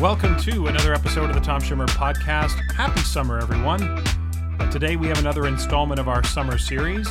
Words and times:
Welcome 0.00 0.36
to 0.42 0.68
another 0.68 0.94
episode 0.94 1.28
of 1.28 1.34
the 1.34 1.40
Tom 1.40 1.60
Schimmer 1.60 1.88
Podcast. 1.88 2.54
Happy 2.70 3.00
summer, 3.00 3.40
everyone. 3.40 4.00
Today 4.70 4.94
we 4.94 5.08
have 5.08 5.18
another 5.18 5.48
installment 5.48 5.98
of 5.98 6.06
our 6.06 6.22
summer 6.22 6.56
series. 6.56 7.08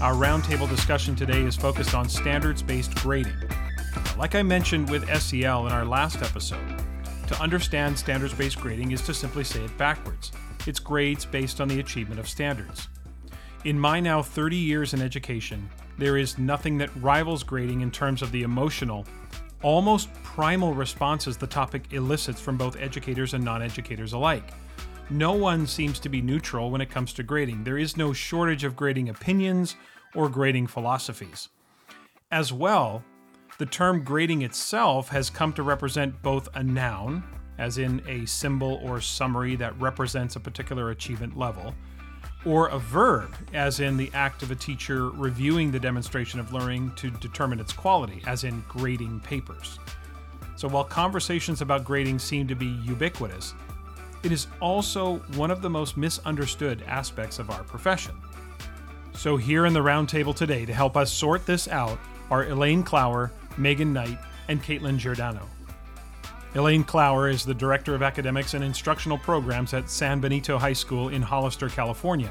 Our 0.00 0.14
roundtable 0.14 0.68
discussion 0.68 1.14
today 1.14 1.42
is 1.42 1.54
focused 1.54 1.94
on 1.94 2.08
standards 2.08 2.60
based 2.60 2.92
grading. 2.96 3.36
Like 4.18 4.34
I 4.34 4.42
mentioned 4.42 4.90
with 4.90 5.08
SEL 5.16 5.68
in 5.68 5.72
our 5.72 5.84
last 5.84 6.22
episode, 6.22 6.82
to 7.28 7.40
understand 7.40 7.96
standards 7.96 8.34
based 8.34 8.60
grading 8.60 8.90
is 8.90 9.02
to 9.02 9.14
simply 9.14 9.44
say 9.44 9.62
it 9.62 9.78
backwards. 9.78 10.32
It's 10.66 10.80
grades 10.80 11.24
based 11.24 11.60
on 11.60 11.68
the 11.68 11.78
achievement 11.78 12.18
of 12.18 12.28
standards. 12.28 12.88
In 13.64 13.78
my 13.78 14.00
now 14.00 14.22
30 14.22 14.56
years 14.56 14.92
in 14.92 15.00
education, 15.00 15.70
there 15.98 16.16
is 16.16 16.36
nothing 16.36 16.78
that 16.78 16.90
rivals 16.96 17.44
grading 17.44 17.82
in 17.82 17.92
terms 17.92 18.22
of 18.22 18.32
the 18.32 18.42
emotional 18.42 19.06
almost 19.62 20.12
primal 20.34 20.74
responses 20.74 21.36
the 21.36 21.46
topic 21.46 21.92
elicits 21.92 22.40
from 22.40 22.56
both 22.56 22.76
educators 22.80 23.34
and 23.34 23.44
non 23.44 23.62
educators 23.62 24.14
alike. 24.14 24.50
No 25.08 25.32
one 25.32 25.64
seems 25.64 26.00
to 26.00 26.08
be 26.08 26.20
neutral 26.20 26.72
when 26.72 26.80
it 26.80 26.90
comes 26.90 27.12
to 27.12 27.22
grading. 27.22 27.62
There 27.62 27.78
is 27.78 27.96
no 27.96 28.12
shortage 28.12 28.64
of 28.64 28.74
grading 28.74 29.10
opinions 29.10 29.76
or 30.12 30.28
grading 30.28 30.66
philosophies. 30.66 31.50
As 32.32 32.52
well, 32.52 33.04
the 33.58 33.66
term 33.66 34.02
grading 34.02 34.42
itself 34.42 35.08
has 35.10 35.30
come 35.30 35.52
to 35.52 35.62
represent 35.62 36.20
both 36.20 36.48
a 36.56 36.64
noun, 36.64 37.22
as 37.58 37.78
in 37.78 38.02
a 38.08 38.26
symbol 38.26 38.80
or 38.82 39.00
summary 39.00 39.54
that 39.54 39.80
represents 39.80 40.34
a 40.34 40.40
particular 40.40 40.90
achievement 40.90 41.38
level, 41.38 41.72
or 42.44 42.66
a 42.70 42.78
verb, 42.80 43.32
as 43.52 43.78
in 43.78 43.96
the 43.96 44.10
act 44.14 44.42
of 44.42 44.50
a 44.50 44.56
teacher 44.56 45.10
reviewing 45.10 45.70
the 45.70 45.78
demonstration 45.78 46.40
of 46.40 46.52
learning 46.52 46.90
to 46.96 47.08
determine 47.12 47.60
its 47.60 47.72
quality, 47.72 48.20
as 48.26 48.42
in 48.42 48.64
grading 48.68 49.20
papers. 49.20 49.78
So 50.56 50.68
while 50.68 50.84
conversations 50.84 51.60
about 51.60 51.84
grading 51.84 52.18
seem 52.18 52.46
to 52.48 52.54
be 52.54 52.66
ubiquitous, 52.84 53.54
it 54.22 54.32
is 54.32 54.46
also 54.60 55.16
one 55.36 55.50
of 55.50 55.62
the 55.62 55.70
most 55.70 55.96
misunderstood 55.96 56.82
aspects 56.86 57.38
of 57.38 57.50
our 57.50 57.62
profession. 57.64 58.14
So, 59.16 59.36
here 59.36 59.66
in 59.66 59.72
the 59.72 59.80
roundtable 59.80 60.34
today 60.34 60.64
to 60.64 60.74
help 60.74 60.96
us 60.96 61.12
sort 61.12 61.46
this 61.46 61.68
out 61.68 61.98
are 62.30 62.44
Elaine 62.44 62.82
Clower, 62.82 63.30
Megan 63.56 63.92
Knight, 63.92 64.18
and 64.48 64.62
Caitlin 64.62 64.98
Giordano. 64.98 65.48
Elaine 66.54 66.84
Clower 66.84 67.28
is 67.28 67.44
the 67.44 67.54
Director 67.54 67.94
of 67.94 68.02
Academics 68.02 68.54
and 68.54 68.64
Instructional 68.64 69.18
Programs 69.18 69.74
at 69.74 69.90
San 69.90 70.20
Benito 70.20 70.58
High 70.58 70.72
School 70.72 71.10
in 71.10 71.22
Hollister, 71.22 71.68
California. 71.68 72.30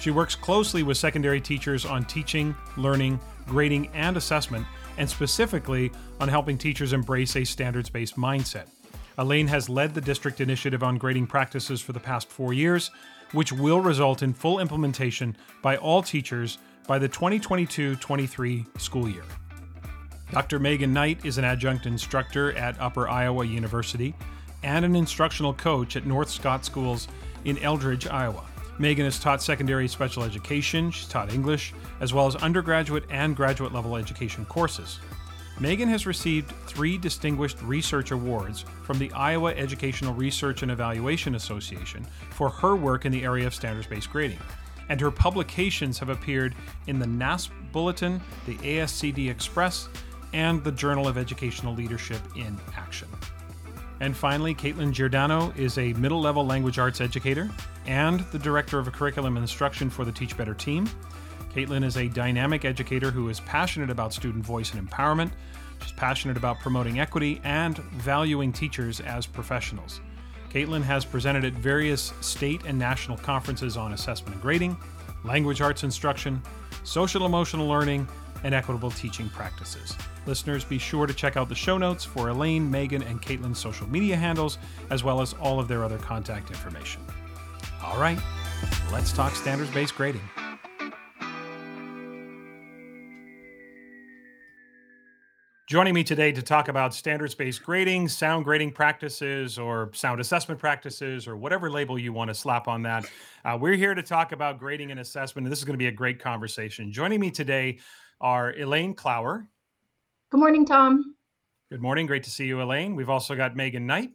She 0.00 0.10
works 0.10 0.34
closely 0.34 0.82
with 0.82 0.96
secondary 0.96 1.40
teachers 1.40 1.84
on 1.84 2.04
teaching, 2.04 2.54
learning, 2.76 3.20
grading, 3.46 3.88
and 3.94 4.16
assessment, 4.16 4.66
and 4.98 5.08
specifically 5.08 5.90
on 6.20 6.28
helping 6.28 6.58
teachers 6.58 6.92
embrace 6.92 7.36
a 7.36 7.44
standards 7.44 7.90
based 7.90 8.16
mindset. 8.16 8.66
Elaine 9.18 9.48
has 9.48 9.68
led 9.68 9.94
the 9.94 10.00
district 10.00 10.40
initiative 10.40 10.82
on 10.82 10.96
grading 10.96 11.26
practices 11.26 11.80
for 11.80 11.92
the 11.92 12.00
past 12.00 12.30
four 12.30 12.52
years, 12.52 12.90
which 13.32 13.52
will 13.52 13.80
result 13.80 14.22
in 14.22 14.32
full 14.32 14.58
implementation 14.58 15.36
by 15.62 15.76
all 15.76 16.02
teachers 16.02 16.58
by 16.86 16.98
the 16.98 17.08
2022 17.08 17.96
23 17.96 18.66
school 18.78 19.08
year. 19.08 19.24
Dr. 20.30 20.58
Megan 20.58 20.94
Knight 20.94 21.24
is 21.24 21.36
an 21.36 21.44
adjunct 21.44 21.84
instructor 21.84 22.52
at 22.54 22.80
Upper 22.80 23.08
Iowa 23.08 23.44
University 23.44 24.14
and 24.62 24.84
an 24.84 24.96
instructional 24.96 25.52
coach 25.52 25.96
at 25.96 26.06
North 26.06 26.30
Scott 26.30 26.64
Schools 26.64 27.08
in 27.44 27.58
Eldridge, 27.58 28.06
Iowa. 28.06 28.44
Megan 28.78 29.04
has 29.04 29.18
taught 29.18 29.42
secondary 29.42 29.86
special 29.86 30.22
education, 30.22 30.90
she's 30.90 31.08
taught 31.08 31.32
English, 31.32 31.74
as 32.00 32.14
well 32.14 32.26
as 32.26 32.36
undergraduate 32.36 33.04
and 33.10 33.36
graduate 33.36 33.72
level 33.72 33.96
education 33.96 34.44
courses. 34.46 34.98
Megan 35.60 35.88
has 35.88 36.06
received 36.06 36.52
three 36.66 36.96
distinguished 36.96 37.60
research 37.62 38.10
awards 38.10 38.64
from 38.82 38.98
the 38.98 39.12
Iowa 39.12 39.52
Educational 39.52 40.14
Research 40.14 40.62
and 40.62 40.72
Evaluation 40.72 41.34
Association 41.34 42.06
for 42.30 42.48
her 42.48 42.74
work 42.74 43.04
in 43.04 43.12
the 43.12 43.22
area 43.22 43.46
of 43.46 43.54
standards 43.54 43.86
based 43.86 44.10
grading. 44.10 44.38
And 44.88 45.00
her 45.00 45.10
publications 45.10 45.98
have 45.98 46.08
appeared 46.08 46.54
in 46.86 46.98
the 46.98 47.06
NASP 47.06 47.50
Bulletin, 47.70 48.20
the 48.46 48.56
ASCD 48.56 49.30
Express, 49.30 49.88
and 50.32 50.64
the 50.64 50.72
Journal 50.72 51.06
of 51.06 51.18
Educational 51.18 51.74
Leadership 51.74 52.20
in 52.34 52.58
Action. 52.76 53.08
And 54.02 54.16
finally, 54.16 54.52
Caitlin 54.52 54.90
Giordano 54.90 55.52
is 55.56 55.78
a 55.78 55.92
middle 55.92 56.20
level 56.20 56.44
language 56.44 56.76
arts 56.80 57.00
educator 57.00 57.48
and 57.86 58.18
the 58.32 58.38
director 58.38 58.80
of 58.80 58.90
curriculum 58.90 59.36
instruction 59.36 59.88
for 59.88 60.04
the 60.04 60.10
Teach 60.10 60.36
Better 60.36 60.54
team. 60.54 60.90
Caitlin 61.54 61.84
is 61.84 61.96
a 61.96 62.08
dynamic 62.08 62.64
educator 62.64 63.12
who 63.12 63.28
is 63.28 63.38
passionate 63.38 63.90
about 63.90 64.12
student 64.12 64.44
voice 64.44 64.74
and 64.74 64.90
empowerment. 64.90 65.30
She's 65.82 65.92
passionate 65.92 66.36
about 66.36 66.58
promoting 66.58 66.98
equity 66.98 67.40
and 67.44 67.78
valuing 67.78 68.52
teachers 68.52 68.98
as 68.98 69.24
professionals. 69.24 70.00
Caitlin 70.50 70.82
has 70.82 71.04
presented 71.04 71.44
at 71.44 71.52
various 71.52 72.12
state 72.20 72.62
and 72.66 72.76
national 72.76 73.18
conferences 73.18 73.76
on 73.76 73.92
assessment 73.92 74.34
and 74.34 74.42
grading, 74.42 74.76
language 75.22 75.60
arts 75.60 75.84
instruction, 75.84 76.42
social 76.82 77.24
emotional 77.24 77.68
learning, 77.68 78.08
and 78.44 78.54
equitable 78.54 78.90
teaching 78.90 79.28
practices. 79.28 79.96
Listeners, 80.26 80.64
be 80.64 80.78
sure 80.78 81.06
to 81.06 81.14
check 81.14 81.36
out 81.36 81.48
the 81.48 81.54
show 81.54 81.78
notes 81.78 82.04
for 82.04 82.28
Elaine, 82.28 82.70
Megan, 82.70 83.02
and 83.02 83.20
Caitlin's 83.20 83.58
social 83.58 83.88
media 83.88 84.16
handles, 84.16 84.58
as 84.90 85.04
well 85.04 85.20
as 85.20 85.32
all 85.34 85.60
of 85.60 85.68
their 85.68 85.84
other 85.84 85.98
contact 85.98 86.50
information. 86.50 87.02
All 87.82 87.98
right, 87.98 88.18
let's 88.92 89.12
talk 89.12 89.34
standards 89.34 89.70
based 89.70 89.96
grading. 89.96 90.22
Joining 95.72 95.94
me 95.94 96.04
today 96.04 96.32
to 96.32 96.42
talk 96.42 96.68
about 96.68 96.92
standards 96.92 97.34
based 97.34 97.62
grading, 97.62 98.06
sound 98.08 98.44
grading 98.44 98.72
practices, 98.72 99.58
or 99.58 99.90
sound 99.94 100.20
assessment 100.20 100.60
practices, 100.60 101.26
or 101.26 101.34
whatever 101.38 101.70
label 101.70 101.98
you 101.98 102.12
want 102.12 102.28
to 102.28 102.34
slap 102.34 102.68
on 102.68 102.82
that. 102.82 103.06
Uh, 103.42 103.56
we're 103.58 103.72
here 103.72 103.94
to 103.94 104.02
talk 104.02 104.32
about 104.32 104.58
grading 104.58 104.90
and 104.90 105.00
assessment, 105.00 105.46
and 105.46 105.50
this 105.50 105.60
is 105.60 105.64
going 105.64 105.72
to 105.72 105.78
be 105.78 105.86
a 105.86 105.92
great 105.92 106.18
conversation. 106.18 106.92
Joining 106.92 107.20
me 107.20 107.30
today 107.30 107.78
are 108.22 108.54
Elaine 108.58 108.94
Clower. 108.94 109.46
Good 110.30 110.38
morning, 110.38 110.64
Tom. 110.64 111.16
Good 111.70 111.82
morning. 111.82 112.06
Great 112.06 112.22
to 112.22 112.30
see 112.30 112.46
you, 112.46 112.62
Elaine. 112.62 112.94
We've 112.96 113.10
also 113.10 113.34
got 113.34 113.56
Megan 113.56 113.86
Knight. 113.86 114.10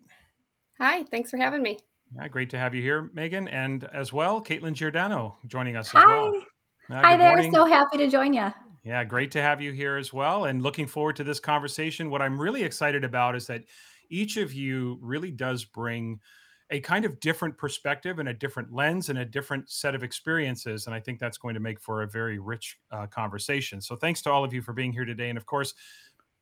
Hi, 0.79 1.03
thanks 1.03 1.29
for 1.29 1.37
having 1.37 1.61
me. 1.61 1.77
Yeah, 2.15 2.27
great 2.27 2.49
to 2.51 2.57
have 2.57 2.73
you 2.73 2.81
here, 2.81 3.11
Megan, 3.13 3.47
and 3.49 3.83
as 3.93 4.13
well, 4.13 4.41
Caitlin 4.41 4.73
Giordano 4.73 5.37
joining 5.47 5.75
us 5.75 5.89
Hi. 5.89 5.99
as 5.99 6.05
well. 6.05 6.33
Uh, 6.89 7.01
Hi 7.01 7.17
there. 7.17 7.29
morning. 7.35 7.51
So 7.51 7.65
happy 7.65 7.97
to 7.97 8.07
join 8.07 8.33
you. 8.33 8.53
Yeah, 8.83 9.03
great 9.03 9.31
to 9.31 9.41
have 9.41 9.61
you 9.61 9.73
here 9.73 9.97
as 9.97 10.13
well, 10.13 10.45
and 10.45 10.63
looking 10.63 10.87
forward 10.87 11.17
to 11.17 11.23
this 11.25 11.39
conversation. 11.41 12.09
What 12.09 12.21
I'm 12.21 12.39
really 12.39 12.63
excited 12.63 13.03
about 13.03 13.35
is 13.35 13.45
that 13.47 13.63
each 14.09 14.37
of 14.37 14.53
you 14.53 14.97
really 15.01 15.31
does 15.31 15.65
bring 15.65 16.21
a 16.69 16.79
kind 16.81 17.05
of 17.05 17.19
different 17.19 17.57
perspective 17.57 18.19
and 18.19 18.27
a 18.27 18.33
different 18.33 18.73
lens 18.73 19.09
and 19.09 19.19
a 19.19 19.25
different 19.25 19.69
set 19.69 19.95
of 19.95 20.03
experiences. 20.03 20.85
And 20.85 20.93
I 20.93 20.99
think 20.99 21.19
that's 21.19 21.37
going 21.37 21.53
to 21.53 21.61
make 21.61 21.79
for 21.79 22.01
a 22.01 22.07
very 22.07 22.39
rich 22.39 22.77
uh, 22.91 23.07
conversation. 23.07 23.81
So 23.81 23.95
thanks 23.95 24.21
to 24.23 24.31
all 24.31 24.43
of 24.43 24.53
you 24.53 24.61
for 24.61 24.73
being 24.73 24.91
here 24.91 25.05
today. 25.05 25.29
And 25.29 25.37
of 25.37 25.45
course, 25.45 25.73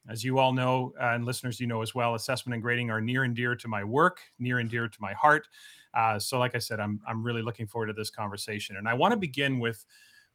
as 0.09 0.23
you 0.23 0.37
all 0.37 0.53
know, 0.53 0.93
uh, 1.01 1.13
and 1.13 1.25
listeners, 1.25 1.59
you 1.59 1.67
know 1.67 1.81
as 1.81 1.95
well, 1.95 2.15
assessment 2.15 2.53
and 2.53 2.61
grading 2.61 2.89
are 2.91 3.01
near 3.01 3.23
and 3.23 3.35
dear 3.35 3.55
to 3.55 3.67
my 3.67 3.83
work, 3.83 4.19
near 4.39 4.59
and 4.59 4.69
dear 4.69 4.87
to 4.87 4.97
my 4.99 5.13
heart. 5.13 5.47
Uh, 5.93 6.19
so, 6.19 6.37
like 6.37 6.55
I 6.55 6.59
said, 6.59 6.79
I'm 6.79 6.99
I'm 7.07 7.23
really 7.23 7.41
looking 7.41 7.65
forward 7.65 7.87
to 7.87 7.93
this 7.93 8.09
conversation, 8.09 8.77
and 8.77 8.87
I 8.87 8.93
want 8.93 9.13
to 9.13 9.17
begin 9.17 9.59
with 9.59 9.85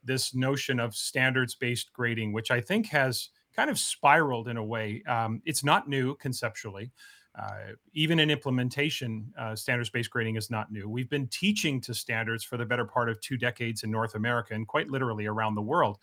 this 0.02 0.34
notion 0.34 0.80
of 0.80 0.96
standards-based 0.96 1.92
grading, 1.92 2.32
which 2.32 2.50
I 2.50 2.60
think 2.60 2.86
has 2.86 3.28
kind 3.54 3.68
of 3.68 3.78
spiraled 3.78 4.48
in 4.48 4.56
a 4.56 4.64
way. 4.64 5.02
Um, 5.06 5.42
it's 5.44 5.62
not 5.62 5.88
new 5.88 6.16
conceptually. 6.16 6.90
Uh, 7.38 7.72
even 7.92 8.18
in 8.18 8.30
implementation, 8.30 9.32
uh, 9.38 9.54
standards-based 9.54 10.10
grading 10.10 10.36
is 10.36 10.50
not 10.50 10.72
new. 10.72 10.88
We've 10.88 11.08
been 11.08 11.28
teaching 11.28 11.80
to 11.82 11.94
standards 11.94 12.42
for 12.42 12.56
the 12.56 12.66
better 12.66 12.84
part 12.84 13.08
of 13.08 13.20
two 13.20 13.36
decades 13.36 13.84
in 13.84 13.90
North 13.90 14.16
America 14.16 14.54
and 14.54 14.66
quite 14.66 14.90
literally 14.90 15.26
around 15.26 15.54
the 15.54 15.62
world. 15.62 15.98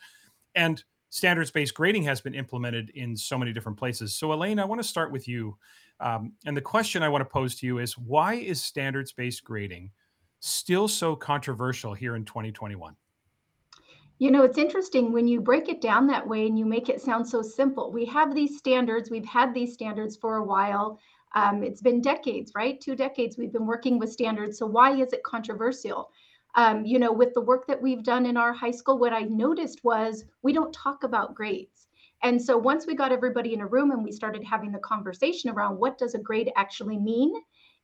And 0.55 0.81
standards-based 1.09 1.73
grading 1.73 2.03
has 2.03 2.21
been 2.21 2.33
implemented 2.33 2.91
in 2.91 3.15
so 3.15 3.37
many 3.37 3.51
different 3.51 3.77
places. 3.77 4.15
So, 4.15 4.31
Elaine, 4.31 4.59
I 4.59 4.65
want 4.65 4.81
to 4.81 4.87
start 4.87 5.11
with 5.11 5.27
you. 5.27 5.57
Um, 5.99 6.33
and 6.45 6.55
the 6.55 6.61
question 6.61 7.03
I 7.03 7.09
want 7.09 7.21
to 7.21 7.29
pose 7.29 7.55
to 7.55 7.65
you 7.65 7.79
is 7.79 7.97
why 7.97 8.35
is 8.35 8.61
standards-based 8.61 9.43
grading 9.43 9.91
still 10.39 10.87
so 10.87 11.15
controversial 11.15 11.93
here 11.93 12.15
in 12.15 12.23
2021? 12.23 12.95
You 14.19 14.31
know, 14.31 14.43
it's 14.43 14.57
interesting 14.57 15.11
when 15.11 15.27
you 15.27 15.41
break 15.41 15.69
it 15.69 15.79
down 15.79 16.07
that 16.07 16.27
way 16.27 16.47
and 16.47 16.57
you 16.57 16.65
make 16.65 16.89
it 16.89 17.01
sound 17.01 17.27
so 17.27 17.43
simple. 17.43 17.91
We 17.91 18.05
have 18.05 18.33
these 18.33 18.57
standards, 18.57 19.11
we've 19.11 19.25
had 19.25 19.53
these 19.53 19.73
standards 19.73 20.15
for 20.15 20.37
a 20.37 20.43
while. 20.43 20.99
Um, 21.35 21.63
it's 21.63 21.81
been 21.81 22.01
decades, 22.01 22.51
right? 22.55 22.79
Two 22.79 22.95
decades 22.95 23.37
we've 23.37 23.53
been 23.53 23.65
working 23.65 23.99
with 23.99 24.11
standards. 24.11 24.57
So, 24.57 24.65
why 24.65 24.95
is 24.95 25.13
it 25.13 25.23
controversial? 25.23 26.11
Um, 26.55 26.85
you 26.85 26.97
know, 26.97 27.11
with 27.11 27.33
the 27.33 27.41
work 27.41 27.67
that 27.67 27.81
we've 27.81 28.03
done 28.03 28.25
in 28.25 28.37
our 28.37 28.53
high 28.53 28.71
school, 28.71 28.97
what 28.97 29.13
I 29.13 29.21
noticed 29.21 29.83
was 29.83 30.25
we 30.41 30.53
don't 30.53 30.73
talk 30.73 31.03
about 31.03 31.35
grades. 31.35 31.87
And 32.23 32.41
so 32.41 32.57
once 32.57 32.87
we 32.87 32.95
got 32.95 33.11
everybody 33.11 33.53
in 33.53 33.61
a 33.61 33.67
room 33.67 33.91
and 33.91 34.03
we 34.03 34.11
started 34.11 34.43
having 34.43 34.71
the 34.71 34.79
conversation 34.79 35.51
around 35.51 35.77
what 35.77 35.99
does 35.99 36.15
a 36.15 36.19
grade 36.19 36.51
actually 36.55 36.97
mean, 36.97 37.31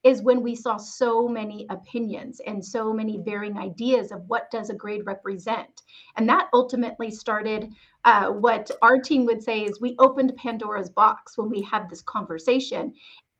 is 0.04 0.22
when 0.22 0.42
we 0.42 0.54
saw 0.54 0.75
so 0.78 1.28
many 1.28 1.66
opinions 1.69 2.42
and 2.46 2.63
so 2.63 2.94
many 2.94 3.19
varying 3.24 3.57
ideas 3.57 4.12
of 4.12 4.22
what 4.28 4.51
does 4.51 4.69
a 4.69 4.75
grade 4.75 5.06
represent 5.06 5.84
and 6.18 6.28
that 6.28 6.50
ultimately 6.54 7.10
started 7.10 7.72
uh, 8.06 8.28
what 8.28 8.69
our 8.81 9.00
team 9.00 9.25
would 9.25 9.42
say 9.42 9.63
is 9.63 9.80
we 9.80 9.96
opened 10.00 10.36
pandora's 10.36 10.89
box 10.89 11.38
when 11.38 11.50
we 11.50 11.62
had 11.62 11.89
this 11.89 12.01
conversation 12.01 12.94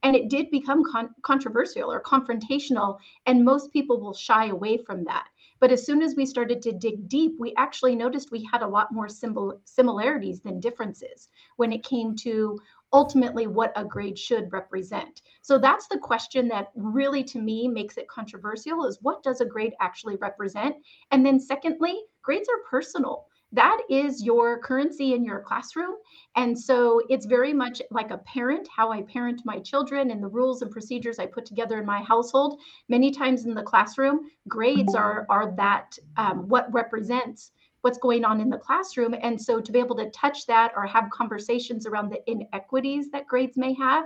And 0.04 0.16
it 0.16 0.30
did 0.30 0.52
become 0.52 0.84
con- 0.84 1.16
controversial 1.22 1.92
or 1.92 2.02
confrontational, 2.02 3.00
and 3.26 3.44
most 3.44 3.72
people 3.72 4.00
will 4.00 4.14
shy 4.14 4.48
away 4.48 4.78
from 4.78 5.04
that. 5.06 5.28
But 5.60 5.72
as 5.72 5.86
soon 5.86 6.02
as 6.02 6.16
we 6.16 6.26
started 6.26 6.62
to 6.64 6.74
dig 6.74 7.08
deep, 7.08 7.40
we 7.40 7.54
actually 7.56 7.96
noticed 7.96 8.32
we 8.32 8.44
had 8.52 8.62
a 8.62 8.68
lot 8.68 8.92
more 8.92 9.08
symbol- 9.08 9.62
similarities 9.64 10.42
than 10.42 10.60
differences 10.60 11.30
when 11.56 11.72
it 11.72 11.84
came 11.84 12.16
to 12.18 12.60
ultimately 12.92 13.48
what 13.48 13.72
a 13.76 13.84
grade 13.84 14.20
should 14.20 14.52
represent. 14.52 15.22
So 15.42 15.58
that's 15.58 15.88
the 15.88 15.98
question 15.98 16.48
that 16.50 16.72
really 16.76 17.24
to 17.24 17.40
me 17.40 17.68
makes 17.68 17.98
it 17.98 18.08
controversial 18.08 18.86
is 18.86 19.02
what 19.02 19.24
does 19.24 19.42
a 19.42 19.46
grade 19.46 19.74
actually 19.80 20.18
represent? 20.18 20.76
And 21.12 21.26
then 21.26 21.40
secondly, 21.40 22.04
grades 22.22 22.48
are 22.50 22.70
personal 22.70 23.28
that 23.54 23.82
is 23.90 24.24
your 24.24 24.60
currency 24.60 25.14
in 25.14 25.24
your 25.24 25.40
classroom. 25.40 25.96
And 26.36 26.60
so 26.60 27.02
it's 27.08 27.26
very 27.26 27.54
much 27.54 27.82
like 27.92 28.12
a 28.12 28.18
parent, 28.18 28.68
how 28.76 28.92
I 28.92 29.04
parent 29.04 29.42
my 29.46 29.60
children 29.60 30.12
and 30.12 30.22
the 30.22 30.28
rules 30.28 30.64
and 30.64 30.72
procedures 30.72 31.20
I 31.20 31.28
put 31.28 31.46
together 31.46 31.80
in 31.80 31.86
my 31.86 32.02
household. 32.02 32.60
Many 32.90 33.12
times 33.12 33.46
in 33.46 33.54
the 33.54 33.62
classroom, 33.62 34.32
grades 34.48 34.96
are, 34.96 35.28
are 35.30 35.54
that 35.56 35.98
um, 36.18 36.50
what 36.50 36.74
represents 36.74 37.52
what's 37.82 37.98
going 37.98 38.24
on 38.24 38.40
in 38.40 38.50
the 38.50 38.58
classroom. 38.58 39.14
And 39.22 39.40
so 39.40 39.60
to 39.60 39.72
be 39.72 39.78
able 39.78 39.98
to 39.98 40.10
touch 40.12 40.48
that 40.48 40.72
or 40.76 40.86
have 40.86 41.10
conversations 41.10 41.86
around 41.86 42.10
the 42.10 42.22
inequities 42.32 43.12
that 43.12 43.28
grades 43.28 43.58
may 43.58 43.74
have, 43.74 44.06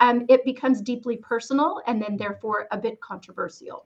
um, 0.00 0.24
it 0.28 0.44
becomes 0.44 0.80
deeply 0.80 1.16
personal 1.16 1.82
and 1.86 2.00
then 2.00 2.16
therefore 2.16 2.68
a 2.70 2.78
bit 2.78 3.00
controversial. 3.00 3.84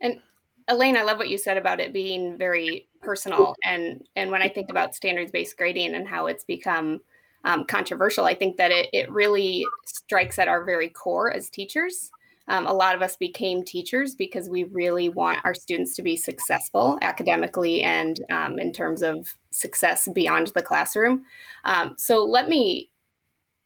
And 0.00 0.20
Elaine, 0.68 0.96
I 0.96 1.02
love 1.02 1.18
what 1.18 1.30
you 1.30 1.38
said 1.38 1.56
about 1.56 1.80
it 1.80 1.92
being 1.92 2.36
very 2.36 2.88
personal. 3.00 3.54
And 3.64 4.06
and 4.16 4.30
when 4.30 4.42
I 4.42 4.48
think 4.48 4.70
about 4.70 4.94
standards 4.94 5.30
based 5.30 5.56
grading 5.56 5.94
and 5.94 6.06
how 6.06 6.26
it's 6.26 6.44
become 6.44 7.00
um, 7.44 7.64
controversial, 7.64 8.24
I 8.24 8.34
think 8.34 8.56
that 8.58 8.70
it, 8.70 8.88
it 8.92 9.10
really 9.10 9.64
strikes 9.86 10.38
at 10.38 10.48
our 10.48 10.64
very 10.64 10.88
core 10.88 11.32
as 11.32 11.48
teachers. 11.48 12.10
Um, 12.48 12.66
a 12.66 12.72
lot 12.72 12.94
of 12.94 13.02
us 13.02 13.16
became 13.16 13.62
teachers 13.62 14.14
because 14.14 14.48
we 14.48 14.64
really 14.64 15.10
want 15.10 15.38
our 15.44 15.54
students 15.54 15.94
to 15.96 16.02
be 16.02 16.16
successful 16.16 16.98
academically 17.02 17.82
and 17.82 18.20
um, 18.30 18.58
in 18.58 18.72
terms 18.72 19.02
of 19.02 19.34
success 19.50 20.08
beyond 20.14 20.48
the 20.48 20.62
classroom. 20.62 21.24
Um, 21.64 21.94
so 21.98 22.24
let 22.24 22.48
me 22.48 22.90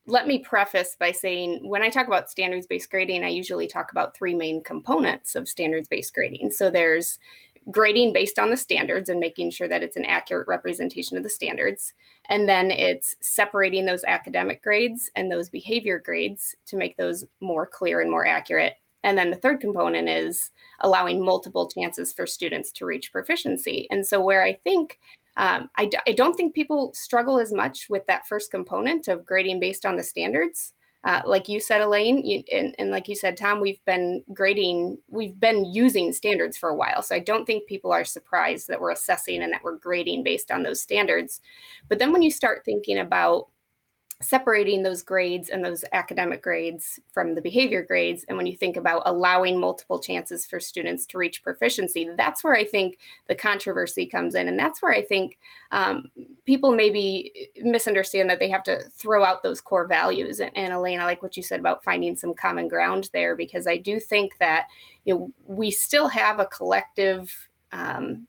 let 0.07 0.27
me 0.27 0.39
preface 0.41 0.97
by 0.99 1.13
saying 1.13 1.61
when 1.63 1.83
I 1.83 1.89
talk 1.89 2.07
about 2.07 2.31
standards 2.31 2.67
based 2.67 2.91
grading, 2.91 3.25
I 3.25 3.29
usually 3.29 3.69
talk 3.69 3.93
about 3.93 4.17
three 4.17 4.35
main 4.35 4.63
components 4.63 5.37
of 5.37 5.49
standards 5.49 5.89
based 5.89 6.15
grading. 6.15 6.51
So 6.51 6.71
there's 6.71 7.19
grading 7.71 8.13
based 8.13 8.39
on 8.39 8.51
the 8.51 8.57
standards 8.57 9.09
and 9.09 9.21
making 9.21 9.51
sure 9.51 9.69
that 9.69 9.83
it's 9.83 9.97
an 9.97 10.05
accurate 10.05 10.49
representation 10.49 11.17
of 11.17 11.23
the 11.23 11.29
standards. 11.29 11.93
And 12.29 12.49
then 12.49 12.73
it's 12.73 13.15
separating 13.21 13.87
those 13.87 14.03
academic 14.05 14.63
grades 14.63 15.11
and 15.15 15.31
those 15.31 15.49
behavior 15.49 16.01
grades 16.05 16.57
to 16.67 16.77
make 16.77 16.97
those 16.97 17.25
more 17.41 17.67
clear 17.67 18.01
and 18.01 18.11
more 18.11 18.27
accurate. 18.27 18.75
And 19.05 19.19
then 19.19 19.31
the 19.31 19.37
third 19.37 19.61
component 19.61 20.09
is 20.09 20.51
allowing 20.81 21.25
multiple 21.25 21.69
chances 21.69 22.13
for 22.13 22.27
students 22.27 22.71
to 22.73 22.87
reach 22.87 23.13
proficiency. 23.13 23.89
And 23.91 24.07
so, 24.07 24.21
where 24.21 24.45
I 24.45 24.55
think 24.65 24.99
um, 25.37 25.71
I 25.77 25.87
d- 25.87 25.99
I 26.07 26.13
don't 26.13 26.35
think 26.35 26.55
people 26.55 26.93
struggle 26.95 27.39
as 27.39 27.53
much 27.53 27.87
with 27.89 28.07
that 28.07 28.27
first 28.27 28.51
component 28.51 29.09
of 29.09 29.25
grading 29.25 29.61
based 29.61 29.87
on 29.87 29.97
the 29.97 30.03
standards. 30.03 30.75
Uh, 31.05 31.21
like 31.27 31.49
you 31.49 31.59
said, 31.59 31.81
Elaine, 31.81 32.25
you, 32.25 32.45
and, 32.53 32.77
and 32.79 32.91
like 32.93 33.09
you 33.09 33.17
said, 33.17 33.37
Tom, 33.37 33.61
we've 33.61 33.85
been 33.87 34.23
grading, 34.33 34.97
we've 35.09 35.39
been 35.41 35.65
using 35.65 36.13
standards 36.13 36.57
for 36.57 36.69
a 36.69 36.77
while. 36.77 37.03
So 37.03 37.17
I 37.17 37.19
don't 37.19 37.45
think 37.45 37.67
people 37.67 37.91
are 37.91 38.05
surprised 38.05 38.69
that 38.69 38.81
we're 38.81 38.93
assessing 38.93 39.43
and 39.43 39.53
that 39.53 39.65
we're 39.65 39.79
grading 39.79 40.23
based 40.23 40.53
on 40.53 40.63
those 40.63 40.81
standards. 40.81 41.41
But 41.89 41.99
then 41.99 42.13
when 42.13 42.23
you 42.23 42.31
start 42.31 42.65
thinking 42.65 42.99
about 42.99 43.49
separating 44.23 44.83
those 44.83 45.03
grades 45.03 45.49
and 45.49 45.65
those 45.65 45.85
academic 45.93 46.43
grades 46.43 47.01
from 47.13 47.35
the 47.35 47.41
behavior 47.41 47.83
grades 47.83 48.25
and 48.29 48.37
when 48.37 48.47
you 48.47 48.57
think 48.57 48.77
about 48.77 49.03
allowing 49.05 49.59
multiple 49.59 49.99
chances 49.99 50.47
for 50.47 50.61
students 50.61 51.05
to 51.07 51.19
reach 51.19 51.43
proficiency 51.43 52.09
that's 52.17 52.43
where 52.43 52.55
i 52.55 52.65
think 52.65 52.99
the 53.29 53.35
controversy 53.35 54.07
comes 54.07 54.35
in 54.35 54.49
and 54.49 54.59
that's 54.59 54.81
where 54.81 54.93
i 54.93 55.03
think 55.03 55.39
um, 55.73 56.11
people 56.45 56.73
maybe 56.73 57.33
misunderstand 57.63 58.29
that 58.31 58.39
they 58.39 58.49
have 58.49 58.63
to 58.63 58.81
throw 58.91 59.25
out 59.25 59.43
those 59.43 59.61
core 59.61 59.87
values 59.87 60.41
and, 60.41 60.57
and 60.57 60.73
elaine 60.73 61.01
i 61.01 61.05
like 61.05 61.23
what 61.23 61.37
you 61.37 61.43
said 61.43 61.61
about 61.61 61.85
finding 61.85 62.17
some 62.17 62.35
common 62.35 62.69
ground 62.69 63.11
there 63.13 63.37
because 63.37 63.67
i 63.67 63.77
do 63.77 63.99
think 63.99 64.33
that 64.39 64.67
you 65.05 65.15
know 65.15 65.33
we 65.47 65.71
still 65.71 66.09
have 66.09 66.39
a 66.39 66.47
collective 66.47 67.49
um, 67.73 68.27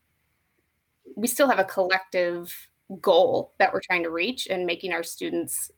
we 1.16 1.28
still 1.28 1.50
have 1.50 1.60
a 1.60 1.66
collective 1.66 2.68
goal 3.02 3.54
that 3.60 3.72
we're 3.74 3.82
trying 3.82 4.04
to 4.04 4.10
reach 4.10 4.48
and 4.48 4.66
making 4.66 4.94
our 4.94 5.04
students 5.04 5.72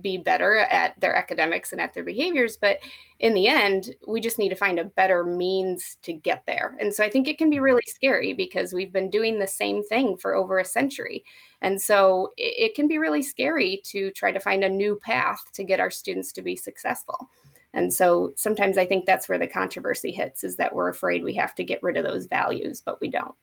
be 0.00 0.16
better 0.16 0.56
at 0.56 0.98
their 1.00 1.14
academics 1.14 1.72
and 1.72 1.80
at 1.80 1.92
their 1.92 2.04
behaviors 2.04 2.56
but 2.56 2.78
in 3.20 3.34
the 3.34 3.46
end 3.46 3.94
we 4.06 4.20
just 4.20 4.38
need 4.38 4.48
to 4.48 4.54
find 4.54 4.78
a 4.78 4.84
better 4.84 5.24
means 5.24 5.96
to 6.02 6.12
get 6.12 6.42
there. 6.46 6.76
And 6.80 6.92
so 6.92 7.04
i 7.04 7.10
think 7.10 7.28
it 7.28 7.38
can 7.38 7.50
be 7.50 7.60
really 7.60 7.82
scary 7.86 8.32
because 8.32 8.72
we've 8.72 8.92
been 8.92 9.10
doing 9.10 9.38
the 9.38 9.46
same 9.46 9.82
thing 9.84 10.16
for 10.16 10.34
over 10.34 10.58
a 10.58 10.64
century. 10.64 11.24
And 11.62 11.80
so 11.80 12.32
it, 12.36 12.74
can 12.74 12.86
be 12.86 12.98
really 12.98 13.22
scary 13.22 13.80
to 13.86 14.10
try 14.10 14.30
to 14.30 14.40
find 14.40 14.62
a 14.62 14.68
new 14.68 14.96
path 14.96 15.40
to 15.54 15.64
get 15.64 15.80
our 15.80 15.90
students 15.90 16.30
to 16.32 16.42
be 16.42 16.54
successful. 16.54 17.30
And 17.72 17.92
so 17.92 18.32
sometimes 18.36 18.78
i 18.78 18.86
think 18.86 19.06
that's 19.06 19.28
where 19.28 19.38
the 19.38 19.46
controversy 19.46 20.10
hits 20.10 20.44
is 20.44 20.56
that 20.56 20.74
we're 20.74 20.88
afraid 20.88 21.22
we 21.22 21.34
have 21.34 21.54
to 21.56 21.64
get 21.64 21.82
rid 21.82 21.96
of 21.96 22.04
those 22.04 22.26
values 22.26 22.82
but 22.84 23.00
we 23.00 23.08
don't 23.08 23.34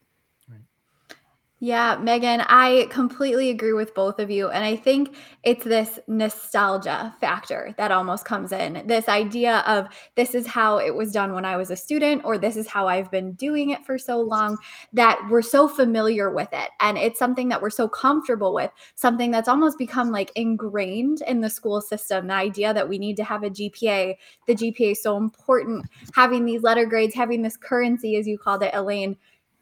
yeah, 1.63 1.95
Megan, 1.95 2.41
I 2.41 2.87
completely 2.89 3.49
agree 3.49 3.71
with 3.71 3.95
both 3.95 4.19
of 4.19 4.29
you. 4.29 4.49
And 4.49 4.65
I 4.65 4.75
think 4.75 5.15
it's 5.43 5.63
this 5.63 5.97
nostalgia 6.09 7.15
factor 7.21 7.73
that 7.77 7.89
almost 7.89 8.25
comes 8.25 8.51
in. 8.51 8.85
This 8.85 9.07
idea 9.07 9.59
of 9.59 9.87
this 10.15 10.35
is 10.35 10.45
how 10.45 10.79
it 10.79 10.93
was 10.93 11.13
done 11.13 11.31
when 11.31 11.45
I 11.45 11.55
was 11.55 11.71
a 11.71 11.77
student, 11.77 12.25
or 12.25 12.37
this 12.37 12.57
is 12.57 12.67
how 12.67 12.89
I've 12.89 13.09
been 13.09 13.31
doing 13.35 13.69
it 13.69 13.85
for 13.85 13.97
so 13.97 14.19
long 14.19 14.57
that 14.91 15.17
we're 15.29 15.41
so 15.41 15.69
familiar 15.69 16.29
with 16.29 16.49
it. 16.51 16.69
And 16.81 16.97
it's 16.97 17.17
something 17.17 17.47
that 17.47 17.61
we're 17.61 17.69
so 17.69 17.87
comfortable 17.87 18.53
with, 18.53 18.71
something 18.95 19.31
that's 19.31 19.47
almost 19.47 19.77
become 19.77 20.11
like 20.11 20.33
ingrained 20.35 21.21
in 21.29 21.39
the 21.39 21.49
school 21.49 21.79
system. 21.79 22.27
The 22.27 22.33
idea 22.33 22.73
that 22.73 22.89
we 22.89 22.99
need 22.99 23.15
to 23.15 23.23
have 23.23 23.43
a 23.43 23.49
GPA, 23.49 24.15
the 24.47 24.55
GPA 24.55 24.91
is 24.91 25.01
so 25.01 25.15
important, 25.15 25.85
having 26.13 26.43
these 26.43 26.61
letter 26.61 26.85
grades, 26.85 27.15
having 27.15 27.41
this 27.41 27.55
currency, 27.55 28.17
as 28.17 28.27
you 28.27 28.37
called 28.37 28.63
it, 28.63 28.71
Elaine 28.73 29.15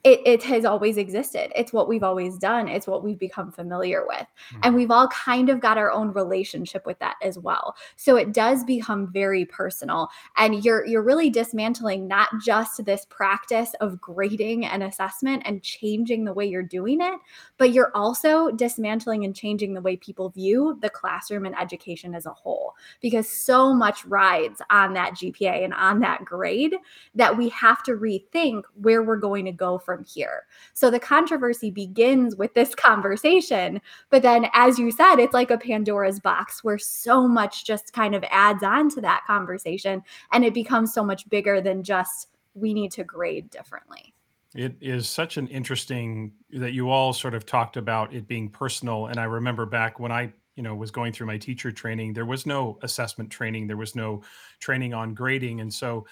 it, 0.03 0.19
it 0.25 0.43
has 0.43 0.65
always 0.65 0.97
existed. 0.97 1.51
It's 1.55 1.71
what 1.71 1.87
we've 1.87 2.03
always 2.03 2.37
done. 2.37 2.67
It's 2.67 2.87
what 2.87 3.03
we've 3.03 3.19
become 3.19 3.51
familiar 3.51 4.05
with. 4.07 4.17
Mm-hmm. 4.21 4.59
And 4.63 4.75
we've 4.75 4.89
all 4.89 5.07
kind 5.09 5.49
of 5.49 5.59
got 5.59 5.77
our 5.77 5.91
own 5.91 6.11
relationship 6.13 6.85
with 6.85 6.97
that 6.99 7.15
as 7.21 7.37
well. 7.37 7.75
So 7.97 8.15
it 8.15 8.33
does 8.33 8.63
become 8.63 9.11
very 9.11 9.45
personal. 9.45 10.09
And 10.37 10.63
you're 10.63 10.85
you're 10.85 11.03
really 11.03 11.29
dismantling 11.29 12.07
not 12.07 12.29
just 12.43 12.83
this 12.83 13.05
practice 13.09 13.73
of 13.79 14.01
grading 14.01 14.65
and 14.65 14.81
assessment 14.81 15.43
and 15.45 15.61
changing 15.61 16.25
the 16.25 16.33
way 16.33 16.45
you're 16.45 16.63
doing 16.63 17.01
it, 17.01 17.19
but 17.57 17.71
you're 17.71 17.91
also 17.95 18.49
dismantling 18.51 19.23
and 19.23 19.35
changing 19.35 19.73
the 19.73 19.81
way 19.81 19.97
people 19.97 20.29
view 20.29 20.79
the 20.81 20.89
classroom 20.89 21.45
and 21.45 21.57
education 21.59 22.15
as 22.15 22.25
a 22.25 22.33
whole. 22.33 22.73
Because 23.01 23.29
so 23.29 23.73
much 23.73 24.03
rides 24.05 24.61
on 24.71 24.93
that 24.93 25.13
GPA 25.13 25.63
and 25.63 25.73
on 25.75 25.99
that 25.99 26.25
grade 26.25 26.75
that 27.13 27.37
we 27.37 27.49
have 27.49 27.83
to 27.83 27.91
rethink 27.91 28.63
where 28.81 29.03
we're 29.03 29.17
going 29.17 29.45
to 29.45 29.51
go 29.51 29.77
from 29.91 30.05
here. 30.05 30.45
So 30.73 30.89
the 30.89 30.99
controversy 30.99 31.69
begins 31.69 32.37
with 32.37 32.53
this 32.53 32.73
conversation. 32.73 33.81
But 34.09 34.21
then, 34.21 34.47
as 34.53 34.79
you 34.79 34.89
said, 34.89 35.17
it's 35.17 35.33
like 35.33 35.51
a 35.51 35.57
Pandora's 35.57 36.19
box 36.19 36.63
where 36.63 36.77
so 36.77 37.27
much 37.27 37.65
just 37.65 37.91
kind 37.91 38.15
of 38.15 38.23
adds 38.29 38.63
on 38.63 38.89
to 38.91 39.01
that 39.01 39.23
conversation 39.27 40.01
and 40.31 40.45
it 40.45 40.53
becomes 40.53 40.93
so 40.93 41.03
much 41.03 41.27
bigger 41.27 41.59
than 41.59 41.83
just 41.83 42.29
we 42.53 42.73
need 42.73 42.91
to 42.93 43.03
grade 43.03 43.49
differently. 43.49 44.13
It 44.55 44.75
is 44.79 45.09
such 45.09 45.35
an 45.35 45.47
interesting 45.47 46.31
that 46.51 46.71
you 46.71 46.89
all 46.89 47.11
sort 47.11 47.33
of 47.33 47.45
talked 47.45 47.75
about 47.75 48.13
it 48.13 48.27
being 48.27 48.49
personal. 48.49 49.07
And 49.07 49.19
I 49.19 49.25
remember 49.25 49.65
back 49.65 49.99
when 49.99 50.11
I 50.11 50.31
you 50.55 50.63
know 50.63 50.75
was 50.75 50.91
going 50.91 51.13
through 51.13 51.27
my 51.27 51.37
teacher 51.37 51.71
training 51.71 52.13
there 52.13 52.25
was 52.25 52.45
no 52.45 52.77
assessment 52.81 53.29
training 53.29 53.67
there 53.67 53.77
was 53.77 53.95
no 53.95 54.21
training 54.59 54.93
on 54.93 55.13
grading 55.13 55.61
and 55.61 55.73
so 55.73 56.05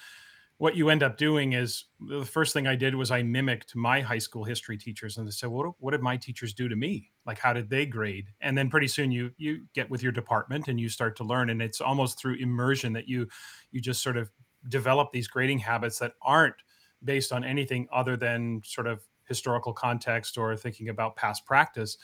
what 0.59 0.75
you 0.75 0.89
end 0.89 1.03
up 1.03 1.17
doing 1.17 1.53
is 1.53 1.85
the 2.01 2.25
first 2.25 2.51
thing 2.51 2.67
I 2.67 2.75
did 2.75 2.93
was 2.93 3.11
I 3.11 3.23
mimicked 3.23 3.77
my 3.77 4.01
high 4.01 4.17
school 4.17 4.43
history 4.43 4.77
teachers 4.77 5.17
and 5.17 5.25
I 5.25 5.31
said, 5.31 5.47
what, 5.47 5.71
what 5.79 5.91
did 5.91 6.01
my 6.01 6.17
teachers 6.17 6.53
do 6.53 6.67
to 6.67 6.75
me? 6.75 7.11
Like, 7.25 7.39
how 7.39 7.53
did 7.53 7.69
they 7.69 7.85
grade? 7.85 8.27
And 8.41 8.57
then 8.57 8.69
pretty 8.69 8.89
soon 8.89 9.09
you, 9.09 9.31
you 9.37 9.61
get 9.73 9.89
with 9.89 10.03
your 10.03 10.11
department 10.11 10.67
and 10.67 10.77
you 10.77 10.89
start 10.89 11.15
to 11.15 11.23
learn. 11.23 11.49
And 11.49 11.61
it's 11.61 11.79
almost 11.79 12.19
through 12.19 12.35
immersion 12.35 12.91
that 12.91 13.07
you, 13.07 13.25
you 13.71 13.79
just 13.79 14.03
sort 14.03 14.17
of 14.17 14.29
develop 14.67 15.13
these 15.13 15.29
grading 15.29 15.59
habits 15.59 15.97
that 15.99 16.15
aren't 16.21 16.55
based 17.05 17.31
on 17.31 17.45
anything 17.45 17.87
other 17.93 18.17
than 18.17 18.61
sort 18.65 18.85
of 18.85 19.01
historical 19.29 19.71
context 19.71 20.37
or 20.37 20.57
thinking 20.57 20.89
about 20.89 21.15
past 21.15 21.45
practice 21.45 21.97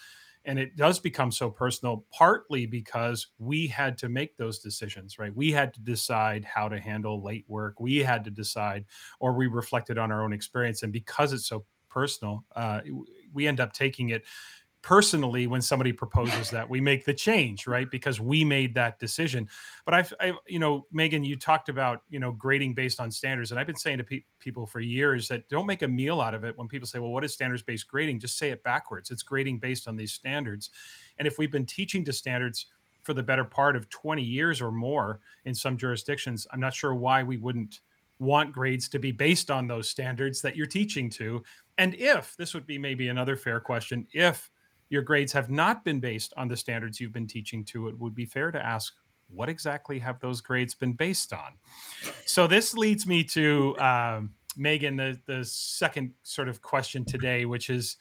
and 0.45 0.59
it 0.59 0.75
does 0.75 0.99
become 0.99 1.31
so 1.31 1.49
personal 1.49 2.05
partly 2.11 2.65
because 2.65 3.27
we 3.39 3.67
had 3.67 3.97
to 3.97 4.09
make 4.09 4.37
those 4.37 4.59
decisions 4.59 5.19
right? 5.19 5.35
We 5.35 5.51
had 5.51 5.73
to 5.73 5.81
decide 5.81 6.45
how 6.45 6.69
to 6.69 6.79
handle 6.79 7.23
late 7.23 7.45
work. 7.47 7.79
We 7.79 7.97
had 7.97 8.23
to 8.25 8.31
decide 8.31 8.85
or 9.19 9.33
we 9.33 9.47
reflected 9.47 9.97
on 9.97 10.11
our 10.11 10.23
own 10.23 10.33
experience 10.33 10.83
and 10.83 10.93
because 10.93 11.33
it's 11.33 11.47
so 11.47 11.65
personal 11.89 12.43
uh, 12.55 12.81
we 13.33 13.47
end 13.47 13.59
up 13.59 13.71
taking 13.71 14.09
it 14.09 14.23
personally 14.85 15.47
when 15.47 15.63
somebody 15.63 15.91
proposes 15.91 16.51
that 16.51 16.69
we 16.69 16.79
make 16.79 17.05
the 17.05 17.13
change 17.13 17.65
right? 17.65 17.89
Because 17.89 18.21
we 18.21 18.45
made 18.45 18.75
that 18.75 18.99
decision. 18.99 19.49
But 19.83 19.95
i've 19.95 20.13
I, 20.19 20.33
you 20.47 20.59
know 20.59 20.85
megan 20.91 21.23
you 21.23 21.35
talked 21.35 21.69
about 21.69 22.03
you 22.07 22.19
know 22.19 22.31
grading 22.31 22.75
based 22.75 22.99
on 22.99 23.09
standards 23.09 23.49
and 23.49 23.59
i've 23.59 23.65
been 23.65 23.75
saying 23.75 23.97
to 23.97 24.03
pe- 24.03 24.23
people 24.39 24.67
for 24.67 24.79
years 24.79 25.27
that 25.29 25.49
don't 25.49 25.65
make 25.65 25.81
a 25.81 25.87
meal 25.87 26.21
out 26.21 26.35
of 26.35 26.43
it 26.43 26.55
when 26.55 26.67
people 26.67 26.87
say 26.87 26.99
well 26.99 27.09
what 27.09 27.23
is 27.25 27.33
standards 27.33 27.63
based 27.63 27.87
grading? 27.87 28.19
Just 28.19 28.37
say 28.37 28.51
it 28.51 28.63
backwards. 28.63 29.09
It's 29.09 29.23
grading 29.23 29.57
based 29.57 29.87
on 29.87 29.95
these 29.95 30.13
standards. 30.13 30.69
And 31.17 31.27
if 31.27 31.39
we've 31.39 31.51
been 31.51 31.65
teaching 31.65 32.05
to 32.05 32.13
standards 32.13 32.67
for 33.01 33.15
the 33.15 33.23
better 33.23 33.43
part 33.43 33.75
of 33.75 33.89
20 33.89 34.21
years 34.21 34.61
or 34.61 34.71
more 34.71 35.19
in 35.45 35.53
some 35.53 35.77
jurisdictions 35.77 36.47
i'm 36.51 36.59
not 36.59 36.73
sure 36.73 36.95
why 36.95 37.21
we 37.23 37.37
wouldn't 37.37 37.81
want 38.19 38.51
grades 38.51 38.87
to 38.89 38.99
be 38.99 39.11
based 39.11 39.51
on 39.51 39.67
those 39.67 39.89
standards 39.89 40.41
that 40.41 40.55
you're 40.55 40.65
teaching 40.65 41.09
to. 41.09 41.43
And 41.77 41.93
if 41.95 42.35
this 42.37 42.53
would 42.53 42.65
be 42.65 42.77
maybe 42.77 43.09
another 43.09 43.35
fair 43.35 43.59
question 43.59 44.07
if 44.13 44.49
your 44.89 45.01
grades 45.01 45.31
have 45.33 45.49
not 45.49 45.83
been 45.83 45.99
based 45.99 46.33
on 46.37 46.47
the 46.47 46.57
standards 46.57 46.99
you've 46.99 47.13
been 47.13 47.27
teaching 47.27 47.63
to, 47.65 47.87
it 47.87 47.97
would 47.99 48.15
be 48.15 48.25
fair 48.25 48.51
to 48.51 48.63
ask 48.63 48.93
what 49.29 49.49
exactly 49.49 49.97
have 49.99 50.19
those 50.19 50.41
grades 50.41 50.75
been 50.75 50.93
based 50.93 51.33
on? 51.33 51.53
So 52.25 52.47
this 52.47 52.75
leads 52.75 53.07
me 53.07 53.23
to 53.25 53.77
um, 53.79 54.33
Megan, 54.55 54.95
the, 54.95 55.19
the 55.25 55.43
second 55.43 56.11
sort 56.23 56.47
of 56.47 56.61
question 56.61 57.03
today, 57.05 57.45
which 57.45 57.69
is 57.69 57.97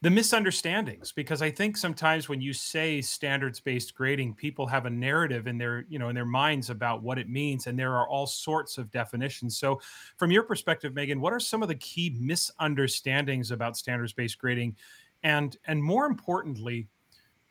the 0.00 0.10
misunderstandings 0.10 1.10
because 1.10 1.42
i 1.42 1.50
think 1.50 1.76
sometimes 1.76 2.28
when 2.28 2.40
you 2.40 2.52
say 2.52 3.00
standards 3.00 3.58
based 3.58 3.94
grading 3.96 4.32
people 4.32 4.64
have 4.64 4.86
a 4.86 4.90
narrative 4.90 5.48
in 5.48 5.58
their 5.58 5.84
you 5.88 5.98
know 5.98 6.08
in 6.08 6.14
their 6.14 6.24
minds 6.24 6.70
about 6.70 7.02
what 7.02 7.18
it 7.18 7.28
means 7.28 7.66
and 7.66 7.76
there 7.76 7.94
are 7.94 8.08
all 8.08 8.26
sorts 8.26 8.78
of 8.78 8.90
definitions 8.92 9.58
so 9.58 9.80
from 10.16 10.30
your 10.30 10.44
perspective 10.44 10.94
megan 10.94 11.20
what 11.20 11.32
are 11.32 11.40
some 11.40 11.62
of 11.62 11.68
the 11.68 11.74
key 11.76 12.16
misunderstandings 12.20 13.50
about 13.50 13.76
standards 13.76 14.12
based 14.12 14.38
grading 14.38 14.76
and 15.22 15.56
and 15.66 15.82
more 15.82 16.06
importantly 16.06 16.88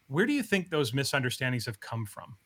where 0.08 0.26
do 0.26 0.34
you 0.34 0.44
think 0.44 0.70
those 0.70 0.94
misunderstandings 0.94 1.66
have 1.66 1.82
come 1.82 2.06
from? 2.06 2.38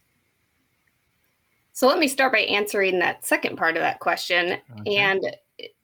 So 1.74 1.88
let 1.88 2.00
me 2.00 2.08
start 2.08 2.34
by 2.34 2.40
answering 2.40 2.98
that 3.00 3.24
second 3.24 3.56
part 3.56 3.78
of 3.78 3.82
that 3.82 4.00
question. 4.00 4.58
Okay. 4.80 4.98
and 4.98 5.24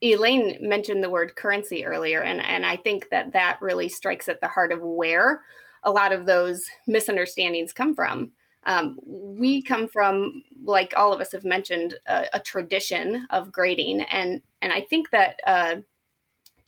elaine 0.02 0.58
mentioned 0.60 1.04
the 1.04 1.10
word 1.10 1.36
currency 1.36 1.86
earlier 1.86 2.22
and 2.22 2.40
and 2.40 2.66
i 2.66 2.74
think 2.74 3.08
that 3.10 3.32
that 3.32 3.56
really 3.62 3.88
strikes 3.88 4.28
at 4.28 4.40
the 4.40 4.48
heart 4.48 4.72
of 4.72 4.80
where 4.82 5.42
a 5.84 5.90
lot 5.90 6.12
of 6.12 6.26
those 6.26 6.66
misunderstandings 6.86 7.72
come 7.72 7.94
from. 7.94 8.32
Um, 8.64 8.98
we 9.04 9.62
come 9.62 9.88
from 9.88 10.42
like 10.64 10.92
all 10.96 11.12
of 11.12 11.20
us 11.20 11.32
have 11.32 11.44
mentioned 11.44 11.94
a, 12.06 12.26
a 12.34 12.40
tradition 12.40 13.26
of 13.30 13.52
grading. 13.52 14.02
And 14.02 14.42
and 14.60 14.72
i 14.72 14.80
think 14.80 15.10
that 15.10 15.40
uh, 15.46 15.76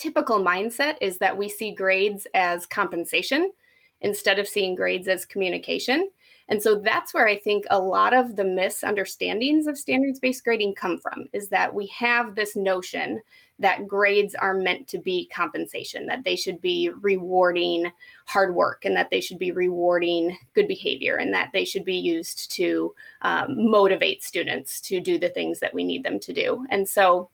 typical 0.00 0.42
mindset 0.42 0.96
is 1.00 1.18
that 1.18 1.36
we 1.36 1.48
see 1.48 1.70
grades 1.70 2.26
as 2.34 2.66
compensation 2.66 3.52
instead 4.00 4.38
of 4.38 4.48
seeing 4.48 4.74
grades 4.74 5.06
as 5.06 5.24
communication. 5.24 6.10
And 6.48 6.60
so 6.60 6.80
that's 6.80 7.14
where 7.14 7.28
I 7.28 7.38
think 7.38 7.64
a 7.70 7.78
lot 7.78 8.12
of 8.12 8.34
the 8.34 8.44
misunderstandings 8.44 9.68
of 9.68 9.78
standards 9.78 10.18
based 10.18 10.42
grading 10.42 10.74
come 10.74 10.98
from 10.98 11.28
is 11.32 11.48
that 11.50 11.72
we 11.72 11.86
have 11.88 12.34
this 12.34 12.56
notion 12.56 13.20
that 13.60 13.86
grades 13.86 14.34
are 14.34 14.54
meant 14.54 14.88
to 14.88 14.98
be 14.98 15.28
compensation, 15.32 16.06
that 16.06 16.24
they 16.24 16.34
should 16.34 16.60
be 16.60 16.90
rewarding 17.02 17.92
hard 18.24 18.54
work 18.54 18.84
and 18.84 18.96
that 18.96 19.10
they 19.10 19.20
should 19.20 19.38
be 19.38 19.52
rewarding 19.52 20.36
good 20.54 20.66
behavior 20.66 21.16
and 21.16 21.32
that 21.32 21.50
they 21.52 21.64
should 21.64 21.84
be 21.84 21.96
used 21.96 22.50
to 22.50 22.92
um, 23.22 23.70
motivate 23.70 24.24
students 24.24 24.80
to 24.80 24.98
do 24.98 25.18
the 25.18 25.28
things 25.28 25.60
that 25.60 25.74
we 25.74 25.84
need 25.84 26.02
them 26.02 26.18
to 26.18 26.32
do. 26.32 26.66
And 26.70 26.88
so 26.88 27.28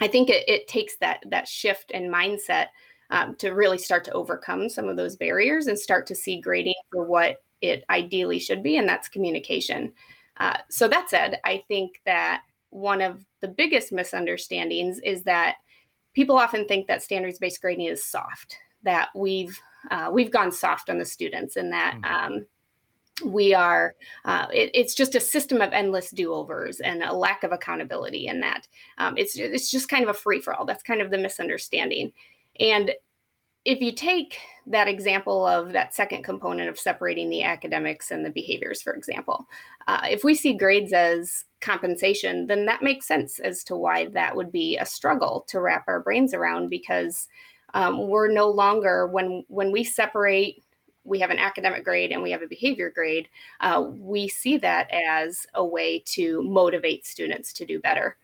I 0.00 0.08
think 0.08 0.30
it, 0.30 0.48
it 0.48 0.68
takes 0.68 0.96
that 0.96 1.22
that 1.26 1.48
shift 1.48 1.90
in 1.90 2.10
mindset 2.10 2.66
um, 3.10 3.34
to 3.36 3.50
really 3.50 3.78
start 3.78 4.04
to 4.04 4.12
overcome 4.12 4.68
some 4.68 4.88
of 4.88 4.96
those 4.96 5.16
barriers 5.16 5.66
and 5.66 5.78
start 5.78 6.06
to 6.06 6.14
see 6.14 6.40
grading 6.40 6.74
for 6.92 7.04
what 7.04 7.36
it 7.60 7.84
ideally 7.90 8.38
should 8.38 8.62
be, 8.62 8.76
and 8.76 8.88
that's 8.88 9.08
communication. 9.08 9.92
Uh, 10.38 10.56
so 10.70 10.88
that 10.88 11.10
said, 11.10 11.38
I 11.44 11.62
think 11.68 12.00
that 12.06 12.42
one 12.70 13.02
of 13.02 13.24
the 13.40 13.48
biggest 13.48 13.92
misunderstandings 13.92 15.00
is 15.00 15.22
that 15.24 15.56
people 16.14 16.36
often 16.36 16.66
think 16.66 16.86
that 16.86 17.02
standards-based 17.02 17.60
grading 17.60 17.86
is 17.86 18.04
soft, 18.04 18.56
that 18.82 19.08
we've 19.14 19.58
uh, 19.90 20.10
we've 20.12 20.30
gone 20.30 20.52
soft 20.52 20.88
on 20.88 20.98
the 20.98 21.04
students, 21.04 21.56
and 21.56 21.72
that 21.72 21.94
mm-hmm. 22.00 22.32
um, 22.34 22.46
we 23.22 23.54
are 23.54 23.94
uh, 24.24 24.46
it, 24.52 24.70
it's 24.74 24.94
just 24.94 25.14
a 25.14 25.20
system 25.20 25.60
of 25.60 25.72
endless 25.72 26.10
do-overs 26.10 26.80
and 26.80 27.02
a 27.02 27.12
lack 27.12 27.42
of 27.42 27.52
accountability 27.52 28.26
in 28.26 28.40
that 28.40 28.66
um, 28.98 29.16
it's 29.16 29.36
it's 29.36 29.70
just 29.70 29.88
kind 29.88 30.02
of 30.02 30.10
a 30.10 30.14
free-for-all. 30.14 30.66
That's 30.66 30.82
kind 30.82 31.00
of 31.00 31.10
the 31.10 31.18
misunderstanding. 31.18 32.12
And 32.58 32.92
if 33.64 33.80
you 33.80 33.92
take 33.92 34.38
that 34.66 34.88
example 34.88 35.46
of 35.46 35.72
that 35.72 35.94
second 35.94 36.22
component 36.22 36.68
of 36.68 36.78
separating 36.78 37.28
the 37.28 37.42
academics 37.42 38.10
and 38.10 38.24
the 38.24 38.30
behaviors 38.30 38.80
for 38.80 38.94
example 38.94 39.46
uh, 39.86 40.06
if 40.08 40.24
we 40.24 40.34
see 40.34 40.54
grades 40.54 40.92
as 40.92 41.44
compensation 41.60 42.46
then 42.46 42.64
that 42.64 42.82
makes 42.82 43.06
sense 43.06 43.38
as 43.38 43.64
to 43.64 43.76
why 43.76 44.06
that 44.06 44.34
would 44.34 44.50
be 44.50 44.78
a 44.78 44.86
struggle 44.86 45.44
to 45.48 45.60
wrap 45.60 45.84
our 45.88 46.00
brains 46.00 46.32
around 46.32 46.68
because 46.68 47.28
um, 47.74 48.08
we're 48.08 48.32
no 48.32 48.48
longer 48.48 49.06
when 49.06 49.44
when 49.48 49.70
we 49.70 49.84
separate 49.84 50.64
we 51.10 51.18
have 51.18 51.30
an 51.30 51.38
academic 51.38 51.84
grade 51.84 52.12
and 52.12 52.22
we 52.22 52.30
have 52.30 52.40
a 52.40 52.46
behavior 52.46 52.88
grade, 52.88 53.28
uh, 53.60 53.84
we 53.88 54.28
see 54.28 54.56
that 54.56 54.88
as 54.90 55.46
a 55.54 55.64
way 55.64 55.98
to 56.06 56.42
motivate 56.42 57.04
students 57.04 57.52
to 57.52 57.66
do 57.66 57.80
better. 57.80 58.16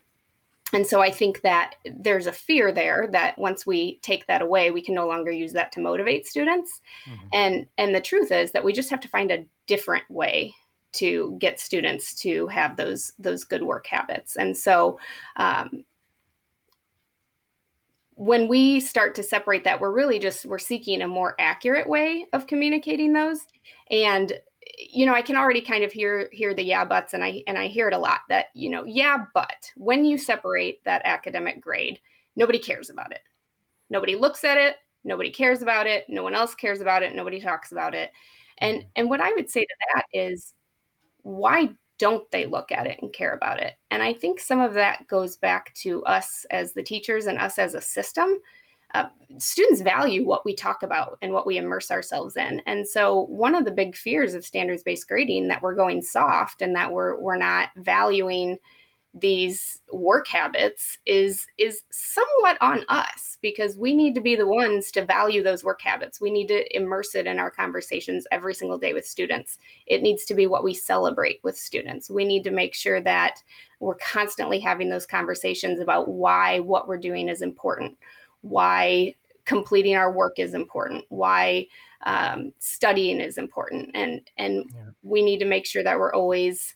And 0.73 0.87
so 0.87 1.01
I 1.01 1.11
think 1.11 1.43
that 1.43 1.75
there's 1.85 2.27
a 2.27 2.33
fear 2.33 2.73
there 2.73 3.09
that 3.13 3.39
once 3.39 3.67
we 3.67 3.99
take 4.03 4.27
that 4.27 4.43
away, 4.43 4.71
we 4.71 4.83
can 4.83 4.95
no 4.95 5.07
longer 5.07 5.31
use 5.31 5.53
that 5.53 5.71
to 5.73 5.81
motivate 5.81 6.27
students. 6.27 6.81
Mm-hmm. 7.09 7.27
And 7.33 7.67
and 7.79 7.95
the 7.95 8.01
truth 8.01 8.33
is 8.33 8.53
that 8.53 8.65
we 8.65 8.73
just 8.73 8.91
have 8.91 9.01
to 9.01 9.09
find 9.09 9.31
a 9.31 9.45
different 9.67 10.09
way 10.11 10.55
to 10.95 11.37
get 11.39 11.61
students 11.61 12.15
to 12.23 12.47
have 12.49 12.77
those 12.77 13.13
those 13.19 13.45
good 13.45 13.63
work 13.63 13.87
habits. 13.87 14.37
And 14.37 14.57
so 14.57 14.99
um, 15.37 15.85
when 18.17 18.49
we 18.49 18.81
start 18.81 19.15
to 19.15 19.23
separate 19.23 19.63
that 19.65 19.81
we're 19.81 19.93
really 19.93 20.19
just 20.19 20.45
we're 20.47 20.59
seeking 20.59 21.03
a 21.03 21.09
more 21.09 21.35
accurate 21.39 21.89
way 21.89 22.27
of 22.33 22.47
communicating 22.47 23.13
those. 23.13 23.47
And 23.91 24.33
you 24.79 25.07
know 25.07 25.15
i 25.15 25.23
can 25.23 25.37
already 25.37 25.61
kind 25.61 25.85
of 25.85 25.93
hear 25.93 26.29
hear 26.33 26.53
the 26.53 26.63
yeah 26.63 26.85
buts 26.85 27.15
and 27.15 27.23
i 27.23 27.43
and 27.47 27.57
i 27.57 27.67
hear 27.67 27.89
it 27.89 27.95
a 27.95 27.99
lot 27.99 28.21
that 28.29 28.47
you 28.53 28.69
know 28.69 28.85
yeah 28.85 29.25
but 29.33 29.71
when 29.77 30.05
you 30.05 30.19
separate 30.19 30.83
that 30.85 31.03
academic 31.05 31.61
grade 31.61 32.01
nobody 32.37 32.59
cares 32.59 32.91
about 32.91 33.13
it. 33.13 33.23
Nobody 33.89 34.15
looks 34.15 34.45
at 34.45 34.59
it 34.59 34.77
nobody 35.05 35.31
cares 35.31 35.63
about 35.63 35.87
it 35.87 36.05
no 36.09 36.23
one 36.23 36.35
else 36.35 36.55
cares 36.55 36.81
about 36.81 37.03
it 37.03 37.15
nobody 37.15 37.41
talks 37.41 37.73
about 37.73 37.95
it. 37.95 38.11
And 38.59 38.79
mm-hmm. 38.79 38.89
and 38.97 39.11
what 39.11 39.21
i 39.21 39.33
would 39.33 39.51
say 39.51 39.63
to 39.63 39.75
that 39.95 40.05
is 40.13 40.53
why 41.23 41.71
don't 41.99 42.31
they 42.31 42.47
look 42.47 42.73
at 42.73 42.87
it 42.87 42.99
and 43.03 43.13
care 43.13 43.35
about 43.35 43.61
it? 43.61 43.75
And 43.91 44.03
I 44.03 44.13
think 44.13 44.41
some 44.41 44.61
of 44.61 44.75
that 44.75 45.07
goes 45.09 45.37
back 45.37 45.73
to 45.75 46.05
us 46.05 46.45
as 46.51 46.73
the 46.73 46.83
teachers 46.83 47.27
and 47.27 47.39
us 47.39 47.59
as 47.59 47.75
a 47.75 47.81
system. 47.81 48.39
Uh, 48.95 49.07
students 49.39 49.81
value 49.81 50.25
what 50.25 50.45
we 50.45 50.55
talk 50.55 50.83
about 50.83 51.19
and 51.21 51.33
what 51.33 51.47
we 51.47 51.59
immerse 51.59 51.91
ourselves 51.91 52.37
in. 52.37 52.63
And 52.67 52.87
so 52.87 53.23
one 53.27 53.55
of 53.55 53.65
the 53.65 53.71
big 53.71 53.97
fears 53.97 54.35
of 54.35 54.45
standards-based 54.45 55.09
grading 55.09 55.49
that 55.49 55.61
we're 55.61 55.75
going 55.75 56.01
soft 56.03 56.63
and 56.63 56.75
that 56.77 56.91
we're 56.93 57.19
we're 57.19 57.37
not 57.37 57.71
valuing 57.77 58.57
these 59.19 59.81
work 59.91 60.29
habits 60.29 60.99
is 61.07 61.47
is 61.57 61.83
somewhat 61.91 62.59
on 62.61 62.85
us 62.89 63.39
because 63.41 63.77
we 63.77 63.95
need 63.95 64.15
to 64.15 64.21
be 64.21 64.37
the 64.37 64.47
ones 64.47 64.91
to 64.91 65.05
value 65.05 65.43
those 65.43 65.65
work 65.65 65.81
habits. 65.81 66.21
We 66.21 66.31
need 66.31 66.49
to 66.49 66.77
immerse 66.77 67.15
it 67.15 67.27
in 67.27 67.39
our 67.39 67.51
conversations 67.51 68.27
every 68.31 68.55
single 68.55 68.77
day 68.77 68.93
with 68.93 69.07
students. 69.07 69.59
It 69.87 70.03
needs 70.03 70.27
to 70.27 70.35
be 70.35 70.47
what 70.47 70.65
we 70.65 70.75
celebrate 70.75 71.41
with 71.43 71.57
students. 71.57 72.11
We 72.11 72.25
need 72.25 72.45
to 72.45 72.51
make 72.51 72.75
sure 72.75 73.01
that 73.01 73.43
we're 73.81 73.97
constantly 73.97 74.61
having 74.61 74.91
those 74.91 75.07
conversations 75.07 75.81
about 75.81 76.09
why 76.09 76.61
what 76.61 76.87
we're 76.87 76.99
doing 76.99 77.29
is 77.29 77.43
important 77.43 77.97
why 78.43 79.15
completing 79.45 79.97
our 79.97 80.13
work 80.13 80.39
is 80.39 80.55
important 80.55 81.05
why 81.09 81.67
um, 82.05 82.53
studying 82.59 83.21
is 83.21 83.39
important 83.39 83.91
and 83.95 84.21
and 84.39 84.65
yeah. 84.75 84.83
we 85.03 85.23
need 85.23 85.39
to 85.39 85.45
make 85.45 85.67
sure 85.67 85.83
that 85.83 85.99
we're 85.99 86.13
always 86.13 86.76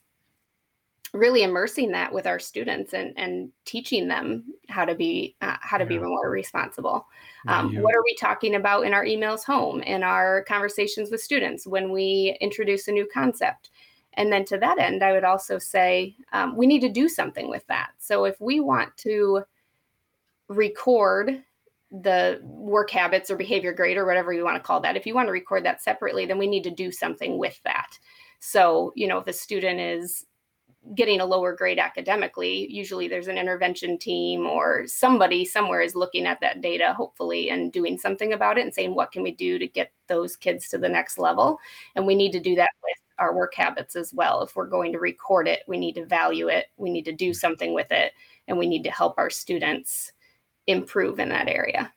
really 1.12 1.42
immersing 1.42 1.90
that 1.92 2.12
with 2.12 2.26
our 2.26 2.38
students 2.38 2.92
and 2.92 3.12
and 3.16 3.50
teaching 3.64 4.08
them 4.08 4.44
how 4.68 4.84
to 4.84 4.94
be 4.94 5.36
uh, 5.40 5.56
how 5.60 5.76
to 5.76 5.84
yeah. 5.84 5.88
be 5.88 5.98
more 5.98 6.30
responsible. 6.30 7.06
Um, 7.48 7.74
what 7.76 7.94
are 7.94 8.04
we 8.04 8.14
talking 8.16 8.54
about 8.54 8.84
in 8.84 8.92
our 8.92 9.04
emails 9.04 9.44
home 9.44 9.80
in 9.82 10.02
our 10.02 10.44
conversations 10.44 11.10
with 11.10 11.22
students 11.22 11.66
when 11.66 11.90
we 11.90 12.36
introduce 12.40 12.86
a 12.88 12.92
new 12.92 13.08
concept? 13.12 13.70
And 14.14 14.32
then 14.32 14.44
to 14.46 14.58
that 14.58 14.78
end 14.78 15.02
i 15.02 15.12
would 15.12 15.24
also 15.24 15.58
say 15.58 16.14
um, 16.32 16.56
we 16.56 16.66
need 16.66 16.80
to 16.80 16.88
do 16.88 17.08
something 17.08 17.48
with 17.48 17.66
that. 17.68 17.90
So 17.98 18.24
if 18.24 18.40
we 18.40 18.60
want 18.60 18.96
to 18.98 19.42
record 20.48 21.42
the 21.90 22.40
work 22.42 22.90
habits 22.90 23.30
or 23.30 23.36
behavior 23.36 23.72
grade 23.72 23.96
or 23.96 24.06
whatever 24.06 24.32
you 24.32 24.44
want 24.44 24.56
to 24.56 24.62
call 24.62 24.80
that 24.80 24.96
if 24.96 25.06
you 25.06 25.14
want 25.14 25.26
to 25.26 25.32
record 25.32 25.64
that 25.64 25.82
separately 25.82 26.24
then 26.24 26.38
we 26.38 26.46
need 26.46 26.62
to 26.64 26.70
do 26.70 26.92
something 26.92 27.38
with 27.38 27.58
that. 27.64 27.98
So 28.38 28.92
you 28.94 29.08
know 29.08 29.18
if 29.18 29.26
a 29.26 29.32
student 29.32 29.80
is 29.80 30.26
getting 30.94 31.20
a 31.20 31.26
lower 31.26 31.54
grade 31.54 31.78
academically 31.78 32.66
usually 32.70 33.06
there's 33.06 33.28
an 33.28 33.36
intervention 33.36 33.98
team 33.98 34.46
or 34.46 34.86
somebody 34.86 35.44
somewhere 35.44 35.82
is 35.82 35.94
looking 35.94 36.26
at 36.26 36.40
that 36.40 36.62
data 36.62 36.94
hopefully 36.94 37.50
and 37.50 37.70
doing 37.70 37.98
something 37.98 38.32
about 38.32 38.56
it 38.56 38.62
and 38.62 38.74
saying 38.74 38.94
what 38.94 39.12
can 39.12 39.22
we 39.22 39.30
do 39.30 39.58
to 39.58 39.66
get 39.66 39.92
those 40.08 40.36
kids 40.36 40.68
to 40.68 40.78
the 40.78 40.88
next 40.88 41.18
level? 41.18 41.58
And 41.94 42.06
we 42.06 42.14
need 42.14 42.32
to 42.32 42.40
do 42.40 42.54
that 42.56 42.70
with 42.82 42.96
our 43.18 43.34
work 43.34 43.54
habits 43.54 43.94
as 43.94 44.12
well. 44.14 44.42
If 44.42 44.56
we're 44.56 44.66
going 44.66 44.92
to 44.92 44.98
record 44.98 45.46
it 45.46 45.60
we 45.68 45.76
need 45.76 45.94
to 45.96 46.06
value 46.06 46.48
it 46.48 46.66
we 46.78 46.90
need 46.90 47.04
to 47.04 47.12
do 47.12 47.34
something 47.34 47.74
with 47.74 47.92
it 47.92 48.12
and 48.48 48.58
we 48.58 48.66
need 48.66 48.82
to 48.84 48.90
help 48.90 49.18
our 49.18 49.30
students 49.30 50.12
improve 50.66 51.20
in 51.20 51.28
that 51.28 51.48
area 51.48 51.92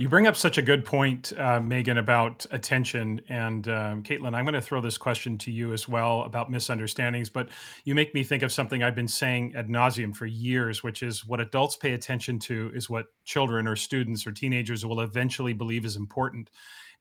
you 0.00 0.08
bring 0.08 0.26
up 0.26 0.34
such 0.34 0.56
a 0.56 0.62
good 0.62 0.82
point, 0.82 1.30
uh, 1.36 1.60
Megan, 1.60 1.98
about 1.98 2.46
attention. 2.52 3.20
And 3.28 3.68
um, 3.68 4.02
Caitlin, 4.02 4.34
I'm 4.34 4.46
going 4.46 4.54
to 4.54 4.60
throw 4.62 4.80
this 4.80 4.96
question 4.96 5.36
to 5.36 5.50
you 5.50 5.74
as 5.74 5.88
well 5.88 6.22
about 6.22 6.50
misunderstandings. 6.50 7.28
But 7.28 7.50
you 7.84 7.94
make 7.94 8.14
me 8.14 8.24
think 8.24 8.42
of 8.42 8.50
something 8.50 8.82
I've 8.82 8.94
been 8.94 9.06
saying 9.06 9.52
ad 9.54 9.68
nauseum 9.68 10.16
for 10.16 10.24
years, 10.24 10.82
which 10.82 11.02
is 11.02 11.26
what 11.26 11.38
adults 11.38 11.76
pay 11.76 11.92
attention 11.92 12.38
to 12.38 12.70
is 12.74 12.88
what 12.88 13.08
children 13.26 13.68
or 13.68 13.76
students 13.76 14.26
or 14.26 14.32
teenagers 14.32 14.86
will 14.86 15.02
eventually 15.02 15.52
believe 15.52 15.84
is 15.84 15.96
important. 15.96 16.48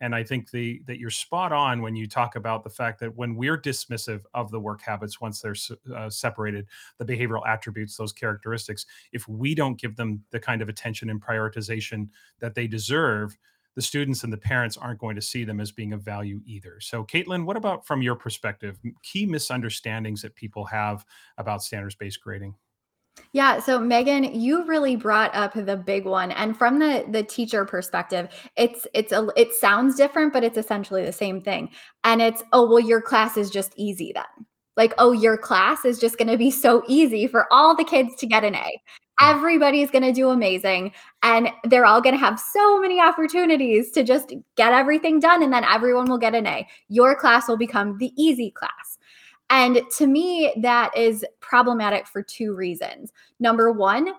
And 0.02 0.16
I 0.16 0.24
think 0.24 0.52
the 0.52 0.82
that 0.88 1.00
you're 1.00 1.10
spot 1.10 1.52
on 1.52 1.82
when 1.82 1.96
you 1.96 2.08
talk 2.08 2.36
about 2.36 2.64
the 2.64 2.70
fact 2.70 3.00
that 3.00 3.16
when 3.16 3.36
we're 3.36 3.58
dismissive 3.58 4.22
of 4.34 4.50
the 4.52 4.60
work 4.60 4.82
habits 4.82 5.20
once 5.20 5.42
they're 5.42 5.56
uh, 5.96 6.10
separated, 6.10 6.68
the 6.98 7.06
behavioral 7.06 7.46
attributes, 7.48 7.98
those 7.98 8.14
characteristics, 8.14 8.86
if 9.12 9.28
we 9.28 9.54
don't 9.54 9.80
give 9.80 9.96
them 9.96 10.24
the 10.32 10.40
kind 10.40 10.62
of 10.62 10.70
attention 10.70 11.10
and 11.10 11.22
prioritization 11.22 12.08
that 12.40 12.56
they 12.56 12.68
deserve, 12.68 13.38
the 13.76 13.82
students 13.82 14.24
and 14.24 14.34
the 14.34 14.38
parents 14.38 14.78
aren't 14.78 15.00
going 15.00 15.16
to 15.16 15.22
see 15.22 15.44
them 15.44 15.60
as 15.60 15.72
being 15.72 15.94
of 15.94 16.02
value 16.02 16.42
either. 16.46 16.80
So, 16.82 17.04
Caitlin, 17.04 17.46
what 17.46 17.58
about 17.58 17.86
from 17.86 18.02
your 18.02 18.16
perspective, 18.16 18.78
key 19.04 19.26
misunderstandings 19.26 20.22
that 20.22 20.36
people 20.36 20.66
have 20.66 21.06
about 21.38 21.64
standards 21.64 21.96
based 21.96 22.22
grading? 22.22 22.56
Yeah, 23.32 23.60
so 23.60 23.80
Megan, 23.80 24.24
you 24.24 24.66
really 24.66 24.96
brought 24.96 25.34
up 25.36 25.54
the 25.54 25.78
big 25.78 26.06
one 26.06 26.32
and 26.32 26.58
from 26.58 26.80
the 26.80 27.06
the 27.10 27.24
teacher 27.24 27.66
perspective, 27.66 28.30
it's 28.56 28.88
it's 28.94 29.12
a 29.12 29.28
it 29.36 29.54
sounds 29.54 29.96
different 29.96 30.34
but 30.34 30.44
it's 30.44 30.58
essentially 30.58 31.06
the 31.06 31.12
same 31.12 31.42
thing. 31.42 31.70
And 32.04 32.22
it's 32.22 32.44
oh 32.54 32.68
well 32.68 32.80
your 32.80 33.02
class 33.02 33.38
is 33.38 33.50
just 33.50 33.74
easy 33.76 34.12
then. 34.14 34.46
Like 34.78 34.94
oh 34.98 35.12
your 35.12 35.38
class 35.38 35.86
is 35.86 36.00
just 36.00 36.18
going 36.18 36.30
to 36.30 36.38
be 36.38 36.52
so 36.66 36.84
easy 36.88 37.28
for 37.28 37.52
all 37.52 37.76
the 37.76 37.84
kids 37.84 38.16
to 38.18 38.28
get 38.28 38.44
an 38.44 38.56
A. 38.56 38.82
Everybody's 39.22 39.92
going 39.92 40.06
to 40.06 40.14
do 40.14 40.30
amazing 40.30 40.94
and 41.24 41.50
they're 41.66 41.86
all 41.86 42.02
going 42.02 42.16
to 42.16 42.20
have 42.20 42.40
so 42.40 42.80
many 42.80 43.02
opportunities 43.02 43.92
to 43.92 44.04
just 44.04 44.34
get 44.56 44.72
everything 44.72 45.20
done 45.20 45.44
and 45.44 45.52
then 45.52 45.66
everyone 45.66 46.10
will 46.10 46.18
get 46.18 46.36
an 46.36 46.48
A. 46.48 46.66
Your 46.88 47.16
class 47.16 47.48
will 47.50 47.58
become 47.58 47.98
the 47.98 48.14
easy 48.16 48.50
class. 48.52 48.98
And 49.50 49.82
to 49.98 50.08
me, 50.08 50.54
that 50.58 50.96
is 50.96 51.26
problematic 51.40 52.08
for 52.08 52.22
two 52.22 52.54
reasons. 52.54 53.12
Number 53.40 53.72
one, 53.72 54.14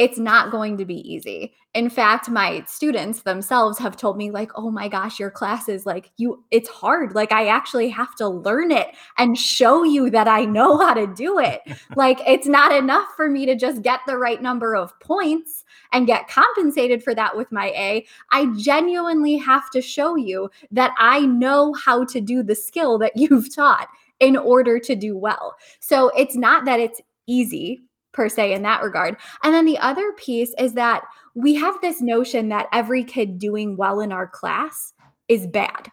it's 0.00 0.18
not 0.18 0.50
going 0.50 0.78
to 0.78 0.86
be 0.86 0.96
easy. 1.12 1.52
In 1.74 1.90
fact, 1.90 2.30
my 2.30 2.64
students 2.66 3.20
themselves 3.20 3.78
have 3.78 3.98
told 3.98 4.16
me 4.16 4.30
like, 4.30 4.50
"Oh 4.56 4.70
my 4.70 4.88
gosh, 4.88 5.20
your 5.20 5.30
class 5.30 5.68
is 5.68 5.84
like 5.84 6.10
you 6.16 6.42
it's 6.50 6.70
hard. 6.70 7.14
Like 7.14 7.32
I 7.32 7.48
actually 7.48 7.90
have 7.90 8.14
to 8.16 8.26
learn 8.26 8.70
it 8.70 8.88
and 9.18 9.36
show 9.36 9.84
you 9.84 10.08
that 10.08 10.26
I 10.26 10.46
know 10.46 10.78
how 10.78 10.94
to 10.94 11.06
do 11.06 11.38
it. 11.38 11.60
like 11.96 12.18
it's 12.26 12.48
not 12.48 12.72
enough 12.72 13.08
for 13.14 13.28
me 13.28 13.44
to 13.44 13.54
just 13.54 13.82
get 13.82 14.00
the 14.06 14.16
right 14.16 14.40
number 14.40 14.74
of 14.74 14.98
points 15.00 15.64
and 15.92 16.06
get 16.06 16.28
compensated 16.28 17.04
for 17.04 17.14
that 17.14 17.36
with 17.36 17.52
my 17.52 17.66
A. 17.76 18.06
I 18.32 18.46
genuinely 18.56 19.36
have 19.36 19.68
to 19.70 19.82
show 19.82 20.16
you 20.16 20.50
that 20.70 20.94
I 20.98 21.20
know 21.20 21.74
how 21.74 22.04
to 22.06 22.22
do 22.22 22.42
the 22.42 22.54
skill 22.54 22.96
that 22.98 23.12
you've 23.16 23.54
taught 23.54 23.88
in 24.20 24.36
order 24.36 24.78
to 24.78 24.94
do 24.94 25.16
well. 25.16 25.54
So 25.80 26.10
it's 26.10 26.36
not 26.36 26.64
that 26.66 26.80
it's 26.80 27.00
easy 27.26 27.80
per 28.12 28.28
se 28.28 28.52
in 28.52 28.62
that 28.62 28.82
regard. 28.82 29.16
And 29.42 29.54
then 29.54 29.66
the 29.66 29.78
other 29.78 30.12
piece 30.12 30.52
is 30.58 30.74
that 30.74 31.02
we 31.34 31.54
have 31.54 31.80
this 31.80 32.00
notion 32.00 32.48
that 32.48 32.68
every 32.72 33.04
kid 33.04 33.38
doing 33.38 33.76
well 33.76 34.00
in 34.00 34.12
our 34.12 34.26
class 34.26 34.92
is 35.28 35.46
bad 35.46 35.90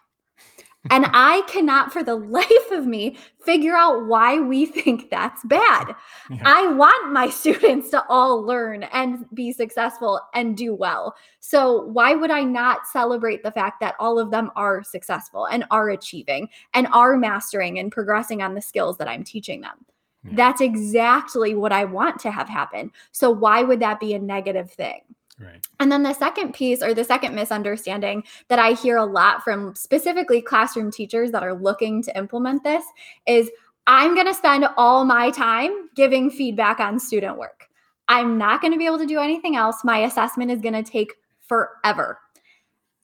and 0.90 1.06
I 1.12 1.42
cannot 1.48 1.92
for 1.92 2.02
the 2.02 2.14
life 2.14 2.70
of 2.70 2.86
me 2.86 3.16
figure 3.44 3.76
out 3.76 4.06
why 4.06 4.38
we 4.40 4.66
think 4.66 5.10
that's 5.10 5.44
bad. 5.44 5.94
Yeah. 6.30 6.42
I 6.44 6.66
want 6.68 7.12
my 7.12 7.30
students 7.30 7.90
to 7.90 8.04
all 8.08 8.42
learn 8.42 8.84
and 8.84 9.26
be 9.34 9.52
successful 9.52 10.20
and 10.34 10.56
do 10.56 10.74
well. 10.74 11.14
So, 11.40 11.82
why 11.86 12.14
would 12.14 12.30
I 12.30 12.44
not 12.44 12.86
celebrate 12.86 13.42
the 13.42 13.52
fact 13.52 13.80
that 13.80 13.96
all 13.98 14.18
of 14.18 14.30
them 14.30 14.50
are 14.56 14.82
successful 14.82 15.46
and 15.46 15.64
are 15.70 15.90
achieving 15.90 16.48
and 16.74 16.86
are 16.92 17.16
mastering 17.16 17.78
and 17.78 17.92
progressing 17.92 18.42
on 18.42 18.54
the 18.54 18.62
skills 18.62 18.98
that 18.98 19.08
I'm 19.08 19.24
teaching 19.24 19.60
them? 19.60 19.84
Yeah. 20.24 20.32
That's 20.34 20.60
exactly 20.60 21.54
what 21.54 21.72
I 21.72 21.84
want 21.84 22.18
to 22.20 22.30
have 22.30 22.48
happen. 22.48 22.90
So, 23.12 23.30
why 23.30 23.62
would 23.62 23.80
that 23.80 24.00
be 24.00 24.14
a 24.14 24.18
negative 24.18 24.70
thing? 24.70 25.00
Right. 25.40 25.64
And 25.78 25.90
then 25.92 26.02
the 26.02 26.14
second 26.14 26.52
piece 26.52 26.82
or 26.82 26.94
the 26.94 27.04
second 27.04 27.34
misunderstanding 27.34 28.24
that 28.48 28.58
I 28.58 28.72
hear 28.72 28.96
a 28.96 29.04
lot 29.04 29.44
from 29.44 29.74
specifically 29.74 30.42
classroom 30.42 30.90
teachers 30.90 31.30
that 31.30 31.44
are 31.44 31.54
looking 31.54 32.02
to 32.02 32.18
implement 32.18 32.64
this 32.64 32.84
is 33.26 33.50
I'm 33.86 34.14
going 34.14 34.26
to 34.26 34.34
spend 34.34 34.66
all 34.76 35.04
my 35.04 35.30
time 35.30 35.88
giving 35.94 36.30
feedback 36.30 36.80
on 36.80 36.98
student 36.98 37.38
work. 37.38 37.68
I'm 38.08 38.36
not 38.36 38.60
going 38.60 38.72
to 38.72 38.78
be 38.78 38.86
able 38.86 38.98
to 38.98 39.06
do 39.06 39.20
anything 39.20 39.54
else. 39.54 39.84
My 39.84 39.98
assessment 39.98 40.50
is 40.50 40.60
going 40.60 40.74
to 40.74 40.82
take 40.82 41.14
forever. 41.40 42.18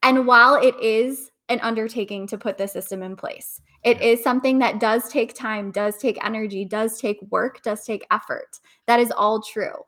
And 0.02 0.26
while 0.26 0.56
it 0.56 0.74
is 0.80 1.30
an 1.48 1.60
undertaking 1.60 2.26
to 2.26 2.38
put 2.38 2.58
the 2.58 2.66
system 2.66 3.02
in 3.02 3.16
place, 3.16 3.60
it 3.84 4.00
is 4.00 4.22
something 4.22 4.58
that 4.58 4.80
does 4.80 5.08
take 5.08 5.34
time, 5.34 5.70
does 5.70 5.98
take 5.98 6.22
energy, 6.24 6.64
does 6.64 7.00
take 7.00 7.20
work, 7.30 7.62
does 7.62 7.84
take 7.84 8.06
effort. 8.10 8.58
That 8.86 8.98
is 8.98 9.10
all 9.10 9.40
true 9.40 9.84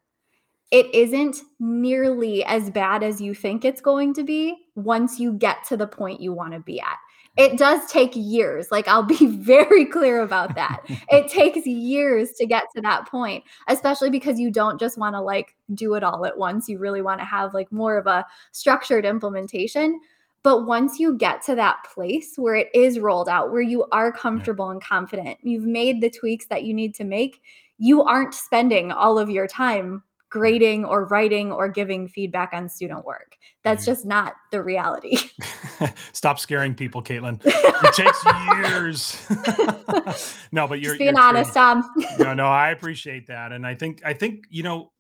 it 0.70 0.92
isn't 0.94 1.38
nearly 1.60 2.44
as 2.44 2.70
bad 2.70 3.02
as 3.02 3.20
you 3.20 3.34
think 3.34 3.64
it's 3.64 3.80
going 3.80 4.12
to 4.14 4.24
be 4.24 4.56
once 4.74 5.20
you 5.20 5.32
get 5.32 5.64
to 5.68 5.76
the 5.76 5.86
point 5.86 6.20
you 6.20 6.32
want 6.32 6.52
to 6.52 6.60
be 6.60 6.80
at. 6.80 6.96
It 7.36 7.58
does 7.58 7.86
take 7.90 8.12
years. 8.14 8.68
Like, 8.70 8.88
I'll 8.88 9.02
be 9.02 9.26
very 9.36 9.84
clear 9.84 10.20
about 10.20 10.54
that. 10.54 10.80
it 11.10 11.28
takes 11.30 11.66
years 11.66 12.32
to 12.32 12.46
get 12.46 12.64
to 12.74 12.82
that 12.82 13.06
point, 13.08 13.44
especially 13.68 14.10
because 14.10 14.40
you 14.40 14.50
don't 14.50 14.80
just 14.80 14.98
want 14.98 15.14
to 15.14 15.20
like 15.20 15.54
do 15.74 15.94
it 15.94 16.02
all 16.02 16.24
at 16.26 16.36
once. 16.36 16.68
You 16.68 16.78
really 16.78 17.02
want 17.02 17.20
to 17.20 17.26
have 17.26 17.54
like 17.54 17.70
more 17.70 17.96
of 17.98 18.06
a 18.06 18.24
structured 18.52 19.04
implementation. 19.04 20.00
But 20.42 20.64
once 20.64 20.98
you 20.98 21.16
get 21.16 21.42
to 21.46 21.56
that 21.56 21.78
place 21.92 22.34
where 22.36 22.54
it 22.54 22.68
is 22.72 23.00
rolled 23.00 23.28
out, 23.28 23.50
where 23.50 23.60
you 23.60 23.84
are 23.92 24.12
comfortable 24.12 24.70
and 24.70 24.82
confident, 24.82 25.38
you've 25.42 25.64
made 25.64 26.00
the 26.00 26.10
tweaks 26.10 26.46
that 26.46 26.62
you 26.62 26.72
need 26.72 26.94
to 26.94 27.04
make, 27.04 27.42
you 27.78 28.02
aren't 28.02 28.32
spending 28.32 28.92
all 28.92 29.18
of 29.18 29.28
your 29.28 29.48
time 29.48 30.04
grading 30.36 30.84
or 30.84 31.06
writing 31.06 31.50
or 31.50 31.66
giving 31.66 32.06
feedback 32.08 32.50
on 32.52 32.68
student 32.68 33.06
work. 33.06 33.36
That's 33.64 33.86
just 33.86 34.04
not 34.04 34.34
the 34.52 34.62
reality. 34.62 35.16
Stop 36.12 36.38
scaring 36.38 36.74
people, 36.74 37.02
Caitlin. 37.02 37.40
It 37.42 37.94
takes 37.94 38.22
years. 38.68 40.46
no, 40.52 40.68
but 40.68 40.80
you're 40.80 40.92
just 40.92 40.98
being 40.98 41.14
you're 41.14 41.22
honest, 41.22 41.54
Tom. 41.54 41.88
no, 42.18 42.34
no, 42.34 42.44
I 42.44 42.70
appreciate 42.70 43.28
that, 43.28 43.52
and 43.52 43.66
I 43.66 43.74
think 43.74 44.02
I 44.04 44.12
think 44.12 44.44
you 44.50 44.62
know 44.62 44.92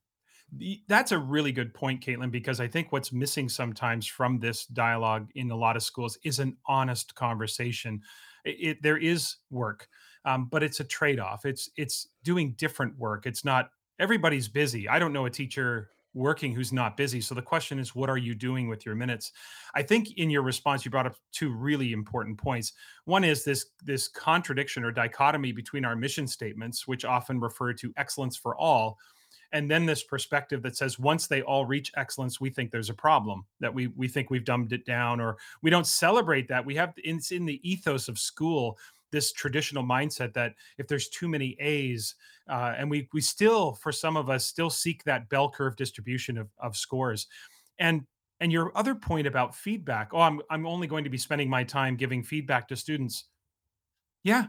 that's 0.88 1.12
a 1.12 1.18
really 1.18 1.52
good 1.52 1.74
point, 1.74 2.00
Caitlin, 2.00 2.30
because 2.30 2.60
I 2.60 2.68
think 2.68 2.92
what's 2.92 3.12
missing 3.12 3.50
sometimes 3.50 4.06
from 4.06 4.38
this 4.38 4.64
dialogue 4.66 5.28
in 5.34 5.50
a 5.50 5.56
lot 5.56 5.76
of 5.76 5.82
schools 5.82 6.18
is 6.24 6.38
an 6.38 6.56
honest 6.66 7.14
conversation. 7.14 8.00
It, 8.44 8.56
it, 8.58 8.82
there 8.82 8.96
is 8.96 9.36
work, 9.50 9.86
um, 10.24 10.48
but 10.50 10.62
it's 10.62 10.80
a 10.80 10.84
trade-off. 10.84 11.44
It's 11.44 11.68
it's 11.76 12.08
doing 12.22 12.54
different 12.56 12.96
work. 12.96 13.26
It's 13.26 13.44
not 13.44 13.68
everybody's 13.98 14.48
busy. 14.48 14.88
I 14.88 14.98
don't 14.98 15.12
know 15.12 15.26
a 15.26 15.30
teacher 15.30 15.90
working 16.16 16.54
who's 16.54 16.72
not 16.72 16.96
busy. 16.96 17.20
So 17.20 17.34
the 17.34 17.42
question 17.42 17.78
is, 17.78 17.94
what 17.94 18.08
are 18.08 18.16
you 18.16 18.34
doing 18.34 18.68
with 18.68 18.86
your 18.86 18.94
minutes? 18.94 19.32
I 19.74 19.82
think 19.82 20.16
in 20.16 20.30
your 20.30 20.42
response, 20.42 20.84
you 20.84 20.90
brought 20.90 21.06
up 21.06 21.16
two 21.30 21.52
really 21.52 21.92
important 21.92 22.38
points. 22.38 22.72
One 23.04 23.22
is 23.22 23.44
this 23.44 23.66
this 23.84 24.08
contradiction 24.08 24.82
or 24.82 24.90
dichotomy 24.90 25.52
between 25.52 25.84
our 25.84 25.94
mission 25.94 26.26
statements, 26.26 26.88
which 26.88 27.04
often 27.04 27.38
refer 27.38 27.74
to 27.74 27.92
excellence 27.98 28.36
for 28.36 28.56
all, 28.56 28.98
and 29.52 29.70
then 29.70 29.86
this 29.86 30.02
perspective 30.02 30.62
that 30.62 30.76
says 30.76 30.98
once 30.98 31.26
they 31.26 31.42
all 31.42 31.66
reach 31.66 31.92
excellence, 31.96 32.40
we 32.40 32.50
think 32.50 32.70
there's 32.70 32.90
a 32.90 32.94
problem 32.94 33.44
that 33.60 33.72
we 33.72 33.88
we 33.88 34.08
think 34.08 34.30
we've 34.30 34.44
dumbed 34.44 34.72
it 34.72 34.86
down, 34.86 35.20
or 35.20 35.36
we 35.62 35.70
don't 35.70 35.86
celebrate 35.86 36.48
that. 36.48 36.64
We 36.64 36.74
have 36.76 36.94
it's 36.96 37.30
in 37.30 37.44
the 37.44 37.60
ethos 37.68 38.08
of 38.08 38.18
school 38.18 38.78
this 39.12 39.32
traditional 39.32 39.84
mindset 39.84 40.32
that 40.34 40.54
if 40.78 40.88
there's 40.88 41.08
too 41.08 41.28
many 41.28 41.56
A's, 41.60 42.14
uh, 42.48 42.74
and 42.76 42.90
we 42.90 43.08
we 43.12 43.20
still, 43.20 43.74
for 43.74 43.92
some 43.92 44.16
of 44.16 44.30
us, 44.30 44.46
still 44.46 44.70
seek 44.70 45.04
that 45.04 45.28
bell 45.28 45.50
curve 45.50 45.76
distribution 45.76 46.38
of, 46.38 46.48
of 46.58 46.76
scores. 46.76 47.26
And 47.78 48.06
and 48.40 48.52
your 48.52 48.76
other 48.76 48.94
point 48.94 49.26
about 49.26 49.54
feedback, 49.54 50.10
oh, 50.12 50.20
I'm 50.20 50.40
I'm 50.50 50.66
only 50.66 50.86
going 50.86 51.04
to 51.04 51.10
be 51.10 51.18
spending 51.18 51.48
my 51.48 51.64
time 51.64 51.96
giving 51.96 52.22
feedback 52.22 52.68
to 52.68 52.76
students. 52.76 53.24
Yeah, 54.22 54.46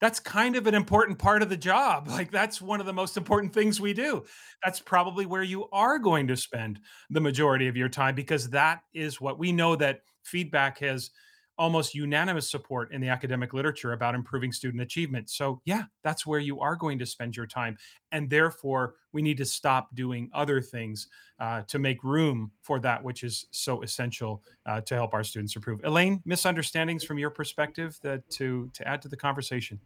that's 0.00 0.20
kind 0.20 0.56
of 0.56 0.66
an 0.66 0.74
important 0.74 1.18
part 1.18 1.42
of 1.42 1.48
the 1.48 1.56
job. 1.56 2.08
Like 2.18 2.30
that's 2.30 2.60
one 2.60 2.80
of 2.80 2.86
the 2.86 2.92
most 2.92 3.16
important 3.16 3.52
things 3.52 3.80
we 3.80 3.92
do. 3.92 4.24
That's 4.64 4.80
probably 4.80 5.26
where 5.26 5.42
you 5.42 5.68
are 5.70 5.98
going 5.98 6.26
to 6.28 6.36
spend 6.36 6.80
the 7.10 7.20
majority 7.20 7.68
of 7.68 7.76
your 7.76 7.88
time 7.88 8.14
because 8.14 8.50
that 8.50 8.80
is 8.92 9.20
what 9.20 9.38
we 9.38 9.52
know 9.52 9.76
that 9.76 10.00
feedback 10.24 10.78
has 10.78 11.10
almost 11.58 11.94
unanimous 11.94 12.50
support 12.50 12.92
in 12.92 13.00
the 13.00 13.08
academic 13.08 13.52
literature 13.52 13.92
about 13.92 14.14
improving 14.14 14.52
student 14.52 14.82
achievement. 14.82 15.28
So, 15.28 15.60
yeah, 15.64 15.84
that's 16.02 16.26
where 16.26 16.38
you 16.38 16.60
are 16.60 16.76
going 16.76 16.98
to 17.00 17.06
spend 17.06 17.36
your 17.36 17.46
time. 17.46 17.76
And 18.12 18.30
therefore, 18.30 18.94
we 19.12 19.22
need 19.22 19.36
to 19.38 19.44
stop 19.44 19.94
doing 19.94 20.30
other 20.32 20.60
things 20.60 21.08
uh, 21.40 21.62
to 21.68 21.78
make 21.78 22.02
room 22.04 22.52
for 22.62 22.80
that 22.80 23.02
which 23.02 23.22
is 23.24 23.46
so 23.50 23.82
essential 23.82 24.42
uh, 24.66 24.80
to 24.82 24.94
help 24.94 25.14
our 25.14 25.24
students 25.24 25.56
improve. 25.56 25.80
Elaine, 25.84 26.22
misunderstandings 26.24 27.04
from 27.04 27.18
your 27.18 27.30
perspective 27.30 27.98
that 28.02 28.28
to 28.30 28.70
to 28.74 28.86
add 28.86 29.02
to 29.02 29.08
the 29.08 29.16
conversation. 29.16 29.80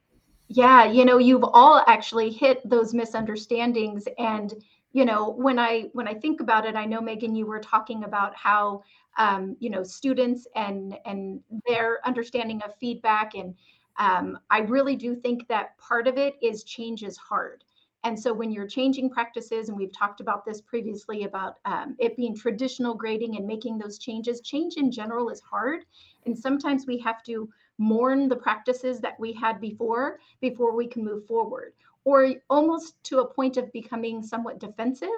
Yeah, 0.48 0.84
you 0.84 1.04
know, 1.04 1.18
you've 1.18 1.44
all 1.44 1.82
actually 1.86 2.30
hit 2.30 2.68
those 2.68 2.92
misunderstandings 2.92 4.04
and 4.18 4.52
you 4.92 5.04
know 5.04 5.30
when 5.30 5.58
i 5.58 5.88
when 5.92 6.06
i 6.08 6.14
think 6.14 6.40
about 6.40 6.66
it 6.66 6.76
i 6.76 6.84
know 6.84 7.00
megan 7.00 7.34
you 7.34 7.46
were 7.46 7.60
talking 7.60 8.04
about 8.04 8.34
how 8.36 8.82
um, 9.18 9.56
you 9.60 9.68
know 9.70 9.82
students 9.82 10.46
and 10.56 10.96
and 11.04 11.40
their 11.66 11.98
understanding 12.06 12.60
of 12.64 12.74
feedback 12.76 13.34
and 13.34 13.54
um, 13.98 14.38
i 14.50 14.60
really 14.60 14.96
do 14.96 15.14
think 15.14 15.46
that 15.48 15.76
part 15.78 16.06
of 16.08 16.16
it 16.16 16.34
is 16.42 16.64
change 16.64 17.02
is 17.02 17.16
hard. 17.16 17.64
And 18.04 18.18
so 18.18 18.32
when 18.32 18.50
you're 18.50 18.66
changing 18.66 19.10
practices 19.10 19.68
and 19.68 19.78
we've 19.78 19.96
talked 19.96 20.20
about 20.20 20.44
this 20.44 20.60
previously 20.60 21.22
about 21.22 21.58
um, 21.64 21.94
it 22.00 22.16
being 22.16 22.34
traditional 22.34 22.94
grading 22.94 23.36
and 23.36 23.46
making 23.46 23.78
those 23.78 23.96
changes 23.96 24.40
change 24.40 24.74
in 24.76 24.90
general 24.90 25.28
is 25.28 25.40
hard. 25.40 25.84
And 26.26 26.36
sometimes 26.36 26.84
we 26.84 26.98
have 26.98 27.22
to 27.24 27.48
mourn 27.78 28.28
the 28.28 28.34
practices 28.34 29.00
that 29.00 29.20
we 29.20 29.32
had 29.32 29.60
before 29.60 30.18
before 30.40 30.74
we 30.74 30.88
can 30.88 31.04
move 31.04 31.26
forward 31.26 31.74
or 32.04 32.34
almost 32.50 33.02
to 33.04 33.20
a 33.20 33.34
point 33.34 33.56
of 33.56 33.72
becoming 33.72 34.22
somewhat 34.22 34.58
defensive 34.58 35.08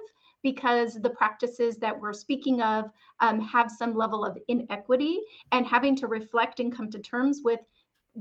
because 0.42 0.94
the 0.94 1.11
practices 1.11 1.77
that 1.79 1.99
we're 1.99 2.12
speaking 2.12 2.61
of 2.61 2.90
um, 3.20 3.40
have 3.40 3.70
some 3.70 3.97
level 3.97 4.25
of 4.25 4.38
inequity 4.49 5.20
and 5.53 5.66
having 5.66 5.97
to 5.97 6.07
reflect 6.07 6.61
and 6.61 6.75
come 6.75 6.90
to 6.90 6.99
terms 6.99 7.40
with 7.42 7.61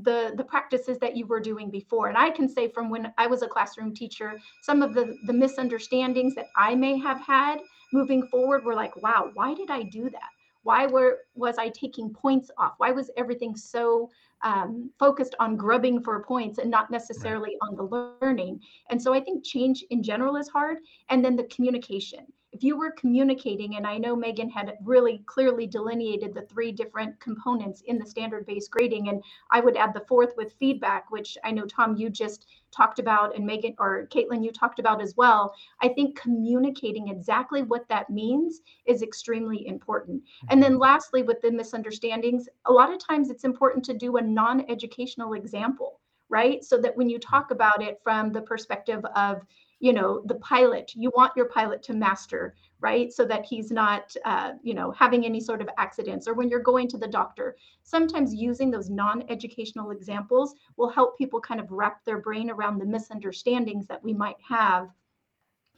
the 0.02 0.34
the 0.38 0.43
practices 0.43 0.97
that 0.97 1.15
you 1.15 1.28
were 1.28 1.39
doing 1.39 1.69
before. 1.69 2.08
And 2.08 2.17
i 2.17 2.32
can 2.32 2.49
say 2.49 2.67
from 2.67 2.89
when 2.89 3.13
i 3.19 3.28
was 3.28 3.43
a 3.43 3.47
classroom 3.47 3.93
teacher 3.93 4.39
some 4.63 4.82
of 4.82 4.95
the 4.95 5.15
the 5.28 5.34
misunderstandings 5.34 6.34
that 6.34 6.47
i 6.58 6.73
may 6.73 6.97
have 6.97 7.21
had 7.21 7.60
moving 7.91 8.26
forward 8.28 8.65
were 8.65 8.73
like 8.73 8.95
wow 9.04 9.30
why 9.36 9.54
did 9.54 9.69
i 9.69 9.84
do 9.84 10.10
that 10.10 10.32
why 10.63 10.86
were 10.86 11.19
was 11.36 11.58
i 11.58 11.69
taking 11.69 12.10
points 12.10 12.49
off 12.58 12.73
why 12.78 12.91
was 12.91 13.10
everything 13.17 13.56
so 13.56 14.10
um, 14.43 14.91
focused 14.99 15.36
on 15.39 15.56
grubbing 15.56 16.02
for 16.02 16.21
points 16.23 16.60
and 16.60 16.69
not 16.69 16.91
necessarily 16.91 17.56
on 17.62 17.76
the 17.76 18.15
learning. 18.21 18.60
And 18.89 19.02
so 19.02 19.13
I 19.13 19.21
think 19.21 19.43
change 19.43 19.84
in 19.89 20.04
general 20.04 20.36
is 20.36 20.49
hard. 20.49 20.80
And 21.10 21.23
then 21.23 21.36
the 21.36 21.45
communication 21.45 22.26
if 22.54 22.63
you 22.63 22.78
were 22.78 22.92
communicating, 22.92 23.78
and 23.78 23.88
I 23.88 23.98
know 23.98 24.16
Megan 24.16 24.50
had 24.50 24.78
really 24.84 25.24
clearly 25.26 25.66
delineated 25.66 26.36
the 26.36 26.44
three 26.44 26.72
different 26.72 27.20
components 27.20 27.82
in 27.88 27.98
the 27.98 28.06
standard 28.06 28.46
based 28.46 28.70
grading, 28.70 29.10
and 29.10 29.24
I 29.50 29.60
would 29.60 29.76
add 29.76 29.94
the 29.94 30.06
fourth 30.08 30.34
with 30.38 30.54
feedback, 30.54 31.10
which 31.10 31.36
I 31.44 31.50
know, 31.50 31.66
Tom, 31.66 31.96
you 31.96 32.12
just 32.12 32.46
talked 32.72 33.00
about, 33.00 33.36
and 33.36 33.46
Megan 33.46 33.74
or 33.80 34.08
Caitlin, 34.12 34.44
you 34.44 34.52
talked 34.52 34.78
about 34.78 35.02
as 35.02 35.18
well. 35.18 35.56
I 35.82 35.88
think 35.89 36.20
communicating 36.20 37.08
exactly 37.08 37.63
what 37.63 37.88
that 37.89 38.12
means 38.12 38.62
is 38.86 39.02
extremely 39.02 39.66
important. 39.68 40.22
And 40.50 40.62
then, 40.62 40.74
mm-hmm. 40.74 40.82
lastly, 40.82 41.24
with 41.24 41.42
the 41.42 41.52
misunderstandings, 41.52 42.48
a 42.66 42.72
lot 42.72 42.94
of 42.94 43.00
times 43.00 43.32
it's 43.32 43.46
important 43.46 43.84
to 43.86 43.96
do 43.96 44.18
a 44.18 44.22
non 44.22 44.70
educational 44.70 45.34
example 45.34 46.00
right? 46.30 46.63
So 46.63 46.80
that 46.80 46.98
when 46.98 47.10
you 47.10 47.20
talk 47.20 47.52
about 47.52 47.84
it 47.84 48.00
from 48.04 48.32
the 48.32 48.42
perspective 48.42 49.06
of, 49.16 49.44
you 49.84 49.91
know 49.91 50.22
the 50.28 50.36
pilot 50.36 50.93
you 50.96 51.12
want 51.13 51.34
your 51.36 51.50
pilot 51.50 51.84
to 51.84 51.93
master 51.93 52.56
right 52.80 53.12
so 53.12 53.26
that 53.26 53.43
he's 53.43 53.69
not 53.69 54.15
uh, 54.24 54.52
you 54.63 54.74
know 54.74 54.91
having 54.91 55.26
any 55.26 55.41
sort 55.41 55.62
of 55.62 55.67
accidents 55.78 56.26
or 56.26 56.34
when 56.34 56.48
you're 56.48 56.62
going 56.72 56.88
to 56.88 56.98
the 56.98 57.08
doctor 57.08 57.58
sometimes 57.84 58.34
using 58.34 58.72
those 58.72 58.89
non-educational 58.89 59.91
examples 59.91 60.56
will 60.78 60.89
help 60.89 61.17
people 61.17 61.41
kind 61.41 61.60
of 61.60 61.69
wrap 61.69 62.04
their 62.06 62.19
brain 62.19 62.50
around 62.50 62.80
the 62.80 62.86
misunderstandings 62.86 63.86
that 63.86 64.02
we 64.02 64.13
might 64.13 64.38
have 64.48 64.88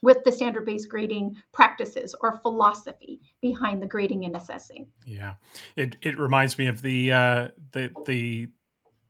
with 0.04 0.24
the 0.24 0.32
standard 0.32 0.68
based 0.68 0.88
grading 0.88 1.36
practices 1.52 2.14
or 2.22 2.38
philosophy 2.44 3.20
behind 3.42 3.82
the 3.82 3.88
grading 3.88 4.26
and 4.26 4.36
assessing. 4.36 4.86
Yeah. 5.04 5.34
It 5.76 5.96
it 6.04 6.20
reminds 6.20 6.60
me 6.60 6.68
of 6.68 6.84
the 6.84 7.12
uh 7.12 7.48
the 7.72 7.92
the 8.06 8.50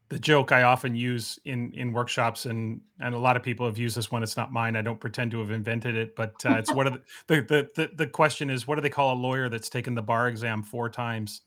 the 0.09 0.19
joke 0.19 0.51
I 0.51 0.63
often 0.63 0.95
use 0.95 1.39
in 1.45 1.71
in 1.73 1.91
workshops, 1.91 2.45
and 2.45 2.81
and 2.99 3.15
a 3.15 3.17
lot 3.17 3.35
of 3.35 3.43
people 3.43 3.65
have 3.65 3.77
used 3.77 3.97
this 3.97 4.11
one. 4.11 4.21
It's 4.21 4.37
not 4.37 4.51
mine. 4.51 4.75
I 4.75 4.81
don't 4.81 4.99
pretend 4.99 5.31
to 5.31 5.39
have 5.39 5.51
invented 5.51 5.95
it, 5.95 6.15
but 6.15 6.33
uh, 6.45 6.55
it's 6.55 6.71
what 6.71 6.85
the, 7.27 7.41
the 7.41 7.69
the 7.75 7.89
the 7.95 8.07
question 8.07 8.49
is 8.49 8.67
what 8.67 8.75
do 8.75 8.81
they 8.81 8.89
call 8.89 9.13
a 9.13 9.19
lawyer 9.19 9.49
that's 9.49 9.69
taken 9.69 9.95
the 9.95 10.03
bar 10.03 10.27
exam 10.27 10.61
four 10.63 10.89
times? 10.89 11.41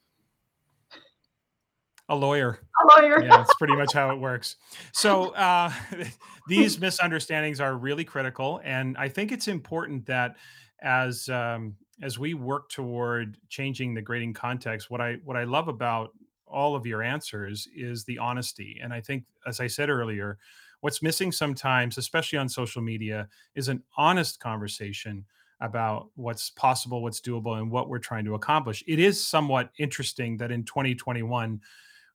A 2.09 2.17
lawyer. 2.17 2.59
A 2.83 3.01
lawyer. 3.01 3.23
yeah, 3.23 3.37
that's 3.37 3.55
pretty 3.57 3.77
much 3.77 3.93
how 3.93 4.11
it 4.11 4.19
works. 4.19 4.57
So 4.93 5.35
uh, 5.35 5.71
these 6.49 6.81
misunderstandings 6.81 7.61
are 7.61 7.77
really 7.77 8.05
critical, 8.05 8.61
and 8.65 8.97
I 8.97 9.09
think 9.09 9.31
it's 9.31 9.47
important 9.47 10.07
that 10.07 10.37
as 10.81 11.29
um, 11.29 11.77
as 12.03 12.19
we 12.19 12.35
work 12.35 12.71
toward 12.71 13.37
changing 13.49 13.95
the 13.95 14.03
grading 14.03 14.33
context, 14.35 14.91
what 14.91 15.01
I 15.01 15.19
what 15.25 15.37
I 15.37 15.45
love 15.45 15.69
about 15.69 16.13
all 16.51 16.75
of 16.75 16.87
your 16.87 17.03
answers 17.03 17.69
is 17.75 18.05
the 18.05 18.19
honesty. 18.19 18.81
And 18.83 18.93
I 18.93 19.01
think, 19.01 19.25
as 19.47 19.61
I 19.61 19.67
said 19.67 19.91
earlier, 19.91 20.39
what's 20.81 21.03
missing 21.03 21.33
sometimes, 21.33 21.99
especially 21.99 22.39
on 22.39 22.49
social 22.49 22.83
media, 22.83 23.29
is 23.55 23.69
an 23.69 23.83
honest 23.97 24.41
conversation 24.41 25.25
about 25.61 26.11
what's 26.15 26.51
possible, 26.51 27.03
what's 27.03 27.21
doable, 27.21 27.59
and 27.59 27.71
what 27.71 27.89
we're 27.89 27.99
trying 27.99 28.25
to 28.25 28.35
accomplish. 28.35 28.85
It 28.87 28.99
is 28.99 29.25
somewhat 29.25 29.71
interesting 29.79 30.37
that 30.37 30.53
in 30.53 30.65
2021, 30.65 31.61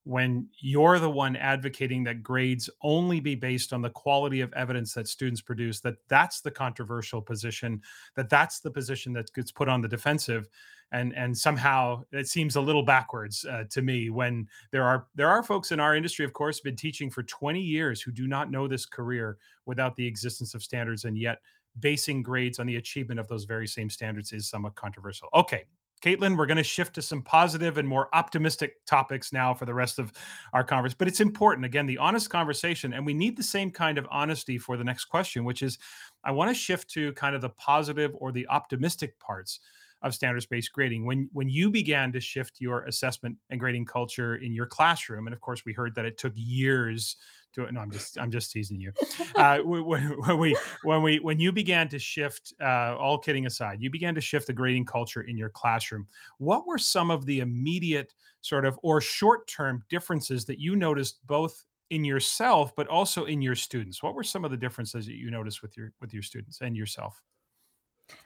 when 0.05 0.47
you're 0.59 0.99
the 0.99 1.09
one 1.09 1.35
advocating 1.37 2.03
that 2.03 2.21
grades 2.21 2.69
only 2.81 3.19
be 3.19 3.35
based 3.35 3.71
on 3.71 3.81
the 3.81 3.89
quality 3.89 4.41
of 4.41 4.51
evidence 4.53 4.93
that 4.93 5.07
students 5.07 5.41
produce 5.41 5.79
that 5.79 5.95
that's 6.09 6.41
the 6.41 6.51
controversial 6.51 7.21
position 7.21 7.81
that 8.15 8.29
that's 8.29 8.59
the 8.59 8.69
position 8.69 9.13
that 9.13 9.31
gets 9.33 9.51
put 9.51 9.69
on 9.69 9.81
the 9.81 9.87
defensive. 9.87 10.49
And 10.91 11.15
and 11.15 11.35
somehow 11.35 12.03
it 12.11 12.27
seems 12.27 12.55
a 12.55 12.61
little 12.61 12.83
backwards 12.83 13.45
uh, 13.45 13.63
to 13.69 13.81
me 13.81 14.09
when 14.09 14.47
there 14.71 14.83
are 14.83 15.07
there 15.15 15.29
are 15.29 15.41
folks 15.41 15.71
in 15.71 15.79
our 15.79 15.95
industry 15.95 16.25
of 16.25 16.33
course 16.33 16.59
been 16.59 16.75
teaching 16.75 17.09
for 17.09 17.23
20 17.23 17.59
years 17.59 18.01
who 18.01 18.11
do 18.11 18.27
not 18.27 18.51
know 18.51 18.67
this 18.67 18.85
career 18.85 19.37
without 19.65 19.95
the 19.95 20.05
existence 20.05 20.53
of 20.53 20.61
standards 20.61 21.05
and 21.05 21.17
yet 21.17 21.39
basing 21.79 22.21
grades 22.21 22.59
on 22.59 22.67
the 22.67 22.75
achievement 22.75 23.19
of 23.19 23.27
those 23.27 23.45
very 23.45 23.67
same 23.67 23.89
standards 23.89 24.33
is 24.33 24.47
somewhat 24.47 24.75
controversial. 24.75 25.29
Okay 25.33 25.63
Caitlin, 26.03 26.35
we're 26.35 26.45
going 26.45 26.57
to 26.57 26.63
shift 26.63 26.95
to 26.95 27.01
some 27.01 27.21
positive 27.21 27.77
and 27.77 27.87
more 27.87 28.09
optimistic 28.13 28.85
topics 28.85 29.31
now 29.31 29.53
for 29.53 29.65
the 29.65 29.73
rest 29.73 29.99
of 29.99 30.11
our 30.51 30.63
conference. 30.63 30.93
But 30.93 31.07
it's 31.07 31.21
important, 31.21 31.65
again, 31.65 31.85
the 31.85 31.97
honest 31.97 32.29
conversation. 32.29 32.91
And 32.91 33.05
we 33.05 33.13
need 33.13 33.37
the 33.37 33.43
same 33.43 33.71
kind 33.71 33.97
of 33.97 34.05
honesty 34.11 34.57
for 34.57 34.75
the 34.75 34.83
next 34.83 35.05
question, 35.05 35.45
which 35.45 35.61
is 35.61 35.79
I 36.25 36.31
want 36.31 36.49
to 36.49 36.55
shift 36.55 36.89
to 36.91 37.13
kind 37.13 37.35
of 37.35 37.41
the 37.41 37.51
positive 37.51 38.11
or 38.15 38.33
the 38.33 38.47
optimistic 38.49 39.17
parts 39.19 39.61
of 40.03 40.13
standards 40.13 40.45
based 40.45 40.71
grading. 40.73 41.05
When, 41.05 41.29
when 41.33 41.49
you 41.49 41.69
began 41.69 42.11
to 42.11 42.19
shift 42.19 42.57
your 42.59 42.83
assessment 42.83 43.37
and 43.49 43.59
grading 43.59 43.85
culture 43.85 44.35
in 44.35 44.53
your 44.53 44.65
classroom, 44.65 45.27
and 45.27 45.33
of 45.33 45.41
course, 45.41 45.63
we 45.65 45.73
heard 45.73 45.95
that 45.95 46.05
it 46.05 46.17
took 46.17 46.33
years 46.35 47.15
to 47.53 47.71
no 47.71 47.81
i'm 47.81 47.91
just 47.91 48.17
i'm 48.17 48.31
just 48.31 48.51
teasing 48.51 48.79
you. 48.79 48.91
Uh, 49.35 49.59
when, 49.59 49.83
when, 50.19 50.37
we 50.37 50.57
when 50.83 51.01
we 51.01 51.17
when 51.19 51.39
you 51.39 51.51
began 51.51 51.87
to 51.87 51.97
shift 51.97 52.53
uh, 52.61 52.95
all 52.97 53.17
kidding 53.17 53.45
aside 53.45 53.81
you 53.81 53.89
began 53.89 54.13
to 54.13 54.21
shift 54.21 54.47
the 54.47 54.53
grading 54.53 54.85
culture 54.85 55.21
in 55.21 55.37
your 55.37 55.49
classroom 55.49 56.07
what 56.37 56.67
were 56.67 56.77
some 56.77 57.09
of 57.09 57.25
the 57.25 57.39
immediate 57.39 58.13
sort 58.41 58.65
of 58.65 58.79
or 58.83 59.01
short-term 59.01 59.83
differences 59.89 60.45
that 60.45 60.59
you 60.59 60.75
noticed 60.75 61.25
both 61.25 61.65
in 61.89 62.03
yourself 62.03 62.75
but 62.75 62.87
also 62.87 63.25
in 63.25 63.41
your 63.41 63.55
students? 63.55 64.01
What 64.01 64.15
were 64.15 64.23
some 64.23 64.43
of 64.43 64.51
the 64.51 64.57
differences 64.57 65.05
that 65.05 65.15
you 65.15 65.31
noticed 65.31 65.61
with 65.61 65.75
your 65.77 65.91
with 66.01 66.13
your 66.13 66.23
students 66.23 66.61
and 66.61 66.75
yourself 66.75 67.21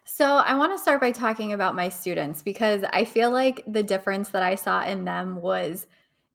so, 0.05 0.37
I 0.37 0.55
want 0.55 0.73
to 0.73 0.81
start 0.81 1.01
by 1.01 1.11
talking 1.11 1.53
about 1.53 1.75
my 1.75 1.89
students 1.89 2.41
because 2.41 2.83
I 2.91 3.05
feel 3.05 3.29
like 3.29 3.63
the 3.67 3.83
difference 3.83 4.29
that 4.29 4.41
I 4.41 4.55
saw 4.55 4.83
in 4.83 5.05
them 5.05 5.35
was 5.35 5.85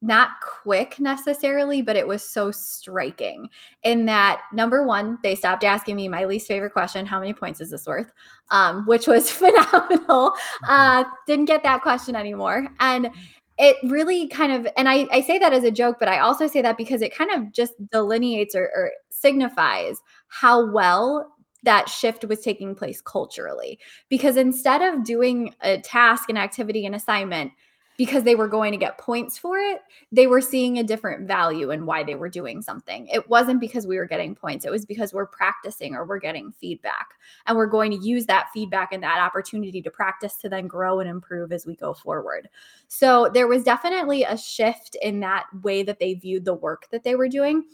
not 0.03 0.31
quick 0.43 0.99
necessarily, 0.99 1.81
but 1.81 1.97
it 1.97 2.07
was 2.07 2.29
so 2.29 2.51
striking 2.51 3.49
in 3.85 4.05
that 4.07 4.43
number 4.53 4.85
one, 4.85 5.17
they 5.23 5.37
stopped 5.37 5.63
asking 5.63 5.95
me 5.95 6.09
my 6.09 6.25
least 6.25 6.49
favorite 6.49 6.73
question, 6.73 7.07
how 7.07 7.21
many 7.21 7.33
points 7.33 7.61
is 7.61 7.71
this 7.71 7.87
worth? 7.87 8.13
Um, 8.51 8.85
which 8.87 9.07
was 9.07 9.31
phenomenal. 9.33 10.33
Mm-hmm. 10.33 10.65
Uh, 10.69 11.05
didn't 11.27 11.45
get 11.45 11.63
that 11.63 11.83
question 11.83 12.17
anymore. 12.17 12.67
And 12.81 13.11
it 13.59 13.77
really 13.85 14.27
kind 14.27 14.53
of, 14.53 14.67
and 14.77 14.89
I, 14.89 15.07
I 15.13 15.21
say 15.21 15.39
that 15.39 15.53
as 15.53 15.63
a 15.63 15.71
joke, 15.71 15.99
but 16.01 16.09
I 16.09 16.19
also 16.19 16.49
say 16.49 16.63
that 16.63 16.77
because 16.77 17.01
it 17.01 17.15
kind 17.15 17.31
of 17.31 17.53
just 17.53 17.75
delineates 17.91 18.57
or, 18.57 18.71
or 18.75 18.91
signifies 19.11 20.01
how 20.27 20.69
well 20.73 21.33
that 21.63 21.89
shift 21.89 22.25
was 22.25 22.41
taking 22.41 22.75
place 22.75 23.01
culturally. 23.01 23.79
Because 24.09 24.37
instead 24.37 24.83
of 24.83 25.05
doing 25.05 25.55
a 25.63 25.79
task, 25.81 26.29
an 26.29 26.37
activity, 26.37 26.87
an 26.87 26.95
assignment, 26.95 27.53
because 27.97 28.25
they 28.25 28.35
were 28.35 28.49
going 28.49 28.73
to 28.73 28.79
get 28.79 28.99
points 28.99 29.39
for 29.39 29.59
it. 29.59 29.81
They 30.11 30.27
were 30.27 30.41
seeing 30.41 30.79
a 30.79 30.83
different 30.83 31.27
value 31.29 31.71
in 31.71 31.87
why 31.87 32.03
they 32.03 32.15
were 32.15 32.29
doing 32.29 32.63
something. 32.63 33.07
It 33.09 33.29
wasn't 33.29 33.61
because 33.61 33.87
we 33.87 33.97
were 33.97 34.07
getting 34.07 34.35
points, 34.35 34.65
it 34.65 34.73
was 34.73 34.87
because 34.87 35.13
we're 35.13 35.27
practicing 35.27 35.95
or 35.95 36.05
we're 36.05 36.19
getting 36.19 36.53
feedback. 36.53 37.09
And 37.47 37.57
we're 37.57 37.67
going 37.67 37.91
to 37.93 37.99
use 37.99 38.27
that 38.27 38.49
feedback 38.53 38.93
and 38.93 39.03
that 39.03 39.21
opportunity 39.21 39.83
to 39.83 39.91
practice 39.91 40.37
to 40.39 40.49
then 40.49 40.67
grow 40.67 41.01
and 41.01 41.09
improve 41.09 41.53
as 41.53 41.67
we 41.67 41.77
go 41.77 41.93
forward. 41.93 42.49
So 42.89 43.31
there 43.33 43.47
was 43.47 43.63
definitely 43.63 44.25
a 44.25 44.37
shift 44.37 44.97
in 45.03 45.21
that 45.21 45.47
way 45.63 45.83
that 45.83 45.99
they 45.99 46.15
viewed 46.15 46.45
the 46.45 46.55
work 46.55 46.89
that 46.91 47.05
they 47.05 47.15
were 47.15 47.29
doing. 47.29 47.65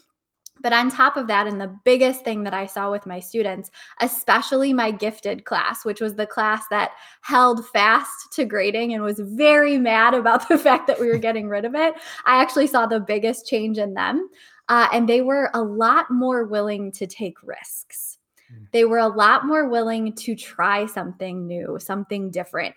But 0.61 0.73
on 0.73 0.91
top 0.91 1.17
of 1.17 1.27
that, 1.29 1.47
and 1.47 1.61
the 1.61 1.75
biggest 1.85 2.25
thing 2.25 2.43
that 2.45 2.55
I 2.55 2.67
saw 2.67 2.91
with 2.91 3.07
my 3.07 3.21
students, 3.21 3.71
especially 4.01 4.73
my 4.73 4.91
gifted 4.91 5.45
class, 5.45 5.85
which 5.85 6.01
was 6.01 6.15
the 6.15 6.27
class 6.27 6.65
that 6.71 6.93
held 7.23 7.67
fast 7.69 8.33
to 8.33 8.45
grading 8.45 8.95
and 8.95 9.03
was 9.03 9.21
very 9.21 9.79
mad 9.79 10.15
about 10.15 10.49
the 10.49 10.59
fact 10.59 10.87
that 10.87 11.01
we 11.01 11.09
were 11.09 11.19
getting 11.19 11.49
rid 11.49 11.65
of 11.65 11.75
it, 11.75 11.95
I 12.25 12.41
actually 12.41 12.67
saw 12.67 12.87
the 12.87 13.01
biggest 13.01 13.47
change 13.47 13.79
in 13.79 13.95
them. 13.95 14.29
Uh, 14.69 14.89
and 14.93 15.09
they 15.09 15.23
were 15.23 15.51
a 15.55 15.63
lot 15.63 16.11
more 16.11 16.45
willing 16.45 16.93
to 16.93 17.07
take 17.07 17.37
risks. 17.43 18.19
Hmm. 18.51 18.65
They 18.73 18.85
were 18.85 18.99
a 18.99 19.09
lot 19.09 19.47
more 19.47 19.69
willing 19.69 20.13
to 20.15 20.35
try 20.35 20.85
something 20.87 21.47
new, 21.47 21.79
something 21.81 22.31
different 22.31 22.75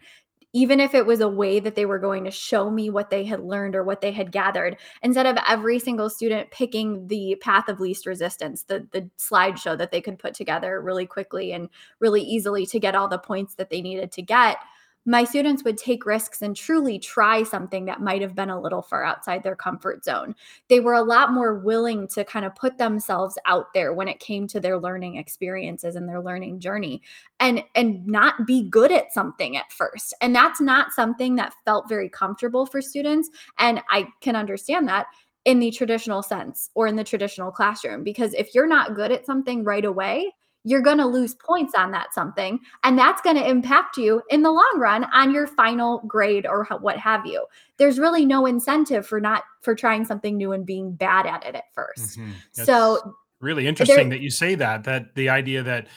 even 0.54 0.80
if 0.80 0.94
it 0.94 1.06
was 1.06 1.22
a 1.22 1.28
way 1.28 1.60
that 1.60 1.76
they 1.76 1.86
were 1.86 2.00
going 2.00 2.26
to 2.26 2.32
show 2.32 2.70
me 2.70 2.90
what 2.90 3.10
they 3.10 3.24
had 3.24 3.40
learned 3.40 3.76
or 3.76 3.84
what 3.84 4.02
they 4.02 4.12
had 4.12 4.32
gathered, 4.32 4.78
instead 5.02 5.26
of 5.26 5.38
every 5.48 5.80
single 5.80 6.10
student 6.10 6.52
picking 6.52 7.08
the 7.08 7.36
path 7.42 7.70
of 7.70 7.80
least 7.80 8.06
resistance, 8.06 8.64
the, 8.64 8.86
the 8.92 9.10
slideshow 9.18 9.78
that 9.78 9.92
they 9.92 10.02
could 10.02 10.20
put 10.20 10.34
together 10.34 10.82
really 10.82 11.06
quickly 11.06 11.54
and 11.54 11.70
really 12.00 12.22
easily 12.22 12.66
to 12.66 12.80
get 12.80 12.96
all 12.96 13.08
the 13.08 13.18
points 13.18 13.56
that 13.56 13.70
they 13.70 13.82
needed 13.82 14.12
to 14.12 14.22
get 14.22 14.58
my 15.06 15.24
students 15.24 15.64
would 15.64 15.78
take 15.78 16.06
risks 16.06 16.42
and 16.42 16.56
truly 16.56 17.00
try 17.00 17.42
something 17.44 17.86
that 17.86 18.02
might 18.02 18.22
have 18.22 18.36
been 18.36 18.52
a 18.52 18.60
little 18.60 18.82
far 18.82 19.04
outside 19.04 19.42
their 19.42 19.56
comfort 19.56 20.04
zone. 20.04 20.36
They 20.70 20.80
were 20.80 20.94
a 20.94 21.02
lot 21.02 21.34
more 21.34 21.56
willing 21.56 22.08
to 22.10 22.24
kind 22.24 22.46
of 22.46 22.56
put 22.56 22.78
themselves 22.78 23.38
out 23.46 23.74
there 23.74 23.94
when 23.94 24.08
it 24.08 24.20
came 24.20 24.48
to 24.48 24.60
their 24.60 24.78
learning 24.80 25.18
experiences 25.18 25.96
and 25.96 26.08
their 26.08 26.22
learning 26.22 26.60
journey 26.60 27.02
and 27.40 27.64
and 27.74 28.06
not 28.06 28.46
be 28.46 28.70
good 28.70 28.92
at 28.92 29.12
something 29.12 29.58
at 29.58 29.72
first. 29.72 30.14
And 30.22 30.36
that's 30.36 30.62
not 30.62 30.92
something 30.92 31.36
that 31.36 31.54
felt 31.66 31.90
very 31.90 32.10
comfortable 32.10 32.66
for 32.66 32.82
students 32.82 33.30
and 33.58 33.82
I 33.90 34.08
can 34.22 34.36
understand 34.36 34.88
that 34.88 35.08
in 35.46 35.60
the 35.60 35.72
traditional 35.72 36.22
sense 36.22 36.70
or 36.76 36.86
in 36.86 36.96
the 36.96 37.04
traditional 37.04 37.52
classroom 37.52 38.04
because 38.04 38.34
if 38.36 38.54
you're 38.54 38.68
not 38.68 38.96
good 38.96 39.12
at 39.12 39.26
something 39.26 39.64
right 39.64 39.86
away, 39.86 40.32
you're 40.64 40.82
going 40.82 40.98
to 40.98 41.06
lose 41.06 41.34
points 41.36 41.74
on 41.76 41.92
that 41.92 42.14
something 42.14 42.60
and 42.84 42.98
that's 42.98 43.22
going 43.22 43.36
to 43.36 43.48
impact 43.48 43.98
you 43.98 44.22
in 44.30 44.42
the 44.42 44.52
long 44.52 44.74
run 44.78 45.04
on 45.06 45.34
your 45.34 45.48
final 45.48 46.00
grade 46.08 46.46
or 46.46 46.66
what 46.82 46.98
have 46.98 47.26
you. 47.26 47.46
There's 47.78 48.00
really 48.00 48.26
no 48.26 48.46
incentive 48.46 49.06
for 49.08 49.20
not 49.20 49.44
for 49.62 49.76
trying 49.76 50.06
something 50.06 50.38
new 50.38 50.52
and 50.52 50.66
being 50.66 50.94
bad 50.94 51.26
at 51.26 51.46
it 51.46 51.56
at 51.56 51.64
1st 51.78 52.18
mm-hmm. 52.18 52.32
so 52.54 53.16
really 53.40 53.68
interesting 53.68 54.10
that 54.10 54.22
you 54.22 54.30
say 54.30 54.56
that 54.56 54.84
that 54.84 55.14
the 55.16 55.30
idea 55.30 55.64
that 55.64 55.88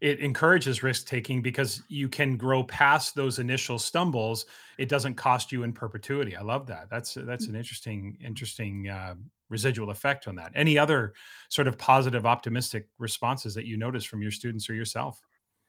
it 0.00 0.20
encourages 0.20 0.82
risk 0.82 1.06
taking 1.06 1.40
because 1.40 1.82
you 1.88 2.08
can 2.08 2.36
grow 2.36 2.62
past 2.64 3.14
those 3.14 3.38
initial 3.38 3.78
stumbles 3.78 4.46
it 4.78 4.88
doesn't 4.88 5.14
cost 5.14 5.52
you 5.52 5.62
in 5.62 5.72
perpetuity. 5.72 6.36
I 6.36 6.42
love 6.42 6.66
that. 6.66 6.88
That's 6.90 7.14
that's 7.14 7.46
an 7.46 7.56
interesting 7.56 8.16
interesting 8.24 8.88
uh, 8.88 9.14
residual 9.50 9.90
effect 9.90 10.26
on 10.26 10.34
that 10.36 10.52
any 10.54 10.78
other 10.78 11.12
sort 11.50 11.68
of 11.68 11.76
positive 11.78 12.26
optimistic 12.26 12.88
responses 12.98 13.54
that 13.54 13.66
you 13.66 13.76
notice 13.76 14.04
from 14.04 14.22
your 14.22 14.30
students 14.30 14.68
or 14.68 14.74
yourself 14.74 15.20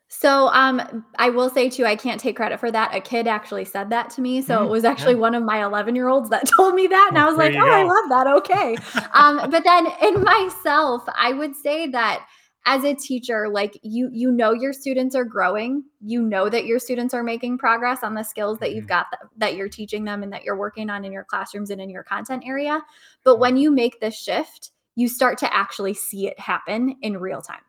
so 0.08 0.50
um 0.50 1.04
I 1.18 1.30
will 1.30 1.50
say 1.50 1.70
too 1.70 1.86
I 1.86 1.96
can't 1.96 2.20
take 2.20 2.36
credit 2.36 2.60
for 2.60 2.72
that. 2.72 2.94
A 2.94 3.02
kid 3.02 3.28
actually 3.28 3.66
said 3.66 3.90
that 3.90 4.10
to 4.12 4.22
me. 4.22 4.42
So 4.42 4.60
mm, 4.60 4.66
it 4.66 4.70
was 4.70 4.86
actually 4.86 5.14
yeah. 5.14 5.20
one 5.20 5.36
of 5.36 5.44
my 5.44 5.58
11-year-olds 5.58 6.30
that 6.30 6.48
told 6.56 6.76
me 6.76 6.88
that 6.88 7.08
and 7.10 7.16
well, 7.16 7.26
I 7.26 7.30
was 7.30 7.38
like, 7.38 7.56
"Oh, 7.56 7.66
go. 7.66 7.72
I 7.72 7.84
love 7.84 8.10
that. 8.10 8.28
Okay." 8.28 8.78
um 9.14 9.50
but 9.50 9.64
then 9.64 9.88
in 10.04 10.24
myself, 10.24 11.04
I 11.18 11.34
would 11.34 11.56
say 11.56 11.88
that 11.88 12.26
as 12.66 12.84
a 12.84 12.96
teacher 12.96 13.48
like 13.48 13.80
you 13.84 14.10
you 14.12 14.32
know 14.32 14.52
your 14.52 14.74
students 14.74 15.16
are 15.16 15.26
growing. 15.26 15.84
You 16.02 16.22
know 16.22 16.50
that 16.50 16.66
your 16.66 16.80
students 16.80 17.14
are 17.14 17.24
making 17.24 17.58
progress 17.58 18.04
on 18.04 18.14
the 18.14 18.24
skills 18.24 18.60
that 18.60 18.74
you've 18.74 18.86
mm-hmm. 18.86 18.90
got 18.90 19.08
that, 19.12 19.22
that 19.38 19.56
you're 19.56 19.70
teaching 19.70 20.04
them 20.04 20.24
and 20.24 20.34
that 20.34 20.44
you're 20.44 20.58
working 20.58 20.90
on 20.90 21.06
in 21.06 21.12
your 21.12 21.24
classrooms 21.24 21.70
and 21.70 21.82
in 21.82 21.90
your 21.90 22.04
content 22.04 22.44
area. 22.46 22.82
But 23.24 23.40
when 23.40 23.58
you 23.58 23.72
make 23.72 24.00
this 24.00 24.16
shift 24.16 24.72
you 24.96 25.08
start 25.08 25.38
to 25.38 25.54
actually 25.54 25.94
see 25.94 26.28
it 26.28 26.40
happen 26.40 26.96
in 27.02 27.18
real 27.18 27.42
time. 27.42 27.60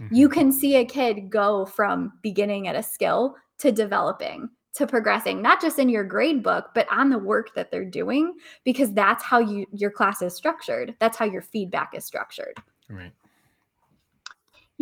Mm-hmm. 0.00 0.14
you 0.14 0.28
can 0.28 0.52
see 0.52 0.76
a 0.76 0.84
kid 0.84 1.28
go 1.28 1.66
from 1.66 2.12
beginning 2.22 2.68
at 2.68 2.76
a 2.76 2.82
skill 2.82 3.36
to 3.58 3.72
developing 3.72 4.48
to 4.74 4.86
progressing 4.86 5.42
not 5.42 5.60
just 5.60 5.78
in 5.78 5.88
your 5.88 6.04
grade 6.04 6.42
book 6.42 6.70
but 6.74 6.86
on 6.90 7.10
the 7.10 7.18
work 7.18 7.54
that 7.54 7.70
they're 7.70 7.84
doing 7.84 8.34
because 8.64 8.92
that's 8.92 9.24
how 9.24 9.38
you 9.38 9.66
your 9.72 9.90
class 9.90 10.22
is 10.22 10.34
structured. 10.34 10.94
That's 10.98 11.16
how 11.16 11.24
your 11.24 11.42
feedback 11.42 11.94
is 11.94 12.04
structured. 12.04 12.56
Right 12.88 13.12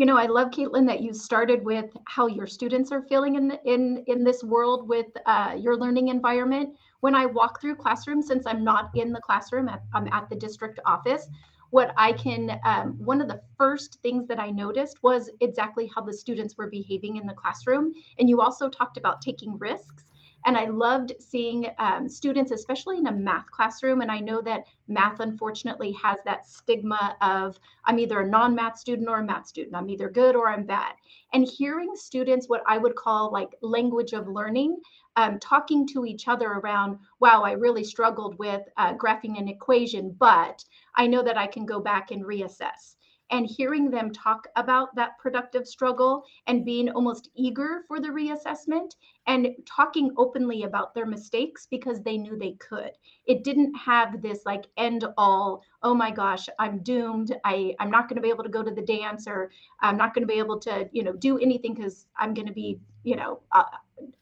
you 0.01 0.07
know, 0.07 0.17
I 0.17 0.25
love 0.25 0.49
Caitlin 0.49 0.87
that 0.87 1.03
you 1.03 1.13
started 1.13 1.63
with 1.63 1.91
how 2.07 2.27
your 2.27 2.47
students 2.47 2.91
are 2.91 3.03
feeling 3.03 3.35
in 3.35 3.49
the, 3.49 3.61
in 3.71 4.03
in 4.07 4.25
this 4.25 4.43
world 4.43 4.89
with 4.89 5.09
uh, 5.27 5.55
your 5.59 5.77
learning 5.77 6.09
environment. 6.09 6.75
When 7.01 7.15
I 7.15 7.27
walk 7.27 7.61
through 7.61 7.77
classrooms, 7.77 8.27
since 8.27 8.47
I'm 8.47 8.65
not 8.65 8.91
in 8.95 9.13
the 9.13 9.21
classroom, 9.21 9.69
I'm 9.93 10.09
at 10.11 10.31
the 10.31 10.37
district 10.37 10.81
office. 10.87 11.29
What 11.69 11.93
I 11.99 12.15
can, 12.15 12.59
um, 12.65 12.95
one 13.05 13.21
of 13.21 13.29
the 13.29 13.43
first 13.59 13.99
things 14.01 14.27
that 14.29 14.41
I 14.41 14.51
noticed 14.51 15.03
was 15.03 15.29
exactly 15.41 15.91
how 15.95 16.01
the 16.01 16.15
students 16.15 16.57
were 16.57 16.71
behaving 16.71 17.17
in 17.19 17.27
the 17.27 17.35
classroom. 17.35 17.93
And 18.19 18.27
you 18.27 18.41
also 18.41 18.71
talked 18.71 18.97
about 18.97 19.21
taking 19.21 19.59
risks. 19.59 20.05
And 20.47 20.57
I 20.57 20.67
loved 20.67 21.13
seeing 21.19 21.67
um, 21.79 22.09
students, 22.09 22.51
especially 22.51 22.99
in 22.99 23.07
a 23.07 23.13
math 23.13 23.51
classroom. 23.51 24.01
And 24.01 24.11
I 24.11 24.21
know 24.21 24.41
that 24.43 24.65
math, 24.89 25.21
unfortunately, 25.21 25.93
has 25.93 26.19
that 26.25 26.47
stigma 26.47 27.17
of 27.21 27.59
I'm 27.85 27.99
either 27.99 28.21
a 28.21 28.29
non 28.29 28.55
math 28.55 28.79
student 28.79 29.09
or 29.09 29.19
a 29.19 29.25
math 29.25 29.47
student. 29.47 29.77
I'm 29.77 29.91
either 29.91 30.09
good 30.09 30.37
or 30.37 30.49
I'm 30.49 30.65
bad. 30.65 30.95
And 31.33 31.47
hearing 31.47 31.95
students, 31.95 32.49
what 32.49 32.63
I 32.67 32.79
would 32.79 32.97
call 32.97 33.33
like 33.33 33.55
language 33.61 34.13
of 34.13 34.29
learning, 34.29 34.81
um, 35.17 35.39
talking 35.39 35.87
to 35.89 36.07
each 36.07 36.29
other 36.29 36.47
around, 36.47 36.99
wow, 37.21 37.43
I 37.43 37.53
really 37.53 37.85
struggled 37.85 38.39
with 38.39 38.63
uh, 38.77 38.95
graphing 38.95 39.39
an 39.39 39.49
equation, 39.49 40.17
but 40.19 40.65
I 40.97 41.07
know 41.07 41.23
that 41.23 41.37
I 41.37 41.47
can 41.47 41.67
go 41.67 41.81
back 41.81 42.11
and 42.11 42.25
reassess 42.25 42.97
and 43.31 43.47
hearing 43.47 43.91
them 43.91 44.11
talk 44.11 44.49
about 44.57 44.95
that 44.95 45.19
productive 45.19 45.67
struggle 45.67 46.25
and 46.47 46.65
being 46.65 46.89
almost 46.91 47.31
eager 47.35 47.85
for 47.87 48.01
the 48.01 48.09
reassessment 48.09 48.95
and 49.27 49.49
talking 49.67 50.11
openly 50.17 50.65
about 50.65 50.95
their 50.95 51.07
mistakes 51.07 51.67
because 51.71 52.03
they 52.03 52.17
knew 52.19 52.37
they 52.37 52.53
could. 52.53 52.91
It 53.27 53.45
didn't 53.45 53.75
have 53.75 54.23
this 54.23 54.45
like 54.45 54.67
end 54.77 55.05
all 55.17 55.63
oh 55.83 55.95
my 55.95 56.11
gosh 56.11 56.49
i'm 56.59 56.83
doomed. 56.83 57.35
I 57.45 57.75
i'm 57.79 57.91
not 57.91 58.09
going 58.09 58.17
to 58.17 58.23
be 58.23 58.31
able 58.31 58.45
to 58.45 58.51
go 58.51 58.63
to 58.63 58.71
the 58.71 58.83
dance 58.83 59.27
or 59.27 59.51
i'm 59.81 59.97
not 59.97 60.15
going 60.15 60.27
to 60.27 60.33
be 60.33 60.39
able 60.39 60.59
to 60.61 60.89
you 60.93 61.03
know 61.03 61.13
do 61.13 61.39
anything 61.39 61.75
because 61.75 62.07
i'm 62.19 62.35
going 62.35 62.47
to 62.47 62.53
be 62.53 62.81
you 63.05 63.17
know 63.17 63.41
uh, 63.53 63.65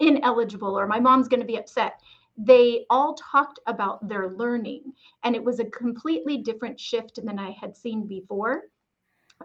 ineligible 0.01 0.79
or 0.79 0.87
my 0.87 1.01
mom's 1.01 1.29
going 1.29 1.41
to 1.41 1.47
be 1.47 1.59
upset. 1.59 2.01
They 2.37 2.87
all 2.91 3.15
talked 3.15 3.59
about 3.67 4.09
their 4.09 4.31
learning 4.31 4.93
and 5.25 5.35
it 5.35 5.43
was 5.43 5.59
a 5.59 5.65
completely 5.65 6.39
different 6.39 6.79
shift 6.79 7.19
than 7.25 7.39
i 7.39 7.51
had 7.51 7.77
seen 7.77 8.07
before 8.07 8.65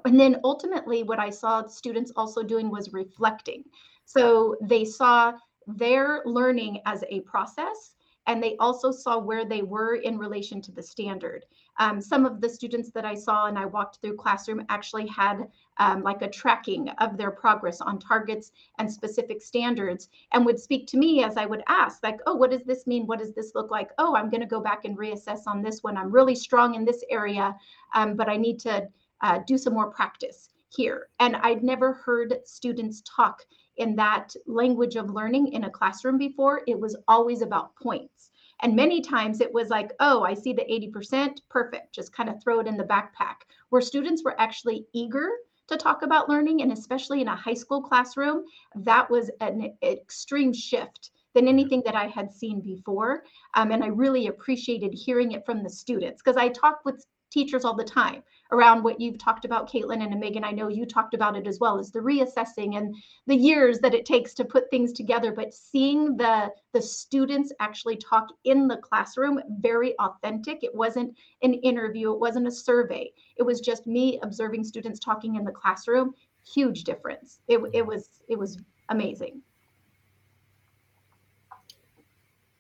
and 0.06 0.20
then 0.20 0.40
ultimately, 0.44 1.04
what 1.04 1.20
I 1.20 1.30
saw 1.30 1.66
students 1.68 2.12
also 2.16 2.44
doing 2.44 2.70
was 2.70 2.94
reflecting. 2.94 3.64
So 4.06 4.58
they 4.62 4.86
saw 4.86 5.34
their 5.68 6.22
learning 6.26 6.82
as 6.86 7.04
a 7.10 7.22
process 7.22 7.96
and 8.28 8.42
they 8.42 8.56
also 8.58 8.92
saw 8.92 9.18
where 9.18 9.44
they 9.46 9.62
were 9.62 9.96
in 9.96 10.18
relation 10.18 10.62
to 10.62 10.72
the 10.72 10.82
standard. 10.82 11.46
Um, 11.80 12.00
some 12.00 12.26
of 12.26 12.40
the 12.40 12.50
students 12.50 12.92
that 12.92 13.04
I 13.04 13.16
saw 13.16 13.48
and 13.48 13.58
I 13.58 13.66
walked 13.66 13.98
through 13.98 14.16
classroom 14.16 14.66
actually 14.70 15.08
had 15.08 15.50
um, 15.78 16.04
like 16.04 16.22
a 16.22 16.30
tracking 16.30 16.90
of 17.00 17.18
their 17.18 17.32
progress 17.32 17.82
on 17.82 18.00
targets 18.00 18.52
and 18.78 18.92
specific 18.92 19.42
standards 19.42 20.10
and 20.32 20.46
would 20.46 20.60
speak 20.60 20.88
to 20.88 20.98
me 20.98 21.24
as 21.24 21.36
I 21.36 21.46
would 21.46 21.64
ask 21.68 22.02
like, 22.04 22.20
oh, 22.26 22.36
what 22.36 22.52
does 22.52 22.64
this 22.64 22.88
mean? 22.88 23.08
What 23.08 23.20
does 23.20 23.34
this 23.34 23.52
look 23.56 23.72
like? 23.72 23.90
Oh, 23.98 24.16
I'm 24.16 24.30
gonna 24.30 24.46
go 24.46 24.62
back 24.62 24.86
and 24.86 24.98
reassess 24.98 25.42
on 25.48 25.62
this 25.62 25.84
one. 25.84 25.98
I'm 25.98 26.12
really 26.12 26.36
strong 26.36 26.76
in 26.76 26.86
this 26.86 27.04
area, 27.10 27.56
um, 27.94 28.16
but 28.16 28.30
I 28.30 28.38
need 28.38 28.60
to 28.62 28.88
uh, 29.24 29.40
do 29.48 29.58
some 29.58 29.74
more 29.74 29.90
practice 29.90 30.50
here. 30.70 31.08
And 31.20 31.36
I'd 31.38 31.64
never 31.64 31.94
heard 31.94 32.36
students 32.46 33.02
talk 33.06 33.42
in 33.78 33.96
that 33.96 34.36
language 34.46 34.96
of 34.96 35.10
learning 35.10 35.54
in 35.54 35.64
a 35.64 35.70
classroom 35.70 36.18
before. 36.18 36.62
It 36.68 36.80
was 36.80 36.96
always 37.08 37.42
about 37.42 37.76
points. 37.76 38.30
And 38.62 38.76
many 38.76 39.02
times 39.02 39.42
it 39.42 39.52
was 39.52 39.70
like, 39.70 39.92
oh, 40.00 40.24
I 40.24 40.34
see 40.34 40.54
the 40.54 40.64
80%, 40.64 41.40
perfect, 41.50 41.94
just 41.94 42.14
kind 42.14 42.30
of 42.30 42.42
throw 42.42 42.60
it 42.60 42.68
in 42.68 42.78
the 42.78 42.84
backpack. 42.84 43.42
Where 43.70 43.82
students 43.82 44.24
were 44.24 44.40
actually 44.40 44.86
eager 44.94 45.30
to 45.68 45.78
talk 45.78 46.04
about 46.04 46.30
learning, 46.30 46.62
and 46.62 46.72
especially 46.72 47.22
in 47.22 47.28
a 47.28 47.36
high 47.36 47.54
school 47.54 47.82
classroom, 47.82 48.46
that 48.76 49.10
was 49.10 49.32
an 49.42 49.76
extreme 49.82 50.54
shift 50.54 51.12
than 51.34 51.48
anything 51.48 51.82
that 51.86 51.96
I 51.96 52.08
had 52.08 52.32
seen 52.32 52.62
before. 52.62 53.24
Um, 53.56 53.72
and 53.72 53.84
I 53.84 53.88
really 53.88 54.28
appreciated 54.28 54.94
hearing 54.94 55.32
it 55.32 55.46
from 55.46 55.64
the 55.64 55.70
students 55.70 56.22
because 56.22 56.38
I 56.38 56.50
talk 56.50 56.82
with 56.86 57.06
teachers 57.34 57.66
all 57.66 57.76
the 57.76 57.84
time 57.84 58.24
around 58.52 58.84
what 58.84 59.02
you've 59.02 59.18
talked 59.18 59.46
about, 59.46 59.70
Caitlin 59.70 60.04
and 60.04 60.20
Megan. 60.20 60.44
I 60.44 60.52
know 60.52 60.68
you 60.68 60.86
talked 60.86 61.16
about 61.16 61.36
it 61.36 61.48
as 61.48 61.60
well 61.60 61.80
as 61.80 61.92
the 61.92 62.00
reassessing 62.00 62.78
and 62.78 62.96
the 63.26 63.36
years 63.36 63.80
that 63.80 63.96
it 63.96 64.06
takes 64.06 64.34
to 64.36 64.46
put 64.46 64.70
things 64.70 64.94
together. 64.94 65.32
But 65.32 65.54
seeing 65.54 66.16
the 66.16 66.52
the 66.72 66.82
students 66.82 67.52
actually 67.60 67.98
talk 67.98 68.28
in 68.44 68.68
the 68.68 68.78
classroom, 68.78 69.42
very 69.60 69.98
authentic. 70.00 70.64
It 70.64 70.76
wasn't 70.76 71.18
an 71.42 71.56
interview. 71.56 72.14
It 72.14 72.20
wasn't 72.20 72.48
a 72.48 72.52
survey. 72.52 73.12
It 73.38 73.44
was 73.44 73.60
just 73.60 73.88
me 73.88 74.20
observing 74.22 74.64
students 74.64 75.00
talking 75.00 75.36
in 75.36 75.44
the 75.44 75.52
classroom. 75.52 76.14
Huge 76.46 76.84
difference. 76.84 77.40
It, 77.48 77.60
it 77.74 77.86
was 77.86 78.10
it 78.28 78.38
was 78.38 78.60
amazing. 78.90 79.42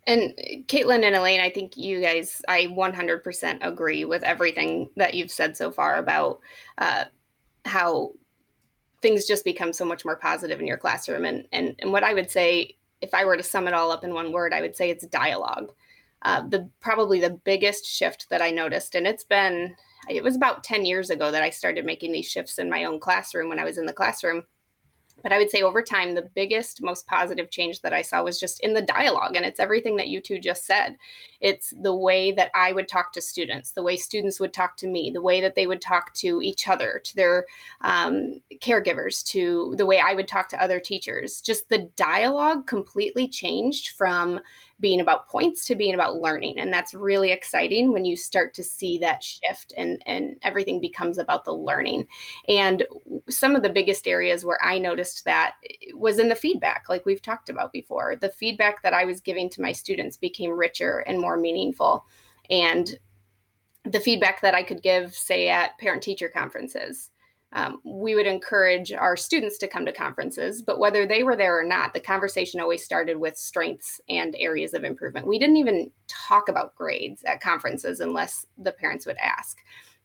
And 0.05 0.33
Caitlin 0.67 1.03
and 1.03 1.15
Elaine, 1.15 1.39
I 1.39 1.49
think 1.49 1.77
you 1.77 2.01
guys, 2.01 2.41
I 2.47 2.67
100% 2.67 3.59
agree 3.61 4.05
with 4.05 4.23
everything 4.23 4.89
that 4.97 5.13
you've 5.13 5.31
said 5.31 5.55
so 5.55 5.71
far 5.71 5.95
about 5.95 6.39
uh, 6.77 7.05
how 7.65 8.11
things 9.01 9.25
just 9.25 9.45
become 9.45 9.71
so 9.71 9.85
much 9.85 10.03
more 10.03 10.17
positive 10.17 10.59
in 10.59 10.67
your 10.67 10.77
classroom. 10.77 11.25
And, 11.25 11.47
and, 11.51 11.75
and 11.79 11.91
what 11.91 12.03
I 12.03 12.13
would 12.13 12.29
say, 12.29 12.75
if 13.01 13.13
I 13.13 13.25
were 13.25 13.37
to 13.37 13.43
sum 13.43 13.67
it 13.67 13.73
all 13.73 13.91
up 13.91 14.03
in 14.03 14.13
one 14.13 14.31
word, 14.31 14.53
I 14.53 14.61
would 14.61 14.75
say 14.75 14.89
it's 14.89 15.07
dialogue. 15.07 15.71
Uh, 16.21 16.47
the 16.47 16.69
probably 16.79 17.19
the 17.19 17.37
biggest 17.43 17.85
shift 17.85 18.27
that 18.29 18.41
I 18.41 18.49
noticed, 18.49 18.95
and 18.95 19.05
it's 19.05 19.25
been, 19.25 19.75
it 20.09 20.23
was 20.23 20.37
about 20.37 20.63
10 20.63 20.85
years 20.85 21.09
ago 21.09 21.31
that 21.31 21.43
I 21.43 21.49
started 21.49 21.85
making 21.85 22.13
these 22.13 22.29
shifts 22.29 22.59
in 22.59 22.69
my 22.69 22.85
own 22.85 22.99
classroom 22.99 23.49
when 23.49 23.59
I 23.59 23.65
was 23.65 23.77
in 23.77 23.85
the 23.85 23.93
classroom 23.93 24.43
but 25.23 25.31
I 25.31 25.37
would 25.37 25.49
say 25.49 25.61
over 25.61 25.81
time, 25.81 26.13
the 26.13 26.29
biggest, 26.35 26.83
most 26.83 27.07
positive 27.07 27.49
change 27.49 27.81
that 27.81 27.93
I 27.93 28.01
saw 28.01 28.21
was 28.23 28.39
just 28.39 28.59
in 28.59 28.73
the 28.73 28.81
dialogue. 28.81 29.35
And 29.35 29.45
it's 29.45 29.59
everything 29.59 29.95
that 29.95 30.09
you 30.09 30.19
two 30.19 30.37
just 30.37 30.65
said. 30.65 30.97
It's 31.39 31.73
the 31.81 31.95
way 31.95 32.33
that 32.33 32.51
I 32.53 32.73
would 32.73 32.89
talk 32.89 33.13
to 33.13 33.21
students, 33.21 33.71
the 33.71 33.83
way 33.83 33.95
students 33.95 34.39
would 34.39 34.53
talk 34.53 34.75
to 34.77 34.87
me, 34.87 35.11
the 35.11 35.21
way 35.21 35.39
that 35.39 35.55
they 35.55 35.65
would 35.65 35.81
talk 35.81 36.13
to 36.15 36.41
each 36.41 36.67
other, 36.67 37.01
to 37.03 37.15
their 37.15 37.45
um, 37.81 38.41
caregivers, 38.61 39.23
to 39.27 39.73
the 39.77 39.85
way 39.85 39.99
I 39.99 40.13
would 40.13 40.27
talk 40.27 40.49
to 40.49 40.61
other 40.61 40.79
teachers. 40.79 41.39
Just 41.41 41.69
the 41.69 41.89
dialogue 41.95 42.67
completely 42.67 43.27
changed 43.27 43.89
from 43.89 44.41
being 44.79 44.99
about 44.99 45.29
points 45.29 45.65
to 45.65 45.75
being 45.75 45.93
about 45.93 46.17
learning. 46.17 46.59
And 46.59 46.73
that's 46.73 46.93
really 46.93 47.31
exciting 47.31 47.91
when 47.91 48.05
you 48.05 48.17
start 48.17 48.53
to 48.55 48.63
see 48.63 48.97
that 48.99 49.23
shift 49.23 49.73
and 49.77 50.01
and 50.05 50.35
everything 50.41 50.81
becomes 50.81 51.17
about 51.17 51.45
the 51.45 51.53
learning. 51.53 52.07
And 52.49 52.85
some 53.29 53.55
of 53.55 53.63
the 53.63 53.69
biggest 53.69 54.07
areas 54.07 54.43
where 54.43 54.59
i 54.63 54.77
noticed 54.77 55.25
that 55.25 55.55
was 55.93 56.19
in 56.19 56.27
the 56.29 56.35
feedback 56.35 56.85
like 56.89 57.05
we've 57.05 57.21
talked 57.21 57.49
about 57.49 57.71
before. 57.71 58.15
The 58.15 58.29
feedback 58.29 58.81
that 58.83 58.93
i 58.93 59.05
was 59.05 59.21
giving 59.21 59.49
to 59.51 59.61
my 59.61 59.71
students 59.71 60.17
became 60.17 60.51
richer 60.51 60.99
and 60.99 61.19
more 61.19 61.37
meaningful. 61.37 62.05
And 62.49 62.97
the 63.85 63.99
feedback 63.99 64.41
that 64.41 64.55
i 64.55 64.63
could 64.63 64.81
give 64.81 65.13
say 65.13 65.49
at 65.49 65.77
parent 65.77 66.01
teacher 66.01 66.29
conferences 66.29 67.11
um, 67.53 67.79
we 67.83 68.15
would 68.15 68.25
encourage 68.25 68.91
our 68.91 69.15
students 69.15 69.59
to 69.59 69.67
come 69.67 69.85
to 69.85 69.93
conferences, 69.93 70.63
but 70.63 70.79
whether 70.79 71.05
they 71.05 71.23
were 71.23 71.35
there 71.35 71.57
or 71.57 71.63
not, 71.63 71.93
the 71.93 71.99
conversation 71.99 72.59
always 72.59 72.83
started 72.83 73.17
with 73.17 73.37
strengths 73.37 74.01
and 74.09 74.35
areas 74.39 74.73
of 74.73 74.83
improvement. 74.83 75.27
We 75.27 75.37
didn't 75.37 75.57
even 75.57 75.91
talk 76.07 76.49
about 76.49 76.75
grades 76.75 77.23
at 77.25 77.41
conferences 77.41 77.99
unless 77.99 78.47
the 78.57 78.71
parents 78.71 79.05
would 79.05 79.17
ask. 79.17 79.59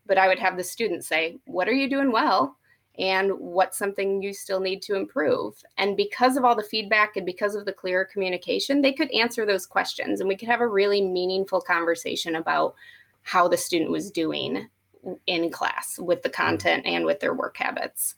But 0.07 0.19
I 0.19 0.29
would 0.29 0.39
have 0.39 0.57
the 0.57 0.65
students 0.65 1.09
say, 1.09 1.39
What 1.47 1.69
are 1.69 1.75
you 1.75 1.89
doing 1.89 2.13
well? 2.13 2.57
And 2.99 3.33
what's 3.39 3.79
something 3.79 4.23
you 4.23 4.35
still 4.35 4.61
need 4.61 4.83
to 4.83 4.97
improve? 4.97 5.55
And 5.79 5.97
because 5.97 6.37
of 6.37 6.45
all 6.45 6.57
the 6.57 6.63
feedback 6.65 7.17
and 7.17 7.25
because 7.25 7.55
of 7.55 7.65
the 7.65 7.73
clear 7.73 8.05
communication, 8.05 8.83
they 8.83 8.93
could 8.93 9.11
answer 9.13 9.47
those 9.47 9.67
questions 9.67 10.21
and 10.21 10.29
we 10.29 10.37
could 10.37 10.49
have 10.49 10.61
a 10.61 10.67
really 10.67 11.01
meaningful 11.01 11.61
conversation 11.61 12.35
about 12.35 12.75
how 13.23 13.47
the 13.47 13.57
student 13.57 13.91
was 13.91 14.11
doing 14.11 14.69
in 15.27 15.51
class 15.51 15.99
with 15.99 16.23
the 16.23 16.31
mm. 16.31 16.35
content 16.35 16.87
and 16.87 17.05
with 17.05 17.21
their 17.21 17.35
work 17.35 17.57
habits. 17.57 18.17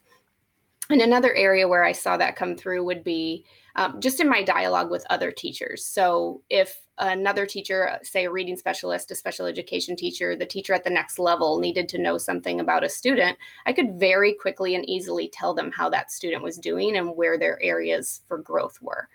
And 0.91 1.01
another 1.01 1.33
area 1.35 1.69
where 1.69 1.85
I 1.85 1.93
saw 1.93 2.17
that 2.17 2.37
come 2.37 2.57
through 2.57 2.85
would 2.85 3.05
be 3.05 3.45
um, 3.77 4.01
just 4.01 4.19
in 4.19 4.29
my 4.29 4.43
dialogue 4.43 4.91
with 4.91 5.07
other 5.09 5.31
teachers. 5.31 5.85
So 5.85 6.43
if 6.51 6.81
another 6.99 7.47
teacher, 7.47 7.99
say 8.03 8.25
a 8.25 8.31
reading 8.31 8.57
specialist, 8.57 9.11
a 9.11 9.15
special 9.15 9.47
education 9.47 9.95
teacher, 9.95 10.35
the 10.35 10.45
teacher 10.45 10.75
at 10.75 10.83
the 10.83 10.91
next 10.91 11.19
level 11.19 11.61
needed 11.61 11.89
to 11.91 11.99
know 11.99 12.19
something 12.19 12.59
about 12.59 12.85
a 12.85 12.89
student, 12.89 13.39
I 13.67 13.73
could 13.73 13.99
very 13.99 14.35
quickly 14.35 14.75
and 14.75 14.89
easily 14.89 15.29
tell 15.29 15.55
them 15.55 15.71
how 15.71 15.89
that 15.91 16.11
student 16.11 16.43
was 16.43 16.59
doing 16.59 16.97
and 16.97 17.17
where 17.17 17.39
their 17.39 17.63
areas 17.63 18.23
for 18.27 18.39
growth 18.39 18.79
were. 18.83 19.09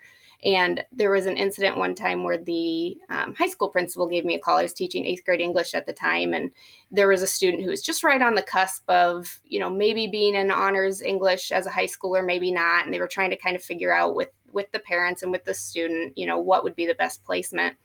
And 0.44 0.84
there 0.92 1.10
was 1.10 1.26
an 1.26 1.36
incident 1.36 1.76
one 1.76 1.94
time 1.94 2.22
where 2.22 2.38
the 2.38 2.96
um, 3.08 3.34
high 3.34 3.48
school 3.48 3.68
principal 3.68 4.06
gave 4.06 4.24
me 4.24 4.34
a 4.34 4.38
call. 4.38 4.58
I 4.58 4.62
was 4.62 4.72
teaching 4.72 5.04
eighth 5.04 5.24
grade 5.24 5.40
English 5.40 5.74
at 5.74 5.86
the 5.86 5.92
time, 5.92 6.34
and 6.34 6.50
there 6.90 7.08
was 7.08 7.22
a 7.22 7.26
student 7.26 7.62
who 7.62 7.70
was 7.70 7.82
just 7.82 8.04
right 8.04 8.20
on 8.20 8.34
the 8.34 8.42
cusp 8.42 8.88
of, 8.88 9.40
you 9.44 9.58
know, 9.58 9.70
maybe 9.70 10.06
being 10.06 10.34
in 10.34 10.50
honors 10.50 11.00
English 11.00 11.52
as 11.52 11.66
a 11.66 11.70
high 11.70 11.86
schooler, 11.86 12.24
maybe 12.24 12.52
not. 12.52 12.84
And 12.84 12.92
they 12.92 13.00
were 13.00 13.08
trying 13.08 13.30
to 13.30 13.36
kind 13.36 13.56
of 13.56 13.62
figure 13.62 13.94
out 13.94 14.14
with 14.14 14.30
with 14.52 14.70
the 14.72 14.78
parents 14.78 15.22
and 15.22 15.32
with 15.32 15.44
the 15.44 15.54
student, 15.54 16.16
you 16.16 16.26
know, 16.26 16.38
what 16.38 16.64
would 16.64 16.76
be 16.76 16.86
the 16.86 16.94
best 16.94 17.24
placement. 17.24 17.76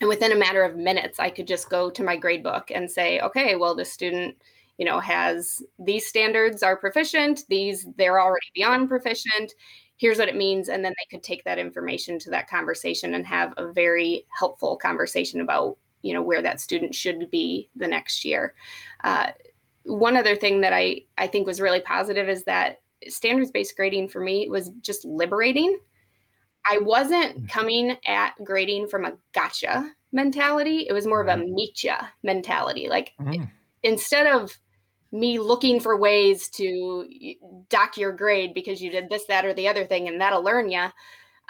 And 0.00 0.08
within 0.08 0.32
a 0.32 0.36
matter 0.36 0.64
of 0.64 0.76
minutes, 0.76 1.20
I 1.20 1.30
could 1.30 1.46
just 1.46 1.70
go 1.70 1.90
to 1.90 2.02
my 2.02 2.16
grade 2.16 2.42
book 2.42 2.72
and 2.74 2.90
say, 2.90 3.20
okay, 3.20 3.54
well, 3.54 3.74
this 3.74 3.92
student 3.92 4.36
you 4.78 4.86
know 4.86 4.98
has 4.98 5.62
these 5.78 6.06
standards 6.06 6.62
are 6.62 6.76
proficient 6.76 7.44
these 7.48 7.86
they're 7.96 8.20
already 8.20 8.46
beyond 8.54 8.88
proficient 8.88 9.52
here's 10.02 10.18
what 10.18 10.28
it 10.28 10.34
means 10.34 10.68
and 10.68 10.84
then 10.84 10.92
they 10.98 11.08
could 11.08 11.22
take 11.22 11.44
that 11.44 11.60
information 11.60 12.18
to 12.18 12.28
that 12.28 12.50
conversation 12.50 13.14
and 13.14 13.24
have 13.24 13.54
a 13.56 13.72
very 13.72 14.26
helpful 14.36 14.76
conversation 14.76 15.40
about 15.40 15.78
you 16.02 16.12
know 16.12 16.20
where 16.20 16.42
that 16.42 16.60
student 16.60 16.92
should 16.92 17.30
be 17.30 17.70
the 17.76 17.86
next 17.86 18.24
year 18.24 18.52
uh, 19.04 19.28
one 19.84 20.16
other 20.16 20.34
thing 20.34 20.60
that 20.60 20.72
i 20.72 21.00
i 21.18 21.26
think 21.28 21.46
was 21.46 21.60
really 21.60 21.80
positive 21.80 22.28
is 22.28 22.42
that 22.42 22.80
standards 23.06 23.52
based 23.52 23.76
grading 23.76 24.08
for 24.08 24.20
me 24.20 24.48
was 24.48 24.70
just 24.80 25.04
liberating 25.04 25.78
i 26.68 26.78
wasn't 26.78 27.40
mm. 27.40 27.48
coming 27.48 27.96
at 28.04 28.32
grading 28.42 28.88
from 28.88 29.04
a 29.04 29.12
gotcha 29.32 29.88
mentality 30.10 30.84
it 30.88 30.92
was 30.92 31.06
more 31.06 31.20
of 31.20 31.28
a 31.28 31.40
mm-hmm. 31.40 31.54
meetcha 31.54 32.08
mentality 32.24 32.88
like 32.88 33.12
mm. 33.20 33.48
instead 33.84 34.26
of 34.26 34.58
me 35.12 35.38
looking 35.38 35.78
for 35.78 35.96
ways 35.96 36.48
to 36.48 37.06
dock 37.68 37.98
your 37.98 38.12
grade 38.12 38.54
because 38.54 38.82
you 38.82 38.90
did 38.90 39.08
this, 39.10 39.26
that, 39.26 39.44
or 39.44 39.52
the 39.52 39.68
other 39.68 39.84
thing, 39.84 40.08
and 40.08 40.20
that'll 40.20 40.42
learn 40.42 40.70
you. 40.70 40.86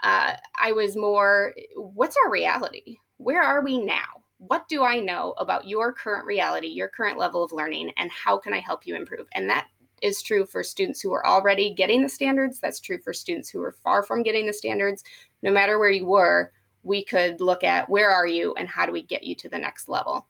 Uh, 0.02 0.34
I 0.60 0.72
was 0.72 0.96
more, 0.96 1.54
what's 1.76 2.16
our 2.24 2.30
reality? 2.30 2.98
Where 3.18 3.42
are 3.42 3.62
we 3.62 3.78
now? 3.78 4.02
What 4.38 4.66
do 4.68 4.82
I 4.82 4.98
know 4.98 5.34
about 5.38 5.68
your 5.68 5.92
current 5.92 6.26
reality, 6.26 6.66
your 6.66 6.88
current 6.88 7.18
level 7.18 7.44
of 7.44 7.52
learning, 7.52 7.92
and 7.96 8.10
how 8.10 8.36
can 8.36 8.52
I 8.52 8.58
help 8.58 8.84
you 8.84 8.96
improve? 8.96 9.28
And 9.32 9.48
that 9.48 9.68
is 10.02 10.20
true 10.20 10.44
for 10.44 10.64
students 10.64 11.00
who 11.00 11.12
are 11.12 11.24
already 11.24 11.72
getting 11.72 12.02
the 12.02 12.08
standards. 12.08 12.58
That's 12.58 12.80
true 12.80 12.98
for 12.98 13.12
students 13.12 13.48
who 13.48 13.62
are 13.62 13.76
far 13.84 14.02
from 14.02 14.24
getting 14.24 14.46
the 14.46 14.52
standards. 14.52 15.04
No 15.42 15.52
matter 15.52 15.78
where 15.78 15.90
you 15.90 16.06
were, 16.06 16.52
we 16.82 17.04
could 17.04 17.40
look 17.40 17.62
at 17.62 17.88
where 17.88 18.10
are 18.10 18.26
you 18.26 18.54
and 18.54 18.68
how 18.68 18.84
do 18.84 18.90
we 18.90 19.02
get 19.02 19.22
you 19.22 19.36
to 19.36 19.48
the 19.48 19.58
next 19.58 19.88
level 19.88 20.26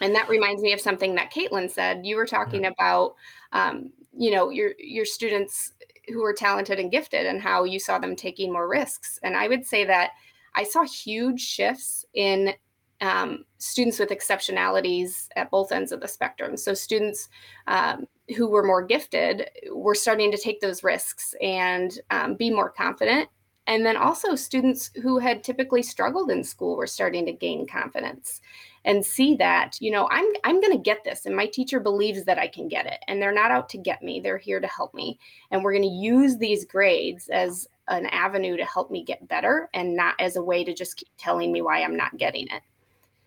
and 0.00 0.14
that 0.14 0.28
reminds 0.28 0.62
me 0.62 0.72
of 0.72 0.80
something 0.80 1.14
that 1.14 1.32
Caitlin 1.32 1.70
said. 1.70 2.04
You 2.04 2.16
were 2.16 2.26
talking 2.26 2.66
about, 2.66 3.14
um, 3.52 3.90
you 4.16 4.30
know, 4.30 4.50
your 4.50 4.72
your 4.78 5.04
students 5.04 5.72
who 6.08 6.24
are 6.24 6.34
talented 6.34 6.78
and 6.78 6.90
gifted, 6.90 7.26
and 7.26 7.40
how 7.40 7.64
you 7.64 7.78
saw 7.78 7.98
them 7.98 8.14
taking 8.14 8.52
more 8.52 8.68
risks. 8.68 9.18
And 9.22 9.36
I 9.36 9.48
would 9.48 9.66
say 9.66 9.84
that 9.84 10.10
I 10.54 10.64
saw 10.64 10.84
huge 10.84 11.40
shifts 11.40 12.04
in 12.14 12.54
um, 13.00 13.44
students 13.58 13.98
with 13.98 14.10
exceptionalities 14.10 15.28
at 15.36 15.50
both 15.50 15.72
ends 15.72 15.92
of 15.92 16.00
the 16.00 16.08
spectrum. 16.08 16.56
So 16.56 16.74
students 16.74 17.28
um, 17.66 18.06
who 18.36 18.48
were 18.48 18.64
more 18.64 18.82
gifted 18.82 19.50
were 19.70 19.94
starting 19.94 20.30
to 20.32 20.38
take 20.38 20.60
those 20.60 20.82
risks 20.82 21.34
and 21.42 21.98
um, 22.10 22.34
be 22.34 22.50
more 22.50 22.70
confident. 22.70 23.28
And 23.66 23.84
then 23.84 23.96
also 23.96 24.34
students 24.34 24.90
who 25.02 25.18
had 25.18 25.42
typically 25.42 25.82
struggled 25.82 26.30
in 26.30 26.44
school 26.44 26.76
were 26.76 26.86
starting 26.86 27.26
to 27.26 27.32
gain 27.32 27.66
confidence 27.66 28.40
and 28.86 29.04
see 29.04 29.34
that 29.34 29.76
you 29.80 29.90
know 29.90 30.08
i'm 30.10 30.26
i'm 30.44 30.60
going 30.60 30.72
to 30.72 30.82
get 30.82 31.04
this 31.04 31.26
and 31.26 31.36
my 31.36 31.46
teacher 31.46 31.78
believes 31.78 32.24
that 32.24 32.38
i 32.38 32.46
can 32.46 32.68
get 32.68 32.86
it 32.86 32.98
and 33.08 33.20
they're 33.20 33.34
not 33.34 33.50
out 33.50 33.68
to 33.68 33.76
get 33.76 34.02
me 34.02 34.20
they're 34.20 34.38
here 34.38 34.60
to 34.60 34.66
help 34.66 34.94
me. 34.94 35.18
And 35.50 35.62
we're 35.62 35.72
going 35.72 35.82
to 35.82 35.88
use 35.88 36.36
these 36.36 36.64
grades 36.64 37.28
as 37.28 37.68
an 37.88 38.06
avenue 38.06 38.56
to 38.56 38.64
help 38.64 38.90
me 38.90 39.04
get 39.04 39.26
better 39.28 39.68
and 39.74 39.94
not 39.94 40.14
as 40.18 40.36
a 40.36 40.42
way 40.42 40.64
to 40.64 40.74
just 40.74 40.96
keep 40.96 41.08
telling 41.18 41.52
me 41.52 41.62
why 41.62 41.82
i'm 41.82 41.96
not 41.96 42.16
getting 42.16 42.46
it. 42.48 42.62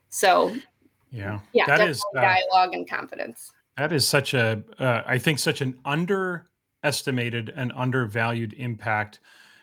So 0.10 0.56
yeah 1.12 1.40
yeah 1.54 1.66
that 1.66 1.88
is 1.88 2.04
uh, 2.16 2.22
dialogue 2.22 2.74
and 2.74 2.88
confidence. 2.88 3.52
that 3.78 3.92
is 3.92 4.08
such 4.08 4.34
a 4.34 4.62
uh, 4.80 5.02
I 5.06 5.18
think 5.18 5.40
such 5.40 5.62
an 5.62 5.78
underestimated 5.86 7.54
and 7.56 7.72
undervalued 7.76 8.54
impact. 8.58 9.20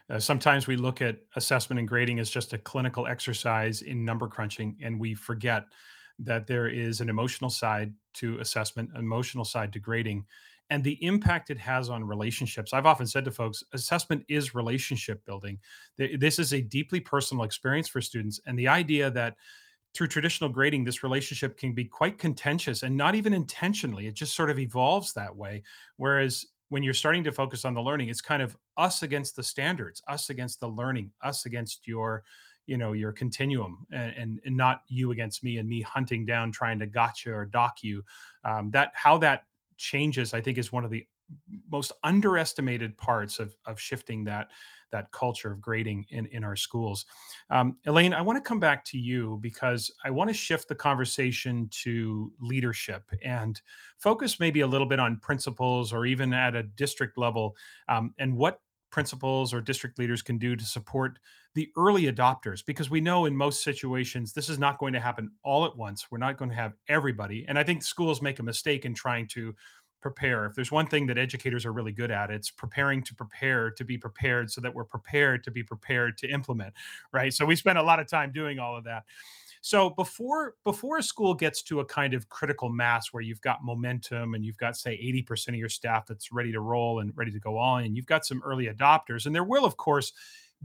Uh, 0.08 0.18
sometimes 0.20 0.66
we 0.66 0.76
look 0.76 1.02
at 1.02 1.18
assessment 1.34 1.78
and 1.80 1.88
grading 1.88 2.20
as 2.20 2.30
just 2.30 2.52
a 2.52 2.58
clinical 2.58 3.06
exercise 3.06 3.82
in 3.82 4.04
number 4.04 4.28
crunching, 4.28 4.76
and 4.80 4.98
we 4.98 5.14
forget 5.14 5.66
that 6.18 6.46
there 6.46 6.68
is 6.68 7.00
an 7.00 7.08
emotional 7.08 7.50
side 7.50 7.92
to 8.14 8.38
assessment, 8.38 8.90
an 8.94 9.00
emotional 9.00 9.44
side 9.44 9.72
to 9.72 9.78
grading, 9.78 10.24
and 10.70 10.82
the 10.82 11.02
impact 11.04 11.50
it 11.50 11.58
has 11.58 11.90
on 11.90 12.02
relationships. 12.02 12.72
I've 12.72 12.86
often 12.86 13.06
said 13.06 13.24
to 13.26 13.30
folks, 13.30 13.62
assessment 13.72 14.24
is 14.28 14.54
relationship 14.54 15.24
building. 15.24 15.58
This 15.96 16.38
is 16.38 16.52
a 16.52 16.60
deeply 16.60 16.98
personal 17.00 17.44
experience 17.44 17.88
for 17.88 18.00
students, 18.00 18.40
and 18.46 18.58
the 18.58 18.68
idea 18.68 19.10
that 19.10 19.36
through 19.94 20.08
traditional 20.08 20.50
grading, 20.50 20.84
this 20.84 21.02
relationship 21.02 21.56
can 21.56 21.72
be 21.72 21.84
quite 21.84 22.18
contentious 22.18 22.82
and 22.82 22.94
not 22.94 23.14
even 23.14 23.32
intentionally. 23.32 24.06
It 24.06 24.14
just 24.14 24.34
sort 24.34 24.50
of 24.50 24.58
evolves 24.58 25.14
that 25.14 25.34
way. 25.34 25.62
Whereas 25.96 26.44
when 26.68 26.82
you're 26.82 26.92
starting 26.92 27.24
to 27.24 27.32
focus 27.32 27.64
on 27.64 27.72
the 27.72 27.80
learning, 27.80 28.10
it's 28.10 28.20
kind 28.20 28.42
of 28.42 28.56
us 28.76 29.02
against 29.02 29.36
the 29.36 29.42
standards, 29.42 30.02
us 30.06 30.28
against 30.28 30.60
the 30.60 30.68
learning, 30.68 31.12
us 31.22 31.46
against 31.46 31.86
your, 31.86 32.24
you 32.66 32.76
know, 32.76 32.92
your 32.92 33.12
continuum, 33.12 33.86
and, 33.92 34.12
and, 34.16 34.40
and 34.44 34.56
not 34.56 34.82
you 34.88 35.12
against 35.12 35.42
me 35.44 35.58
and 35.58 35.68
me 35.68 35.80
hunting 35.80 36.26
down 36.26 36.52
trying 36.52 36.78
to 36.78 36.86
gotcha 36.86 37.32
or 37.32 37.46
dock 37.46 37.82
you. 37.82 38.02
Um, 38.44 38.70
that 38.72 38.92
how 38.94 39.18
that 39.18 39.44
changes, 39.76 40.34
I 40.34 40.40
think, 40.40 40.58
is 40.58 40.72
one 40.72 40.84
of 40.84 40.90
the 40.90 41.06
most 41.70 41.92
underestimated 42.04 42.96
parts 42.96 43.38
of 43.38 43.54
of 43.66 43.80
shifting 43.80 44.24
that 44.24 44.48
that 44.92 45.10
culture 45.10 45.50
of 45.50 45.60
grading 45.60 46.06
in 46.10 46.26
in 46.26 46.44
our 46.44 46.56
schools. 46.56 47.06
Um, 47.50 47.76
Elaine, 47.86 48.14
I 48.14 48.22
want 48.22 48.36
to 48.42 48.48
come 48.48 48.60
back 48.60 48.84
to 48.86 48.98
you 48.98 49.38
because 49.42 49.90
I 50.04 50.10
want 50.10 50.28
to 50.28 50.34
shift 50.34 50.68
the 50.68 50.74
conversation 50.74 51.68
to 51.82 52.32
leadership 52.40 53.02
and 53.24 53.60
focus 53.98 54.38
maybe 54.38 54.60
a 54.60 54.66
little 54.66 54.86
bit 54.86 55.00
on 55.00 55.18
principals 55.18 55.92
or 55.92 56.06
even 56.06 56.32
at 56.32 56.54
a 56.54 56.62
district 56.62 57.18
level 57.18 57.56
um, 57.88 58.14
and 58.18 58.36
what 58.36 58.60
principals 58.90 59.52
or 59.52 59.60
district 59.60 59.98
leaders 59.98 60.22
can 60.22 60.38
do 60.38 60.56
to 60.56 60.64
support 60.64 61.18
the 61.56 61.70
early 61.76 62.04
adopters 62.04 62.64
because 62.64 62.90
we 62.90 63.00
know 63.00 63.24
in 63.24 63.34
most 63.34 63.64
situations 63.64 64.32
this 64.32 64.48
is 64.48 64.58
not 64.58 64.78
going 64.78 64.92
to 64.92 65.00
happen 65.00 65.30
all 65.42 65.64
at 65.64 65.76
once 65.76 66.06
we're 66.10 66.18
not 66.18 66.36
going 66.36 66.50
to 66.50 66.54
have 66.54 66.74
everybody 66.88 67.44
and 67.48 67.58
i 67.58 67.64
think 67.64 67.82
schools 67.82 68.20
make 68.20 68.38
a 68.38 68.42
mistake 68.42 68.84
in 68.84 68.94
trying 68.94 69.26
to 69.26 69.54
prepare. 70.06 70.46
If 70.46 70.54
there's 70.54 70.70
one 70.70 70.86
thing 70.86 71.08
that 71.08 71.18
educators 71.18 71.66
are 71.66 71.72
really 71.72 71.90
good 71.90 72.12
at, 72.12 72.30
it's 72.30 72.48
preparing 72.48 73.02
to 73.02 73.14
prepare 73.14 73.72
to 73.72 73.84
be 73.84 73.98
prepared 73.98 74.52
so 74.52 74.60
that 74.60 74.72
we're 74.72 74.84
prepared 74.84 75.42
to 75.42 75.50
be 75.50 75.64
prepared 75.64 76.16
to 76.18 76.28
implement, 76.28 76.74
right? 77.12 77.32
So 77.34 77.44
we 77.44 77.56
spend 77.56 77.76
a 77.76 77.82
lot 77.82 77.98
of 77.98 78.08
time 78.08 78.30
doing 78.30 78.60
all 78.60 78.76
of 78.76 78.84
that. 78.84 79.02
So 79.62 79.90
before 79.90 80.54
before 80.62 80.98
a 80.98 81.02
school 81.02 81.34
gets 81.34 81.60
to 81.64 81.80
a 81.80 81.84
kind 81.84 82.14
of 82.14 82.28
critical 82.28 82.68
mass 82.68 83.12
where 83.12 83.20
you've 83.20 83.40
got 83.40 83.64
momentum 83.64 84.34
and 84.34 84.44
you've 84.44 84.58
got 84.58 84.76
say 84.76 84.96
80% 85.28 85.48
of 85.48 85.54
your 85.56 85.68
staff 85.68 86.06
that's 86.06 86.30
ready 86.30 86.52
to 86.52 86.60
roll 86.60 87.00
and 87.00 87.12
ready 87.16 87.32
to 87.32 87.40
go 87.40 87.58
on 87.58 87.82
and 87.82 87.96
you've 87.96 88.06
got 88.06 88.24
some 88.24 88.40
early 88.44 88.66
adopters 88.66 89.26
and 89.26 89.34
there 89.34 89.42
will 89.42 89.64
of 89.64 89.76
course 89.76 90.12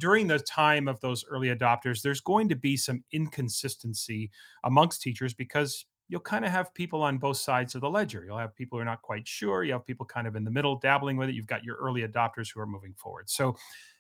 during 0.02 0.26
the 0.28 0.40
time 0.40 0.88
of 0.88 1.00
those 1.00 1.24
early 1.30 1.50
adopters 1.50 2.02
there's 2.02 2.22
going 2.22 2.50
to 2.50 2.56
be 2.56 2.76
some 2.76 3.04
inconsistency 3.12 4.32
amongst 4.64 5.02
teachers 5.02 5.34
because 5.34 5.86
you'll 6.10 6.20
kind 6.20 6.44
of 6.44 6.52
have 6.52 6.74
people 6.74 7.02
on 7.04 7.18
both 7.18 7.38
sides 7.38 7.74
of 7.74 7.80
the 7.80 7.90
ledger. 7.90 8.26
You'll 8.26 8.38
have 8.38 8.54
people 8.54 8.78
who 8.78 8.82
are 8.82 8.86
not 8.86 9.02
quite 9.02 9.26
sure. 9.26 9.64
You 9.64 9.72
have 9.74 9.86
people 9.86 10.06
kind 10.06 10.28
of 10.28 10.36
in 10.36 10.44
the 10.44 10.52
middle 10.52 10.76
dabbling 10.76 11.16
with 11.16 11.30
it. 11.30 11.36
You've 11.36 11.48
got 11.48 11.64
your 11.64 11.78
early 11.78 12.02
adopters 12.02 12.54
who 12.54 12.60
are 12.60 12.68
moving 12.68 12.94
forward. 12.98 13.30
So, 13.30 13.56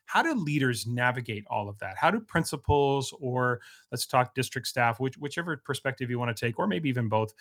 how 0.06 0.22
do 0.22 0.34
leaders 0.34 0.86
navigate 0.86 1.46
all 1.50 1.70
of 1.70 1.80
that? 1.80 1.96
How 1.96 2.12
do 2.12 2.20
principals 2.20 3.14
or 3.22 3.62
let's 3.92 4.06
talk 4.06 4.36
district 4.36 4.68
staff, 4.68 5.00
which, 5.00 5.18
whichever 5.18 5.56
perspective 5.56 6.10
you 6.10 6.20
want 6.20 6.36
to 6.36 6.46
take, 6.46 6.60
or 6.60 6.68
maybe 6.68 6.90
even 6.90 7.08
both, 7.08 7.34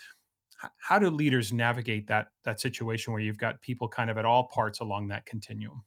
how 0.77 1.01
do 1.01 1.11
leaders 1.11 1.53
navigate 1.53 2.07
that 2.07 2.29
that 2.45 2.61
situation 2.61 3.13
where 3.13 3.23
you've 3.23 3.39
got 3.39 3.61
people 3.61 3.89
kind 3.89 4.09
of 4.09 4.19
at 4.19 4.25
all 4.25 4.45
parts 4.45 4.79
along 4.79 5.09
that 5.09 5.27
continuum? 5.27 5.83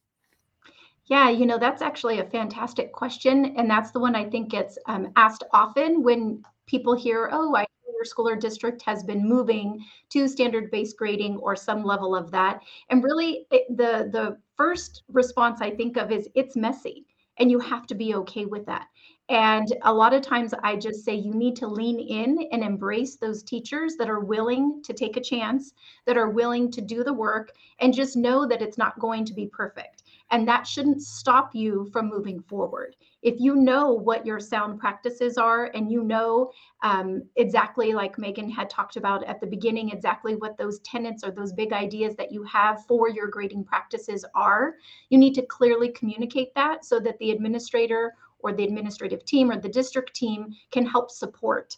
Yeah, 1.06 1.30
you 1.30 1.46
know, 1.46 1.58
that's 1.58 1.82
actually 1.82 2.20
a 2.20 2.26
fantastic 2.30 2.94
question. 2.94 3.58
And 3.58 3.70
that's 3.70 3.92
the 3.92 4.00
one 4.00 4.16
I 4.16 4.24
think 4.30 4.50
gets 4.50 4.78
um, 4.88 5.12
asked 5.16 5.44
often 5.52 6.02
when 6.04 6.44
people 6.66 6.96
hear, 6.96 7.30
oh, 7.32 7.56
I 7.56 7.66
your 7.94 8.06
school 8.06 8.28
or 8.28 8.36
district 8.36 8.82
has 8.82 9.04
been 9.04 9.28
moving 9.28 9.80
to 10.10 10.28
standard-based 10.28 10.98
grading 10.98 11.38
or 11.38 11.56
some 11.56 11.84
level 11.84 12.16
of 12.16 12.32
that. 12.32 12.62
And 12.90 13.04
really, 13.04 13.46
it, 13.52 13.66
the 13.78 14.10
the 14.12 14.38
first 14.58 15.04
response 15.10 15.62
I 15.62 15.72
think 15.72 15.96
of 15.98 16.12
is 16.12 16.28
it's 16.36 16.56
messy, 16.58 17.06
and 17.38 17.50
you 17.52 17.60
have 17.60 17.86
to 17.88 17.96
be 17.96 18.16
okay 18.16 18.46
with 18.46 18.66
that. 18.66 18.88
And 19.30 19.68
a 19.84 19.94
lot 19.94 20.14
of 20.14 20.22
times 20.22 20.54
I 20.64 20.76
just 20.76 21.06
say 21.06 21.16
you 21.16 21.34
need 21.34 21.56
to 21.58 21.68
lean 21.68 22.00
in 22.00 22.48
and 22.52 22.64
embrace 22.64 23.16
those 23.16 23.44
teachers 23.44 23.96
that 23.98 24.10
are 24.10 24.20
willing 24.20 24.82
to 24.84 24.94
take 24.94 25.16
a 25.18 25.22
chance, 25.22 25.74
that 26.06 26.18
are 26.18 26.30
willing 26.30 26.72
to 26.72 26.82
do 26.82 27.04
the 27.04 27.14
work, 27.14 27.52
and 27.80 27.94
just 27.94 28.18
know 28.18 28.46
that 28.48 28.62
it's 28.62 28.78
not 28.78 29.00
going 29.00 29.24
to 29.26 29.34
be 29.34 29.48
perfect. 29.48 30.03
And 30.34 30.48
that 30.48 30.66
shouldn't 30.66 31.04
stop 31.04 31.54
you 31.54 31.88
from 31.94 32.10
moving 32.10 32.42
forward. 32.42 32.96
If 33.22 33.40
you 33.40 33.56
know 33.56 33.94
what 33.94 34.26
your 34.26 34.40
sound 34.40 34.80
practices 34.80 35.38
are 35.38 35.66
and 35.76 35.92
you 35.92 36.02
know 36.04 36.52
um, 36.82 37.22
exactly 37.36 37.94
like 37.94 38.18
megan 38.18 38.50
had 38.50 38.68
talked 38.68 38.98
about 38.98 39.24
at 39.26 39.40
the 39.40 39.46
beginning 39.46 39.92
exactly 39.92 40.36
what 40.36 40.58
those 40.58 40.80
tenets 40.80 41.24
or 41.24 41.30
those 41.30 41.54
big 41.54 41.72
ideas 41.72 42.16
that 42.16 42.32
you 42.32 42.42
have 42.44 42.84
for 42.88 43.10
your 43.10 43.28
grading 43.28 43.64
practices 43.64 44.26
are 44.34 44.74
you 45.10 45.20
need 45.20 45.36
to 45.36 45.44
clearly 45.44 45.90
communicate 45.90 46.54
that 46.56 46.84
so 46.84 47.00
that 47.00 47.18
the 47.20 47.30
administrator 47.32 48.16
or 48.40 48.54
the 48.54 48.64
administrative 48.64 49.24
team 49.24 49.52
or 49.52 49.58
the 49.60 49.70
district 49.70 50.16
team 50.16 50.54
can 50.72 50.86
help 50.86 51.12
support 51.12 51.78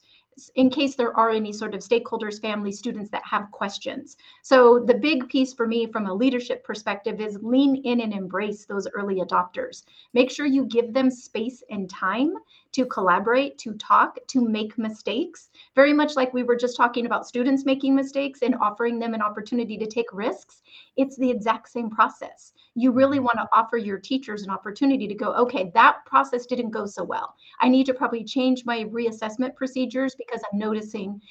in 0.55 0.69
case 0.69 0.95
there 0.95 1.15
are 1.17 1.29
any 1.29 1.53
sort 1.53 1.73
of 1.73 1.81
stakeholders, 1.81 2.41
families, 2.41 2.77
students 2.77 3.09
that 3.11 3.23
have 3.25 3.51
questions. 3.51 4.17
So 4.41 4.79
the 4.79 4.93
big 4.93 5.29
piece 5.29 5.53
for 5.53 5.65
me 5.65 5.87
from 5.87 6.07
a 6.07 6.13
leadership 6.13 6.63
perspective 6.63 7.21
is 7.21 7.37
lean 7.41 7.77
in 7.77 8.01
and 8.01 8.13
embrace 8.13 8.65
those 8.65 8.87
early 8.93 9.21
adopters. 9.21 9.83
Make 10.13 10.29
sure 10.29 10.45
you 10.45 10.65
give 10.65 10.93
them 10.93 11.09
space 11.09 11.63
and 11.69 11.89
time 11.89 12.33
to 12.75 12.85
collaborate, 12.85 13.57
to 13.57 13.73
talk, 13.75 14.17
to 14.27 14.45
make 14.45 14.77
mistakes. 14.77 15.49
Very 15.75 15.93
much 15.93 16.17
like 16.17 16.33
we 16.33 16.43
were 16.43 16.57
just 16.57 16.75
talking 16.75 17.05
about 17.05 17.25
students 17.25 17.63
making 17.63 17.95
mistakes 17.95 18.41
and 18.41 18.53
offering 18.55 18.99
them 18.99 19.13
an 19.13 19.21
opportunity 19.21 19.77
to 19.77 19.87
take 19.87 20.11
risks. 20.11 20.61
It's 20.97 21.15
the 21.15 21.31
exact 21.31 21.69
same 21.69 21.89
process. 21.89 22.51
You 22.75 22.91
really 22.91 23.17
mm-hmm. 23.17 23.27
want 23.27 23.37
to 23.37 23.57
offer 23.57 23.77
your 23.77 23.97
teachers 23.97 24.43
an 24.43 24.49
opportunity 24.49 25.07
to 25.07 25.15
go, 25.15 25.33
okay, 25.35 25.71
that 25.73 26.05
process 26.05 26.45
didn't 26.45 26.71
go 26.71 26.85
so 26.85 27.01
well. 27.05 27.35
I 27.61 27.69
need 27.69 27.85
to 27.85 27.93
probably 27.93 28.25
change 28.25 28.65
my 28.65 28.83
reassessment 28.83 29.55
procedures 29.55 30.13
because 30.15 30.41
I'm 30.51 30.59
noticing 30.59 31.21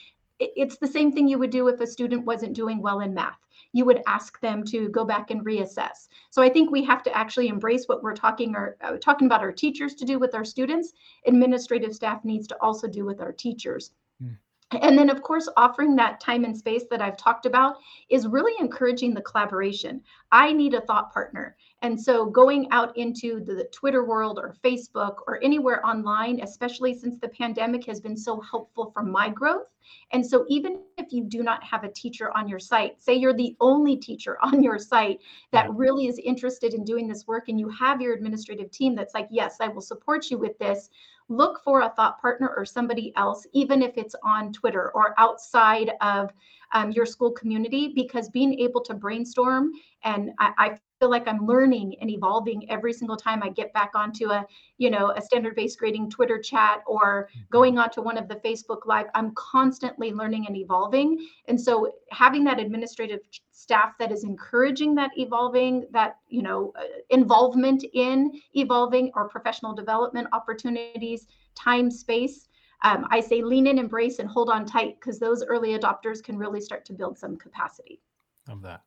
it's 0.41 0.79
the 0.79 0.89
same 0.89 1.13
thing 1.13 1.29
you 1.29 1.39
would 1.39 1.51
do 1.51 1.69
if 1.69 1.81
a 1.81 1.87
student 1.87 2.25
wasn't 2.25 2.55
doing 2.55 2.81
well 2.81 3.01
in 3.01 3.13
math 3.13 3.39
you 3.75 3.85
would 3.85 4.03
ask 4.07 4.41
them 4.41 4.63
to 4.63 4.89
go 4.91 5.05
back 5.05 5.33
and 5.33 5.45
reassess. 5.45 6.09
So 6.31 6.41
I 6.41 6.49
think 6.49 6.71
we 6.71 6.85
have 6.85 7.03
to 7.03 7.15
actually 7.15 7.49
embrace 7.49 7.87
what 7.87 8.05
we're 8.05 8.15
talking 8.15 8.55
or 8.55 8.77
uh, 8.81 8.97
talking 8.99 9.27
about 9.27 9.41
our 9.41 9.51
teachers 9.53 9.95
to 9.97 10.05
do 10.05 10.19
with 10.21 10.33
our 10.35 10.45
students. 10.45 10.93
Administrative 11.27 11.93
staff 11.93 12.25
needs 12.25 12.47
to 12.47 12.57
also 12.63 12.87
do 12.87 13.05
with 13.05 13.21
our 13.21 13.33
teachers. 13.33 13.91
Mm. 14.23 14.37
And 14.71 14.99
then, 14.99 15.11
of 15.11 15.23
course, 15.23 15.49
offering 15.57 15.95
that 15.97 16.21
time 16.21 16.45
and 16.45 16.57
space 16.57 16.85
that 16.91 17.03
I've 17.03 17.17
talked 17.17 17.47
about 17.47 17.77
is 18.09 18.27
really 18.27 18.53
encouraging 18.59 19.15
the 19.15 19.23
collaboration. 19.23 20.01
I 20.33 20.53
need 20.53 20.75
a 20.75 20.81
thought 20.81 21.13
partner. 21.13 21.57
And 21.83 22.01
so 22.01 22.27
going 22.27 22.69
out 22.71 22.97
into 22.97 23.45
the 23.45 23.69
Twitter 23.73 24.05
world 24.05 24.39
or 24.39 24.57
Facebook 24.65 25.17
or 25.27 25.43
anywhere 25.45 25.85
online, 25.87 26.41
especially 26.41 26.99
since 26.99 27.19
the 27.19 27.29
pandemic 27.29 27.85
has 27.85 28.01
been 28.01 28.17
so 28.17 28.41
helpful 28.41 28.91
for 28.93 29.03
my 29.03 29.29
growth. 29.29 29.67
And 30.13 30.25
so 30.25 30.47
even 30.49 30.81
if 30.97 31.13
you 31.13 31.25
do 31.25 31.43
not 31.43 31.63
have 31.63 31.85
a 31.85 31.93
teacher 31.93 32.35
on 32.35 32.49
your 32.49 32.59
site, 32.59 33.03
say 33.03 33.15
you're 33.15 33.35
the 33.35 33.55
only 33.61 33.97
teacher 33.97 34.39
on 34.43 34.63
your 34.63 34.79
site 34.79 35.21
that 35.53 35.73
really 35.75 36.07
is 36.07 36.19
interested 36.19 36.73
in 36.73 36.85
doing 36.85 37.07
this 37.07 37.27
work 37.27 37.49
and 37.49 37.61
you 37.61 37.69
have 37.69 38.01
your 38.01 38.15
administrative 38.15 38.71
team 38.71 38.95
that's 38.95 39.15
like, 39.15 39.29
yes, 39.31 39.59
I 39.61 39.69
will 39.69 39.83
support 39.83 40.31
you 40.31 40.39
with 40.39 40.59
this 40.59 40.89
look 41.29 41.63
for 41.65 41.81
a 41.83 41.91
thought 41.91 42.21
partner 42.21 42.53
or 42.57 42.65
somebody 42.65 43.13
else, 43.17 43.47
even 43.53 43.83
if 43.83 43.97
it's 43.97 44.15
on 44.23 44.53
Twitter 44.53 44.91
or 44.93 45.15
outside 45.19 45.93
of 46.01 46.33
um, 46.73 46.91
your 46.91 47.07
school 47.07 47.31
community, 47.33 47.93
because 47.95 48.29
being 48.29 48.59
able 48.59 48.83
to 48.83 48.95
brainstorm 48.95 49.73
and 50.03 50.33
I, 50.39 50.53
I 50.59 50.79
feel 51.05 51.11
like 51.11 51.29
I'm 51.29 51.47
learning 51.47 51.97
and 52.01 52.09
evolving 52.09 52.71
every 52.71 52.95
single 52.95 53.19
time 53.19 53.43
I 53.43 53.51
get 53.51 53.75
back 53.75 53.91
onto 53.95 54.31
a, 54.31 54.47
you 54.79 54.89
know, 54.89 55.13
a 55.15 55.21
standard 55.21 55.55
based 55.55 55.79
grading 55.79 56.09
Twitter 56.09 56.39
chat 56.39 56.83
or 56.87 57.29
mm-hmm. 57.29 57.41
going 57.51 57.77
onto 57.77 58.01
one 58.01 58.17
of 58.17 58.27
the 58.27 58.37
Facebook 58.37 58.87
live. 58.87 59.09
I'm 59.15 59.35
constantly 59.35 60.13
learning 60.13 60.47
and 60.47 60.57
evolving. 60.57 61.29
And 61.47 61.61
so 61.61 61.93
having 62.11 62.43
that 62.45 62.59
administrative 62.59 63.21
staff 63.51 63.93
that 63.99 64.13
is 64.13 64.25
encouraging 64.25 64.95
that 64.95 65.11
evolving, 65.19 65.87
that, 65.93 66.17
you 66.27 66.41
know, 66.41 66.73
uh, 66.79 66.85
involvement 67.11 67.85
in 67.93 68.41
evolving 68.55 69.11
or 69.15 69.29
professional 69.29 69.75
development 69.75 70.29
opportunities, 70.33 71.27
time, 71.55 71.91
space. 71.91 72.49
Um, 72.83 73.07
I 73.11 73.21
say 73.21 73.43
lean 73.43 73.67
in, 73.67 73.79
embrace, 73.79 74.21
and 74.21 74.29
hold 74.29 74.49
on 74.49 74.65
tight 74.65 74.99
because 74.99 75.19
those 75.19 75.45
early 75.45 75.79
adopters 75.79 76.25
can 76.25 76.39
really 76.39 76.63
start 76.63 76.87
to 76.87 76.95
build 76.95 77.19
some 77.19 77.37
capacity. 77.37 78.01
Of 78.49 78.63
that. 78.63 78.81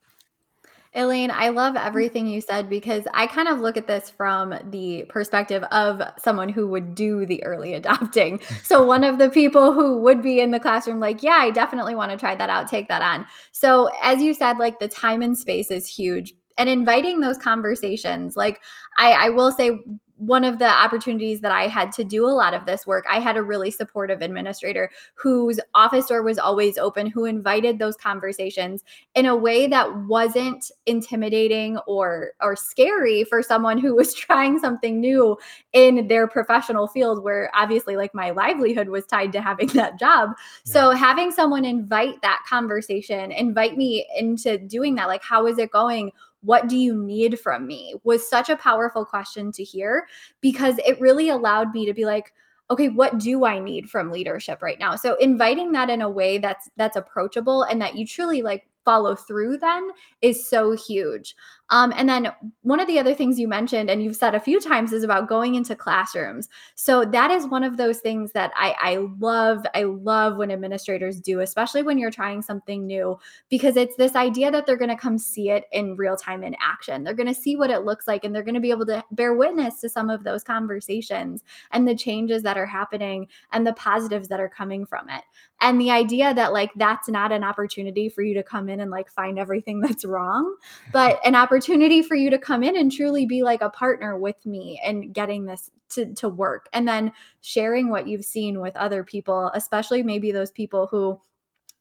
Elaine, 0.97 1.29
I 1.31 1.49
love 1.49 1.75
everything 1.75 2.25
you 2.25 2.41
said 2.41 2.69
because 2.69 3.03
I 3.13 3.27
kind 3.27 3.47
of 3.47 3.59
look 3.59 3.77
at 3.77 3.85
this 3.85 4.09
from 4.09 4.55
the 4.71 5.05
perspective 5.09 5.63
of 5.71 6.01
someone 6.17 6.49
who 6.49 6.67
would 6.69 6.95
do 6.95 7.25
the 7.25 7.43
early 7.43 7.73
adopting. 7.75 8.41
So, 8.63 8.83
one 8.83 9.03
of 9.03 9.19
the 9.19 9.29
people 9.29 9.71
who 9.73 10.01
would 10.01 10.23
be 10.23 10.41
in 10.41 10.51
the 10.51 10.59
classroom, 10.59 10.99
like, 10.99 11.21
yeah, 11.21 11.37
I 11.39 11.51
definitely 11.51 11.93
want 11.93 12.11
to 12.11 12.17
try 12.17 12.35
that 12.35 12.49
out, 12.49 12.67
take 12.67 12.87
that 12.87 13.03
on. 13.03 13.27
So, 13.51 13.91
as 14.01 14.21
you 14.21 14.33
said, 14.33 14.57
like 14.57 14.79
the 14.79 14.87
time 14.87 15.21
and 15.21 15.37
space 15.37 15.69
is 15.69 15.87
huge 15.87 16.33
and 16.57 16.67
inviting 16.67 17.19
those 17.19 17.37
conversations. 17.37 18.35
Like, 18.35 18.59
I, 18.97 19.11
I 19.11 19.29
will 19.29 19.51
say, 19.51 19.79
one 20.17 20.43
of 20.43 20.57
the 20.59 20.67
opportunities 20.67 21.41
that 21.41 21.51
I 21.51 21.67
had 21.67 21.91
to 21.93 22.03
do 22.03 22.25
a 22.25 22.31
lot 22.31 22.53
of 22.53 22.65
this 22.65 22.87
work, 22.87 23.05
I 23.09 23.19
had 23.19 23.37
a 23.37 23.43
really 23.43 23.69
supportive 23.71 24.21
administrator 24.21 24.89
whose 25.15 25.59
office 25.73 26.07
door 26.07 26.23
was 26.23 26.39
always 26.39 26.77
open, 26.77 27.07
who 27.07 27.25
invited 27.25 27.77
those 27.77 27.95
conversations 27.95 28.83
in 29.15 29.27
a 29.27 29.35
way 29.35 29.67
that 29.67 29.95
wasn't 30.05 30.71
intimidating 30.85 31.77
or 31.87 32.31
or 32.41 32.55
scary 32.55 33.23
for 33.23 33.43
someone 33.43 33.77
who 33.77 33.95
was 33.95 34.13
trying 34.27 34.57
something 34.59 34.99
new 34.99 35.37
in 35.73 36.07
their 36.07 36.27
professional 36.27 36.87
field 36.87 37.23
where 37.23 37.51
obviously 37.53 37.95
like 37.95 38.13
my 38.13 38.31
livelihood 38.31 38.89
was 38.89 39.05
tied 39.05 39.31
to 39.31 39.41
having 39.41 39.67
that 39.69 39.99
job. 39.99 40.31
Yeah. 40.65 40.73
So 40.73 40.91
having 40.91 41.31
someone 41.31 41.63
invite 41.63 42.21
that 42.23 42.41
conversation, 42.49 43.31
invite 43.31 43.77
me 43.77 44.07
into 44.17 44.57
doing 44.57 44.95
that 44.95 45.07
like 45.07 45.23
how 45.23 45.45
is 45.45 45.57
it 45.59 45.71
going? 45.71 46.11
What 46.41 46.67
do 46.67 46.77
you 46.77 46.95
need 46.95 47.39
from 47.39 47.65
me 47.65 47.95
was 48.03 48.27
such 48.29 48.49
a 48.49 48.57
powerful 48.57 49.05
question 49.05 49.51
to 49.51 49.63
hear 49.63 50.07
because 50.41 50.77
it 50.85 50.99
really 51.01 51.29
allowed 51.29 51.73
me 51.73 51.85
to 51.85 51.93
be 51.93 52.05
like 52.05 52.33
okay 52.69 52.89
what 52.89 53.17
do 53.17 53.45
i 53.45 53.59
need 53.59 53.89
from 53.89 54.11
leadership 54.11 54.61
right 54.61 54.79
now? 54.79 54.95
So 54.95 55.15
inviting 55.15 55.71
that 55.71 55.89
in 55.89 56.01
a 56.01 56.09
way 56.09 56.37
that's 56.37 56.69
that's 56.75 56.97
approachable 56.97 57.63
and 57.63 57.81
that 57.81 57.95
you 57.95 58.05
truly 58.05 58.41
like 58.41 58.66
follow 58.87 59.17
through 59.17 59.57
then 59.57 59.89
is 60.21 60.47
so 60.47 60.71
huge. 60.71 61.35
Um, 61.69 61.93
and 61.97 62.07
then 62.07 62.31
one 62.61 62.79
of 62.79 62.87
the 62.87 62.97
other 62.97 63.13
things 63.13 63.37
you 63.37 63.49
mentioned, 63.49 63.89
and 63.89 64.01
you've 64.01 64.15
said 64.15 64.33
a 64.33 64.39
few 64.39 64.61
times, 64.61 64.93
is 64.93 65.03
about 65.03 65.27
going 65.27 65.55
into 65.55 65.75
classrooms. 65.75 66.47
So 66.75 67.03
that 67.03 67.29
is 67.29 67.45
one 67.45 67.65
of 67.65 67.75
those 67.75 67.99
things 67.99 68.31
that 68.31 68.51
I, 68.55 68.73
I 68.79 68.95
love. 69.19 69.65
I 69.75 69.83
love 69.83 70.37
when 70.37 70.49
administrators 70.49 71.19
do, 71.19 71.41
especially 71.41 71.83
when 71.83 71.97
you're 71.97 72.09
trying 72.09 72.41
something 72.41 72.87
new, 72.87 73.19
because 73.49 73.75
it's 73.75 73.97
this 73.97 74.15
idea 74.15 74.49
that 74.49 74.65
they're 74.65 74.77
going 74.77 74.87
to 74.89 74.95
come 74.95 75.17
see 75.17 75.49
it 75.49 75.65
in 75.73 75.97
real 75.97 76.15
time 76.15 76.41
in 76.41 76.55
action. 76.61 77.03
They're 77.03 77.13
going 77.13 77.27
to 77.27 77.41
see 77.41 77.57
what 77.57 77.69
it 77.69 77.83
looks 77.83 78.07
like, 78.07 78.23
and 78.23 78.33
they're 78.33 78.43
going 78.43 78.55
to 78.55 78.61
be 78.61 78.71
able 78.71 78.85
to 78.85 79.03
bear 79.11 79.33
witness 79.33 79.81
to 79.81 79.89
some 79.89 80.09
of 80.09 80.23
those 80.23 80.45
conversations 80.45 81.43
and 81.71 81.85
the 81.85 81.95
changes 81.95 82.43
that 82.43 82.57
are 82.57 82.65
happening 82.65 83.27
and 83.51 83.67
the 83.67 83.73
positives 83.73 84.29
that 84.29 84.39
are 84.39 84.47
coming 84.47 84.85
from 84.85 85.09
it. 85.09 85.25
And 85.59 85.81
the 85.81 85.91
idea 85.91 86.33
that 86.33 86.53
like 86.53 86.71
that's 86.75 87.09
not 87.09 87.31
an 87.31 87.43
opportunity 87.43 88.09
for 88.09 88.21
you 88.21 88.35
to 88.35 88.43
come 88.43 88.69
in 88.69 88.76
and 88.79 88.91
like 88.91 89.09
find 89.09 89.39
everything 89.39 89.79
that's 89.81 90.05
wrong, 90.05 90.55
but 90.91 91.19
an 91.25 91.35
opportunity 91.35 92.01
for 92.01 92.15
you 92.15 92.29
to 92.29 92.37
come 92.37 92.63
in 92.63 92.77
and 92.77 92.91
truly 92.91 93.25
be 93.25 93.43
like 93.43 93.61
a 93.61 93.69
partner 93.69 94.17
with 94.17 94.45
me 94.45 94.79
and 94.83 95.13
getting 95.13 95.45
this 95.45 95.69
to, 95.89 96.13
to 96.15 96.29
work. 96.29 96.67
And 96.73 96.87
then 96.87 97.11
sharing 97.41 97.89
what 97.89 98.07
you've 98.07 98.25
seen 98.25 98.59
with 98.59 98.75
other 98.75 99.03
people, 99.03 99.51
especially 99.53 100.03
maybe 100.03 100.31
those 100.31 100.51
people 100.51 100.87
who 100.87 101.19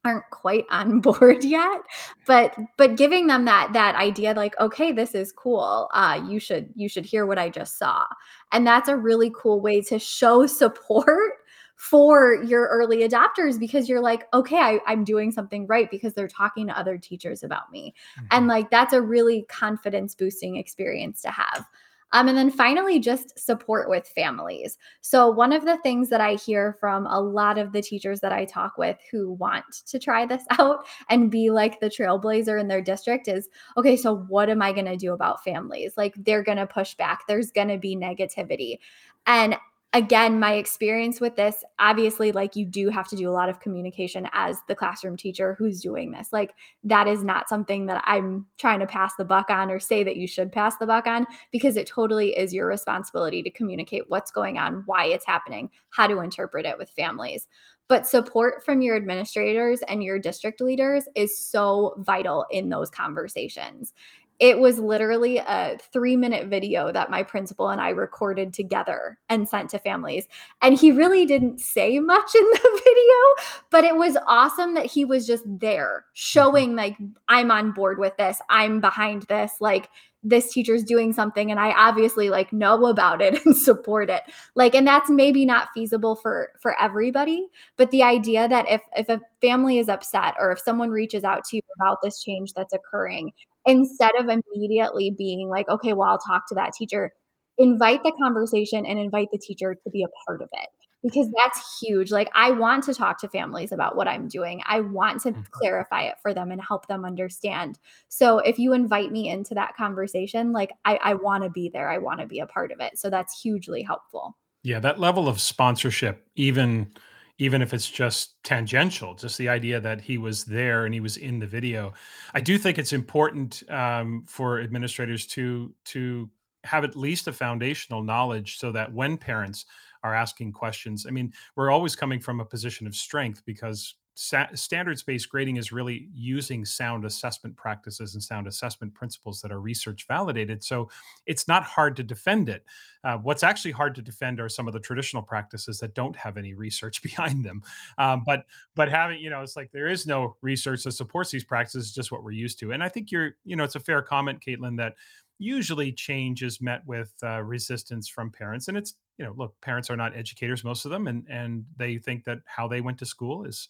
aren't 0.05 0.31
quite 0.31 0.65
on 0.71 1.01
board 1.01 1.43
yet 1.43 1.81
but 2.27 2.57
but 2.77 2.97
giving 2.97 3.27
them 3.27 3.45
that 3.45 3.73
that 3.73 3.97
idea 3.97 4.33
like 4.35 4.59
okay 4.61 4.93
this 4.93 5.15
is 5.15 5.33
cool. 5.33 5.89
Uh 5.93 6.23
you 6.29 6.39
should 6.39 6.69
you 6.77 6.89
should 6.89 7.05
hear 7.05 7.27
what 7.27 7.39
i 7.39 7.49
just 7.49 7.79
saw. 7.79 8.05
And 8.53 8.67
that's 8.67 8.89
a 8.89 8.97
really 8.97 9.33
cool 9.35 9.61
way 9.61 9.81
to 9.83 9.99
show 9.99 10.47
support 10.63 11.33
for 11.77 12.43
your 12.43 12.67
early 12.69 13.07
adopters 13.07 13.61
because 13.61 13.89
you're 13.89 14.01
like, 14.01 14.27
okay, 14.33 14.57
I, 14.57 14.93
am 14.93 15.05
doing 15.05 15.31
something 15.31 15.67
right 15.67 15.91
because 15.91 16.15
they're 16.15 16.27
talking 16.27 16.67
to 16.67 16.79
other 16.79 16.97
teachers 16.97 17.43
about 17.43 17.71
me. 17.71 17.95
Mm-hmm. 18.19 18.27
And 18.31 18.47
like 18.47 18.71
that's 18.71 18.95
a 18.95 19.03
really 19.03 19.43
confidence 19.49 20.15
boosting 20.15 20.57
experience 20.57 21.21
to 21.23 21.31
have. 21.31 21.67
Um, 22.13 22.29
and 22.29 22.39
then 22.39 22.51
finally, 22.51 23.01
just 23.01 23.39
support 23.39 23.91
with 23.91 24.09
families. 24.09 24.79
So, 25.01 25.29
one 25.29 25.53
of 25.53 25.65
the 25.65 25.77
things 25.79 26.09
that 26.11 26.21
I 26.21 26.35
hear 26.35 26.77
from 26.79 27.07
a 27.07 27.21
lot 27.21 27.59
of 27.59 27.73
the 27.73 27.83
teachers 27.83 28.21
that 28.21 28.33
I 28.33 28.45
talk 28.45 28.79
with 28.79 28.97
who 29.11 29.33
want 29.33 29.65
to 29.87 29.99
try 29.99 30.25
this 30.25 30.45
out 30.59 30.87
and 31.11 31.31
be 31.31 31.51
like 31.51 31.81
the 31.81 31.91
trailblazer 31.91 32.61
in 32.61 32.69
their 32.69 32.81
district 32.81 33.27
is 33.27 33.49
okay, 33.77 33.97
so 33.97 34.19
what 34.29 34.49
am 34.49 34.63
I 34.63 34.73
going 34.73 34.87
to 34.87 34.97
do 34.97 35.15
about 35.15 35.43
families? 35.43 35.95
Like, 35.97 36.15
they're 36.17 36.45
going 36.45 36.59
to 36.59 36.67
push 36.67 36.95
back, 36.95 37.27
there's 37.27 37.51
going 37.51 37.69
to 37.69 37.79
be 37.79 37.97
negativity. 37.97 38.79
And 39.27 39.57
again, 39.97 40.39
my 40.39 40.53
experience 40.53 41.23
with 41.23 41.37
this, 41.37 41.65
obviously, 41.79 42.31
like 42.31 42.55
you 42.55 42.67
do 42.67 42.91
have 42.91 43.09
to 43.09 43.17
do 43.17 43.31
a 43.31 43.33
lot 43.33 43.49
of 43.49 43.61
communication 43.61 44.29
as 44.35 44.59
the 44.69 44.75
classroom 44.75 45.17
teacher 45.17 45.57
who's 45.59 45.81
doing 45.81 46.11
this. 46.11 46.29
Like, 46.33 46.53
that 46.85 47.09
is 47.09 47.25
not 47.25 47.49
something 47.49 47.87
that 47.87 48.05
I'm 48.07 48.45
trying 48.59 48.81
to 48.81 48.87
pass 48.87 49.15
the 49.17 49.25
buck 49.25 49.49
on 49.49 49.71
or 49.71 49.81
say 49.81 50.05
that 50.05 50.17
you 50.17 50.29
should 50.29 50.53
pass 50.53 50.77
the 50.77 50.87
buck 50.87 51.07
on 51.07 51.27
because 51.51 51.79
it 51.79 51.87
totally 51.87 52.37
is 52.37 52.53
your 52.53 52.67
responsibility 52.67 53.43
to 53.43 53.51
communicate 53.51 54.05
what's 54.09 54.31
going 54.31 54.59
on, 54.59 54.83
why 54.85 55.07
it's 55.07 55.27
happening, 55.27 55.71
how 55.89 56.07
to 56.07 56.21
interpret 56.21 56.67
it 56.67 56.77
with 56.77 56.91
families. 56.91 57.49
But 57.89 58.07
support 58.07 58.65
from 58.65 58.83
your 58.83 58.97
administrators 58.97 59.81
and 59.89 60.05
your 60.05 60.19
district 60.19 60.61
leaders 60.61 61.05
is 61.15 61.39
so 61.39 61.95
vital 61.99 62.45
in 62.51 62.69
those 62.69 62.91
conversations 62.91 63.95
it 64.39 64.59
was 64.59 64.79
literally 64.79 65.39
a 65.39 65.79
three 65.93 66.17
minute 66.17 66.49
video 66.49 66.93
that 66.93 67.11
my 67.11 67.23
principal 67.23 67.71
and 67.71 67.81
I 67.81 67.91
recorded 67.91 68.53
together 68.53 69.19
and 69.29 69.49
sent 69.49 69.71
to 69.71 69.79
families. 69.79 70.27
And 70.61 70.79
he 70.79 70.93
really 70.93 71.25
didn't 71.25 71.61
say 71.61 71.99
much 71.99 72.35
in 72.35 72.45
the 72.45 72.81
video, 72.85 73.51
but 73.71 73.85
it 73.85 73.97
was 73.97 74.17
awesome 74.27 74.75
that 74.75 74.87
he 74.87 75.05
was 75.05 75.27
just 75.27 75.45
there 75.47 76.05
showing, 76.13 76.71
mm-hmm. 76.71 76.79
like, 76.79 76.97
I'm 77.29 77.51
on 77.51 77.73
board 77.73 77.99
with 77.99 78.17
this, 78.17 78.41
I'm 78.51 78.81
behind 78.81 79.23
this. 79.23 79.53
Like, 79.61 79.89
this 80.23 80.53
teacher's 80.53 80.83
doing 80.83 81.13
something 81.13 81.53
and 81.53 81.61
i 81.61 81.71
obviously 81.73 82.31
like 82.31 82.53
know 82.53 82.87
about 82.87 83.23
it 83.23 83.41
and 83.47 83.57
support 83.57 84.11
it 84.11 84.23
like 84.57 84.75
and 84.75 84.87
that's 84.87 85.09
maybe 85.09 85.47
not 85.47 85.69
feasible 85.73 86.17
for 86.17 86.51
for 86.61 86.79
everybody 86.81 87.47
but 87.77 87.91
the 87.93 88.03
idea 88.03 88.49
that 88.49 88.69
if 88.69 88.81
if 88.97 89.09
a 89.09 89.21
family 89.41 89.79
is 89.79 89.89
upset 89.89 90.35
or 90.39 90.51
if 90.51 90.59
someone 90.59 90.91
reaches 90.91 91.23
out 91.23 91.45
to 91.45 91.57
you 91.57 91.63
about 91.79 91.99
this 92.03 92.23
change 92.23 92.53
that's 92.55 92.73
occurring 92.73 93.31
instead 93.67 94.13
of 94.19 94.29
immediately 94.29 95.11
being 95.11 95.49
like, 95.49 95.69
okay, 95.69 95.93
well, 95.93 96.09
I'll 96.09 96.19
talk 96.19 96.49
to 96.49 96.55
that 96.55 96.73
teacher, 96.73 97.13
invite 97.59 98.03
the 98.03 98.13
conversation 98.13 98.87
and 98.87 98.99
invite 98.99 99.29
the 99.33 99.39
teacher 99.39 99.75
to 99.75 99.91
be 99.91 100.03
a 100.03 100.09
part 100.27 100.43
of 100.43 100.49
it 100.53 100.69
because 101.03 101.31
that's 101.37 101.79
huge. 101.81 102.11
Like, 102.11 102.31
I 102.35 102.51
want 102.51 102.85
to 102.85 102.95
talk 102.95 103.21
to 103.21 103.29
families 103.29 103.73
about 103.73 103.97
what 103.97 104.09
I'm 104.09 104.29
doing. 104.29 104.63
I 104.67 104.81
want 104.81 105.23
to 105.23 105.31
mm-hmm. 105.31 105.43
clarify 105.51 106.03
it 106.03 106.17
for 106.21 106.35
them 106.35 106.51
and 106.51 106.61
help 106.61 106.87
them 106.89 107.05
understand. 107.05 107.79
So, 108.09 108.39
if 108.39 108.59
you 108.59 108.73
invite 108.73 109.13
me 109.13 109.29
into 109.29 109.55
that 109.55 109.77
conversation, 109.77 110.53
like, 110.53 110.73
I, 110.85 110.99
I 111.03 111.15
want 111.15 111.45
to 111.45 111.51
be 111.51 111.69
there, 111.69 111.89
I 111.89 111.99
want 111.99 112.21
to 112.21 112.27
be 112.27 112.41
a 112.41 112.47
part 112.47 112.73
of 112.73 112.81
it. 112.81 112.99
So, 112.99 113.11
that's 113.11 113.41
hugely 113.41 113.83
helpful. 113.83 114.37
Yeah, 114.63 114.81
that 114.81 114.99
level 114.99 115.29
of 115.29 115.41
sponsorship, 115.41 116.27
even 116.35 116.93
even 117.39 117.61
if 117.61 117.75
it's 117.75 117.91
just 117.91 118.43
tangential, 118.43 119.15
just 119.15 119.37
the 119.39 119.49
idea 119.49 119.81
that 119.81 120.01
he 120.01 120.19
was 120.19 120.45
there 120.45 120.87
and 120.87 120.95
he 120.95 121.01
was 121.01 121.19
in 121.19 121.39
the 121.39 121.47
video. 121.47 121.93
I 122.35 122.41
do 122.41 122.57
think 122.57 122.79
it's 122.79 122.93
important 122.93 123.63
um, 123.71 124.25
for 124.27 124.61
administrators 124.61 125.27
to 125.29 125.75
to 125.87 126.31
have 126.65 126.83
at 126.83 126.97
least 126.97 127.29
a 127.29 127.33
foundational 127.33 128.03
knowledge 128.03 128.59
so 128.59 128.73
that 128.73 128.93
when 128.93 129.17
parents 129.17 129.67
are 130.03 130.15
asking 130.15 130.53
questions, 130.53 131.07
I 131.07 131.11
mean, 131.11 131.33
we're 131.55 131.71
always 131.71 131.95
coming 131.95 132.21
from 132.21 132.41
a 132.41 132.45
position 132.45 132.87
of 132.87 132.97
strength 132.97 133.43
because 133.45 133.95
standards 134.17 135.03
based 135.03 135.29
grading 135.29 135.59
is 135.59 135.73
really 135.73 136.09
using 136.15 136.65
sound 136.65 137.05
assessment 137.05 137.55
practices 137.55 138.15
and 138.15 138.23
sound 138.23 138.47
assessment 138.47 138.95
principles 138.95 139.43
that 139.43 139.53
are 139.53 139.61
research 139.61 140.07
validated. 140.09 140.65
So 140.65 140.89
it's 141.27 141.47
not 141.47 141.65
hard 141.65 141.97
to 141.97 142.03
defend 142.03 142.49
it. 142.49 142.65
Uh, 143.05 143.19
what's 143.19 143.43
actually 143.43 143.73
hard 143.73 143.95
to 143.95 144.01
defend 144.01 144.41
are 144.41 144.49
some 144.49 144.67
of 144.67 144.73
the 144.73 144.81
traditional 144.81 145.23
practices 145.23 145.79
that 145.81 145.95
don't 145.95 146.17
have 146.17 146.39
any 146.39 146.55
research 146.55 147.03
behind 147.03 147.45
them. 147.45 147.63
Um, 147.99 148.23
but 148.25 148.47
but 148.75 148.89
having 148.89 149.21
you 149.21 149.29
know, 149.29 149.43
it's 149.43 149.55
like 149.55 149.71
there 149.71 149.89
is 149.89 150.07
no 150.07 150.37
research 150.41 150.85
that 150.85 150.93
supports 150.93 151.31
these 151.31 151.45
practices, 151.45 151.93
just 151.93 152.11
what 152.11 152.25
we're 152.25 152.31
used 152.31 152.59
to. 152.61 152.73
And 152.73 152.83
I 152.83 152.89
think 152.89 153.13
you're 153.13 153.37
you 153.45 153.55
know, 153.55 153.65
it's 153.65 153.77
a 153.77 153.81
fair 153.81 154.01
comment, 154.01 154.43
Caitlin, 154.47 154.79
that 154.79 154.95
usually 155.39 155.93
change 155.93 156.43
is 156.43 156.63
met 156.63 156.81
with 156.87 157.13
uh, 157.23 157.43
resistance 157.43 158.09
from 158.09 158.31
parents 158.31 158.69
and 158.69 158.77
it's 158.79 158.95
you 159.19 159.25
know 159.27 159.35
look 159.37 159.55
parents 159.61 159.91
are 159.91 159.97
not 159.97 160.17
educators 160.17 160.65
most 160.65 160.87
of 160.87 160.91
them 160.91 161.07
and 161.07 161.27
and 161.29 161.63
they 161.77 161.99
think 161.99 162.25
that 162.25 162.39
how 162.47 162.67
they 162.67 162.81
went 162.81 162.97
to 162.97 163.05
school 163.05 163.45
is 163.45 163.69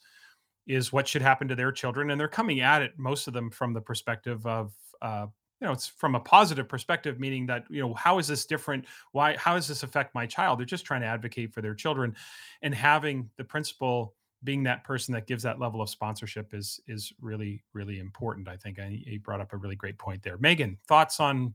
is 0.67 0.93
what 0.93 1.07
should 1.07 1.23
happen 1.23 1.49
to 1.49 1.55
their 1.55 1.73
children 1.73 2.11
and 2.11 2.21
they're 2.21 2.29
coming 2.29 2.61
at 2.61 2.83
it 2.83 2.93
most 2.99 3.29
of 3.29 3.35
them 3.35 3.51
from 3.51 3.73
the 3.73 3.81
perspective 3.81 4.45
of 4.47 4.73
uh, 5.03 5.27
you 5.61 5.67
know 5.67 5.73
it's 5.73 5.87
from 5.87 6.15
a 6.15 6.21
positive 6.21 6.69
perspective 6.69 7.19
meaning 7.19 7.47
that 7.47 7.65
you 7.71 7.81
know 7.81 7.95
how 7.95 8.19
is 8.19 8.29
this 8.29 8.47
different? 8.47 8.85
Why 9.13 9.37
how 9.37 9.55
does 9.55 9.69
this 9.69 9.83
affect 9.83 10.15
my 10.15 10.27
child? 10.27 10.59
They're 10.59 10.67
just 10.67 10.85
trying 10.85 11.01
to 11.01 11.07
advocate 11.07 11.53
for 11.53 11.63
their 11.63 11.75
children 11.75 12.15
and 12.63 12.75
having 12.75 13.31
the 13.37 13.45
principal 13.45 14.15
being 14.45 14.63
that 14.65 14.85
person 14.85 15.15
that 15.15 15.27
gives 15.27 15.43
that 15.43 15.59
level 15.59 15.81
of 15.81 15.89
sponsorship 15.89 16.53
is 16.55 16.81
is 16.87 17.13
really 17.21 17.63
really 17.73 17.99
important 17.99 18.49
i 18.49 18.57
think. 18.57 18.79
He 18.79 19.19
brought 19.19 19.41
up 19.41 19.53
a 19.53 19.57
really 19.57 19.77
great 19.77 19.99
point 19.99 20.23
there. 20.23 20.39
Megan 20.39 20.77
thoughts 20.87 21.21
on 21.21 21.55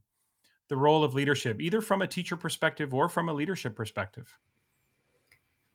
the 0.68 0.78
role 0.78 1.04
of 1.04 1.14
leadership 1.14 1.62
either 1.62 1.82
from 1.82 2.02
a 2.02 2.08
teacher 2.08 2.38
perspective 2.38 2.94
or 2.94 3.08
from 3.08 3.30
a 3.30 3.34
leadership 3.34 3.76
perspective 3.76 4.36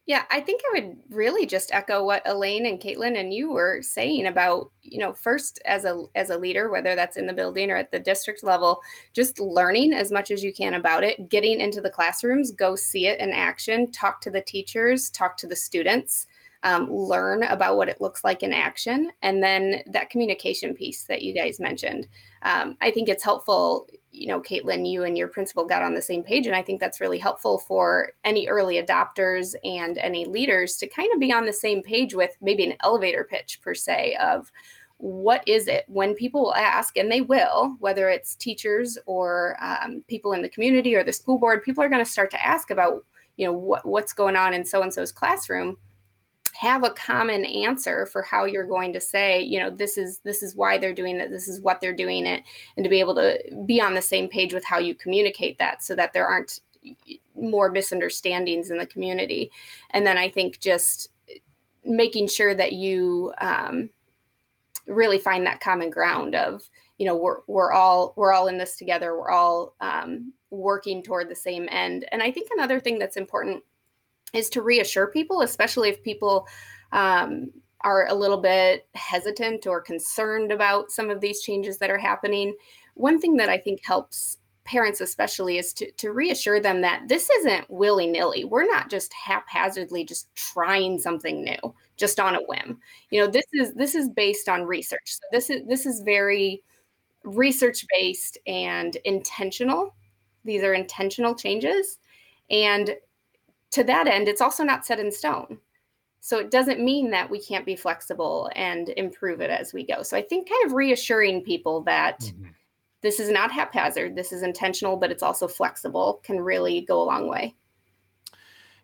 yeah, 0.07 0.23
I 0.31 0.41
think 0.41 0.61
I 0.65 0.81
would 0.81 0.97
really 1.11 1.47
just 1.47 1.75
echo 1.75 2.05
what 2.05 2.23
Elaine 2.27 2.67
and 2.67 2.81
Caitlin 2.81 3.19
and 3.19 3.35
you 3.35 3.51
were 3.51 3.83
saying 3.83 4.27
about, 4.27 4.71
you 4.83 4.99
know, 4.99 5.13
first 5.13 5.61
as 5.67 5.85
a 5.85 6.05
as 6.15 6.31
a 6.31 6.39
leader, 6.39 6.71
whether 6.71 6.95
that's 6.95 7.17
in 7.17 7.27
the 7.27 7.33
building 7.33 7.71
or 7.73 7.77
at 7.77 7.91
the 7.91 7.99
district 7.99 8.45
level, 8.45 8.81
just 9.13 9.41
learning 9.41 9.93
as 9.93 10.13
much 10.13 10.31
as 10.31 10.45
you 10.45 10.53
can 10.55 10.75
about 10.75 11.03
it, 11.03 11.29
getting 11.29 11.61
into 11.61 11.81
the 11.81 11.91
classrooms, 11.91 12.53
go 12.53 12.77
see 12.77 13.09
it 13.09 13.19
in 13.19 13.31
action, 13.33 13.91
talk 13.91 14.21
to 14.21 14.31
the 14.31 14.41
teachers, 14.43 15.11
talk 15.11 15.37
to 15.39 15.49
the 15.49 15.57
students. 15.57 16.27
um, 16.63 16.91
learn 16.91 17.45
about 17.45 17.77
what 17.77 17.89
it 17.89 18.01
looks 18.01 18.25
like 18.25 18.43
in 18.43 18.53
action. 18.53 19.13
And 19.23 19.43
then 19.43 19.83
that 19.87 20.11
communication 20.11 20.75
piece 20.75 21.05
that 21.05 21.23
you 21.23 21.33
guys 21.33 21.61
mentioned. 21.61 22.09
Um, 22.43 22.77
I 22.81 22.91
think 22.91 23.09
it's 23.09 23.23
helpful, 23.23 23.89
you 24.17 24.27
know, 24.27 24.41
Caitlin, 24.41 24.91
you 24.91 25.05
and 25.05 25.17
your 25.17 25.29
principal 25.29 25.67
got 25.67 25.83
on 25.83 25.95
the 25.95 26.01
same 26.01 26.23
page. 26.23 26.47
And 26.47 26.57
I 26.57 26.63
think 26.63 26.81
that's 26.81 27.01
really 27.01 27.19
helpful 27.19 27.59
for 27.59 28.13
any 28.25 28.49
early 28.49 28.83
adopters 28.83 29.55
and 29.63 29.99
any 29.99 30.25
leaders 30.25 30.77
to 30.79 30.89
kind 30.89 31.13
of 31.13 31.21
be 31.21 31.33
on 31.33 31.45
the 31.45 31.53
same 31.53 31.83
page 31.83 32.15
with 32.15 32.31
maybe 32.41 32.65
an 32.65 32.77
elevator 32.83 33.25
pitch 33.25 33.61
per 33.63 33.75
se 33.75 34.17
of 34.21 34.51
what 34.99 35.47
is 35.47 35.69
it 35.69 35.85
when 35.89 36.15
people 36.15 36.41
will 36.41 36.55
ask 36.55 36.97
and 36.97 37.13
they 37.13 37.21
will 37.21 37.77
whether 37.81 38.09
it's 38.09 38.35
teachers 38.35 38.97
or 39.05 39.55
um, 39.61 40.03
people 40.09 40.33
in 40.33 40.41
the 40.41 40.49
community 40.49 40.95
or 40.95 41.05
the 41.05 41.13
school 41.13 41.39
board 41.39 41.63
people 41.63 41.85
are 41.85 41.89
going 41.91 42.03
to 42.03 42.11
start 42.11 42.31
to 42.31 42.47
ask 42.47 42.71
about 42.71 43.05
you 43.37 43.45
know 43.45 43.53
what, 43.53 43.85
what's 43.85 44.15
going 44.15 44.37
on 44.37 44.55
in 44.55 44.65
so 44.65 44.81
and 44.81 44.95
so's 44.95 45.13
classroom 45.13 45.77
have 46.59 46.85
a 46.85 46.91
common 46.91 47.45
answer 47.45 48.07
for 48.07 48.23
how 48.23 48.45
you're 48.45 48.67
going 48.67 48.93
to 48.93 49.01
say 49.01 49.41
you 49.41 49.59
know 49.59 49.71
this 49.71 49.99
is 49.99 50.19
this 50.21 50.43
is 50.43 50.57
why 50.57 50.79
they're 50.79 50.95
doing 50.95 51.17
it 51.21 51.31
this 51.31 51.49
is 51.49 51.61
what 51.61 51.81
they're 51.81 51.93
doing 51.95 52.25
it 52.27 52.43
and 52.77 52.85
to 52.85 52.91
be 52.91 53.01
able 53.01 53.15
to 53.15 53.39
be 53.67 53.81
on 53.81 53.95
the 53.95 54.03
same 54.03 54.29
page 54.29 54.55
with 54.55 54.65
how 54.65 54.79
you 54.79 54.95
communicate 54.95 55.59
that 55.59 55.83
so 55.83 55.95
that 55.95 56.13
there 56.13 56.27
aren't 56.27 56.61
more 57.35 57.71
misunderstandings 57.71 58.71
in 58.71 58.79
the 58.79 58.87
community. 58.87 59.51
And 59.91 60.07
then 60.07 60.19
i 60.19 60.29
think 60.29 60.61
just 60.61 61.11
making 61.85 62.27
sure 62.29 62.55
that 62.55 62.73
you 62.73 63.33
um, 63.41 63.91
really 64.87 65.19
find 65.19 65.47
that 65.47 65.61
common 65.61 65.91
ground 65.91 66.35
of 66.35 66.69
you 66.99 67.07
know 67.07 67.17
we're 67.17 67.39
we're 67.47 67.73
all 67.73 68.15
we're 68.17 68.33
all 68.33 68.49
in 68.49 68.59
this 68.59 68.77
together 68.77 69.17
we're 69.17 69.31
all 69.31 69.75
um, 69.81 70.33
working 70.51 71.03
toward 71.03 71.29
the 71.29 71.35
same 71.35 71.69
end. 71.71 72.07
And 72.13 72.23
i 72.23 72.31
think 72.31 72.49
another 72.53 72.81
thing 72.81 72.99
that's 72.99 73.17
important 73.17 73.63
is 74.33 74.51
to 74.51 74.63
reassure 74.63 75.07
people 75.07 75.43
especially 75.43 75.89
if 75.89 76.03
people 76.03 76.47
um, 76.93 77.51
are 77.83 78.07
a 78.09 78.15
little 78.15 78.41
bit 78.41 78.89
hesitant 78.95 79.67
or 79.67 79.81
concerned 79.81 80.51
about 80.51 80.91
some 80.91 81.11
of 81.11 81.21
these 81.21 81.41
changes 81.43 81.79
that 81.79 81.91
are 81.91 81.99
happening. 81.99 82.55
One 82.95 83.21
thing 83.21 83.37
that 83.37 83.49
i 83.49 83.59
think 83.59 83.85
helps 83.85 84.39
parents 84.65 85.01
especially 85.01 85.59
is 85.59 85.73
to, 85.73 85.91
to 85.93 86.11
reassure 86.11 86.59
them 86.61 86.81
that 86.81 87.05
this 87.07 87.31
isn't 87.31 87.71
willy-nilly. 87.71 88.45
We're 88.45 88.67
not 88.67 88.91
just 88.91 89.13
haphazardly 89.13 90.05
just 90.05 90.35
trying 90.35 90.99
something 90.99 91.45
new 91.45 91.75
just 91.97 92.19
on 92.19 92.35
a 92.35 92.43
whim. 92.43 92.79
You 93.11 93.21
know 93.21 93.29
this 93.29 93.47
is 93.53 93.73
this 93.75 93.95
is 93.95 94.09
based 94.09 94.49
on 94.49 94.65
research. 94.65 95.03
So 95.07 95.21
this 95.33 95.51
is 95.51 95.63
this 95.67 95.87
is 95.87 96.01
very 96.01 96.63
research 97.23 97.87
based 97.93 98.39
and 98.47 98.97
intentional. 99.05 99.95
These 100.45 100.63
are 100.63 100.75
intentional 100.75 101.35
changes. 101.35 101.99
And 102.51 102.95
to 103.73 103.85
that 103.85 104.07
end 104.07 104.29
it's 104.29 104.41
also 104.41 104.65
not 104.65 104.87
set 104.87 104.99
in 104.99 105.11
stone. 105.11 105.59
So 106.21 106.39
it 106.39 106.51
doesn't 106.51 106.81
mean 106.81 107.11
that 107.11 107.31
we 107.31 107.41
can't 107.41 107.65
be 107.65 107.77
flexible 107.77 108.51
and 108.57 108.89
improve 108.97 109.41
it 109.41 109.51
as 109.51 109.73
we 109.73 109.87
go. 109.87 110.03
So 110.03 110.17
i 110.17 110.23
think 110.23 110.49
kind 110.49 110.67
of 110.67 110.73
reassuring 110.73 111.43
people 111.43 111.83
that 111.83 112.21
mm-hmm. 112.21 112.49
this 113.03 113.21
is 113.21 113.31
not 113.31 113.53
haphazard 113.53 114.17
this 114.17 114.33
is 114.33 114.43
intentional 114.43 114.97
but 114.97 115.11
it's 115.11 115.23
also 115.23 115.47
flexible 115.47 116.21
can 116.25 116.41
really 116.41 116.81
go 116.81 117.03
a 117.03 117.05
long 117.05 117.29
way. 117.29 117.55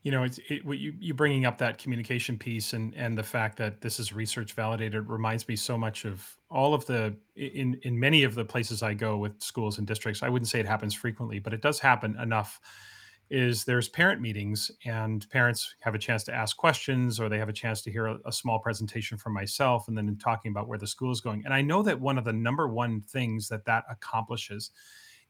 You 0.02 0.10
know 0.10 0.24
it's 0.24 0.38
it, 0.48 0.64
you 0.64 0.94
you 0.98 1.14
bringing 1.14 1.46
up 1.46 1.58
that 1.58 1.78
communication 1.78 2.36
piece 2.36 2.72
and 2.72 2.92
and 2.96 3.16
the 3.16 3.22
fact 3.22 3.56
that 3.58 3.80
this 3.80 4.00
is 4.00 4.12
research 4.12 4.52
validated 4.52 5.08
reminds 5.08 5.46
me 5.46 5.54
so 5.54 5.78
much 5.78 6.04
of 6.04 6.28
all 6.50 6.74
of 6.74 6.84
the 6.86 7.14
in 7.36 7.78
in 7.82 7.98
many 7.98 8.24
of 8.24 8.34
the 8.34 8.44
places 8.44 8.82
i 8.82 8.92
go 8.92 9.16
with 9.16 9.40
schools 9.40 9.78
and 9.78 9.86
districts 9.86 10.24
i 10.24 10.28
wouldn't 10.28 10.48
say 10.48 10.58
it 10.58 10.66
happens 10.66 10.92
frequently 10.92 11.38
but 11.38 11.54
it 11.54 11.62
does 11.62 11.78
happen 11.78 12.18
enough 12.20 12.60
is 13.32 13.64
there's 13.64 13.88
parent 13.88 14.20
meetings 14.20 14.70
and 14.84 15.28
parents 15.30 15.74
have 15.80 15.94
a 15.94 15.98
chance 15.98 16.22
to 16.22 16.34
ask 16.34 16.54
questions 16.54 17.18
or 17.18 17.30
they 17.30 17.38
have 17.38 17.48
a 17.48 17.52
chance 17.52 17.80
to 17.80 17.90
hear 17.90 18.06
a, 18.06 18.18
a, 18.26 18.32
small 18.32 18.58
presentation 18.58 19.16
from 19.16 19.32
myself 19.32 19.88
and 19.88 19.96
then 19.96 20.14
talking 20.16 20.50
about 20.50 20.68
where 20.68 20.76
the 20.76 20.86
school 20.86 21.10
is 21.10 21.22
going. 21.22 21.42
And 21.46 21.54
i 21.54 21.62
know 21.62 21.82
that 21.82 21.98
one 21.98 22.18
of 22.18 22.24
the 22.24 22.32
number 22.32 22.68
one 22.68 23.00
things 23.00 23.48
that 23.48 23.64
that 23.64 23.84
accomplishes 23.90 24.70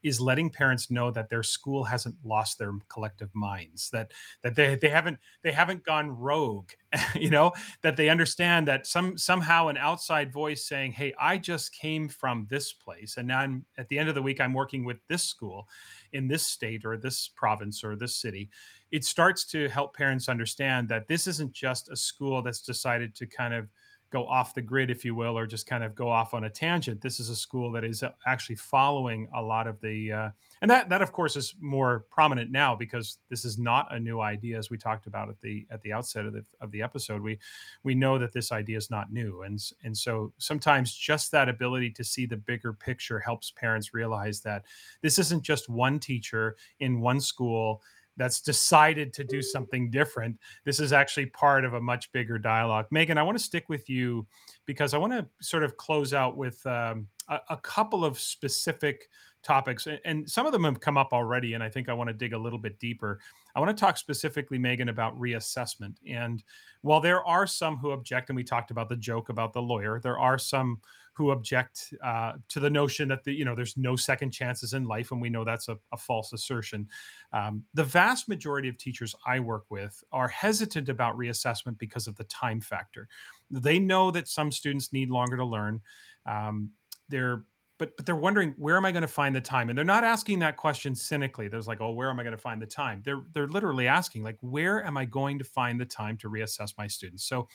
is 0.02 0.20
letting 0.20 0.50
parents 0.50 0.90
know 0.90 1.10
that 1.10 1.30
their 1.30 1.42
school 1.42 1.84
hasn't 1.84 2.16
lost 2.24 2.58
their 2.58 2.72
collective 2.88 3.30
minds 3.34 3.88
that 3.90 4.12
that 4.42 4.54
they, 4.54 4.74
they 4.74 4.88
haven't 4.88 5.18
they 5.42 5.52
haven't 5.52 5.84
gone 5.84 6.10
rogue 6.10 6.70
you 7.14 7.30
know 7.30 7.52
that 7.82 7.96
they 7.96 8.08
understand 8.08 8.66
that 8.66 8.86
some 8.86 9.16
somehow 9.16 9.68
an 9.68 9.76
outside 9.76 10.32
voice 10.32 10.66
saying 10.66 10.92
hey 10.92 11.14
i 11.20 11.38
just 11.38 11.72
came 11.72 12.08
from 12.08 12.46
this 12.50 12.72
place 12.72 13.16
and 13.16 13.28
now 13.28 13.38
i'm 13.38 13.64
at 13.78 13.88
the 13.88 13.98
end 13.98 14.08
of 14.08 14.14
the 14.14 14.22
week 14.22 14.40
i'm 14.40 14.52
working 14.52 14.84
with 14.84 14.98
this 15.08 15.22
school 15.22 15.68
in 16.12 16.28
this 16.28 16.46
state 16.46 16.84
or 16.84 16.96
this 16.96 17.28
province 17.36 17.82
or 17.82 17.96
this 17.96 18.16
city 18.16 18.48
it 18.90 19.04
starts 19.04 19.44
to 19.46 19.68
help 19.68 19.96
parents 19.96 20.28
understand 20.28 20.88
that 20.88 21.08
this 21.08 21.26
isn't 21.26 21.52
just 21.52 21.90
a 21.90 21.96
school 21.96 22.42
that's 22.42 22.60
decided 22.60 23.14
to 23.14 23.26
kind 23.26 23.54
of 23.54 23.68
go 24.12 24.26
off 24.26 24.54
the 24.54 24.60
grid, 24.60 24.90
if 24.90 25.04
you 25.04 25.14
will, 25.14 25.38
or 25.38 25.46
just 25.46 25.66
kind 25.66 25.82
of 25.82 25.94
go 25.94 26.08
off 26.08 26.34
on 26.34 26.44
a 26.44 26.50
tangent. 26.50 27.00
This 27.00 27.18
is 27.18 27.30
a 27.30 27.34
school 27.34 27.72
that 27.72 27.82
is 27.82 28.04
actually 28.26 28.56
following 28.56 29.26
a 29.34 29.42
lot 29.42 29.66
of 29.66 29.80
the, 29.80 30.12
uh, 30.12 30.30
and 30.60 30.70
that 30.70 30.90
that 30.90 31.00
of 31.00 31.12
course 31.12 31.34
is 31.34 31.54
more 31.60 32.04
prominent 32.10 32.52
now 32.52 32.76
because 32.76 33.18
this 33.30 33.44
is 33.46 33.58
not 33.58 33.92
a 33.92 33.98
new 33.98 34.20
idea, 34.20 34.58
as 34.58 34.68
we 34.68 34.76
talked 34.76 35.06
about 35.06 35.30
at 35.30 35.40
the 35.40 35.66
at 35.70 35.80
the 35.82 35.92
outset 35.92 36.26
of 36.26 36.34
the 36.34 36.44
of 36.60 36.70
the 36.70 36.82
episode. 36.82 37.22
We 37.22 37.38
we 37.82 37.94
know 37.94 38.18
that 38.18 38.32
this 38.32 38.52
idea 38.52 38.76
is 38.76 38.90
not 38.90 39.12
new, 39.12 39.42
and 39.42 39.58
and 39.82 39.96
so 39.96 40.32
sometimes 40.36 40.94
just 40.94 41.32
that 41.32 41.48
ability 41.48 41.90
to 41.92 42.04
see 42.04 42.26
the 42.26 42.36
bigger 42.36 42.72
picture 42.74 43.18
helps 43.18 43.50
parents 43.50 43.94
realize 43.94 44.40
that 44.42 44.64
this 45.00 45.18
isn't 45.18 45.42
just 45.42 45.70
one 45.70 45.98
teacher 45.98 46.56
in 46.80 47.00
one 47.00 47.20
school 47.20 47.82
that's 48.16 48.40
decided 48.40 49.12
to 49.14 49.24
do 49.24 49.42
something 49.42 49.90
different. 49.90 50.38
This 50.64 50.80
is 50.80 50.92
actually 50.92 51.26
part 51.26 51.64
of 51.64 51.74
a 51.74 51.80
much 51.80 52.12
bigger 52.12 52.38
dialogue. 52.38 52.86
Megan, 52.90 53.18
I 53.18 53.22
want 53.22 53.38
to 53.38 53.44
stick 53.44 53.68
with 53.68 53.88
you 53.88 54.26
because 54.66 54.94
I 54.94 54.98
want 54.98 55.12
to 55.12 55.26
sort 55.40 55.64
of 55.64 55.76
close 55.76 56.12
out 56.12 56.36
with 56.36 56.64
um, 56.66 57.06
a, 57.28 57.40
a, 57.50 57.56
couple 57.56 58.04
of 58.04 58.18
specific 58.18 59.08
topics, 59.42 59.88
and 60.04 60.28
some 60.28 60.46
of 60.46 60.52
them 60.52 60.64
have 60.64 60.80
come 60.80 60.96
up 60.96 61.12
already, 61.12 61.54
and 61.54 61.62
I 61.62 61.68
think 61.68 61.88
I 61.88 61.92
want 61.92 62.08
to 62.08 62.14
dig 62.14 62.32
a 62.32 62.38
little 62.38 62.58
bit 62.58 62.78
deeper. 62.78 63.18
I 63.56 63.60
want 63.60 63.76
to 63.76 63.80
talk 63.80 63.96
specifically, 63.96 64.58
Megan, 64.58 64.88
about 64.88 65.18
reassessment. 65.18 65.96
And 66.08 66.42
while 66.82 67.00
there 67.00 67.24
are 67.24 67.46
some 67.46 67.76
who 67.76 67.90
object, 67.90 68.30
and 68.30 68.36
we 68.36 68.44
talked 68.44 68.70
about 68.70 68.88
the 68.88 68.96
joke 68.96 69.30
about 69.30 69.52
the 69.52 69.62
lawyer, 69.62 70.00
there 70.00 70.18
are 70.18 70.38
some 70.38 70.80
who 71.14 71.30
object 71.30 71.92
uh, 72.02 72.32
to 72.48 72.58
the 72.58 72.70
notion 72.70 73.08
that 73.08 73.22
the 73.24 73.32
you 73.32 73.44
know 73.44 73.54
there's 73.54 73.76
no 73.76 73.96
second 73.96 74.30
chances 74.30 74.72
in 74.72 74.84
life, 74.84 75.12
and 75.12 75.20
we 75.20 75.30
know 75.30 75.44
that's 75.44 75.68
a, 75.68 75.78
a 75.92 75.96
false 75.96 76.32
assertion. 76.32 76.88
Um, 77.32 77.64
the 77.74 77.84
vast 77.84 78.28
majority 78.28 78.68
of 78.68 78.78
teachers 78.78 79.14
I 79.26 79.40
work 79.40 79.64
with 79.70 80.02
are 80.12 80.28
hesitant 80.28 80.88
about 80.88 81.16
reassessment 81.16 81.78
because 81.78 82.06
of 82.06 82.16
the 82.16 82.24
time 82.24 82.60
factor. 82.60 83.08
They 83.50 83.78
know 83.78 84.10
that 84.10 84.28
some 84.28 84.50
students 84.50 84.92
need 84.92 85.10
longer 85.10 85.36
to 85.36 85.44
learn. 85.44 85.80
Um, 86.26 86.70
they're 87.08 87.44
but 87.78 87.96
but 87.96 88.06
they're 88.06 88.16
wondering 88.16 88.54
where 88.56 88.76
am 88.76 88.84
I 88.84 88.92
going 88.92 89.02
to 89.02 89.08
find 89.08 89.34
the 89.34 89.40
time? 89.40 89.68
And 89.68 89.76
they're 89.76 89.84
not 89.84 90.04
asking 90.04 90.38
that 90.38 90.56
question 90.56 90.94
cynically. 90.94 91.48
There's 91.48 91.66
like, 91.66 91.80
oh, 91.80 91.92
where 91.92 92.10
am 92.10 92.20
I 92.20 92.22
going 92.22 92.36
to 92.36 92.40
find 92.40 92.62
the 92.62 92.66
time? 92.66 93.02
They're 93.04 93.22
they're 93.34 93.48
literally 93.48 93.88
asking 93.88 94.22
like, 94.22 94.38
where 94.40 94.84
am 94.84 94.96
I 94.96 95.04
going 95.04 95.38
to 95.38 95.44
find 95.44 95.80
the 95.80 95.84
time 95.84 96.16
to 96.18 96.30
reassess 96.30 96.72
my 96.78 96.86
students? 96.86 97.24
So, 97.24 97.48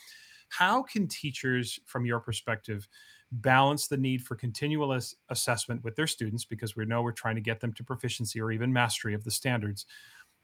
how 0.50 0.82
can 0.82 1.08
teachers, 1.08 1.80
from 1.86 2.06
your 2.06 2.20
perspective, 2.20 2.88
balance 3.30 3.86
the 3.88 3.96
need 3.96 4.22
for 4.22 4.34
continual 4.34 4.94
ass- 4.94 5.14
assessment 5.28 5.84
with 5.84 5.96
their 5.96 6.06
students 6.06 6.44
because 6.44 6.76
we 6.76 6.84
know 6.84 7.02
we're 7.02 7.12
trying 7.12 7.34
to 7.34 7.40
get 7.40 7.60
them 7.60 7.72
to 7.74 7.84
proficiency 7.84 8.40
or 8.40 8.50
even 8.50 8.72
mastery 8.72 9.14
of 9.14 9.24
the 9.24 9.30
standards. 9.30 9.86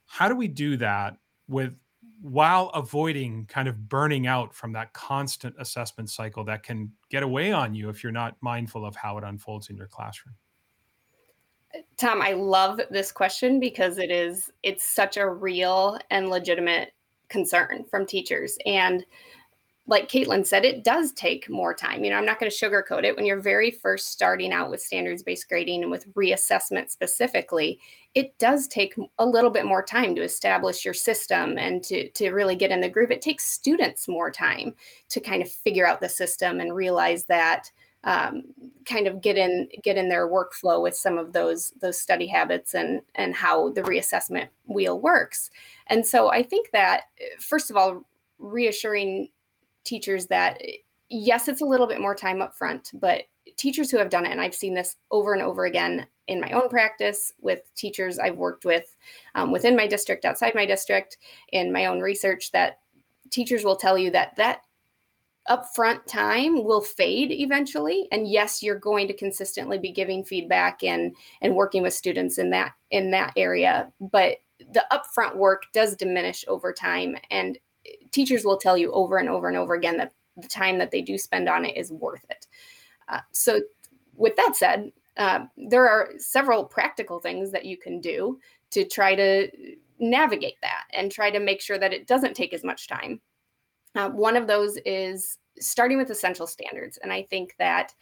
How 0.07 0.28
do 0.28 0.35
we 0.35 0.49
do 0.49 0.76
that 0.76 1.16
with 1.49 1.74
while 2.20 2.68
avoiding 2.70 3.47
kind 3.47 3.68
of 3.68 3.89
burning 3.89 4.26
out 4.26 4.55
from 4.55 4.72
that 4.72 4.93
constant 4.93 5.55
assessment 5.59 6.11
cycle 6.11 6.45
that 6.45 6.62
can 6.62 6.93
get 7.11 7.22
away 7.22 7.53
on 7.53 7.74
you 7.74 7.89
if 7.89 8.03
you're 8.03 8.12
not 8.12 8.37
mindful 8.41 8.85
of 8.85 8.95
how 8.95 9.16
it 9.18 9.24
unfolds 9.24 9.70
in 9.70 9.76
your 9.76 9.87
classroom? 9.87 10.35
Uh, 11.74 11.78
Tom, 11.97 12.20
I 12.20 12.32
love 12.32 12.80
this 12.91 13.11
question 13.11 13.61
because 13.61 13.99
it 13.99 14.11
is 14.11 14.51
it's 14.62 14.85
such 14.85 15.16
a 15.16 15.28
real 15.28 15.99
and 16.11 16.28
legitimate 16.28 16.93
concern 17.28 17.85
from 17.91 18.07
teachers 18.07 18.59
and 18.66 19.05
like 19.87 20.09
Caitlin 20.09 20.47
said, 20.47 20.64
it 20.64 20.82
does 20.82 21.12
take 21.12 21.51
more 21.51 21.74
time. 21.74 22.05
You 22.05 22.11
know, 22.11 22.16
I'm 22.16 22.24
not 22.24 22.41
going 22.41 22.51
to 22.51 22.57
sugarcoat 22.57 23.05
it. 23.05 23.14
When 23.14 23.26
you're 23.26 23.41
very 23.41 23.70
first 23.70 24.09
starting 24.09 24.51
out 24.51 24.70
with 24.70 24.80
standards 24.80 25.22
based 25.22 25.47
grading 25.49 25.82
and 25.82 25.91
with 25.91 26.12
reassessment 26.14 26.91
specifically, 26.91 27.78
it 28.14 28.37
does 28.39 28.66
take 28.66 28.95
a 29.18 29.26
little 29.26 29.51
bit 29.51 29.66
more 29.66 29.82
time 29.82 30.14
to 30.14 30.22
establish 30.22 30.87
your 30.87 30.95
system 30.95 31.59
and 31.59 31.82
to, 31.85 32.09
to 32.11 32.30
really 32.30 32.57
get 32.57 32.70
in 32.70 32.80
the 32.80 32.89
groove. 32.89 33.11
It 33.11 33.20
takes 33.20 33.45
students 33.45 34.09
more 34.09 34.30
time 34.30 34.74
to 35.11 35.20
kind 35.20 35.43
of 35.43 35.51
figure 35.51 35.87
out 35.87 36.01
the 36.01 36.09
system 36.09 36.61
and 36.61 36.74
realize 36.74 37.24
that. 37.24 37.70
Um, 38.07 38.43
kind 38.85 39.07
of 39.07 39.22
get 39.22 39.39
in 39.39 39.66
get 39.82 39.97
in 39.97 40.11
their 40.11 40.28
workflow 40.28 40.82
with 40.82 40.95
some 40.95 41.16
of 41.16 41.32
those 41.32 41.72
those 41.80 41.99
study 41.99 42.26
habits 42.26 42.74
and 42.74 43.01
and 43.14 43.35
how 43.35 43.70
the 43.70 43.80
reassessment 43.80 44.49
wheel 44.66 45.01
works 45.01 45.51
and 45.87 46.07
so 46.07 46.30
i 46.30 46.43
think 46.43 46.70
that 46.72 47.05
first 47.41 47.70
of 47.70 47.78
all 47.78 48.05
reassuring 48.39 49.30
teachers 49.85 50.26
that 50.26 50.61
yes, 51.09 51.49
it's 51.49 51.61
a 51.61 51.66
little 51.66 51.87
bit 51.87 52.01
more 52.01 52.14
time 52.14 52.43
up 52.43 52.57
front, 52.57 52.91
but 52.95 53.24
teachers 53.57 53.91
who 53.91 53.99
have 53.99 54.11
done 54.11 54.26
it, 54.26 54.32
and 54.32 54.41
I've 54.41 54.55
seen 54.55 54.74
this 54.74 54.97
over 55.11 55.32
and 55.35 55.43
over 55.43 55.66
again 55.66 56.07
in 56.26 56.41
my 56.41 56.51
own 56.53 56.68
practice 56.68 57.32
with 57.41 57.61
teachers 57.76 58.18
I've 58.18 58.37
worked 58.37 58.64
with 58.64 58.97
um, 59.35 59.53
within 59.53 59.76
my 59.76 59.87
district, 59.87 60.24
outside 60.24 60.55
my 60.55 60.66
district, 60.66 61.18
in 61.53 61.72
my 61.72 61.87
own 61.87 62.01
research, 62.01 62.51
that 62.53 62.78
teachers 63.30 63.64
will 63.64 63.76
tell 63.76 63.99
you 63.99 64.11
that 64.12 64.35
that 64.37 64.62
upfront 65.51 66.07
time 66.07 66.64
will 66.64 66.80
fade 66.80 67.30
eventually. 67.30 68.09
And 68.11 68.26
yes 68.26 68.62
you're 68.62 68.78
going 68.78 69.07
to 69.09 69.14
consistently 69.14 69.78
be 69.78 69.93
giving 69.93 70.24
feedback 70.24 70.82
and 70.82 71.14
and 71.43 71.55
working 71.55 71.82
with 71.82 71.93
students 71.93 72.39
in 72.39 72.49
that 72.51 72.72
in 72.91 73.11
that 73.11 73.35
area 73.37 73.93
but 74.01 74.39
the 74.72 74.85
upfront 74.93 75.37
work 75.37 75.64
does 75.72 75.97
diminish 75.97 76.45
over 76.49 76.72
time. 76.72 77.16
And 77.30 77.59
teachers 78.14 78.44
will 78.44 78.56
tell 78.56 78.78
you 78.78 78.92
over 78.92 79.18
and 79.18 79.28
over 79.28 79.48
and 79.48 79.56
over 79.56 79.74
again 79.74 79.96
that 79.96 80.12
the 80.36 80.48
time 80.48 80.78
that 80.78 80.90
they 80.90 81.00
do 81.00 81.18
spend 81.18 81.48
on 81.48 81.64
it 81.64 81.76
is 81.76 81.92
worth 81.92 82.24
it 82.30 82.46
uh, 83.08 83.20
so 83.32 83.60
with 84.16 84.34
that 84.36 84.56
said 84.56 84.90
uh, 85.16 85.40
there 85.56 85.88
are 85.88 86.10
several 86.18 86.64
practical 86.64 87.20
things 87.20 87.52
that 87.52 87.64
you 87.64 87.76
can 87.76 88.00
do 88.00 88.38
to 88.70 88.84
try 88.84 89.14
to 89.14 89.48
navigate 90.00 90.56
that 90.60 90.84
and 90.92 91.12
try 91.12 91.30
to 91.30 91.38
make 91.38 91.60
sure 91.60 91.78
that 91.78 91.92
it 91.92 92.06
doesn't 92.06 92.34
take 92.34 92.52
as 92.52 92.64
much 92.64 92.88
time 92.88 93.20
uh, 93.94 94.10
one 94.10 94.36
of 94.36 94.46
those 94.46 94.76
is 94.84 95.38
starting 95.60 95.98
with 95.98 96.10
essential 96.10 96.46
standards. 96.46 96.98
And 97.02 97.12
I 97.12 97.22
think 97.22 97.54
that 97.58 97.94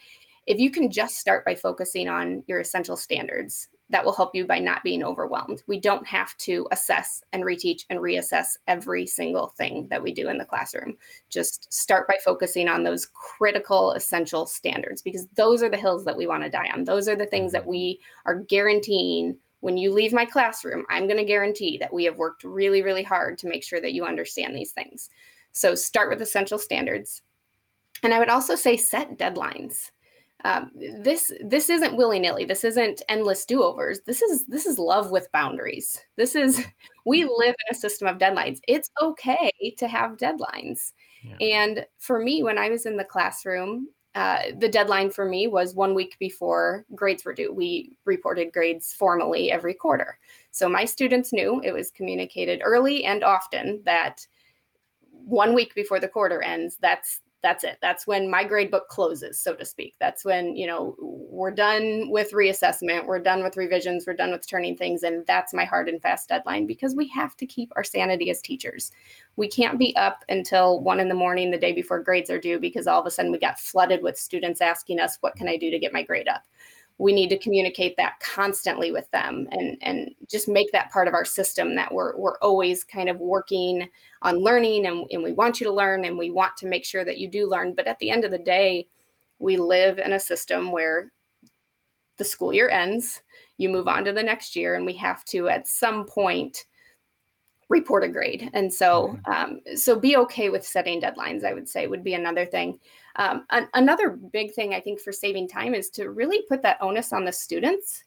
if 0.47 0.59
you 0.59 0.71
can 0.71 0.91
just 0.91 1.19
start 1.19 1.45
by 1.45 1.55
focusing 1.55 2.09
on 2.09 2.43
your 2.47 2.61
essential 2.61 2.97
standards, 2.97 3.69
that 3.91 4.05
will 4.05 4.15
help 4.15 4.35
you 4.35 4.47
by 4.47 4.59
not 4.59 4.83
being 4.83 5.05
overwhelmed. 5.05 5.63
We 5.67 5.79
don't 5.79 6.07
have 6.07 6.37
to 6.39 6.67
assess 6.73 7.23
and 7.33 7.45
reteach 7.45 7.85
and 7.91 7.99
reassess 7.99 8.57
every 8.67 9.07
single 9.07 9.49
thing 9.49 9.87
that 9.91 10.03
we 10.03 10.15
do 10.15 10.29
in 10.29 10.39
the 10.39 10.47
classroom. 10.47 10.97
Just 11.29 11.73
start 11.73 12.09
by 12.09 12.17
focusing 12.25 12.69
on 12.69 12.85
those 12.85 13.07
critical, 13.07 13.93
essential 13.93 14.47
standards 14.47 15.03
because 15.03 15.27
those 15.35 15.63
are 15.63 15.69
the 15.69 15.77
hills 15.77 16.05
that 16.07 16.17
we 16.17 16.27
want 16.27 16.43
to 16.43 16.51
die 16.51 16.71
on. 16.73 16.85
Those 16.85 17.07
are 17.07 17.17
the 17.17 17.27
things 17.27 17.53
that 17.53 17.67
we 17.67 18.01
are 18.25 18.37
guaranteeing 18.37 19.37
when 19.61 19.77
you 19.77 19.93
leave 19.93 20.13
my 20.13 20.25
classroom. 20.25 20.85
I'm 20.89 21.07
going 21.07 21.19
to 21.19 21.25
guarantee 21.25 21.77
that 21.79 21.93
we 21.93 22.05
have 22.05 22.17
worked 22.17 22.45
really, 22.45 22.83
really 22.83 23.03
hard 23.03 23.39
to 23.39 23.49
make 23.49 23.63
sure 23.63 23.81
that 23.81 23.93
you 23.93 24.05
understand 24.05 24.57
these 24.57 24.73
things. 24.73 25.11
So 25.53 25.75
start 25.75 26.09
with 26.09 26.23
essential 26.23 26.59
standards. 26.59 27.23
And 28.03 28.15
I 28.15 28.19
would 28.19 28.31
also 28.31 28.57
say 28.57 28.77
set 28.77 29.19
deadlines. 29.19 29.91
Um, 30.45 30.71
this 31.03 31.33
this 31.45 31.71
isn't 31.71 31.97
willy 31.97 32.19
nilly. 32.19 32.45
This 32.45 32.65
isn't 32.65 33.03
endless 33.09 33.45
do 33.45 33.63
overs. 33.63 34.01
This 34.07 34.23
is 34.23 34.47
this 34.47 34.67
is 34.67 34.79
love 34.79 35.11
with 35.11 35.31
boundaries. 35.33 36.01
This 36.17 36.35
is 36.35 36.65
we 37.07 37.25
live 37.25 37.55
in 37.69 37.71
a 37.71 37.75
system 37.75 38.09
of 38.09 38.19
deadlines. 38.19 38.61
It's 38.67 38.91
okay 39.01 39.53
to 39.79 39.89
have 39.89 40.17
deadlines. 40.17 40.93
Yeah. 41.23 41.37
And 41.41 41.87
for 41.99 42.19
me, 42.19 42.43
when 42.43 42.59
I 42.59 42.71
was 42.71 42.87
in 42.87 42.97
the 42.97 43.05
classroom, 43.05 43.89
uh, 44.15 44.43
the 44.59 44.69
deadline 44.69 45.11
for 45.11 45.25
me 45.25 45.47
was 45.47 45.75
one 45.75 45.95
week 45.95 46.17
before 46.19 46.85
grades 46.95 47.25
were 47.25 47.33
due. 47.33 47.53
We 47.53 47.97
reported 48.05 48.53
grades 48.53 48.93
formally 48.93 49.51
every 49.51 49.75
quarter. 49.75 50.19
So 50.51 50.69
my 50.69 50.85
students 50.85 51.33
knew 51.33 51.63
it 51.65 51.73
was 51.73 51.91
communicated 51.91 52.61
early 52.65 53.05
and 53.05 53.25
often 53.25 53.81
that 53.85 54.27
one 55.11 55.55
week 55.55 55.75
before 55.75 56.01
the 56.01 56.09
quarter 56.09 56.43
ends 56.43 56.77
that's 56.81 57.21
that's 57.43 57.65
it. 57.65 57.79
That's 57.83 58.07
when 58.07 58.31
my 58.31 58.45
grade 58.45 58.71
book 58.71 58.89
closes 58.89 59.39
so 59.39 59.55
to 59.55 59.65
speak. 59.65 59.95
That's 59.99 60.25
when 60.25 60.55
you 60.57 60.67
know 60.67 60.97
we're 61.01 61.51
done 61.51 62.11
with 62.11 62.33
reassessment 62.33 63.07
we're 63.07 63.19
done 63.19 63.43
with 63.43 63.57
revisions 63.57 64.07
we're 64.07 64.15
done 64.15 64.31
with 64.31 64.47
turning 64.47 64.77
things 64.77 65.03
and 65.03 65.27
that's 65.27 65.53
my 65.53 65.65
hard 65.65 65.89
and 65.89 66.01
fast 66.01 66.29
deadline 66.29 66.67
because 66.67 66.95
we 66.95 67.09
have 67.09 67.37
to 67.37 67.47
keep 67.47 67.73
our 67.77 67.85
sanity 67.85 68.31
as 68.31 68.41
teachers. 68.41 68.93
We 69.37 69.49
can't 69.49 69.79
be 69.79 69.97
up 69.97 70.25
until 70.29 70.81
one 70.81 71.01
in 71.01 71.09
the 71.09 71.15
morning 71.15 71.51
the 71.51 71.59
day 71.59 71.73
before 71.73 72.01
grades 72.01 72.31
are 72.31 72.39
due 72.39 72.59
because 72.59 72.87
all 72.87 73.01
of 73.01 73.07
a 73.07 73.11
sudden 73.11 73.33
we 73.33 73.39
got 73.39 73.59
flooded 73.59 74.03
with 74.03 74.19
students 74.19 74.61
asking 74.61 75.01
us 75.01 75.19
what 75.21 75.37
can 75.37 75.49
i 75.49 75.57
do 75.57 75.71
to 75.71 75.79
get 75.79 75.93
my 75.93 76.03
grade 76.03 76.29
up 76.29 76.45
we 76.99 77.13
need 77.13 77.29
to 77.29 77.39
communicate 77.39 77.97
that 77.97 78.21
constantly 78.21 78.93
with 78.93 79.11
them 79.11 79.49
and 79.51 79.77
and 79.83 80.15
just 80.31 80.49
make 80.49 80.71
that 80.73 80.91
part 80.91 81.09
of 81.09 81.15
our 81.15 81.25
system 81.25 81.75
that 81.75 81.93
we're 81.93 82.17
we're 82.17 82.39
always 82.39 82.85
kind 82.85 83.09
of 83.09 83.19
working 83.19 83.89
on 84.23 84.43
learning 84.43 84.87
and, 84.87 85.07
and 85.11 85.23
we 85.23 85.33
want 85.33 85.61
you 85.61 85.67
to 85.67 85.73
learn 85.73 86.05
and 86.05 86.17
we 86.17 86.31
want 86.31 86.57
to 86.57 86.67
make 86.67 86.85
sure 86.85 87.05
that 87.05 87.19
you 87.19 87.29
do 87.29 87.49
learn. 87.49 87.75
But 87.75 87.87
at 87.87 87.99
the 87.99 88.11
end 88.11 88.25
of 88.25 88.31
the 88.31 88.39
day 88.39 88.87
we 89.39 89.57
live 89.57 89.99
in 89.99 90.13
a 90.13 90.21
system 90.21 90.71
where 90.71 91.11
the 92.19 92.25
school 92.25 92.53
year 92.53 92.69
ends 92.69 93.23
you 93.57 93.69
move 93.69 93.89
on 93.89 94.05
to 94.05 94.13
the 94.13 94.23
next 94.23 94.55
year 94.55 94.75
and 94.75 94.87
we 94.87 94.95
have 94.95 95.25
to 95.25 95.49
at 95.49 95.69
some 95.69 96.05
point 96.05 96.67
report 97.69 98.05
a 98.05 98.09
grade. 98.09 98.51
And 98.53 98.73
so 98.73 99.19
mm-hmm. 99.27 99.33
um, 99.33 99.77
so 99.77 99.99
be 99.99 100.17
okay 100.19 100.51
with 100.51 100.67
setting 100.67 101.01
deadlines 101.01 101.45
i 101.45 101.55
would 101.55 101.69
say 101.69 101.87
would 101.87 102.05
be 102.05 102.15
another 102.15 102.45
thing 102.45 102.79
um, 103.17 103.45
an- 103.51 103.69
another 103.75 104.11
big 104.11 104.53
thing 104.55 104.75
i 104.75 104.81
think 104.81 105.01
for 105.01 105.13
saving 105.13 105.49
time 105.49 105.75
is 105.75 105.91
to 105.91 106.11
really 106.11 106.43
put 106.49 106.63
that 106.63 106.79
onus 106.81 107.13
on 107.13 107.25
the 107.25 107.33
students. 107.33 108.05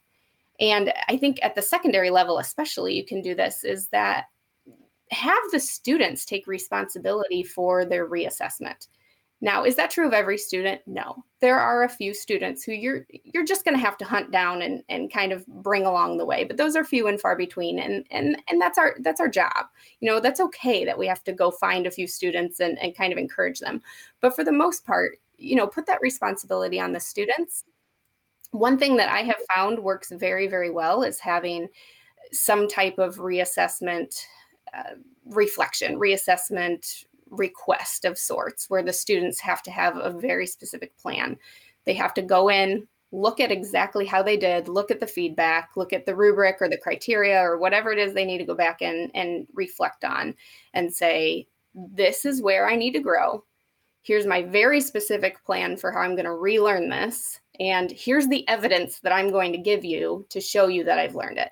And 0.60 0.94
i 1.08 1.18
think 1.18 1.40
at 1.42 1.56
the 1.56 1.62
secondary 1.62 2.10
level 2.10 2.40
especially 2.40 2.94
you 2.94 3.06
can 3.06 3.22
do 3.22 3.36
this 3.36 3.64
is 3.64 3.88
that 3.90 4.26
have 5.12 5.44
the 5.52 5.60
students 5.60 6.26
take 6.26 6.48
responsibility 6.48 7.44
for 7.44 7.86
their 7.86 8.10
reassessment 8.10 8.88
now, 9.46 9.64
is 9.64 9.76
that 9.76 9.92
true 9.92 10.08
of 10.08 10.14
every 10.14 10.40
student? 10.40 10.82
No. 10.88 11.24
There 11.40 11.60
are 11.60 11.84
a 11.84 11.90
few 11.90 12.16
students 12.16 12.64
who 12.64 12.72
you're 12.72 13.06
you're 13.12 13.46
just 13.46 13.64
going 13.64 13.76
to 13.76 13.86
have 13.86 13.96
to 14.00 14.04
hunt 14.04 14.32
down 14.32 14.64
and 14.64 14.82
and 14.90 15.14
kind 15.14 15.32
of 15.32 15.46
bring 15.46 15.86
along 15.86 16.18
the 16.18 16.26
way, 16.26 16.46
but 16.46 16.58
those 16.58 16.76
are 16.76 16.84
few 16.84 17.06
and 17.06 17.22
far 17.22 17.36
between 17.36 17.78
and 17.78 18.08
and 18.10 18.42
and 18.50 18.60
that's 18.60 18.80
our 18.80 18.96
that's 19.02 19.22
our 19.22 19.30
job. 19.30 19.68
You 20.00 20.10
know, 20.10 20.20
that's 20.20 20.40
okay 20.40 20.84
that 20.86 20.98
we 20.98 21.06
have 21.06 21.24
to 21.26 21.32
go 21.32 21.52
find 21.52 21.86
a 21.86 21.92
few 21.92 22.08
students 22.08 22.60
and 22.60 22.80
and 22.80 22.98
kind 22.98 23.14
of 23.14 23.20
encourage 23.20 23.60
them. 23.60 23.84
But 24.20 24.36
for 24.36 24.44
the 24.44 24.52
most 24.52 24.84
part, 24.84 25.20
you 25.38 25.56
know, 25.56 25.68
put 25.68 25.86
that 25.86 26.02
responsibility 26.02 26.80
on 26.80 26.92
the 26.92 27.00
students. 27.00 27.66
One 28.50 28.80
thing 28.80 28.96
that 28.98 29.10
I 29.10 29.20
have 29.22 29.38
found 29.56 29.78
works 29.78 30.12
very 30.12 30.48
very 30.48 30.72
well 30.72 31.04
is 31.04 31.20
having 31.20 31.68
some 32.32 32.68
type 32.68 32.98
of 32.98 33.18
reassessment 33.18 34.26
uh, 34.76 34.96
reflection, 35.28 36.00
reassessment 36.00 37.06
request 37.36 38.06
of 38.06 38.18
sorts 38.18 38.70
where 38.70 38.84
the 38.84 38.94
students 38.94 39.40
have 39.40 39.62
to 39.64 39.72
have 39.72 39.98
a 39.98 40.12
very 40.12 40.48
specific 40.48 40.98
plan. 40.98 41.38
They 41.86 41.94
have 41.94 42.14
to 42.16 42.22
go 42.22 42.50
in, 42.50 42.88
look 43.12 43.40
at 43.40 43.52
exactly 43.52 44.06
how 44.06 44.22
they 44.22 44.38
did, 44.38 44.68
look 44.68 44.92
at 44.92 45.00
the 45.00 45.08
feedback, 45.08 45.72
look 45.76 45.94
at 45.94 46.06
the 46.06 46.16
rubric 46.16 46.58
or 46.60 46.68
the 46.68 46.78
criteria 46.78 47.40
or 47.40 47.58
whatever 47.58 47.92
it 47.92 48.00
is 48.00 48.14
they 48.14 48.26
need 48.26 48.40
to 48.40 48.46
go 48.46 48.56
back 48.56 48.82
in 48.82 49.12
and 49.14 49.48
reflect 49.54 50.04
on 50.04 50.36
and 50.74 50.94
say, 50.94 51.48
this 51.74 52.26
is 52.26 52.42
where 52.42 52.68
I 52.68 52.76
need 52.76 52.94
to 52.94 53.00
grow. 53.00 53.44
Here's 54.02 54.28
my 54.28 54.44
very 54.44 54.82
specific 54.82 55.44
plan 55.46 55.78
for 55.78 55.92
how 55.92 56.00
I'm 56.00 56.16
going 56.16 56.26
to 56.26 56.34
relearn 56.34 56.90
this. 56.90 57.40
And 57.60 57.90
here's 57.92 58.28
the 58.28 58.48
evidence 58.48 59.00
that 59.00 59.14
I'm 59.14 59.32
going 59.32 59.52
to 59.54 59.58
give 59.58 59.84
you 59.84 60.26
to 60.30 60.40
show 60.40 60.68
you 60.68 60.84
that 60.84 61.00
I've 61.00 61.16
learned 61.16 61.38
it. 61.38 61.50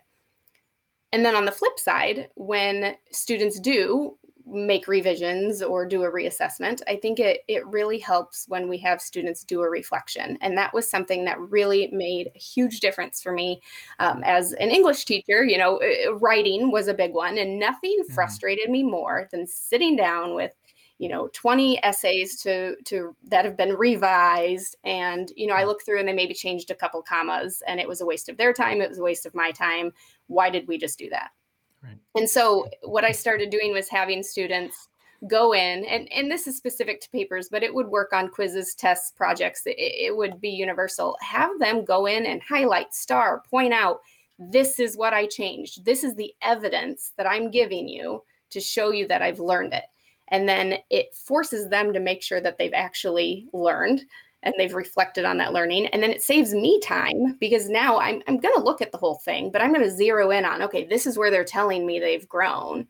And 1.12 1.26
then 1.26 1.36
on 1.36 1.46
the 1.46 1.52
flip 1.52 1.80
side, 1.80 2.30
when 2.36 2.96
students 3.12 3.60
do 3.60 4.18
make 4.46 4.88
revisions 4.88 5.62
or 5.62 5.86
do 5.86 6.04
a 6.04 6.12
reassessment 6.12 6.82
i 6.88 6.96
think 6.96 7.20
it 7.20 7.42
it 7.48 7.66
really 7.68 7.98
helps 7.98 8.46
when 8.48 8.68
we 8.68 8.78
have 8.78 9.02
students 9.02 9.44
do 9.44 9.62
a 9.62 9.70
reflection. 9.70 10.38
And 10.42 10.58
that 10.58 10.74
was 10.74 10.90
something 10.90 11.26
that 11.26 11.40
really 11.40 11.90
made 11.92 12.32
a 12.36 12.40
huge 12.40 12.80
difference 12.80 13.22
for 13.22 13.32
me 13.32 13.62
um, 14.00 14.22
as 14.26 14.54
an 14.54 14.70
english 14.70 15.06
teacher 15.06 15.44
you 15.44 15.58
know 15.58 15.80
uh, 15.82 16.16
writing 16.16 16.72
was 16.72 16.88
a 16.88 16.94
big 16.94 17.14
one 17.14 17.38
and 17.38 17.60
nothing 17.60 17.98
mm-hmm. 18.02 18.14
frustrated 18.14 18.70
me 18.70 18.84
more 18.84 19.28
than 19.32 19.48
sitting 19.48 19.96
down 19.96 20.36
with 20.36 20.54
you 21.00 21.10
know 21.10 21.30
20 21.34 21.84
essays 21.84 22.42
to 22.42 22.76
to 22.84 23.16
that 23.26 23.46
have 23.46 23.58
been 23.58 23.74
revised. 23.74 24.76
And 24.84 25.32
you 25.36 25.48
know 25.48 25.56
i 25.56 25.64
look 25.64 25.84
through 25.84 26.00
and 26.00 26.08
they 26.08 26.14
maybe 26.14 26.34
changed 26.34 26.72
a 26.72 26.76
couple 26.76 27.02
commas 27.02 27.62
and 27.68 27.80
it 27.80 27.88
was 27.88 28.02
a 28.02 28.06
waste 28.06 28.30
of 28.30 28.38
their 28.38 28.54
time 28.54 28.82
it 28.82 28.90
was 28.90 29.00
a 29.00 29.04
waste 29.04 29.26
of 29.26 29.36
my 29.36 29.52
time. 29.52 29.92
Why 30.28 30.50
did 30.50 30.68
we 30.68 30.78
just 30.78 31.00
do 31.00 31.10
that 31.10 31.32
Right. 31.84 31.98
And 32.16 32.30
so 32.30 32.70
what 32.84 33.04
I 33.04 33.12
started 33.12 33.50
doing 33.50 33.74
was 33.74 33.90
having 33.90 34.24
students 34.24 34.88
go 35.28 35.54
in 35.54 35.86
and, 35.86 36.12
and 36.12 36.30
this 36.30 36.48
is 36.48 36.58
specific 36.58 37.00
to 37.00 37.10
papers 37.10 37.48
but 37.50 37.64
it 37.64 37.74
would 37.74 37.88
work 37.88 38.12
on 38.12 38.28
quizzes 38.28 38.76
tests 38.76 39.12
projects 39.12 39.62
it, 39.66 39.78
it, 39.78 40.16
would 40.16 40.42
be 40.42 40.50
universal. 40.50 41.18
Have 41.22 41.52
them 41.60 41.86
go 41.86 42.06
in 42.08 42.26
and 42.26 42.42
highlight 42.42 42.94
star 42.94 43.42
point 43.50 43.74
out 43.74 44.02
this 44.38 44.80
is 44.80 44.98
what 44.98 45.14
i 45.14 45.26
changed. 45.26 45.86
This 45.86 46.04
is 46.04 46.16
the 46.16 46.34
evidence 46.42 47.14
that 47.18 47.28
i'm 47.28 47.52
giving 47.52 47.88
you 47.88 48.22
to 48.50 48.60
show 48.60 48.92
you 48.92 49.08
that 49.08 49.22
i've 49.22 49.40
learned 49.40 49.74
it. 49.74 49.86
And 50.30 50.48
then 50.48 50.76
it 50.90 51.16
forces 51.16 51.70
them 51.70 51.94
to 51.94 52.00
make 52.00 52.22
sure 52.22 52.42
that 52.42 52.58
they've 52.58 52.74
actually 52.74 53.48
learned 53.54 54.04
and 54.44 54.54
they've 54.58 54.74
reflected 54.74 55.26
on 55.26 55.38
that 55.38 55.54
learning. 55.54 55.88
And 55.88 56.04
then 56.04 56.12
it 56.12 56.22
saves 56.22 56.54
me 56.54 56.80
time 56.82 57.38
because 57.40 57.70
now 57.70 58.00
I'm, 58.00 58.22
I'm 58.28 58.38
going 58.38 58.54
to 58.56 58.64
look 58.64 58.82
at 58.82 58.92
the 58.92 58.98
whole 58.98 59.16
thing, 59.16 59.50
but 59.50 59.62
I'm 59.62 59.74
going 59.74 59.86
to 59.86 59.96
zero 59.96 60.32
in 60.32 60.46
on, 60.46 60.62
okay, 60.62 60.86
this 60.86 61.06
is 61.06 61.18
where 61.18 61.32
they're 61.32 61.44
telling 61.44 61.86
me 61.86 62.00
they've 62.00 62.28
grown. 62.28 62.88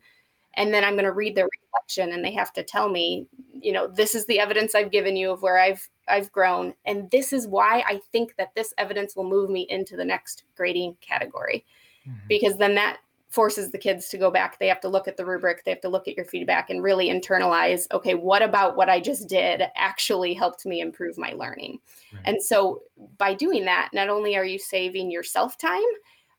And 0.56 0.72
then 0.72 0.84
I'm 0.84 0.94
going 0.94 1.04
to 1.04 1.12
read 1.12 1.34
their 1.34 1.48
reflection 1.62 2.12
and 2.12 2.24
they 2.24 2.32
have 2.32 2.52
to 2.54 2.62
tell 2.62 2.88
me, 2.88 3.26
you 3.60 3.72
know, 3.72 3.86
this 3.86 4.14
is 4.14 4.26
the 4.26 4.38
evidence 4.38 4.74
I've 4.74 4.90
given 4.90 5.16
you 5.16 5.30
of 5.30 5.42
where 5.42 5.58
I've 5.58 5.88
I've 6.06 6.30
grown. 6.32 6.74
And 6.84 7.10
this 7.10 7.32
is 7.32 7.48
why 7.48 7.82
I 7.86 8.00
think 8.12 8.36
that 8.36 8.54
this 8.54 8.74
evidence 8.78 9.16
will 9.16 9.28
move 9.28 9.50
me 9.50 9.66
into 9.70 9.96
the 9.96 10.04
next 10.04 10.44
grading 10.56 10.96
category. 11.00 11.64
Mm-hmm. 12.06 12.26
Because 12.28 12.56
then 12.56 12.74
that 12.74 12.98
forces 13.34 13.70
the 13.70 13.78
kids 13.78 14.08
to 14.08 14.18
go 14.18 14.30
back. 14.30 14.58
They 14.58 14.68
have 14.68 14.80
to 14.82 14.88
look 14.88 15.08
at 15.08 15.16
the 15.16 15.26
rubric, 15.26 15.64
they 15.64 15.72
have 15.72 15.80
to 15.80 15.88
look 15.88 16.06
at 16.06 16.16
your 16.16 16.24
feedback 16.24 16.70
and 16.70 16.82
really 16.82 17.08
internalize 17.08 17.86
okay, 17.92 18.14
what 18.14 18.42
about 18.42 18.76
what 18.76 18.88
I 18.88 19.00
just 19.00 19.28
did 19.28 19.62
actually 19.76 20.34
helped 20.34 20.64
me 20.64 20.80
improve 20.80 21.18
my 21.18 21.32
learning? 21.32 21.80
Right. 22.12 22.22
And 22.26 22.42
so 22.42 22.82
by 23.18 23.34
doing 23.34 23.64
that, 23.64 23.90
not 23.92 24.08
only 24.08 24.36
are 24.36 24.44
you 24.44 24.58
saving 24.58 25.10
yourself 25.10 25.58
time, 25.58 25.82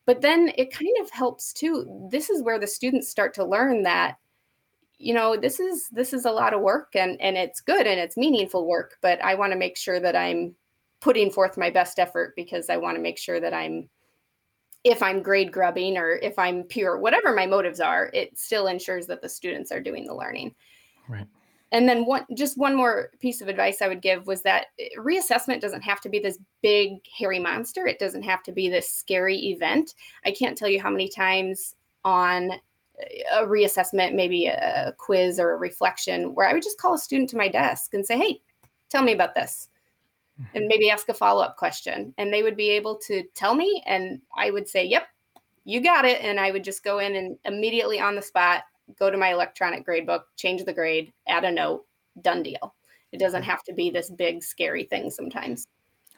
but 0.05 0.21
then 0.21 0.51
it 0.57 0.71
kind 0.71 0.95
of 1.01 1.09
helps 1.11 1.51
too. 1.51 2.07
This 2.09 2.29
is 2.29 2.41
where 2.41 2.59
the 2.59 2.67
students 2.67 3.09
start 3.09 3.33
to 3.35 3.45
learn 3.45 3.83
that 3.83 4.17
you 4.97 5.13
know 5.13 5.35
this 5.35 5.59
is 5.59 5.89
this 5.89 6.13
is 6.13 6.25
a 6.25 6.31
lot 6.31 6.53
of 6.53 6.61
work 6.61 6.95
and 6.95 7.19
and 7.19 7.35
it's 7.35 7.59
good 7.59 7.85
and 7.85 7.99
it's 7.99 8.15
meaningful 8.15 8.65
work 8.65 8.97
but 9.01 9.21
i 9.21 9.35
want 9.35 9.51
to 9.51 9.59
make 9.59 9.75
sure 9.75 9.99
that 9.99 10.15
i'm 10.15 10.55
putting 11.01 11.29
forth 11.29 11.57
my 11.57 11.69
best 11.69 11.99
effort 11.99 12.33
because 12.37 12.69
i 12.69 12.77
want 12.77 12.95
to 12.95 13.01
make 13.01 13.17
sure 13.17 13.41
that 13.41 13.53
i'm 13.53 13.89
if 14.85 15.03
i'm 15.03 15.21
grade 15.21 15.51
grubbing 15.51 15.97
or 15.97 16.11
if 16.11 16.39
i'm 16.39 16.63
pure 16.63 16.97
whatever 16.97 17.35
my 17.35 17.45
motives 17.45 17.81
are 17.81 18.09
it 18.13 18.37
still 18.37 18.67
ensures 18.67 19.05
that 19.07 19.21
the 19.21 19.27
students 19.27 19.71
are 19.71 19.81
doing 19.81 20.05
the 20.05 20.15
learning. 20.15 20.55
Right. 21.09 21.27
And 21.71 21.89
then 21.89 22.05
one 22.05 22.25
just 22.35 22.57
one 22.57 22.75
more 22.75 23.09
piece 23.19 23.41
of 23.41 23.49
advice 23.49 23.81
i 23.81 23.87
would 23.87 24.01
give 24.01 24.27
was 24.27 24.41
that 24.43 24.67
eh, 24.79 24.87
reassessment 24.97 25.59
doesn't 25.59 25.81
have 25.81 25.99
to 26.01 26.09
be 26.09 26.19
this 26.19 26.39
big 26.61 26.99
hairy 27.17 27.39
monster. 27.39 27.85
It 27.85 27.99
doesn't 27.99 28.23
have 28.23 28.43
to 28.43 28.53
be 28.53 28.69
this 28.69 28.89
scary 28.89 29.37
event. 29.47 29.95
I 30.25 30.31
can't 30.31 30.57
tell 30.57 30.69
you 30.69 30.81
how 30.81 30.89
many 30.89 31.09
times 31.09 31.75
on 32.05 32.51
a 33.33 33.43
reassessment, 33.43 34.13
maybe 34.13 34.45
a 34.47 34.93
quiz 34.97 35.39
or 35.39 35.51
a 35.51 35.57
reflection, 35.57 36.33
where 36.33 36.47
I 36.47 36.53
would 36.53 36.63
just 36.63 36.77
call 36.77 36.93
a 36.93 36.97
student 36.99 37.29
to 37.31 37.37
my 37.37 37.47
desk 37.47 37.93
and 37.93 38.05
say, 38.05 38.17
Hey, 38.17 38.41
tell 38.89 39.03
me 39.03 39.13
about 39.13 39.35
this. 39.35 39.69
And 40.53 40.67
maybe 40.67 40.89
ask 40.89 41.07
a 41.07 41.13
follow 41.13 41.41
up 41.41 41.55
question. 41.55 42.13
And 42.17 42.33
they 42.33 42.43
would 42.43 42.57
be 42.57 42.69
able 42.71 42.97
to 43.07 43.23
tell 43.35 43.55
me. 43.55 43.81
And 43.85 44.21
I 44.35 44.51
would 44.51 44.67
say, 44.67 44.83
Yep, 44.85 45.07
you 45.63 45.81
got 45.81 46.05
it. 46.05 46.21
And 46.21 46.39
I 46.39 46.51
would 46.51 46.63
just 46.63 46.83
go 46.83 46.99
in 46.99 47.15
and 47.15 47.37
immediately 47.45 47.99
on 47.99 48.15
the 48.15 48.21
spot 48.21 48.63
go 48.99 49.09
to 49.09 49.17
my 49.17 49.31
electronic 49.31 49.85
grade 49.85 50.05
book, 50.05 50.25
change 50.37 50.63
the 50.63 50.73
grade, 50.73 51.11
add 51.27 51.43
a 51.43 51.51
note, 51.51 51.85
done 52.21 52.43
deal. 52.43 52.75
It 53.11 53.19
doesn't 53.19 53.43
have 53.43 53.63
to 53.63 53.73
be 53.73 53.89
this 53.89 54.09
big, 54.09 54.43
scary 54.43 54.83
thing 54.83 55.09
sometimes. 55.09 55.67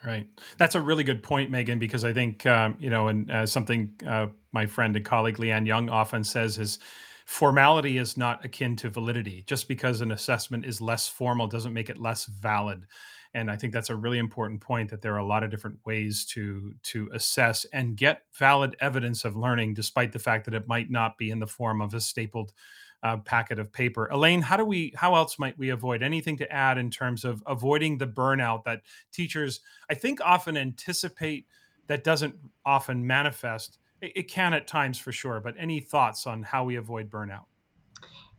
Right. 0.06 0.28
That's 0.58 0.76
a 0.76 0.82
really 0.82 1.04
good 1.04 1.24
point, 1.24 1.50
Megan, 1.50 1.80
because 1.80 2.04
I 2.04 2.14
think, 2.14 2.46
um, 2.46 2.76
you 2.80 2.90
know, 2.90 3.08
and 3.08 3.30
uh, 3.32 3.46
something 3.46 3.92
uh, 4.08 4.28
my 4.52 4.66
friend 4.66 4.96
and 4.96 5.06
colleague 5.06 5.38
Leanne 5.38 5.66
Young 5.66 5.90
often 5.90 6.24
says 6.24 6.60
is 6.60 6.80
formality 7.26 7.98
is 7.98 8.16
not 8.16 8.46
akin 8.46 8.76
to 8.78 8.90
validity. 8.90 9.44
Just 9.48 9.68
because 9.68 10.02
an 10.02 10.12
assessment 10.12 10.66
is 10.66 10.82
less 10.82 11.08
formal 11.08 11.48
doesn't 11.48 11.74
make 11.74 11.90
it 11.90 12.00
less 12.00 12.26
valid. 12.26 12.86
And 13.38 13.52
I 13.52 13.56
think 13.56 13.72
that's 13.72 13.92
a 13.92 13.96
really 13.96 14.18
important 14.18 14.62
point 14.62 14.90
that 14.90 15.04
there 15.04 15.14
are 15.14 15.20
a 15.20 15.26
lot 15.26 15.44
of 15.44 15.52
different 15.52 15.78
ways 15.86 16.26
to 16.32 16.74
to 16.82 17.08
assess 17.14 17.68
and 17.72 17.96
get 17.96 18.24
valid 18.34 18.76
evidence 18.80 19.26
of 19.26 19.36
learning, 19.36 19.76
despite 19.76 20.12
the 20.12 20.18
fact 20.18 20.46
that 20.46 20.56
it 20.56 20.68
might 20.68 20.90
not 20.90 21.20
be 21.20 21.30
in 21.30 21.38
the 21.38 21.46
form 21.46 21.80
of 21.80 21.94
a 21.94 22.02
stapled 22.02 22.52
uh, 23.04 23.18
packet 23.18 23.60
of 23.60 23.72
paper. 23.72 24.08
Elaine, 24.08 24.42
how 24.42 24.58
do 24.58 24.66
we? 24.66 24.92
How 24.96 25.14
else 25.14 25.38
might 25.38 25.56
we 25.56 25.70
avoid 25.70 26.02
anything 26.02 26.36
to 26.38 26.52
add 26.52 26.80
in 26.80 26.90
terms 26.90 27.24
of 27.24 27.44
avoiding 27.46 28.00
the 28.00 28.08
burnout 28.08 28.64
that 28.64 28.82
teachers, 29.12 29.60
I 29.88 29.94
think, 29.94 30.20
often 30.20 30.58
anticipate 30.58 31.46
that 31.86 32.04
doesn't 32.04 32.34
often 32.66 33.06
manifest. 33.06 33.78
It, 34.02 34.14
it 34.16 34.24
can 34.24 34.56
at 34.56 34.66
times 34.66 34.98
for 34.98 35.12
sure, 35.12 35.40
but 35.42 35.54
any 35.60 35.80
thoughts 35.80 36.26
on 36.26 36.42
how 36.42 36.64
we 36.64 36.78
avoid 36.78 37.12
burnout? 37.12 37.46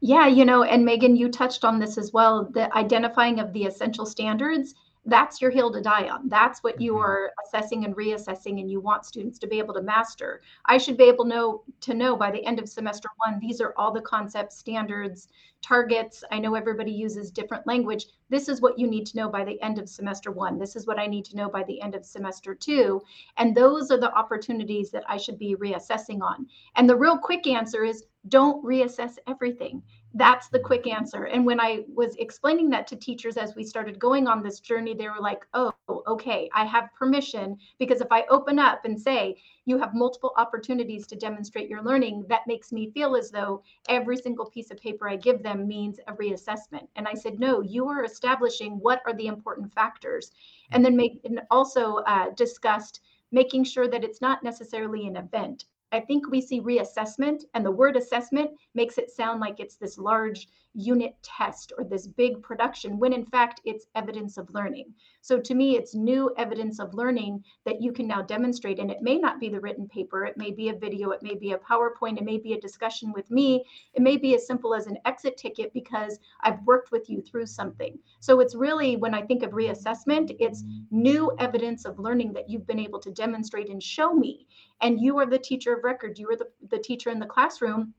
Yeah, 0.01 0.27
you 0.27 0.45
know, 0.45 0.65
and 0.65 0.85
Megan, 0.85 1.15
you 1.15 1.29
touched 1.29 1.65
on 1.65 1.79
this 1.79 1.99
as 1.99 2.13
well 2.13 2.51
the 2.53 2.77
identifying 2.77 3.39
of 3.39 3.53
the 3.53 3.65
essential 3.65 4.07
standards 4.07 4.75
that's 5.09 5.41
your 5.41 5.51
hill 5.51 5.73
to 5.73 5.81
die 5.81 6.09
on. 6.09 6.29
That's 6.29 6.63
what 6.63 6.81
you 6.81 6.93
mm-hmm. 6.93 7.03
are 7.03 7.33
assessing 7.45 7.85
and 7.85 7.97
reassessing, 7.97 8.61
and 8.61 8.71
you 8.71 8.81
want 8.81 9.05
students 9.05 9.39
to 9.41 9.47
be 9.47 9.59
able 9.59 9.75
to 9.75 9.83
master. 9.83 10.43
I 10.67 10.79
should 10.79 10.97
be 10.97 11.05
able 11.05 11.25
to 11.25 11.31
know 11.31 11.63
to 11.81 11.95
know 11.95 12.17
by 12.17 12.31
the 12.31 12.45
end 12.45 12.59
of 12.59 12.69
semester 12.69 13.09
one. 13.27 13.41
These 13.41 13.61
are 13.61 13.75
all 13.77 13.93
the 13.93 14.01
concepts, 14.03 14.59
standards, 14.59 15.29
targets. 15.63 16.25
I 16.31 16.39
know 16.39 16.55
everybody 16.55 16.93
uses 16.93 17.31
different 17.31 17.67
language. 17.67 18.07
This 18.31 18.49
is 18.49 18.61
what 18.61 18.79
you 18.79 18.87
need 18.87 19.07
to 19.07 19.17
know 19.17 19.29
by 19.29 19.45
the 19.45 19.61
end 19.63 19.79
of 19.79 19.89
semester 19.89 20.31
one. 20.31 20.59
This 20.59 20.77
is 20.77 20.87
what 20.87 20.99
I 20.99 21.07
need 21.07 21.25
to 21.27 21.37
know 21.37 21.49
by 21.49 21.65
the 21.65 21.81
end 21.81 21.95
of 21.95 22.05
semester 22.05 22.55
two. 22.55 23.01
And 23.37 23.57
those 23.57 23.91
are 23.91 23.99
the 23.99 24.15
opportunities 24.15 24.91
that 24.91 25.05
I 25.09 25.17
should 25.17 25.39
be 25.39 25.57
reassessing 25.57 26.23
on. 26.23 26.47
And 26.77 26.89
the 26.89 26.97
real 26.97 27.19
quick 27.19 27.47
answer 27.47 27.85
is 27.85 28.05
don't 28.29 28.65
reassess 28.65 29.17
everything 29.27 29.83
that's 30.15 30.49
the 30.49 30.59
quick 30.59 30.87
answer. 30.87 31.25
And 31.25 31.45
when 31.45 31.61
I 31.61 31.85
was 31.95 32.17
explaining 32.17 32.71
that 32.71 32.87
to 32.89 32.97
teachers 32.97 33.37
as 33.37 33.55
we 33.55 33.65
started 33.65 33.99
going 33.99 34.27
on 34.27 34.43
this 34.43 34.61
journey, 34.61 34.95
they 34.95 35.09
were 35.09 35.21
like, 35.21 35.47
oh, 35.55 35.73
okay, 36.07 36.49
I 36.55 36.65
have 36.65 36.89
permission. 36.99 37.57
Because 37.79 38.01
if 38.01 38.09
I 38.11 38.25
open 38.31 38.59
up 38.59 38.85
and 38.85 39.01
say, 39.01 39.37
you 39.67 39.79
have 39.79 39.95
multiple 39.95 40.33
opportunities 40.37 41.07
to 41.09 41.17
demonstrate 41.17 41.69
your 41.69 41.83
learning, 41.83 42.25
that 42.29 42.47
makes 42.47 42.73
me 42.73 42.91
feel 42.93 43.17
as 43.17 43.31
though 43.31 43.63
every 43.89 44.17
single 44.17 44.47
piece 44.47 44.71
of 44.71 44.79
paper 44.79 45.09
I 45.09 45.17
give 45.17 45.43
them 45.43 45.48
means 45.57 45.99
a 46.07 46.13
reassessment. 46.15 46.89
And 46.97 47.07
I 47.09 47.15
said, 47.15 47.39
no, 47.39 47.61
you 47.61 47.89
are 47.89 48.05
establishing 48.05 48.73
what 48.81 49.01
are 49.07 49.15
the 49.15 49.27
important 49.27 49.73
factors. 49.73 50.33
And 50.71 50.85
then 50.85 50.97
make 50.97 51.21
and 51.25 51.41
also 51.51 51.97
uh, 52.07 52.31
discussed 52.31 53.01
making 53.31 53.65
sure 53.65 53.89
that 53.89 54.05
it's 54.05 54.21
not 54.21 54.43
necessarily 54.43 55.07
an 55.07 55.17
event 55.17 55.65
I 55.91 56.01
think 56.01 56.31
we 56.31 56.41
see 56.41 56.61
reassessment, 56.61 57.45
and 57.55 57.65
the 57.65 57.71
word 57.71 57.97
assessment 57.97 58.51
makes 58.75 58.99
it 58.99 59.11
sound 59.11 59.41
like 59.41 59.59
it's 59.59 59.77
this 59.77 59.97
large 59.97 60.49
unit 60.79 61.17
test 61.23 61.73
or 61.77 61.85
this 61.85 62.07
big 62.07 62.41
production, 62.41 62.99
when 62.99 63.13
in 63.13 63.27
fact 63.27 63.61
it's 63.65 63.87
evidence 63.97 64.39
of 64.39 64.49
learning. 64.55 64.95
So 65.21 65.39
to 65.41 65.55
me, 65.55 65.77
it's 65.77 65.95
new 65.95 66.33
evidence 66.39 66.79
of 66.79 66.95
learning 66.95 67.43
that 67.67 67.83
you 67.83 67.93
can 67.93 68.07
now 68.07 68.23
demonstrate. 68.23 68.79
And 68.79 68.91
it 68.91 69.03
may 69.03 69.19
not 69.19 69.41
be 69.41 69.49
the 69.49 69.61
written 69.61 69.89
paper, 69.89 70.25
it 70.25 70.37
may 70.37 70.53
be 70.53 70.69
a 70.69 70.75
video, 70.75 71.11
it 71.11 71.23
may 71.23 71.35
be 71.35 71.53
a 71.53 71.59
PowerPoint, 71.59 72.19
it 72.19 72.25
may 72.25 72.39
be 72.39 72.53
a 72.53 72.61
discussion 72.61 73.13
with 73.13 73.29
me, 73.31 73.65
it 73.95 74.03
may 74.03 74.17
be 74.17 74.35
as 74.37 74.47
simple 74.47 74.75
as 74.75 74.87
an 74.87 74.99
exit 75.05 75.37
ticket 75.37 75.73
because 75.75 76.21
I've 76.43 76.63
worked 76.63 76.93
with 76.93 77.11
you 77.11 77.21
through 77.21 77.47
something. 77.47 77.99
So 78.21 78.41
it's 78.41 78.55
really, 78.55 78.97
when 78.97 79.15
I 79.15 79.23
think 79.23 79.43
of 79.43 79.51
reassessment, 79.51 80.37
it's 80.39 80.63
new 80.91 81.33
evidence 81.39 81.85
of 81.85 81.99
learning 81.99 82.33
that 82.35 82.49
you've 82.49 82.67
been 82.67 82.79
able 82.79 83.01
to 83.01 83.11
demonstrate 83.11 83.69
and 83.69 83.83
show 83.83 84.15
me. 84.15 84.47
And 84.81 85.01
you 85.01 85.19
are 85.19 85.27
the 85.27 85.39
teacher 85.39 85.75
of 85.75 85.83
record, 85.83 86.19
you 86.19 86.31
are 86.31 86.37
the, 86.37 86.49
the 86.71 86.79
teacher 86.79 87.11
in 87.11 87.19
the 87.19 87.27
classroom 87.27 87.95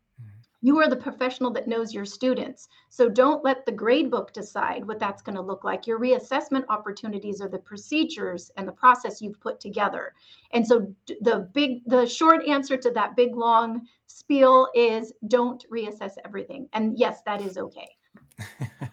you 0.61 0.79
are 0.79 0.89
the 0.89 0.95
professional 0.95 1.51
that 1.51 1.67
knows 1.67 1.93
your 1.93 2.05
students. 2.05 2.67
So 2.89 3.07
don't 3.07 3.43
let 3.43 3.65
the 3.65 3.71
gradebook 3.71 4.33
decide 4.33 4.85
what 4.85 4.99
that's 4.99 5.21
going 5.21 5.35
to 5.35 5.41
look 5.41 5.63
like. 5.63 5.87
Your 5.87 5.99
reassessment 5.99 6.65
opportunities 6.69 7.39
are 7.41 7.47
the 7.47 7.59
procedures 7.59 8.51
and 8.57 8.67
the 8.67 8.73
process 8.73 9.21
you've 9.21 9.39
put 9.39 9.59
together. 9.59 10.13
And 10.51 10.65
so 10.65 10.93
the 11.21 11.49
big 11.53 11.81
the 11.85 12.05
short 12.05 12.45
answer 12.45 12.75
to 12.77 12.91
that 12.91 13.15
big 13.15 13.35
long 13.35 13.87
spiel 14.07 14.67
is 14.75 15.13
don't 15.27 15.63
reassess 15.71 16.13
everything. 16.25 16.67
And 16.73 16.97
yes, 16.97 17.21
that 17.25 17.41
is 17.41 17.57
okay. 17.57 17.89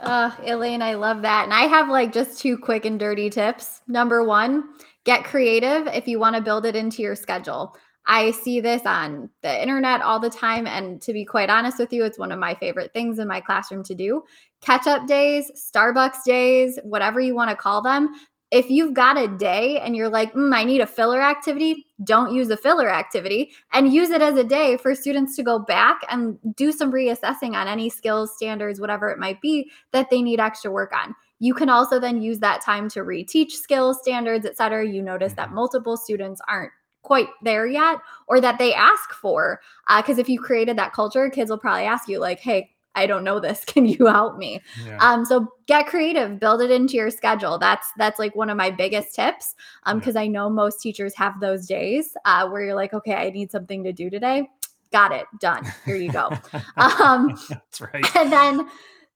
uh, 0.00 0.32
Elaine, 0.44 0.82
I 0.82 0.94
love 0.94 1.22
that. 1.22 1.44
And 1.44 1.54
I 1.54 1.62
have 1.62 1.88
like 1.88 2.12
just 2.12 2.38
two 2.38 2.58
quick 2.58 2.84
and 2.84 3.00
dirty 3.00 3.30
tips. 3.30 3.80
Number 3.88 4.22
one, 4.22 4.74
get 5.04 5.24
creative 5.24 5.86
if 5.88 6.06
you 6.06 6.18
want 6.18 6.36
to 6.36 6.42
build 6.42 6.66
it 6.66 6.76
into 6.76 7.00
your 7.00 7.14
schedule. 7.14 7.74
I 8.06 8.32
see 8.32 8.60
this 8.60 8.82
on 8.84 9.30
the 9.42 9.62
internet 9.62 10.02
all 10.02 10.18
the 10.18 10.30
time. 10.30 10.66
And 10.66 11.00
to 11.02 11.12
be 11.12 11.24
quite 11.24 11.50
honest 11.50 11.78
with 11.78 11.92
you, 11.92 12.04
it's 12.04 12.18
one 12.18 12.32
of 12.32 12.38
my 12.38 12.54
favorite 12.54 12.92
things 12.92 13.18
in 13.18 13.28
my 13.28 13.40
classroom 13.40 13.84
to 13.84 13.94
do. 13.94 14.24
Catch 14.60 14.86
up 14.86 15.06
days, 15.06 15.50
Starbucks 15.54 16.24
days, 16.24 16.78
whatever 16.82 17.20
you 17.20 17.34
want 17.34 17.50
to 17.50 17.56
call 17.56 17.80
them. 17.82 18.08
If 18.50 18.70
you've 18.70 18.92
got 18.92 19.16
a 19.16 19.28
day 19.28 19.78
and 19.78 19.96
you're 19.96 20.10
like, 20.10 20.34
mm, 20.34 20.54
I 20.54 20.62
need 20.64 20.82
a 20.82 20.86
filler 20.86 21.22
activity, 21.22 21.86
don't 22.04 22.34
use 22.34 22.50
a 22.50 22.56
filler 22.56 22.90
activity 22.90 23.52
and 23.72 23.90
use 23.90 24.10
it 24.10 24.20
as 24.20 24.36
a 24.36 24.44
day 24.44 24.76
for 24.76 24.94
students 24.94 25.36
to 25.36 25.42
go 25.42 25.58
back 25.58 26.00
and 26.10 26.38
do 26.54 26.70
some 26.70 26.92
reassessing 26.92 27.54
on 27.54 27.66
any 27.66 27.88
skills, 27.88 28.34
standards, 28.36 28.78
whatever 28.78 29.08
it 29.08 29.18
might 29.18 29.40
be 29.40 29.70
that 29.92 30.10
they 30.10 30.20
need 30.20 30.38
extra 30.38 30.70
work 30.70 30.92
on. 30.92 31.14
You 31.38 31.54
can 31.54 31.70
also 31.70 31.98
then 31.98 32.20
use 32.20 32.40
that 32.40 32.62
time 32.62 32.90
to 32.90 33.00
reteach 33.00 33.52
skills, 33.52 33.98
standards, 34.02 34.44
et 34.44 34.56
cetera. 34.56 34.86
You 34.86 35.02
notice 35.02 35.32
that 35.32 35.46
mm-hmm. 35.46 35.54
multiple 35.54 35.96
students 35.96 36.40
aren't 36.46 36.72
quite 37.02 37.28
there 37.42 37.66
yet 37.66 37.98
or 38.28 38.40
that 38.40 38.58
they 38.58 38.72
ask 38.72 39.12
for 39.12 39.60
because 39.98 40.18
uh, 40.18 40.20
if 40.20 40.28
you 40.28 40.40
created 40.40 40.78
that 40.78 40.92
culture 40.92 41.28
kids 41.28 41.50
will 41.50 41.58
probably 41.58 41.84
ask 41.84 42.08
you 42.08 42.18
like 42.18 42.38
hey 42.40 42.70
i 42.94 43.06
don't 43.06 43.24
know 43.24 43.40
this. 43.40 43.64
Can 43.66 43.86
you 43.86 44.06
help 44.06 44.38
me? 44.38 44.60
Yeah. 44.86 44.98
um 44.98 45.24
so 45.24 45.48
get 45.66 45.86
creative 45.86 46.38
build 46.38 46.60
it 46.60 46.70
into 46.70 46.94
your 46.96 47.10
schedule. 47.10 47.58
That's 47.58 47.88
that's 47.96 48.18
like 48.18 48.36
one 48.36 48.50
of 48.50 48.56
my 48.56 48.70
biggest 48.70 49.14
tips 49.14 49.54
um 49.84 49.98
because 49.98 50.16
i 50.16 50.26
know 50.26 50.48
most 50.48 50.80
teachers 50.80 51.14
have 51.16 51.40
those 51.40 51.66
days 51.66 52.16
uh, 52.24 52.48
where 52.48 52.62
you're 52.62 52.74
like 52.74 52.94
okay 52.94 53.14
i 53.14 53.30
need 53.30 53.50
something 53.50 53.82
to 53.84 53.92
do 53.92 54.08
today. 54.10 54.48
Got 54.92 55.12
it. 55.12 55.24
Done. 55.40 55.64
Here 55.86 55.96
you 55.96 56.12
go. 56.12 56.30
Um 56.76 57.38
that's 57.48 57.80
right. 57.80 58.16
and 58.16 58.30
then 58.30 58.68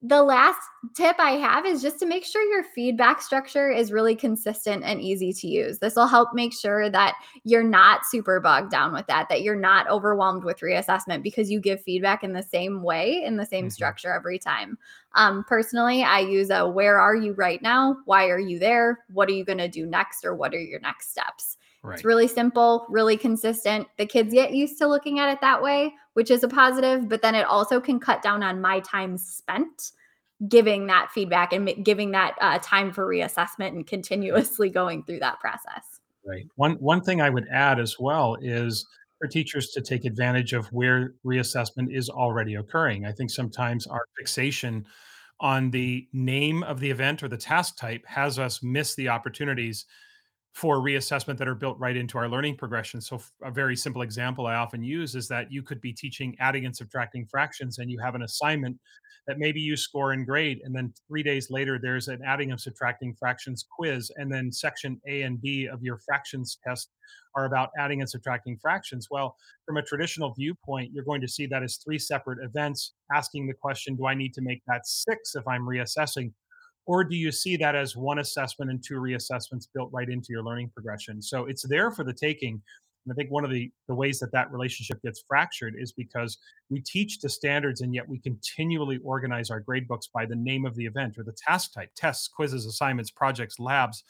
the 0.02 0.22
last 0.22 0.60
tip 0.94 1.16
I 1.18 1.32
have 1.32 1.64
is 1.64 1.80
just 1.80 1.98
to 2.00 2.06
make 2.06 2.24
sure 2.24 2.42
your 2.42 2.64
feedback 2.74 3.22
structure 3.22 3.70
is 3.70 3.90
really 3.90 4.14
consistent 4.14 4.84
and 4.84 5.00
easy 5.00 5.32
to 5.32 5.48
use. 5.48 5.78
This 5.78 5.96
will 5.96 6.06
help 6.06 6.34
make 6.34 6.52
sure 6.52 6.90
that 6.90 7.14
you're 7.44 7.64
not 7.64 8.04
super 8.04 8.38
bogged 8.38 8.70
down 8.70 8.92
with 8.92 9.06
that, 9.06 9.28
that 9.30 9.42
you're 9.42 9.56
not 9.56 9.88
overwhelmed 9.88 10.44
with 10.44 10.60
reassessment 10.60 11.22
because 11.22 11.50
you 11.50 11.60
give 11.60 11.82
feedback 11.82 12.22
in 12.22 12.34
the 12.34 12.42
same 12.42 12.82
way, 12.82 13.22
in 13.24 13.36
the 13.36 13.46
same 13.46 13.64
mm-hmm. 13.64 13.70
structure 13.70 14.12
every 14.12 14.38
time. 14.38 14.76
Um, 15.14 15.44
personally, 15.48 16.04
I 16.04 16.20
use 16.20 16.50
a 16.50 16.68
where 16.68 17.00
are 17.00 17.16
you 17.16 17.32
right 17.32 17.62
now? 17.62 17.96
Why 18.04 18.28
are 18.28 18.38
you 18.38 18.58
there? 18.58 19.04
What 19.12 19.30
are 19.30 19.32
you 19.32 19.46
going 19.46 19.58
to 19.58 19.68
do 19.68 19.86
next? 19.86 20.26
Or 20.26 20.34
what 20.34 20.54
are 20.54 20.60
your 20.60 20.80
next 20.80 21.10
steps? 21.10 21.56
Right. 21.82 21.94
It's 21.94 22.04
really 22.04 22.28
simple, 22.28 22.84
really 22.90 23.16
consistent. 23.16 23.86
The 23.96 24.06
kids 24.06 24.34
get 24.34 24.52
used 24.52 24.76
to 24.78 24.88
looking 24.88 25.20
at 25.20 25.30
it 25.30 25.40
that 25.40 25.62
way, 25.62 25.94
which 26.16 26.30
is 26.30 26.42
a 26.42 26.48
positive, 26.48 27.10
but 27.10 27.20
then 27.20 27.34
it 27.34 27.44
also 27.44 27.78
can 27.78 28.00
cut 28.00 28.22
down 28.22 28.42
on 28.42 28.58
my 28.58 28.80
time 28.80 29.18
spent 29.18 29.92
giving 30.48 30.86
that 30.86 31.10
feedback 31.12 31.52
and 31.52 31.84
giving 31.84 32.12
that 32.12 32.34
uh, 32.40 32.58
time 32.62 32.90
for 32.90 33.06
reassessment 33.06 33.68
and 33.68 33.86
continuously 33.86 34.70
going 34.70 35.02
through 35.04 35.18
that 35.18 35.38
process. 35.40 36.00
Right. 36.26 36.46
One 36.54 36.76
one 36.76 37.02
thing 37.02 37.20
I 37.20 37.28
would 37.28 37.46
add 37.52 37.78
as 37.78 37.96
well 38.00 38.38
is 38.40 38.86
for 39.18 39.28
teachers 39.28 39.68
to 39.72 39.82
take 39.82 40.06
advantage 40.06 40.54
of 40.54 40.66
where 40.68 41.12
reassessment 41.22 41.94
is 41.94 42.08
already 42.08 42.54
occurring. 42.54 43.04
I 43.04 43.12
think 43.12 43.30
sometimes 43.30 43.86
our 43.86 44.06
fixation 44.16 44.86
on 45.40 45.70
the 45.70 46.08
name 46.14 46.62
of 46.62 46.80
the 46.80 46.90
event 46.90 47.22
or 47.22 47.28
the 47.28 47.36
task 47.36 47.76
type 47.76 48.06
has 48.06 48.38
us 48.38 48.62
miss 48.62 48.94
the 48.94 49.10
opportunities 49.10 49.84
for 50.56 50.78
reassessment 50.78 51.36
that 51.36 51.46
are 51.46 51.54
built 51.54 51.78
right 51.78 51.98
into 51.98 52.16
our 52.16 52.30
learning 52.30 52.56
progression. 52.56 52.98
So, 52.98 53.20
a 53.42 53.50
very 53.50 53.76
simple 53.76 54.00
example 54.00 54.46
I 54.46 54.54
often 54.54 54.82
use 54.82 55.14
is 55.14 55.28
that 55.28 55.52
you 55.52 55.62
could 55.62 55.82
be 55.82 55.92
teaching 55.92 56.34
adding 56.40 56.64
and 56.64 56.74
subtracting 56.74 57.26
fractions, 57.26 57.78
and 57.78 57.90
you 57.90 57.98
have 58.00 58.14
an 58.14 58.22
assignment 58.22 58.78
that 59.26 59.38
maybe 59.38 59.60
you 59.60 59.76
score 59.76 60.14
in 60.14 60.24
grade, 60.24 60.60
and 60.64 60.74
then 60.74 60.94
three 61.08 61.22
days 61.22 61.50
later, 61.50 61.78
there's 61.78 62.08
an 62.08 62.20
adding 62.24 62.52
and 62.52 62.60
subtracting 62.60 63.14
fractions 63.18 63.66
quiz, 63.70 64.10
and 64.16 64.32
then 64.32 64.50
section 64.50 64.98
A 65.06 65.22
and 65.22 65.42
B 65.42 65.66
of 65.66 65.82
your 65.82 65.98
fractions 65.98 66.58
test 66.66 66.88
are 67.34 67.44
about 67.44 67.68
adding 67.78 68.00
and 68.00 68.08
subtracting 68.08 68.56
fractions. 68.56 69.08
Well, 69.10 69.36
from 69.66 69.76
a 69.76 69.82
traditional 69.82 70.32
viewpoint, 70.32 70.90
you're 70.94 71.04
going 71.04 71.20
to 71.20 71.28
see 71.28 71.44
that 71.48 71.62
as 71.64 71.76
three 71.76 71.98
separate 71.98 72.38
events 72.42 72.94
asking 73.12 73.46
the 73.46 73.52
question, 73.52 73.94
do 73.94 74.06
I 74.06 74.14
need 74.14 74.32
to 74.34 74.40
make 74.40 74.62
that 74.68 74.86
six 74.86 75.34
if 75.34 75.46
I'm 75.46 75.66
reassessing? 75.66 76.32
Or 76.86 77.04
do 77.04 77.16
you 77.16 77.32
see 77.32 77.56
that 77.56 77.74
as 77.74 77.96
one 77.96 78.20
assessment 78.20 78.70
and 78.70 78.82
two 78.82 78.94
reassessments 78.94 79.66
built 79.74 79.90
right 79.92 80.08
into 80.08 80.28
your 80.30 80.42
learning 80.42 80.70
progression? 80.72 81.20
So 81.20 81.46
it's 81.46 81.66
there 81.66 81.90
for 81.90 82.04
the 82.04 82.12
taking 82.12 82.62
and 83.06 83.12
i 83.12 83.14
think 83.14 83.30
one 83.30 83.44
of 83.44 83.50
the, 83.50 83.70
the 83.88 83.94
ways 83.94 84.18
that 84.18 84.32
that 84.32 84.50
relationship 84.52 85.00
gets 85.02 85.24
fractured 85.26 85.74
is 85.78 85.92
because 85.92 86.38
we 86.70 86.80
teach 86.80 87.20
the 87.20 87.28
standards 87.28 87.80
and 87.80 87.94
yet 87.94 88.06
we 88.08 88.18
continually 88.18 88.98
organize 89.04 89.50
our 89.50 89.60
grade 89.60 89.88
books 89.88 90.08
by 90.12 90.26
the 90.26 90.36
name 90.36 90.66
of 90.66 90.74
the 90.74 90.84
event 90.84 91.16
or 91.18 91.24
the 91.24 91.36
task 91.46 91.72
type 91.72 91.90
tests 91.96 92.28
quizzes 92.28 92.66
assignments 92.66 93.10
projects 93.10 93.58
labs. 93.58 94.04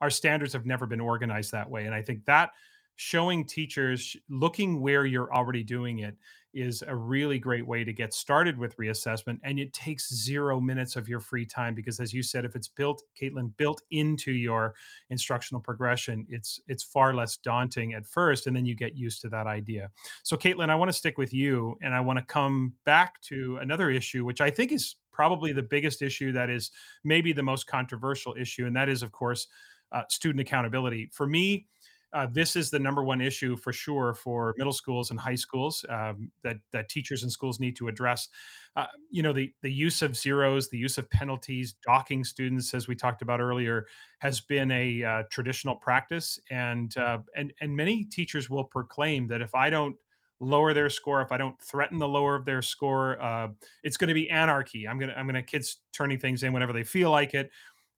Our 0.00 0.10
standards 0.10 0.52
have 0.52 0.66
never 0.66 0.86
been 0.86 1.00
organized 1.00 1.52
that 1.52 1.68
way 1.68 1.84
and 1.86 1.94
i 1.94 2.02
think 2.02 2.24
that 2.24 2.50
showing 2.96 3.44
teachers 3.44 4.16
looking 4.30 4.80
where 4.80 5.04
you're 5.04 5.32
already 5.34 5.62
doing 5.62 5.98
it 5.98 6.16
is 6.56 6.82
a 6.86 6.96
really 6.96 7.38
great 7.38 7.66
way 7.66 7.84
to 7.84 7.92
get 7.92 8.14
started 8.14 8.58
with 8.58 8.76
reassessment. 8.78 9.38
And 9.44 9.58
it 9.58 9.72
takes 9.74 10.12
zero 10.12 10.58
minutes 10.58 10.96
of 10.96 11.08
your 11.08 11.20
free 11.20 11.44
time 11.44 11.74
because, 11.74 12.00
as 12.00 12.14
you 12.14 12.22
said, 12.22 12.46
if 12.46 12.56
it's 12.56 12.68
built, 12.68 13.02
Caitlin, 13.20 13.54
built 13.58 13.82
into 13.90 14.32
your 14.32 14.74
instructional 15.10 15.60
progression, 15.60 16.26
it's 16.30 16.60
it's 16.66 16.82
far 16.82 17.14
less 17.14 17.36
daunting 17.36 17.92
at 17.92 18.06
first, 18.06 18.46
and 18.46 18.56
then 18.56 18.64
you 18.64 18.74
get 18.74 18.96
used 18.96 19.20
to 19.22 19.28
that 19.28 19.46
idea. 19.46 19.90
So, 20.22 20.36
Caitlin, 20.36 20.70
I 20.70 20.74
want 20.74 20.88
to 20.88 20.96
stick 20.96 21.18
with 21.18 21.34
you, 21.34 21.76
and 21.82 21.94
I 21.94 22.00
want 22.00 22.18
to 22.18 22.24
come 22.24 22.72
back 22.86 23.20
to 23.22 23.58
another 23.60 23.90
issue, 23.90 24.24
which 24.24 24.40
I 24.40 24.50
think 24.50 24.72
is 24.72 24.96
probably 25.12 25.52
the 25.52 25.62
biggest 25.62 26.02
issue 26.02 26.32
that 26.32 26.50
is 26.50 26.70
maybe 27.04 27.32
the 27.32 27.42
most 27.42 27.66
controversial 27.66 28.34
issue, 28.38 28.66
and 28.66 28.74
that 28.74 28.88
is, 28.88 29.02
of 29.02 29.12
course, 29.12 29.46
uh, 29.92 30.02
student 30.08 30.40
accountability. 30.40 31.10
For 31.12 31.26
me, 31.26 31.66
uh, 32.12 32.26
this 32.32 32.56
is 32.56 32.70
the 32.70 32.78
number 32.78 33.02
one 33.02 33.20
issue 33.20 33.56
for 33.56 33.72
sure 33.72 34.14
for 34.14 34.54
middle 34.56 34.72
schools 34.72 35.10
and 35.10 35.18
high 35.18 35.34
schools 35.34 35.84
um, 35.88 36.30
that 36.42 36.56
that 36.72 36.88
teachers 36.88 37.22
and 37.22 37.32
schools 37.32 37.60
need 37.60 37.76
to 37.76 37.88
address. 37.88 38.28
Uh, 38.76 38.86
you 39.10 39.22
know, 39.22 39.32
the 39.32 39.52
the 39.62 39.72
use 39.72 40.02
of 40.02 40.16
zeros, 40.16 40.68
the 40.68 40.78
use 40.78 40.98
of 40.98 41.08
penalties, 41.10 41.74
docking 41.84 42.24
students, 42.24 42.74
as 42.74 42.88
we 42.88 42.94
talked 42.94 43.22
about 43.22 43.40
earlier, 43.40 43.86
has 44.18 44.40
been 44.40 44.70
a 44.70 45.02
uh, 45.02 45.22
traditional 45.30 45.74
practice, 45.74 46.38
and 46.50 46.96
uh, 46.96 47.18
and 47.34 47.52
and 47.60 47.74
many 47.74 48.04
teachers 48.04 48.48
will 48.48 48.64
proclaim 48.64 49.26
that 49.28 49.40
if 49.40 49.54
I 49.54 49.70
don't 49.70 49.96
lower 50.40 50.74
their 50.74 50.90
score, 50.90 51.22
if 51.22 51.32
I 51.32 51.38
don't 51.38 51.60
threaten 51.60 51.98
the 51.98 52.08
lower 52.08 52.34
of 52.34 52.44
their 52.44 52.60
score, 52.60 53.20
uh, 53.22 53.48
it's 53.82 53.96
going 53.96 54.08
to 54.08 54.14
be 54.14 54.28
anarchy. 54.30 54.86
I'm 54.86 54.98
gonna 54.98 55.14
I'm 55.16 55.26
gonna 55.26 55.42
kids 55.42 55.78
turning 55.92 56.18
things 56.18 56.42
in 56.42 56.52
whenever 56.52 56.72
they 56.72 56.84
feel 56.84 57.10
like 57.10 57.34
it 57.34 57.50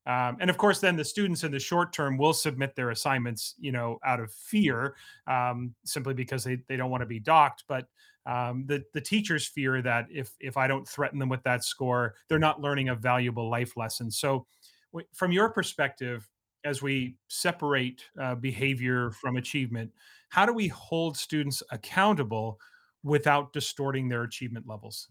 um, 0.08 0.38
and 0.40 0.48
of 0.48 0.56
course, 0.56 0.80
then 0.80 0.96
the 0.96 1.04
students 1.04 1.44
in 1.44 1.52
the 1.52 1.58
short 1.58 1.92
term 1.92 2.16
will 2.16 2.32
submit 2.32 2.74
their 2.74 2.90
assignments, 2.90 3.54
you 3.58 3.70
know, 3.70 3.98
out 4.06 4.20
of 4.20 4.32
fear, 4.32 4.96
um, 5.26 5.74
simply 5.84 6.14
because 6.14 6.42
they, 6.42 6.58
they 6.66 6.76
don't 6.76 6.90
want 6.90 7.02
to 7.02 7.06
be 7.06 7.20
docked. 7.20 7.64
But 7.68 7.86
um, 8.24 8.64
the 8.66 8.82
the 8.94 9.02
teachers 9.02 9.46
fear 9.46 9.82
that 9.82 10.06
if 10.10 10.32
if 10.40 10.56
I 10.56 10.66
don't 10.66 10.88
threaten 10.88 11.18
them 11.18 11.28
with 11.28 11.42
that 11.42 11.62
score, 11.62 12.14
they're 12.28 12.38
not 12.38 12.60
learning 12.60 12.88
a 12.88 12.94
valuable 12.94 13.50
life 13.50 13.76
lesson. 13.76 14.10
So, 14.10 14.46
w- 14.92 15.06
from 15.12 15.30
your 15.30 15.50
perspective, 15.50 16.26
as 16.64 16.80
we 16.80 17.16
separate 17.28 18.02
uh, 18.18 18.34
behavior 18.34 19.10
from 19.10 19.36
achievement, 19.36 19.90
how 20.30 20.46
do 20.46 20.54
we 20.54 20.68
hold 20.68 21.18
students 21.18 21.62
accountable 21.70 22.58
without 23.02 23.52
distorting 23.52 24.08
their 24.08 24.22
achievement 24.22 24.66
levels? 24.66 25.08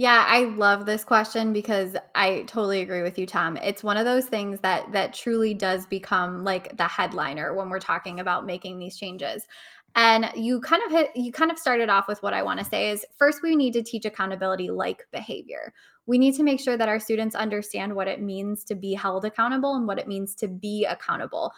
Yeah, 0.00 0.24
I 0.26 0.44
love 0.44 0.86
this 0.86 1.04
question 1.04 1.52
because 1.52 1.94
I 2.14 2.44
totally 2.46 2.80
agree 2.80 3.02
with 3.02 3.18
you, 3.18 3.26
Tom. 3.26 3.58
It's 3.58 3.84
one 3.84 3.98
of 3.98 4.06
those 4.06 4.24
things 4.24 4.58
that 4.60 4.90
that 4.92 5.12
truly 5.12 5.52
does 5.52 5.84
become 5.84 6.42
like 6.42 6.74
the 6.78 6.88
headliner 6.88 7.52
when 7.52 7.68
we're 7.68 7.80
talking 7.80 8.18
about 8.18 8.46
making 8.46 8.78
these 8.78 8.96
changes. 8.96 9.46
And 9.94 10.30
you 10.34 10.62
kind 10.62 10.82
of 10.86 10.90
hit 10.90 11.10
you 11.14 11.32
kind 11.32 11.50
of 11.50 11.58
started 11.58 11.90
off 11.90 12.08
with 12.08 12.22
what 12.22 12.32
I 12.32 12.42
want 12.42 12.60
to 12.60 12.64
say 12.64 12.88
is 12.88 13.04
first 13.18 13.42
we 13.42 13.54
need 13.54 13.74
to 13.74 13.82
teach 13.82 14.06
accountability 14.06 14.70
like 14.70 15.06
behavior. 15.12 15.74
We 16.06 16.16
need 16.16 16.34
to 16.36 16.44
make 16.44 16.60
sure 16.60 16.78
that 16.78 16.88
our 16.88 16.98
students 16.98 17.34
understand 17.34 17.94
what 17.94 18.08
it 18.08 18.22
means 18.22 18.64
to 18.64 18.74
be 18.74 18.94
held 18.94 19.26
accountable 19.26 19.74
and 19.74 19.86
what 19.86 19.98
it 19.98 20.08
means 20.08 20.34
to 20.36 20.48
be 20.48 20.86
accountable. 20.86 21.52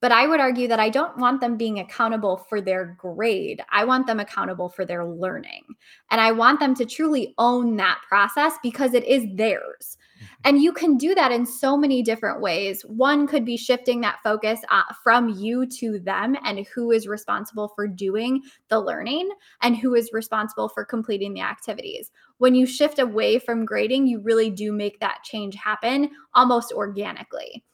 But 0.00 0.12
I 0.12 0.28
would 0.28 0.38
argue 0.38 0.68
that 0.68 0.78
I 0.78 0.90
don't 0.90 1.16
want 1.18 1.40
them 1.40 1.56
being 1.56 1.80
accountable 1.80 2.46
for 2.48 2.60
their 2.60 2.96
grade. 2.98 3.62
I 3.70 3.84
want 3.84 4.06
them 4.06 4.20
accountable 4.20 4.68
for 4.68 4.84
their 4.84 5.04
learning. 5.04 5.64
And 6.10 6.20
I 6.20 6.30
want 6.30 6.60
them 6.60 6.74
to 6.76 6.84
truly 6.84 7.34
own 7.38 7.76
that 7.76 8.00
process 8.08 8.52
because 8.62 8.94
it 8.94 9.04
is 9.04 9.26
theirs. 9.34 9.98
Mm-hmm. 10.18 10.34
And 10.44 10.62
you 10.62 10.72
can 10.72 10.96
do 10.96 11.14
that 11.14 11.32
in 11.32 11.44
so 11.44 11.76
many 11.76 12.02
different 12.02 12.40
ways. 12.40 12.82
One 12.82 13.26
could 13.26 13.44
be 13.44 13.56
shifting 13.56 14.00
that 14.02 14.18
focus 14.22 14.60
uh, 14.70 14.82
from 15.02 15.30
you 15.30 15.66
to 15.66 15.98
them 15.98 16.36
and 16.44 16.66
who 16.74 16.92
is 16.92 17.08
responsible 17.08 17.68
for 17.74 17.88
doing 17.88 18.42
the 18.68 18.80
learning 18.80 19.28
and 19.62 19.76
who 19.76 19.94
is 19.94 20.12
responsible 20.12 20.68
for 20.68 20.84
completing 20.84 21.34
the 21.34 21.40
activities. 21.40 22.10
When 22.38 22.54
you 22.54 22.66
shift 22.66 23.00
away 23.00 23.38
from 23.38 23.64
grading, 23.64 24.06
you 24.06 24.20
really 24.20 24.50
do 24.50 24.72
make 24.72 25.00
that 25.00 25.24
change 25.24 25.56
happen 25.56 26.10
almost 26.34 26.72
organically. 26.72 27.64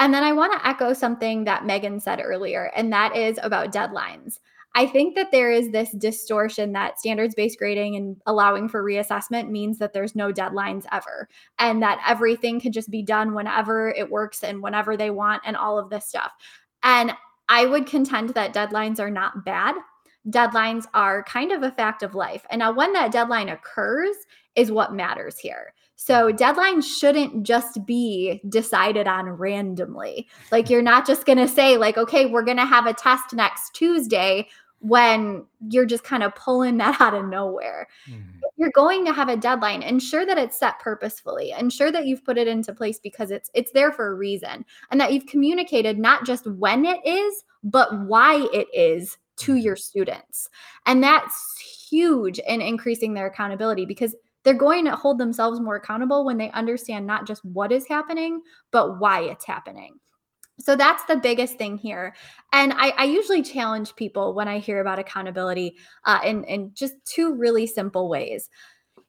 And 0.00 0.14
then 0.14 0.24
I 0.24 0.32
want 0.32 0.54
to 0.54 0.66
echo 0.66 0.94
something 0.94 1.44
that 1.44 1.66
Megan 1.66 2.00
said 2.00 2.22
earlier, 2.24 2.72
and 2.74 2.90
that 2.90 3.14
is 3.14 3.38
about 3.42 3.70
deadlines. 3.70 4.38
I 4.74 4.86
think 4.86 5.14
that 5.14 5.30
there 5.30 5.50
is 5.50 5.72
this 5.72 5.90
distortion 5.90 6.72
that 6.72 6.98
standards 6.98 7.34
based 7.34 7.58
grading 7.58 7.96
and 7.96 8.16
allowing 8.24 8.68
for 8.68 8.82
reassessment 8.82 9.50
means 9.50 9.78
that 9.78 9.92
there's 9.92 10.16
no 10.16 10.32
deadlines 10.32 10.86
ever 10.90 11.28
and 11.58 11.82
that 11.82 12.02
everything 12.06 12.60
can 12.60 12.72
just 12.72 12.88
be 12.90 13.02
done 13.02 13.34
whenever 13.34 13.90
it 13.90 14.10
works 14.10 14.42
and 14.42 14.62
whenever 14.62 14.96
they 14.96 15.10
want 15.10 15.42
and 15.44 15.56
all 15.56 15.78
of 15.78 15.90
this 15.90 16.06
stuff. 16.06 16.32
And 16.82 17.12
I 17.50 17.66
would 17.66 17.86
contend 17.86 18.30
that 18.30 18.54
deadlines 18.54 19.00
are 19.00 19.10
not 19.10 19.44
bad. 19.44 19.74
Deadlines 20.30 20.86
are 20.94 21.24
kind 21.24 21.52
of 21.52 21.62
a 21.62 21.72
fact 21.72 22.02
of 22.02 22.14
life. 22.14 22.46
And 22.48 22.60
now, 22.60 22.72
when 22.72 22.94
that 22.94 23.12
deadline 23.12 23.50
occurs 23.50 24.16
is 24.54 24.72
what 24.72 24.94
matters 24.94 25.38
here. 25.38 25.74
So 26.02 26.32
deadlines 26.32 26.84
shouldn't 26.84 27.42
just 27.42 27.84
be 27.84 28.40
decided 28.48 29.06
on 29.06 29.28
randomly. 29.28 30.28
Like 30.50 30.70
you're 30.70 30.80
not 30.80 31.06
just 31.06 31.26
going 31.26 31.36
to 31.36 31.46
say 31.46 31.76
like 31.76 31.98
okay, 31.98 32.24
we're 32.24 32.42
going 32.42 32.56
to 32.56 32.64
have 32.64 32.86
a 32.86 32.94
test 32.94 33.34
next 33.34 33.74
Tuesday 33.74 34.48
when 34.78 35.44
you're 35.68 35.84
just 35.84 36.02
kind 36.02 36.22
of 36.22 36.34
pulling 36.34 36.76
that 36.78 36.98
out 37.02 37.12
of 37.12 37.26
nowhere. 37.26 37.86
Mm-hmm. 38.08 38.38
You're 38.56 38.70
going 38.70 39.04
to 39.04 39.12
have 39.12 39.28
a 39.28 39.36
deadline. 39.36 39.82
Ensure 39.82 40.24
that 40.24 40.38
it's 40.38 40.58
set 40.58 40.78
purposefully. 40.78 41.52
Ensure 41.52 41.92
that 41.92 42.06
you've 42.06 42.24
put 42.24 42.38
it 42.38 42.48
into 42.48 42.72
place 42.72 42.98
because 42.98 43.30
it's 43.30 43.50
it's 43.52 43.72
there 43.72 43.92
for 43.92 44.06
a 44.06 44.14
reason 44.14 44.64
and 44.90 44.98
that 44.98 45.12
you've 45.12 45.26
communicated 45.26 45.98
not 45.98 46.24
just 46.24 46.46
when 46.46 46.86
it 46.86 47.04
is, 47.04 47.44
but 47.62 48.06
why 48.06 48.48
it 48.54 48.68
is 48.72 49.18
to 49.36 49.56
your 49.56 49.76
students. 49.76 50.48
And 50.86 51.02
that's 51.02 51.60
huge 51.90 52.38
in 52.38 52.62
increasing 52.62 53.12
their 53.12 53.26
accountability 53.26 53.84
because 53.84 54.14
they're 54.42 54.54
going 54.54 54.84
to 54.86 54.96
hold 54.96 55.18
themselves 55.18 55.60
more 55.60 55.76
accountable 55.76 56.24
when 56.24 56.38
they 56.38 56.50
understand 56.52 57.06
not 57.06 57.26
just 57.26 57.44
what 57.44 57.72
is 57.72 57.86
happening, 57.86 58.40
but 58.70 58.98
why 58.98 59.22
it's 59.22 59.44
happening. 59.44 59.98
So 60.58 60.76
that's 60.76 61.04
the 61.04 61.16
biggest 61.16 61.56
thing 61.56 61.78
here. 61.78 62.14
And 62.52 62.74
I, 62.74 62.90
I 62.90 63.04
usually 63.04 63.42
challenge 63.42 63.96
people 63.96 64.34
when 64.34 64.48
I 64.48 64.58
hear 64.58 64.80
about 64.80 64.98
accountability 64.98 65.76
uh, 66.04 66.20
in, 66.24 66.44
in 66.44 66.72
just 66.74 66.94
two 67.04 67.34
really 67.34 67.66
simple 67.66 68.08
ways. 68.08 68.48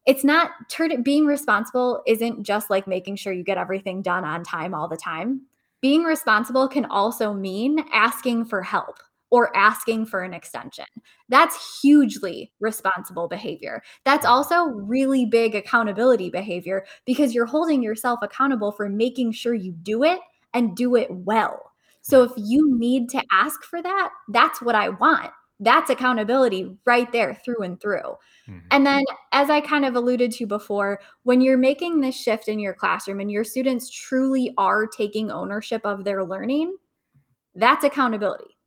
It's 0.05 0.23
not 0.23 0.51
turn, 0.69 1.03
being 1.03 1.25
responsible 1.25 2.01
isn't 2.07 2.43
just 2.43 2.69
like 2.69 2.87
making 2.87 3.17
sure 3.17 3.33
you 3.33 3.43
get 3.43 3.57
everything 3.57 4.01
done 4.01 4.23
on 4.23 4.43
time 4.43 4.73
all 4.73 4.87
the 4.87 4.97
time. 4.97 5.41
Being 5.81 6.03
responsible 6.03 6.67
can 6.67 6.85
also 6.85 7.33
mean 7.33 7.83
asking 7.91 8.45
for 8.45 8.61
help 8.61 8.97
or 9.31 9.55
asking 9.55 10.05
for 10.05 10.21
an 10.21 10.33
extension. 10.33 10.85
That's 11.29 11.81
hugely 11.81 12.51
responsible 12.59 13.27
behavior. 13.27 13.81
That's 14.03 14.25
also 14.25 14.65
really 14.65 15.25
big 15.25 15.55
accountability 15.55 16.29
behavior 16.29 16.85
because 17.05 17.33
you're 17.33 17.45
holding 17.45 17.81
yourself 17.81 18.19
accountable 18.21 18.73
for 18.73 18.89
making 18.89 19.31
sure 19.31 19.53
you 19.53 19.71
do 19.71 20.03
it 20.03 20.19
and 20.53 20.75
do 20.75 20.95
it 20.95 21.07
well. 21.09 21.71
So 22.01 22.23
if 22.23 22.31
you 22.35 22.77
need 22.77 23.09
to 23.09 23.23
ask 23.31 23.63
for 23.63 23.81
that, 23.81 24.09
that's 24.29 24.61
what 24.61 24.75
I 24.75 24.89
want. 24.89 25.31
That's 25.59 25.91
accountability 25.91 26.75
right 26.85 27.09
there 27.11 27.35
through 27.35 27.61
and 27.61 27.79
through. 27.79 28.17
Mm-hmm. 28.49 28.57
And 28.71 28.85
then, 28.85 29.03
as 29.31 29.51
I 29.51 29.61
kind 29.61 29.85
of 29.85 29.95
alluded 29.95 30.31
to 30.33 30.47
before, 30.47 30.99
when 31.21 31.39
you're 31.39 31.55
making 31.55 32.01
this 32.01 32.19
shift 32.19 32.47
in 32.47 32.59
your 32.59 32.73
classroom 32.73 33.19
and 33.19 33.31
your 33.31 33.43
students 33.43 33.87
truly 33.87 34.51
are 34.57 34.87
taking 34.87 35.29
ownership 35.29 35.85
of 35.85 36.03
their 36.03 36.25
learning, 36.25 36.75
that's 37.53 37.83
accountability 37.83 38.57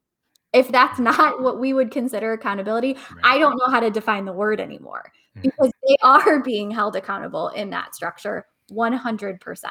if 0.54 0.68
that's 0.68 0.98
not 1.00 1.42
what 1.42 1.58
we 1.58 1.72
would 1.74 1.90
consider 1.90 2.32
accountability, 2.32 2.94
right. 2.94 3.20
I 3.24 3.38
don't 3.38 3.58
know 3.58 3.70
how 3.70 3.80
to 3.80 3.90
define 3.90 4.24
the 4.24 4.32
word 4.32 4.60
anymore 4.60 5.12
mm-hmm. 5.36 5.42
because 5.42 5.72
they 5.86 5.96
are 6.02 6.40
being 6.40 6.70
held 6.70 6.96
accountable 6.96 7.48
in 7.50 7.68
that 7.70 7.94
structure 7.94 8.46
100%. 8.70 9.64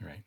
Right. 0.00 0.22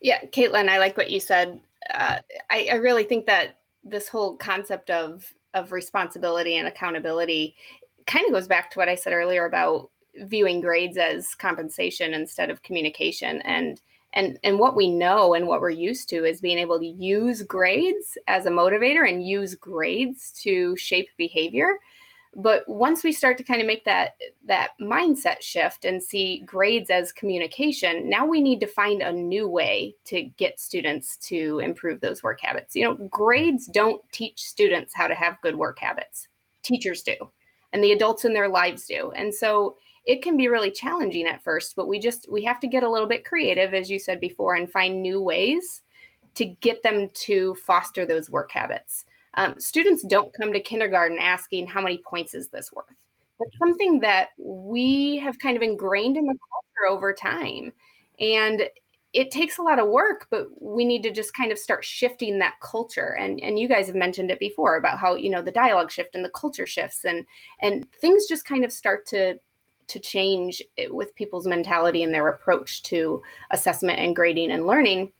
Yeah, 0.00 0.20
Caitlin, 0.26 0.68
I 0.68 0.78
like 0.78 0.96
what 0.96 1.10
you 1.10 1.18
said. 1.18 1.58
Uh, 1.92 2.18
I, 2.50 2.68
I 2.70 2.74
really 2.76 3.04
think 3.04 3.26
that 3.26 3.56
this 3.82 4.08
whole 4.08 4.36
concept 4.36 4.90
of 4.90 5.32
of 5.54 5.72
responsibility 5.72 6.58
and 6.58 6.68
accountability 6.68 7.56
kind 8.06 8.26
of 8.26 8.32
goes 8.32 8.46
back 8.46 8.70
to 8.70 8.78
what 8.78 8.88
I 8.88 8.94
said 8.94 9.14
earlier 9.14 9.46
about 9.46 9.90
viewing 10.24 10.60
grades 10.60 10.98
as 10.98 11.34
compensation 11.34 12.12
instead 12.12 12.50
of 12.50 12.62
communication 12.62 13.40
and 13.42 13.80
and 14.18 14.36
and 14.42 14.58
what 14.58 14.74
we 14.74 14.90
know 14.90 15.34
and 15.34 15.46
what 15.46 15.60
we're 15.60 15.70
used 15.70 16.08
to 16.08 16.24
is 16.24 16.40
being 16.40 16.58
able 16.58 16.78
to 16.78 16.86
use 16.86 17.42
grades 17.42 18.18
as 18.26 18.46
a 18.46 18.50
motivator 18.50 19.08
and 19.08 19.26
use 19.26 19.54
grades 19.54 20.32
to 20.42 20.76
shape 20.76 21.08
behavior. 21.16 21.78
But 22.34 22.68
once 22.68 23.04
we 23.04 23.12
start 23.12 23.38
to 23.38 23.44
kind 23.44 23.60
of 23.60 23.66
make 23.66 23.84
that 23.84 24.16
that 24.44 24.70
mindset 24.80 25.40
shift 25.40 25.84
and 25.84 26.02
see 26.02 26.42
grades 26.44 26.90
as 26.90 27.12
communication 27.12 28.10
now 28.10 28.26
we 28.26 28.40
need 28.40 28.58
to 28.60 28.66
find 28.66 29.02
a 29.02 29.12
new 29.12 29.48
way 29.48 29.94
to 30.06 30.22
get 30.22 30.58
students 30.60 31.16
to 31.28 31.60
improve 31.60 32.00
those 32.00 32.22
work 32.22 32.40
habits. 32.42 32.74
You 32.74 32.84
know 32.84 32.94
grades 33.08 33.66
don't 33.66 34.02
teach 34.10 34.42
students 34.42 34.92
how 34.94 35.06
to 35.06 35.14
have 35.14 35.40
good 35.42 35.56
work 35.56 35.78
habits. 35.78 36.26
Teachers 36.64 37.02
do 37.02 37.14
and 37.72 37.84
the 37.84 37.92
adults 37.92 38.24
in 38.24 38.34
their 38.34 38.48
lives 38.48 38.86
do. 38.86 39.12
And 39.12 39.32
so 39.32 39.76
it 40.08 40.22
can 40.22 40.36
be 40.36 40.48
really 40.48 40.70
challenging 40.70 41.26
at 41.26 41.44
first 41.44 41.76
but 41.76 41.86
we 41.86 42.00
just 42.00 42.26
we 42.32 42.42
have 42.42 42.58
to 42.58 42.66
get 42.66 42.82
a 42.82 42.90
little 42.90 43.06
bit 43.06 43.24
creative 43.24 43.74
as 43.74 43.90
you 43.90 43.98
said 43.98 44.18
before 44.18 44.56
and 44.56 44.72
find 44.72 45.00
new 45.00 45.22
ways 45.22 45.82
to 46.38 46.44
get 46.44 46.82
them 46.84 47.10
to 47.14 47.56
foster 47.56 48.06
those 48.06 48.30
work 48.30 48.52
habits. 48.52 49.04
Um, 49.34 49.58
students 49.58 50.04
don't 50.04 50.32
come 50.40 50.52
to 50.52 50.60
kindergarten 50.60 51.18
asking 51.18 51.66
how 51.66 51.82
many 51.82 51.98
points 51.98 52.32
is 52.32 52.48
this 52.48 52.72
worth? 52.72 52.86
That's 53.40 53.58
something 53.58 53.98
that 54.00 54.28
we 54.38 55.16
have 55.18 55.38
kind 55.40 55.56
of 55.56 55.62
ingrained 55.62 56.16
in 56.16 56.26
the 56.26 56.34
culture 56.34 56.92
over 56.92 57.12
time 57.12 57.72
and 58.20 58.68
it 59.14 59.30
takes 59.30 59.58
a 59.58 59.62
lot 59.62 59.78
of 59.78 59.88
work 59.88 60.26
but 60.30 60.46
we 60.60 60.84
need 60.84 61.02
to 61.02 61.10
just 61.10 61.34
kind 61.34 61.50
of 61.50 61.58
start 61.58 61.84
shifting 61.84 62.38
that 62.38 62.54
culture 62.60 63.16
and 63.18 63.40
and 63.40 63.58
you 63.58 63.68
guys 63.68 63.86
have 63.86 63.94
mentioned 63.94 64.30
it 64.30 64.40
before 64.40 64.76
about 64.76 64.98
how 64.98 65.14
you 65.14 65.30
know 65.30 65.40
the 65.40 65.52
dialogue 65.52 65.90
shift 65.90 66.14
and 66.14 66.24
the 66.24 66.30
culture 66.30 66.66
shifts 66.66 67.04
and 67.04 67.24
and 67.62 67.90
things 68.00 68.26
just 68.26 68.44
kind 68.44 68.64
of 68.64 68.72
start 68.72 69.06
to 69.06 69.38
to 69.88 69.98
change 69.98 70.62
with 70.90 71.14
people's 71.14 71.46
mentality 71.46 72.02
and 72.02 72.12
their 72.12 72.28
approach 72.28 72.82
to 72.84 73.22
assessment 73.50 73.98
and 73.98 74.14
grading 74.14 74.50
and 74.50 74.66
learning. 74.66 75.12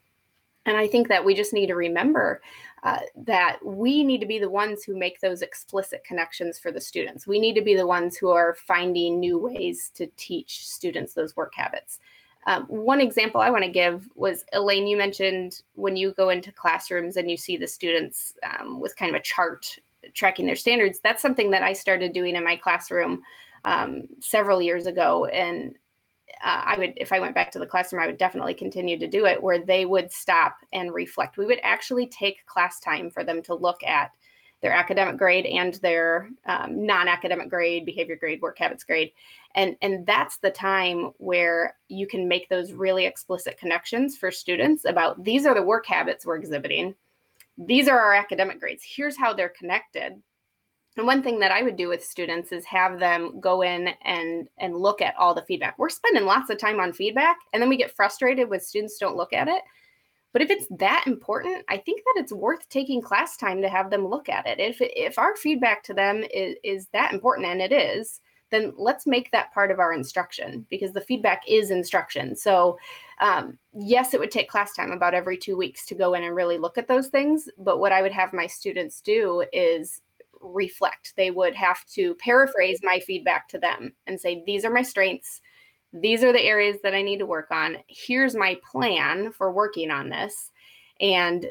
And 0.67 0.77
I 0.77 0.87
think 0.87 1.09
that 1.09 1.25
we 1.25 1.35
just 1.35 1.55
need 1.55 1.69
to 1.69 1.75
remember 1.75 2.43
uh, 2.83 3.01
that 3.17 3.59
we 3.65 4.05
need 4.05 4.21
to 4.21 4.27
be 4.27 4.39
the 4.39 4.51
ones 4.51 4.85
who 4.85 4.97
make 4.97 5.21
those 5.21 5.43
explicit 5.43 6.05
connections 6.05 6.59
for 6.59 6.71
the 6.71 6.81
students. 6.81 7.27
We 7.27 7.41
need 7.41 7.55
to 7.55 7.63
be 7.63 7.75
the 7.75 7.87
ones 7.87 8.17
who 8.17 8.31
are 8.31 8.55
finding 8.55 9.19
new 9.19 9.39
ways 9.39 9.91
to 9.95 10.07
teach 10.17 10.67
students 10.69 11.15
those 11.15 11.35
work 11.37 11.55
habits. 11.55 11.99
Um, 12.47 12.65
one 12.65 13.01
example 13.01 13.41
I 13.41 13.51
want 13.51 13.65
to 13.65 13.71
give 13.71 14.09
was 14.15 14.45
Elaine, 14.53 14.87
you 14.87 14.97
mentioned 14.97 15.63
when 15.75 15.97
you 15.97 16.13
go 16.13 16.29
into 16.29 16.53
classrooms 16.53 17.17
and 17.17 17.31
you 17.31 17.37
see 17.37 17.57
the 17.57 17.67
students 17.67 18.35
um, 18.43 18.79
with 18.81 18.97
kind 18.97 19.15
of 19.15 19.21
a 19.21 19.25
chart 19.25 19.77
tracking 20.15 20.47
their 20.47 20.57
standards. 20.57 21.01
That's 21.03 21.21
something 21.21 21.51
that 21.51 21.63
I 21.63 21.73
started 21.73 22.13
doing 22.13 22.37
in 22.37 22.45
my 22.45 22.57
classroom 22.57 23.23
um, 23.65 24.03
several 24.21 24.63
years 24.63 24.87
ago, 24.87 25.27
and 25.27 25.75
uh, 26.45 26.63
I 26.65 26.79
would, 26.79 26.93
if 26.97 27.13
I 27.13 27.21
went 27.21 27.35
back 27.35 27.51
to 27.53 27.59
the 27.59 27.67
classroom, 27.67 28.03
I 28.03 28.07
would 28.07 28.19
definitely 28.19 28.55
continue 28.55 28.99
to 28.99 29.09
do 29.09 29.27
it 29.27 29.43
where 29.43 29.59
they 29.59 29.87
would 29.87 30.13
stop 30.13 30.57
and 30.73 30.93
reflect. 30.93 31.37
We 31.37 31.47
would 31.47 31.61
actually 31.63 32.07
take 32.07 32.47
class 32.47 32.81
time 32.81 33.11
for 33.11 33.25
them 33.25 33.43
to 33.45 33.55
look 33.55 33.83
at 33.83 34.13
their 34.61 34.73
academic 34.73 35.17
grade 35.17 35.47
and 35.47 35.75
their 35.75 36.31
um, 36.47 36.85
non-academic 36.85 37.49
grade, 37.49 37.87
behavior 37.87 38.17
grade, 38.17 38.41
work 38.41 38.59
habits 38.59 38.85
grade, 38.85 39.13
and 39.55 39.77
and 39.83 40.05
that's 40.05 40.39
the 40.39 40.51
time 40.51 41.13
where 41.19 41.77
you 41.89 42.07
can 42.07 42.27
make 42.27 42.49
those 42.49 42.73
really 42.73 43.07
explicit 43.07 43.59
connections 43.59 44.17
for 44.17 44.31
students 44.31 44.85
about 44.85 45.23
these 45.23 45.47
are 45.47 45.55
the 45.55 45.63
work 45.63 45.87
habits 45.87 46.27
we're 46.27 46.37
exhibiting, 46.37 46.95
these 47.57 47.89
are 47.89 47.99
our 47.99 48.15
academic 48.15 48.59
grades. 48.61 48.83
Here's 48.85 49.17
how 49.17 49.33
they're 49.33 49.49
connected 49.49 50.21
and 50.99 51.07
one 51.07 51.23
thing 51.23 51.39
that 51.39 51.53
I 51.53 51.63
would 51.63 51.77
do 51.77 51.89
with 51.89 52.05
students 52.05 52.51
is 52.51 52.65
have 52.65 52.99
them 52.99 53.39
go 53.41 53.63
in 53.63 53.91
and 54.03 54.49
and 54.59 54.77
look 54.77 55.01
at 55.01 55.17
all 55.17 55.33
the 55.33 55.43
feedback. 55.43 55.79
We're 55.79 55.89
spending 55.89 56.25
lots 56.25 56.51
of 56.51 56.59
time 56.59 56.81
on 56.81 56.93
feedback 56.93 57.39
and 57.53 57.63
then 57.63 57.69
we 57.69 57.77
get 57.77 57.95
frustrated 57.95 58.51
when 58.51 58.61
students 58.61 58.99
don't 58.99 59.17
look 59.17 59.33
at 59.33 59.47
it. 59.47 59.63
But 60.33 60.43
if 60.43 60.51
it's 60.51 60.67
that 60.79 61.05
important, 61.07 61.65
I 61.69 61.79
think 61.79 62.03
that 62.03 62.21
it's 62.21 62.33
worth 62.33 62.69
taking 62.69 63.01
class 63.01 63.37
time 63.37 63.63
to 63.63 63.69
have 63.69 63.91
them 63.91 64.07
look 64.07 64.29
at 64.29 64.47
it. 64.47 64.59
If 64.59 64.79
if 64.81 65.19
our 65.19 65.37
feedback 65.37 65.85
to 65.85 65.95
them 65.95 66.25
is, 66.35 66.57
is 66.65 66.89
that 66.93 67.13
important 67.13 67.47
and 67.47 67.63
it 67.63 67.73
is, 67.73 68.21
then 68.51 68.73
let's 68.77 69.07
make 69.07 69.31
that 69.31 69.53
part 69.55 69.71
of 69.71 69.79
our 69.79 69.93
instruction 69.93 70.67
because 70.69 70.93
the 70.93 71.01
feedback 71.01 71.43
is 71.47 71.71
instruction. 71.71 72.35
So, 72.35 72.79
um, 73.21 73.59
yes, 73.73 74.15
it 74.15 74.21
would 74.21 74.31
take 74.31 74.49
class 74.49 74.75
time 74.75 74.91
about 74.91 75.15
every 75.15 75.37
two 75.37 75.57
weeks 75.57 75.87
to 75.87 75.95
go 75.95 76.15
in 76.15 76.25
and 76.25 76.35
really 76.35 76.59
look 76.59 76.79
at 76.79 76.89
those 76.89 77.09
things. 77.09 77.49
But 77.59 77.79
what 77.79 77.93
I 77.93 78.03
would 78.03 78.13
have 78.13 78.33
my 78.33 78.47
students 78.47 79.01
do 79.01 79.45
is 79.53 80.01
reflect. 80.41 81.15
They 81.17 81.31
would 81.31 81.55
have 81.55 81.85
to 81.95 82.15
paraphrase 82.17 82.81
my 82.83 83.01
feedback 83.01 83.49
to 83.49 83.59
them 83.59 83.93
and 84.07 84.21
say, 84.21 84.43
These 84.47 84.65
are 84.65 84.73
my 84.73 84.83
strengths. 84.83 85.41
These 85.93 86.23
are 86.23 86.33
the 86.33 86.43
areas 86.43 86.79
that 86.83 86.95
I 86.95 87.03
need 87.03 87.19
to 87.19 87.27
work 87.27 87.51
on. 87.51 87.79
Here's 87.87 88.35
my 88.35 88.59
plan 88.71 89.33
for 89.33 89.51
working 89.51 89.91
on 89.91 90.11
this. 90.11 90.51
And 91.01 91.47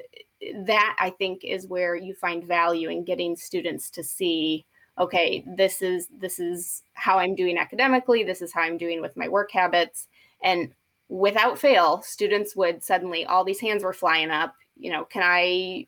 that 0.65 0.95
I 0.99 1.09
think 1.09 1.43
is 1.43 1.67
where 1.67 1.95
you 1.95 2.13
find 2.13 2.43
value 2.43 2.89
in 2.89 3.03
getting 3.03 3.35
students 3.35 3.89
to 3.91 4.03
see 4.03 4.65
okay 4.99 5.43
this 5.55 5.81
is 5.81 6.07
this 6.17 6.39
is 6.39 6.83
how 6.93 7.17
i'm 7.19 7.35
doing 7.35 7.57
academically 7.57 8.23
this 8.23 8.41
is 8.41 8.51
how 8.51 8.61
i'm 8.61 8.77
doing 8.77 9.01
with 9.01 9.15
my 9.15 9.27
work 9.27 9.51
habits 9.51 10.07
and 10.43 10.71
without 11.09 11.57
fail 11.57 12.01
students 12.01 12.55
would 12.55 12.83
suddenly 12.83 13.25
all 13.25 13.43
these 13.43 13.59
hands 13.59 13.83
were 13.83 13.93
flying 13.93 14.29
up 14.29 14.55
you 14.75 14.91
know 14.91 15.05
can 15.05 15.21
i 15.23 15.85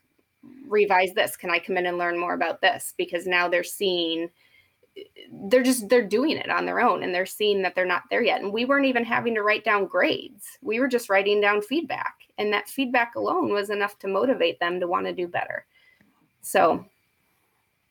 revise 0.67 1.13
this. 1.13 1.35
Can 1.35 1.49
i 1.49 1.59
come 1.59 1.77
in 1.77 1.85
and 1.85 1.97
learn 1.97 2.19
more 2.19 2.33
about 2.33 2.61
this? 2.61 2.93
Because 2.97 3.25
now 3.27 3.47
they're 3.47 3.63
seeing 3.63 4.29
they're 5.31 5.63
just 5.63 5.87
they're 5.87 6.05
doing 6.05 6.37
it 6.37 6.49
on 6.49 6.65
their 6.65 6.81
own 6.81 7.03
and 7.03 7.13
they're 7.13 7.25
seeing 7.25 7.61
that 7.61 7.75
they're 7.75 7.85
not 7.85 8.03
there 8.09 8.23
yet. 8.23 8.41
And 8.41 8.51
we 8.51 8.65
weren't 8.65 8.85
even 8.85 9.05
having 9.05 9.35
to 9.35 9.43
write 9.43 9.63
down 9.63 9.85
grades. 9.85 10.45
We 10.61 10.79
were 10.79 10.87
just 10.87 11.09
writing 11.09 11.39
down 11.39 11.61
feedback 11.61 12.15
and 12.37 12.51
that 12.53 12.69
feedback 12.69 13.15
alone 13.15 13.53
was 13.53 13.69
enough 13.69 13.97
to 13.99 14.07
motivate 14.07 14.59
them 14.59 14.79
to 14.79 14.87
want 14.87 15.05
to 15.05 15.13
do 15.13 15.27
better. 15.27 15.65
So 16.41 16.85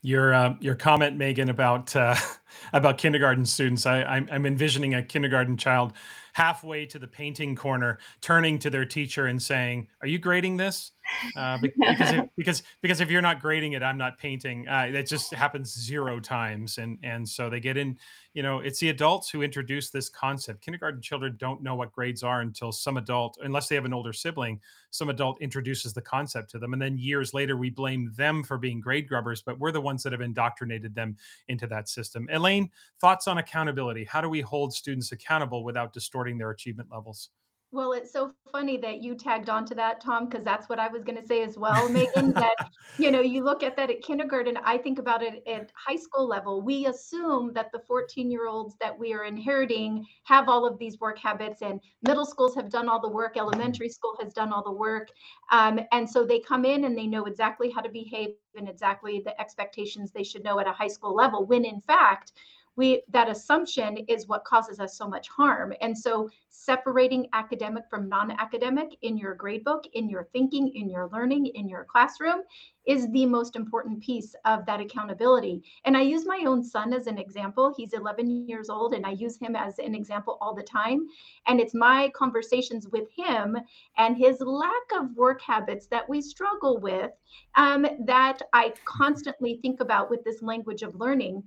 your 0.03 0.33
uh, 0.35 0.55
your 0.61 0.75
comment 0.75 1.17
megan 1.17 1.49
about 1.49 1.95
uh, 1.97 2.17
about 2.73 2.99
kindergarten 2.99 3.45
students 3.45 3.87
I, 3.87 4.03
I'm 4.03 4.47
envisioning 4.47 4.95
a 4.95 5.03
kindergarten 5.03 5.57
child 5.57 5.93
halfway 6.39 6.87
to 6.87 7.01
the 7.01 7.07
painting 7.09 7.57
corner, 7.57 7.99
turning 8.21 8.61
to 8.61 8.71
their 8.71 8.85
teacher 8.85 9.27
and 9.27 9.43
saying, 9.43 9.89
"Are 10.01 10.07
you 10.07 10.21
grading 10.21 10.57
this?" 10.57 10.93
Uh, 11.37 11.59
because 11.63 12.13
if, 12.13 12.25
because 12.37 12.63
because 12.81 13.01
if 13.01 13.11
you're 13.11 13.21
not 13.23 13.41
grading 13.41 13.73
it, 13.73 13.83
I'm 13.83 13.99
not 13.99 14.19
painting. 14.19 14.69
Uh, 14.69 14.91
that 14.93 15.09
just 15.09 15.35
happens 15.35 15.75
zero 15.75 16.21
times, 16.21 16.79
and 16.79 16.97
and 17.03 17.29
so 17.29 17.51
they 17.51 17.59
get 17.59 17.77
in 17.77 17.99
you 18.39 18.45
know, 18.45 18.61
it's 18.61 18.79
the 18.79 18.91
adults 18.91 19.29
who 19.29 19.43
introduce 19.43 19.91
this 19.91 20.09
concept. 20.09 20.61
Kindergarten 20.61 21.03
children 21.03 21.35
don't 21.41 21.61
know 21.61 21.75
what 21.75 21.91
grades 21.91 22.23
are 22.23 22.41
until 22.41 22.71
some 22.71 22.97
adult, 22.97 23.37
unless 23.43 23.67
they 23.67 23.75
have 23.75 23.85
an 23.85 23.93
older 23.93 24.13
sibling, 24.13 24.61
some 24.91 25.09
adult 25.09 25.43
introduces 25.43 25.93
the 25.93 26.01
concept 26.01 26.49
to 26.51 26.61
them. 26.61 26.73
And 26.73 26.81
then 26.81 26.97
years 26.97 27.35
later, 27.35 27.57
we 27.57 27.69
blame 27.69 28.13
them 28.17 28.45
for 28.45 28.57
being 28.57 28.81
grade 28.81 29.09
grubbers, 29.09 29.43
but 29.43 29.59
we're 29.59 29.73
the 29.73 29.81
ones 29.81 30.05
that 30.05 30.13
have 30.13 30.21
indoctrinated 30.21 30.95
them 30.95 31.17
into 31.49 31.67
that 31.67 31.89
system. 31.89 32.29
Elaine, 32.31 32.71
thoughts 33.01 33.27
on 33.27 33.39
accountability? 33.39 34.05
How 34.05 34.21
do 34.21 34.29
we 34.29 34.41
hold 34.41 34.73
students 34.73 35.11
accountable 35.11 35.65
without 35.65 35.93
distorting 35.93 36.39
their 36.39 36.53
achievement 36.53 36.91
levels? 36.93 37.31
Well, 37.71 37.93
it's 37.93 38.13
so 38.13 38.33
funny 38.51 38.79
that 38.79 39.03
you 39.03 39.15
tagged 39.15 39.51
onto 39.51 39.75
that, 39.75 40.01
Tom, 40.01 40.27
because 40.27 40.45
that's 40.45 40.69
what 40.69 40.79
I 40.79 40.89
was 40.89 41.05
going 41.05 41.21
to 41.21 41.27
say 41.27 41.43
as 41.43 41.59
well, 41.59 41.89
Megan. 41.91 42.33
that 42.33 42.55
you 42.99 43.13
know, 43.13 43.21
you 43.21 43.45
look 43.45 43.63
at 43.63 43.77
that 43.77 43.91
at 43.91 44.03
kindergarten. 44.03 44.59
I 44.65 44.77
think 44.77 44.99
about 44.99 45.23
it 45.23 45.43
at 45.47 45.71
high 45.75 45.97
school 45.97 46.27
level. 46.27 46.61
We 46.63 46.87
assume 46.87 47.53
that 47.53 47.71
the 47.71 47.81
14-year-olds 47.89 48.75
that 48.81 48.99
we 48.99 49.13
are 49.13 49.23
inheriting 49.23 50.05
have 50.25 50.49
all 50.49 50.67
of 50.67 50.79
these 50.79 50.99
work 50.99 51.17
habits, 51.17 51.63
and 51.63 51.81
middle 52.03 52.27
schools 52.27 52.57
have 52.57 52.71
done 52.71 52.89
all 52.89 53.01
the 53.01 53.09
work, 53.09 53.37
elementary 53.37 53.89
school 53.89 54.17
has 54.21 54.33
done 54.33 54.53
all 54.53 54.65
the 54.65 54.73
work, 54.73 55.11
um, 55.53 55.79
and 55.93 56.11
so 56.11 56.25
they 56.25 56.41
come 56.41 56.65
in 56.65 56.85
and 56.85 56.99
they 56.99 57.07
know 57.07 57.27
exactly 57.27 57.71
how 57.71 57.81
to 57.81 57.89
behave 57.89 58.31
and 58.57 58.69
exactly 58.69 59.23
the 59.25 59.41
expectations 59.41 60.11
they 60.11 60.25
should 60.25 60.43
know 60.43 60.59
at 60.59 60.67
a 60.67 60.73
high 60.73 60.89
school 60.89 61.15
level. 61.15 61.47
When 61.47 61.65
in 61.65 61.81
fact, 61.81 62.33
we 62.79 63.03
that 63.09 63.29
assumption 63.29 63.97
is 64.07 64.29
what 64.29 64.45
causes 64.45 64.79
us 64.79 64.97
so 64.97 65.09
much 65.09 65.29
harm. 65.29 65.75
And 65.81 65.99
so 65.99 66.31
separating 66.49 67.27
academic 67.33 67.85
from 67.91 68.09
non-academic 68.09 68.97
in 69.03 69.19
your 69.19 69.35
gradebook 69.35 69.85
in 69.95 70.09
your 70.09 70.29
thinking 70.33 70.69
in 70.75 70.89
your 70.89 71.09
learning 71.13 71.47
in 71.47 71.69
your 71.69 71.85
classroom 71.85 72.43
is 72.87 73.11
the 73.11 73.27
most 73.27 73.57
important 73.57 74.01
piece 74.01 74.35
of 74.45 74.65
that 74.67 74.81
accountability. 74.81 75.61
And 75.85 75.97
i 75.97 76.03
use 76.03 76.25
my 76.25 76.45
own 76.47 76.63
son 76.63 76.95
as 76.95 77.09
an 77.09 77.19
example. 77.19 77.75
He's 77.77 77.95
11 77.95 78.47
years 78.47 78.71
old 78.71 78.95
and 78.95 79.05
i 79.05 79.11
use 79.11 79.37
him 79.37 79.57
as 79.57 79.81
an 79.81 79.95
example 79.97 80.39
all 80.41 80.55
the 80.55 80.63
time. 80.63 81.09
And 81.49 81.61
it's 81.61 81.75
my 81.75 82.11
conversations 82.15 82.87
with 82.93 83.09
him 83.11 83.57
and 83.97 84.17
his 84.17 84.41
lack 84.41 84.89
of 84.95 85.17
work 85.17 85.43
habits 85.43 85.89
that 85.89 86.09
we 86.09 86.23
struggle 86.23 86.79
with 86.79 87.11
um, 87.57 87.85
that 88.05 88.39
i 88.53 88.73
constantly 88.85 89.59
think 89.63 89.81
about 89.81 90.11
with 90.11 90.23
this 90.23 90.43
language 90.43 90.83
of 90.83 90.95
learning 90.95 91.43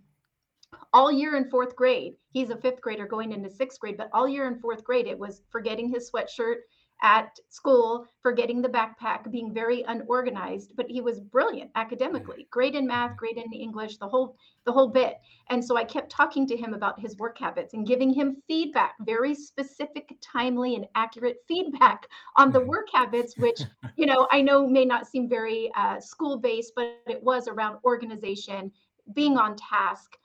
all 0.94 1.12
year 1.12 1.36
in 1.36 1.50
fourth 1.50 1.76
grade. 1.76 2.16
He's 2.32 2.50
a 2.50 2.58
fifth 2.58 2.82
grader 2.82 3.06
going 3.06 3.32
into 3.32 3.50
sixth 3.50 3.80
grade, 3.80 3.98
but 3.98 4.10
all 4.14 4.28
year 4.28 4.48
in 4.48 4.60
fourth 4.60 4.84
grade, 4.84 5.08
it 5.08 5.18
was 5.18 5.42
forgetting 5.50 5.90
his 5.90 6.10
sweatshirt 6.12 6.58
at 7.04 7.40
school, 7.50 8.06
forgetting 8.22 8.62
the 8.62 8.70
backpack, 8.70 9.32
being 9.32 9.52
very 9.52 9.84
unorganized. 9.88 10.76
But 10.76 10.88
he 10.88 11.02
was 11.02 11.20
brilliant 11.20 11.72
academically, 11.76 12.48
great 12.52 12.76
in 12.76 12.86
math, 12.86 13.18
great 13.18 13.38
in 13.38 13.52
English, 13.54 13.98
the 13.98 14.08
whole 14.08 14.36
the 14.66 14.72
whole 14.72 14.90
bit. 14.90 15.16
And 15.50 15.64
so 15.64 15.78
I 15.78 15.84
kept 15.84 16.12
talking 16.12 16.46
to 16.48 16.58
him 16.58 16.74
about 16.74 17.00
his 17.00 17.18
work 17.18 17.40
habits 17.40 17.74
and 17.74 17.88
giving 17.88 18.14
him 18.14 18.44
feedback, 18.48 18.96
very 19.02 19.34
specific, 19.34 20.16
timely, 20.22 20.76
and 20.76 20.86
accurate 20.94 21.38
feedback 21.48 22.06
on 22.36 22.52
the 22.52 22.60
work 22.60 22.88
habits, 22.94 23.36
which 23.38 23.62
you 23.96 24.06
know 24.06 24.28
I 24.32 24.42
know 24.42 24.68
may 24.68 24.86
not 24.86 25.08
seem 25.08 25.28
very 25.28 25.72
uh, 25.76 26.00
school 26.00 26.38
based, 26.38 26.74
but 26.76 27.00
it 27.08 27.24
was 27.24 27.48
around 27.48 27.78
organization, 27.84 28.72
being 29.14 29.38
on 29.38 29.56
task 29.56 30.18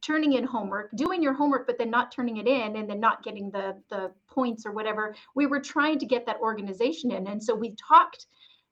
turning 0.00 0.34
in 0.34 0.44
homework, 0.44 0.90
doing 0.96 1.22
your 1.22 1.34
homework, 1.34 1.66
but 1.66 1.78
then 1.78 1.90
not 1.90 2.12
turning 2.12 2.38
it 2.38 2.46
in 2.46 2.76
and 2.76 2.88
then 2.88 3.00
not 3.00 3.22
getting 3.22 3.50
the 3.50 3.76
the 3.90 4.10
points 4.28 4.66
or 4.66 4.72
whatever. 4.72 5.14
We 5.34 5.46
were 5.46 5.60
trying 5.60 5.98
to 6.00 6.06
get 6.06 6.26
that 6.26 6.38
organization 6.40 7.10
in. 7.10 7.26
And 7.26 7.42
so 7.42 7.54
we 7.54 7.74
talked 7.76 8.26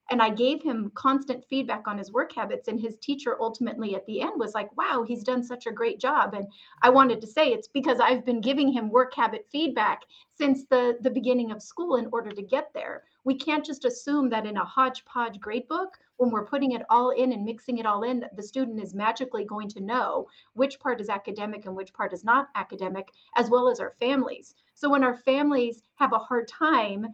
and 0.09 0.21
I 0.21 0.29
gave 0.29 0.63
him 0.63 0.91
constant 0.95 1.43
feedback 1.49 1.87
on 1.87 1.97
his 1.97 2.11
work 2.11 2.33
habits. 2.33 2.67
And 2.67 2.79
his 2.79 2.97
teacher 2.97 3.37
ultimately 3.39 3.95
at 3.95 4.05
the 4.05 4.21
end 4.21 4.33
was 4.37 4.53
like, 4.53 4.75
wow, 4.77 5.03
he's 5.05 5.23
done 5.23 5.43
such 5.43 5.67
a 5.67 5.71
great 5.71 5.99
job. 5.99 6.33
And 6.33 6.47
I 6.81 6.89
wanted 6.89 7.19
to 7.21 7.27
say 7.27 7.49
it's 7.49 7.67
because 7.67 7.99
I've 7.99 8.25
been 8.25 8.41
giving 8.41 8.71
him 8.71 8.89
work 8.89 9.13
habit 9.13 9.45
feedback 9.51 10.03
since 10.37 10.63
the, 10.69 10.97
the 11.01 11.09
beginning 11.09 11.51
of 11.51 11.61
school 11.61 11.97
in 11.97 12.07
order 12.11 12.31
to 12.31 12.41
get 12.41 12.73
there. 12.73 13.03
We 13.27 13.35
can't 13.35 13.65
just 13.65 13.83
assume 13.83 14.29
that 14.29 14.45
in 14.45 14.55
a 14.55 14.63
hodgepodge 14.63 15.41
gradebook, 15.41 15.95
when 16.15 16.31
we're 16.31 16.45
putting 16.45 16.71
it 16.71 16.83
all 16.89 17.09
in 17.09 17.33
and 17.33 17.43
mixing 17.43 17.77
it 17.77 17.85
all 17.85 18.03
in, 18.03 18.23
the 18.37 18.41
student 18.41 18.81
is 18.81 18.95
magically 18.95 19.43
going 19.43 19.67
to 19.71 19.81
know 19.81 20.29
which 20.53 20.79
part 20.79 21.01
is 21.01 21.09
academic 21.09 21.65
and 21.65 21.75
which 21.75 21.91
part 21.91 22.13
is 22.13 22.23
not 22.23 22.47
academic, 22.55 23.11
as 23.35 23.49
well 23.49 23.67
as 23.67 23.81
our 23.81 23.95
families. 23.99 24.55
So 24.75 24.89
when 24.89 25.03
our 25.03 25.17
families 25.17 25.81
have 25.95 26.13
a 26.13 26.17
hard 26.17 26.47
time 26.47 27.07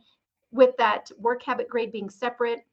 with 0.52 0.77
that 0.77 1.10
work 1.18 1.41
habit 1.41 1.68
grade 1.68 1.91
being 1.91 2.11
separate, 2.11 2.64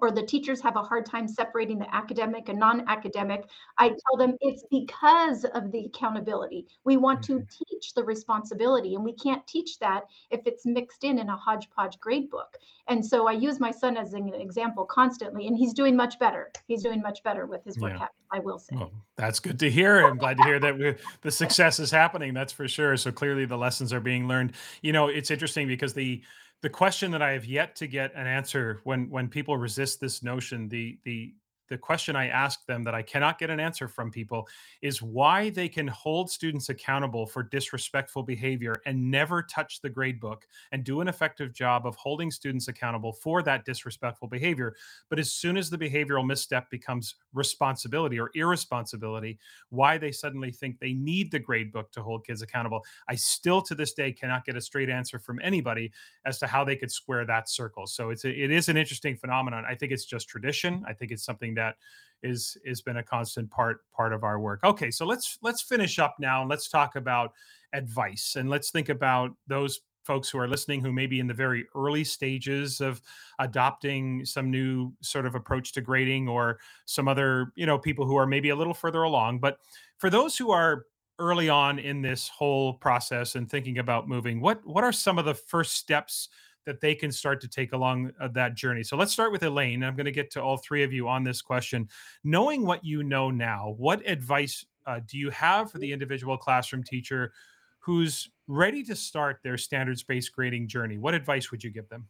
or 0.00 0.10
the 0.10 0.22
teachers 0.22 0.60
have 0.60 0.76
a 0.76 0.82
hard 0.82 1.06
time 1.06 1.26
separating 1.28 1.78
the 1.78 1.94
academic 1.94 2.48
and 2.48 2.58
non-academic 2.58 3.44
i 3.78 3.88
tell 3.88 4.16
them 4.18 4.36
it's 4.40 4.64
because 4.70 5.44
of 5.44 5.70
the 5.72 5.84
accountability. 5.86 6.66
We 6.84 6.96
want 6.96 7.22
to 7.24 7.34
mm-hmm. 7.34 7.64
teach 7.70 7.94
the 7.94 8.04
responsibility 8.04 8.94
and 8.94 9.04
we 9.04 9.12
can't 9.14 9.46
teach 9.46 9.78
that 9.78 10.04
if 10.30 10.40
it's 10.46 10.66
mixed 10.66 11.04
in 11.04 11.18
in 11.18 11.28
a 11.28 11.36
hodgepodge 11.36 11.98
grade 12.00 12.30
book 12.30 12.56
and 12.88 13.04
so 13.04 13.28
i 13.28 13.32
use 13.32 13.60
my 13.60 13.70
son 13.70 13.96
as 13.96 14.14
an 14.14 14.32
example 14.34 14.84
constantly 14.84 15.46
and 15.46 15.56
he's 15.56 15.72
doing 15.72 15.96
much 15.96 16.18
better. 16.18 16.50
He's 16.66 16.82
doing 16.82 17.00
much 17.02 17.22
better 17.22 17.46
with 17.46 17.64
his 17.64 17.78
work 17.78 17.92
yeah. 17.92 17.98
habits 17.98 18.14
i 18.32 18.38
will 18.38 18.58
say. 18.58 18.76
Well, 18.76 18.92
that's 19.16 19.40
good 19.40 19.58
to 19.60 19.70
hear 19.70 20.06
i'm 20.06 20.18
glad 20.18 20.36
to 20.38 20.44
hear 20.44 20.60
that 20.60 20.98
the 21.22 21.30
success 21.30 21.78
is 21.78 21.90
happening 21.90 22.34
that's 22.34 22.52
for 22.52 22.68
sure. 22.68 22.96
So 22.96 23.12
clearly 23.12 23.44
the 23.44 23.58
lessons 23.58 23.92
are 23.92 24.00
being 24.00 24.28
learned. 24.28 24.52
You 24.82 24.92
know 24.92 25.08
it's 25.08 25.30
interesting 25.30 25.66
because 25.66 25.94
the 25.94 26.22
the 26.62 26.70
question 26.70 27.10
that 27.12 27.22
I 27.22 27.32
have 27.32 27.44
yet 27.44 27.74
to 27.76 27.86
get 27.86 28.14
an 28.14 28.26
answer 28.26 28.80
when 28.84 29.08
when 29.10 29.28
people 29.28 29.56
resist 29.56 30.00
this 30.00 30.22
notion, 30.22 30.68
the 30.68 30.98
the 31.04 31.34
the 31.70 31.78
question 31.78 32.16
I 32.16 32.26
ask 32.26 32.66
them 32.66 32.82
that 32.82 32.96
I 32.96 33.02
cannot 33.02 33.38
get 33.38 33.48
an 33.48 33.60
answer 33.60 33.86
from 33.86 34.10
people 34.10 34.48
is 34.82 35.00
why 35.00 35.50
they 35.50 35.68
can 35.68 35.86
hold 35.86 36.28
students 36.28 36.68
accountable 36.68 37.26
for 37.26 37.44
disrespectful 37.44 38.24
behavior 38.24 38.82
and 38.86 39.10
never 39.10 39.40
touch 39.44 39.80
the 39.80 39.88
grade 39.88 40.20
book 40.20 40.46
and 40.72 40.82
do 40.82 41.00
an 41.00 41.06
effective 41.06 41.54
job 41.54 41.86
of 41.86 41.94
holding 41.94 42.30
students 42.32 42.66
accountable 42.66 43.12
for 43.12 43.40
that 43.44 43.64
disrespectful 43.64 44.26
behavior. 44.26 44.74
But 45.08 45.20
as 45.20 45.32
soon 45.32 45.56
as 45.56 45.70
the 45.70 45.78
behavioral 45.78 46.26
misstep 46.26 46.68
becomes 46.70 47.14
responsibility 47.32 48.18
or 48.18 48.30
irresponsibility, 48.34 49.38
why 49.68 49.96
they 49.96 50.10
suddenly 50.10 50.50
think 50.50 50.80
they 50.80 50.92
need 50.92 51.30
the 51.30 51.38
grade 51.38 51.72
book 51.72 51.92
to 51.92 52.02
hold 52.02 52.26
kids 52.26 52.42
accountable, 52.42 52.84
I 53.08 53.14
still 53.14 53.62
to 53.62 53.76
this 53.76 53.92
day 53.92 54.10
cannot 54.10 54.44
get 54.44 54.56
a 54.56 54.60
straight 54.60 54.90
answer 54.90 55.20
from 55.20 55.38
anybody 55.40 55.92
as 56.26 56.40
to 56.40 56.48
how 56.48 56.64
they 56.64 56.74
could 56.74 56.90
square 56.90 57.24
that 57.26 57.48
circle. 57.48 57.86
So 57.86 58.10
it's 58.10 58.24
a, 58.24 58.30
it 58.30 58.50
is 58.50 58.68
an 58.68 58.76
interesting 58.76 59.16
phenomenon. 59.16 59.64
I 59.68 59.76
think 59.76 59.92
it's 59.92 60.04
just 60.04 60.28
tradition. 60.28 60.84
I 60.88 60.94
think 60.94 61.12
it's 61.12 61.24
something 61.24 61.54
that 61.54 61.59
that 61.60 61.76
is 62.22 62.56
has 62.66 62.80
been 62.80 62.98
a 62.98 63.02
constant 63.02 63.50
part 63.50 63.80
part 63.92 64.12
of 64.12 64.24
our 64.24 64.40
work. 64.40 64.60
Okay, 64.64 64.90
so 64.90 65.06
let's 65.06 65.38
let's 65.42 65.62
finish 65.62 65.98
up 65.98 66.16
now 66.18 66.40
and 66.40 66.50
let's 66.50 66.68
talk 66.68 66.96
about 66.96 67.32
advice 67.72 68.36
and 68.36 68.50
let's 68.50 68.70
think 68.70 68.88
about 68.88 69.30
those 69.46 69.80
folks 70.04 70.28
who 70.30 70.38
are 70.38 70.48
listening 70.48 70.80
who 70.80 70.92
may 70.92 71.06
be 71.06 71.20
in 71.20 71.26
the 71.26 71.34
very 71.34 71.66
early 71.76 72.02
stages 72.02 72.80
of 72.80 73.00
adopting 73.38 74.24
some 74.24 74.50
new 74.50 74.92
sort 75.02 75.26
of 75.26 75.34
approach 75.34 75.72
to 75.72 75.80
grading 75.80 76.28
or 76.28 76.58
some 76.86 77.06
other 77.06 77.52
you 77.54 77.66
know 77.66 77.78
people 77.78 78.06
who 78.06 78.16
are 78.16 78.26
maybe 78.26 78.48
a 78.48 78.56
little 78.56 78.74
further 78.74 79.02
along 79.02 79.38
but 79.38 79.58
for 79.98 80.10
those 80.10 80.36
who 80.36 80.50
are 80.50 80.86
early 81.18 81.50
on 81.50 81.78
in 81.78 82.00
this 82.00 82.28
whole 82.28 82.74
process 82.74 83.34
and 83.34 83.50
thinking 83.50 83.78
about 83.78 84.08
moving 84.08 84.40
what 84.40 84.66
what 84.66 84.82
are 84.82 84.92
some 84.92 85.18
of 85.18 85.26
the 85.26 85.34
first 85.34 85.74
steps 85.74 86.30
that 86.70 86.80
they 86.80 86.94
can 86.94 87.10
start 87.10 87.40
to 87.40 87.48
take 87.48 87.72
along 87.72 88.12
uh, 88.20 88.28
that 88.28 88.54
journey. 88.54 88.84
So 88.84 88.96
let's 88.96 89.12
start 89.12 89.32
with 89.32 89.42
Elaine. 89.42 89.82
I'm 89.82 89.96
going 89.96 90.06
to 90.06 90.12
get 90.12 90.30
to 90.32 90.40
all 90.40 90.56
three 90.56 90.84
of 90.84 90.92
you 90.92 91.08
on 91.08 91.24
this 91.24 91.42
question. 91.42 91.88
Knowing 92.22 92.64
what 92.64 92.84
you 92.84 93.02
know 93.02 93.28
now, 93.28 93.74
what 93.76 94.08
advice 94.08 94.64
uh, 94.86 95.00
do 95.04 95.18
you 95.18 95.30
have 95.30 95.68
for 95.72 95.78
the 95.78 95.92
individual 95.92 96.36
classroom 96.36 96.84
teacher 96.84 97.32
who's 97.80 98.30
ready 98.46 98.84
to 98.84 98.94
start 98.94 99.40
their 99.42 99.58
standards 99.58 100.04
based 100.04 100.32
grading 100.32 100.68
journey? 100.68 100.96
What 100.96 101.12
advice 101.12 101.50
would 101.50 101.64
you 101.64 101.70
give 101.70 101.88
them? 101.88 102.06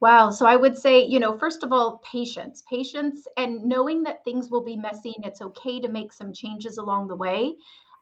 Wow. 0.00 0.28
So 0.28 0.44
I 0.44 0.56
would 0.56 0.76
say, 0.76 1.02
you 1.02 1.18
know, 1.18 1.38
first 1.38 1.62
of 1.62 1.72
all, 1.72 2.02
patience, 2.04 2.64
patience, 2.68 3.26
and 3.38 3.64
knowing 3.64 4.02
that 4.02 4.22
things 4.24 4.50
will 4.50 4.62
be 4.62 4.76
messy 4.76 5.14
and 5.16 5.24
it's 5.24 5.40
okay 5.40 5.80
to 5.80 5.88
make 5.88 6.12
some 6.12 6.34
changes 6.34 6.76
along 6.76 7.08
the 7.08 7.16
way. 7.16 7.54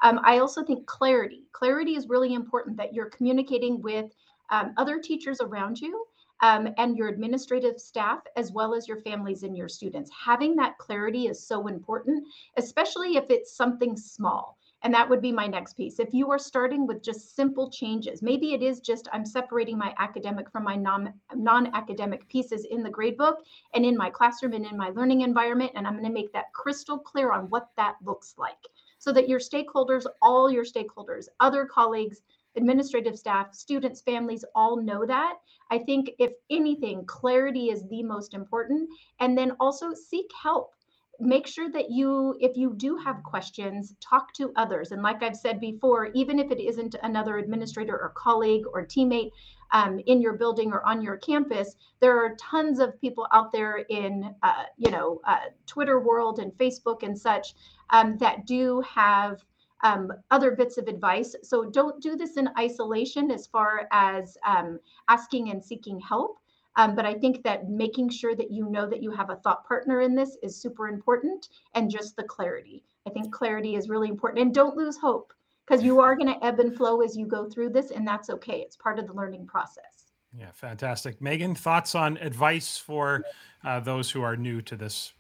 Um, 0.03 0.19
I 0.25 0.39
also 0.39 0.65
think 0.65 0.87
clarity. 0.87 1.45
Clarity 1.53 1.95
is 1.95 2.09
really 2.09 2.35
important 2.35 2.77
that 2.79 2.93
you're 2.93 3.11
communicating 3.11 3.81
with 3.81 4.07
um, 4.51 4.75
other 4.77 4.99
teachers 4.99 5.41
around 5.41 5.81
you 5.81 6.07
um, 6.43 6.69
and 6.77 6.97
your 6.97 7.09
administrative 7.09 7.81
staff, 7.81 8.21
as 8.37 8.53
well 8.53 8.75
as 8.75 8.89
your 8.89 9.01
families 9.01 9.45
and 9.45 9.57
your 9.57 9.69
students. 9.69 10.11
Having 10.25 10.57
that 10.57 10.77
clarity 10.79 11.29
is 11.29 11.47
so 11.47 11.69
important, 11.69 12.27
especially 12.57 13.17
if 13.17 13.31
it's 13.31 13.57
something 13.57 13.97
small. 13.97 14.59
And 14.85 14.93
that 14.93 15.09
would 15.09 15.23
be 15.23 15.31
my 15.31 15.47
next 15.47 15.75
piece. 15.77 16.01
If 16.01 16.13
you 16.13 16.29
are 16.33 16.39
starting 16.41 16.89
with 16.89 17.05
just 17.05 17.37
simple 17.37 17.71
changes, 17.71 18.21
maybe 18.21 18.53
it 18.53 18.63
is 18.63 18.81
just 18.81 19.09
I'm 19.13 19.25
separating 19.25 19.79
my 19.79 19.95
academic 19.99 20.51
from 20.51 20.65
my 20.65 20.75
non 20.75 21.71
academic 21.75 22.29
pieces 22.29 22.67
in 22.69 22.83
the 22.83 22.91
gradebook 22.91 23.37
and 23.75 23.87
in 23.87 23.97
my 23.97 24.11
classroom 24.11 24.55
and 24.55 24.67
in 24.67 24.77
my 24.77 24.89
learning 24.91 25.21
environment. 25.21 25.71
And 25.77 25.87
I'm 25.87 25.95
going 25.95 26.05
to 26.05 26.11
make 26.11 26.33
that 26.33 26.53
crystal 26.53 26.99
clear 26.99 27.31
on 27.31 27.49
what 27.49 27.69
that 27.77 27.95
looks 28.05 28.35
like 28.37 28.59
so 28.99 29.13
that 29.13 29.29
your 29.29 29.39
stakeholders, 29.39 30.05
all 30.21 30.51
your 30.51 30.65
stakeholders, 30.65 31.27
other 31.39 31.65
colleagues, 31.65 32.23
administrative 32.57 33.19
staff, 33.19 33.55
students, 33.55 34.01
families 34.03 34.45
all 34.55 34.77
know 34.77 35.07
that. 35.07 35.35
I 35.71 35.79
think, 35.79 36.11
if 36.19 36.33
anything, 36.51 37.05
clarity 37.07 37.71
is 37.71 37.89
the 37.89 38.03
most 38.03 38.35
important. 38.35 38.89
And 39.21 39.37
then 39.37 39.53
also 39.61 39.93
seek 39.95 40.31
help. 40.43 40.75
Make 41.21 41.47
sure 41.47 41.71
that 41.71 41.91
you, 41.91 42.37
if 42.41 42.57
you 42.57 42.75
do 42.77 42.97
have 42.97 43.23
questions, 43.23 43.95
talk 44.01 44.33
to 44.35 44.53
others. 44.57 44.93
And 44.93 45.03
like 45.03 45.23
I've 45.23 45.37
said 45.37 45.61
before, 45.61 46.07
even 46.15 46.39
if 46.39 46.51
it 46.51 46.61
isn't 46.61 46.97
another 47.03 47.39
administrator 47.39 47.95
or 47.95 48.13
colleague 48.17 48.65
or 48.73 48.85
teammate 48.85 49.31
um, 49.73 50.01
in 50.07 50.21
your 50.21 50.33
building 50.33 50.73
or 50.73 50.85
on 50.85 51.01
your 51.01 51.19
campus, 51.19 51.77
there 52.01 52.19
are 52.19 52.35
tons 52.37 52.81
of 52.81 53.01
people 53.01 53.27
out 53.33 53.53
there 53.53 53.85
in, 53.89 54.35
uh, 54.43 54.65
you 54.79 54.91
know, 54.91 55.21
uh, 55.27 55.47
Twitter 55.67 56.01
world 56.01 56.39
and 56.41 56.53
Facebook 56.55 57.03
and 57.03 57.17
such 57.17 57.55
um, 57.91 58.19
that 58.19 58.47
do 58.47 58.81
have 58.81 59.45
um, 59.83 60.13
other 60.31 60.53
bits 60.53 60.79
of 60.79 60.89
advice. 60.89 61.35
So 61.43 61.65
don't 61.65 62.01
do 62.03 62.17
this 62.17 62.37
in 62.37 62.49
isolation 62.59 63.31
as 63.31 63.47
far 63.47 63.89
as 63.93 64.37
um, 64.47 64.79
asking 65.09 65.51
and 65.51 65.63
seeking 65.63 66.01
help. 66.01 66.39
Um, 66.77 66.95
but 66.95 67.05
I 67.05 67.15
think 67.15 67.43
that 67.43 67.69
making 67.69 68.09
sure 68.09 68.35
that 68.35 68.51
you 68.51 68.71
know 68.71 68.89
that 68.89 69.03
you 69.03 69.11
have 69.11 69.31
a 69.31 69.37
thought 69.37 69.67
partner 69.67 70.01
in 70.01 70.15
this 70.15 70.37
is 70.43 70.57
super 70.57 70.89
important 70.89 71.49
and 71.75 71.91
just 71.91 72.17
the 72.17 72.23
clarity. 72.23 72.83
I 73.07 73.11
think 73.11 73.33
clarity 73.33 73.77
is 73.77 73.89
really 73.89 74.09
important. 74.09 74.41
And 74.41 74.55
don't 74.55 74.77
lose 74.77 74.97
hope 74.97 75.35
because 75.67 75.83
you 75.83 76.01
are 76.01 76.17
going 76.17 76.33
to 76.33 76.45
ebb 76.45 76.61
and 76.61 76.75
flow 76.75 77.03
as 77.03 77.17
you 77.17 77.27
go 77.27 77.49
through 77.49 77.71
this, 77.71 77.91
and 77.91 78.07
that's 78.07 78.31
okay. 78.31 78.61
It's 78.61 78.77
part 78.77 78.99
of 78.99 79.07
the 79.07 79.13
learning 79.13 79.47
process. 79.47 80.13
Yeah, 80.37 80.51
fantastic. 80.55 81.21
Megan, 81.21 81.55
thoughts 81.55 81.95
on 81.95 82.17
advice 82.17 82.79
for 82.79 83.23
uh, 83.65 83.81
those 83.81 84.11
who 84.11 84.23
are 84.23 84.37
new 84.37 84.63
to 84.63 84.77
this 84.77 85.13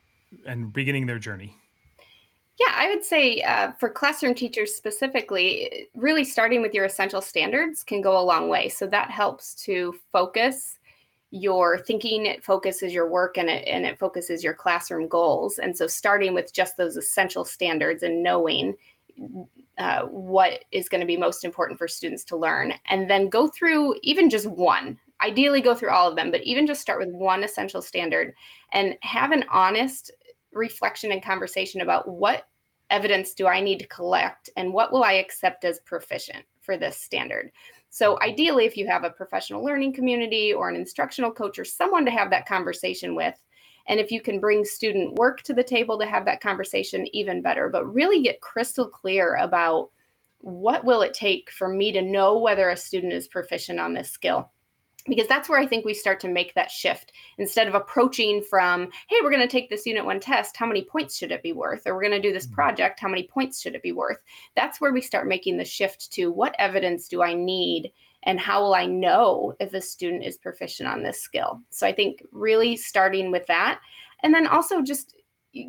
and 0.47 0.72
beginning 0.72 1.06
their 1.06 1.18
journey? 1.18 1.56
Yeah, 2.60 2.74
I 2.76 2.88
would 2.88 3.04
say 3.04 3.40
uh, 3.42 3.72
for 3.72 3.88
classroom 3.88 4.34
teachers 4.34 4.74
specifically, 4.74 5.88
really 5.94 6.24
starting 6.24 6.60
with 6.60 6.74
your 6.74 6.84
essential 6.84 7.20
standards 7.22 7.82
can 7.82 8.02
go 8.02 8.18
a 8.18 8.22
long 8.22 8.48
way. 8.48 8.68
So 8.68 8.86
that 8.88 9.10
helps 9.10 9.54
to 9.64 9.94
focus 10.12 10.78
your 11.30 11.78
thinking, 11.78 12.26
it 12.26 12.44
focuses 12.44 12.92
your 12.92 13.08
work, 13.08 13.38
and 13.38 13.48
it 13.48 13.66
and 13.66 13.86
it 13.86 13.98
focuses 13.98 14.44
your 14.44 14.54
classroom 14.54 15.08
goals. 15.08 15.58
And 15.58 15.76
so 15.76 15.86
starting 15.86 16.34
with 16.34 16.52
just 16.52 16.76
those 16.76 16.96
essential 16.96 17.44
standards 17.44 18.02
and 18.02 18.22
knowing 18.22 18.74
uh, 19.78 20.02
what 20.02 20.64
is 20.72 20.88
going 20.88 21.00
to 21.00 21.06
be 21.06 21.16
most 21.16 21.44
important 21.44 21.78
for 21.78 21.88
students 21.88 22.24
to 22.24 22.36
learn, 22.36 22.74
and 22.86 23.08
then 23.08 23.28
go 23.30 23.48
through 23.48 23.96
even 24.02 24.28
just 24.28 24.46
one. 24.46 24.98
Ideally, 25.22 25.60
go 25.62 25.74
through 25.74 25.90
all 25.90 26.08
of 26.10 26.16
them, 26.16 26.30
but 26.30 26.42
even 26.42 26.66
just 26.66 26.80
start 26.82 26.98
with 26.98 27.14
one 27.14 27.44
essential 27.44 27.80
standard 27.80 28.34
and 28.72 28.96
have 29.02 29.30
an 29.32 29.44
honest 29.50 30.10
reflection 30.52 31.12
and 31.12 31.22
conversation 31.22 31.80
about 31.80 32.08
what 32.08 32.46
evidence 32.90 33.34
do 33.34 33.46
I 33.46 33.60
need 33.60 33.78
to 33.80 33.86
collect 33.86 34.50
and 34.56 34.72
what 34.72 34.92
will 34.92 35.02
I 35.02 35.14
accept 35.14 35.64
as 35.64 35.80
proficient 35.80 36.44
for 36.60 36.76
this 36.76 36.98
standard. 36.98 37.50
So, 37.90 38.18
ideally, 38.22 38.64
if 38.64 38.76
you 38.76 38.86
have 38.86 39.04
a 39.04 39.10
professional 39.10 39.64
learning 39.64 39.94
community 39.94 40.52
or 40.52 40.68
an 40.68 40.76
instructional 40.76 41.30
coach 41.30 41.58
or 41.58 41.64
someone 41.64 42.04
to 42.04 42.10
have 42.10 42.30
that 42.30 42.46
conversation 42.46 43.14
with, 43.14 43.34
and 43.88 43.98
if 43.98 44.10
you 44.10 44.20
can 44.20 44.40
bring 44.40 44.64
student 44.64 45.14
work 45.14 45.42
to 45.42 45.54
the 45.54 45.64
table 45.64 45.98
to 45.98 46.06
have 46.06 46.24
that 46.24 46.40
conversation, 46.40 47.06
even 47.14 47.42
better. 47.42 47.68
But 47.68 47.92
really 47.92 48.22
get 48.22 48.40
crystal 48.40 48.88
clear 48.88 49.36
about 49.36 49.90
what 50.38 50.84
will 50.84 51.02
it 51.02 51.14
take 51.14 51.50
for 51.50 51.68
me 51.68 51.92
to 51.92 52.02
know 52.02 52.38
whether 52.38 52.70
a 52.70 52.76
student 52.76 53.12
is 53.12 53.28
proficient 53.28 53.78
on 53.78 53.94
this 53.94 54.10
skill 54.10 54.50
because 55.06 55.26
that's 55.26 55.48
where 55.48 55.58
I 55.58 55.66
think 55.66 55.84
we 55.84 55.94
start 55.94 56.20
to 56.20 56.28
make 56.28 56.54
that 56.54 56.70
shift. 56.70 57.12
Instead 57.38 57.68
of 57.68 57.74
approaching 57.74 58.42
from, 58.42 58.88
hey, 59.08 59.16
we're 59.22 59.30
going 59.30 59.42
to 59.42 59.48
take 59.48 59.68
this 59.68 59.86
unit 59.86 60.04
one 60.04 60.20
test, 60.20 60.56
how 60.56 60.66
many 60.66 60.84
points 60.84 61.16
should 61.16 61.32
it 61.32 61.42
be 61.42 61.52
worth? 61.52 61.82
Or 61.86 61.94
we're 61.94 62.08
going 62.08 62.12
to 62.12 62.28
do 62.28 62.32
this 62.32 62.46
mm-hmm. 62.46 62.54
project, 62.54 63.00
how 63.00 63.08
many 63.08 63.26
points 63.26 63.60
should 63.60 63.74
it 63.74 63.82
be 63.82 63.92
worth? 63.92 64.18
That's 64.56 64.80
where 64.80 64.92
we 64.92 65.00
start 65.00 65.26
making 65.26 65.56
the 65.56 65.64
shift 65.64 66.12
to 66.12 66.30
what 66.30 66.54
evidence 66.58 67.08
do 67.08 67.22
I 67.22 67.34
need 67.34 67.92
and 68.24 68.38
how 68.38 68.62
will 68.62 68.74
I 68.74 68.86
know 68.86 69.54
if 69.58 69.74
a 69.74 69.80
student 69.80 70.24
is 70.24 70.38
proficient 70.38 70.88
on 70.88 71.02
this 71.02 71.20
skill? 71.20 71.60
So 71.70 71.86
I 71.86 71.92
think 71.92 72.24
really 72.30 72.76
starting 72.76 73.32
with 73.32 73.46
that. 73.46 73.80
And 74.22 74.32
then 74.32 74.46
also 74.46 74.82
just 74.82 75.16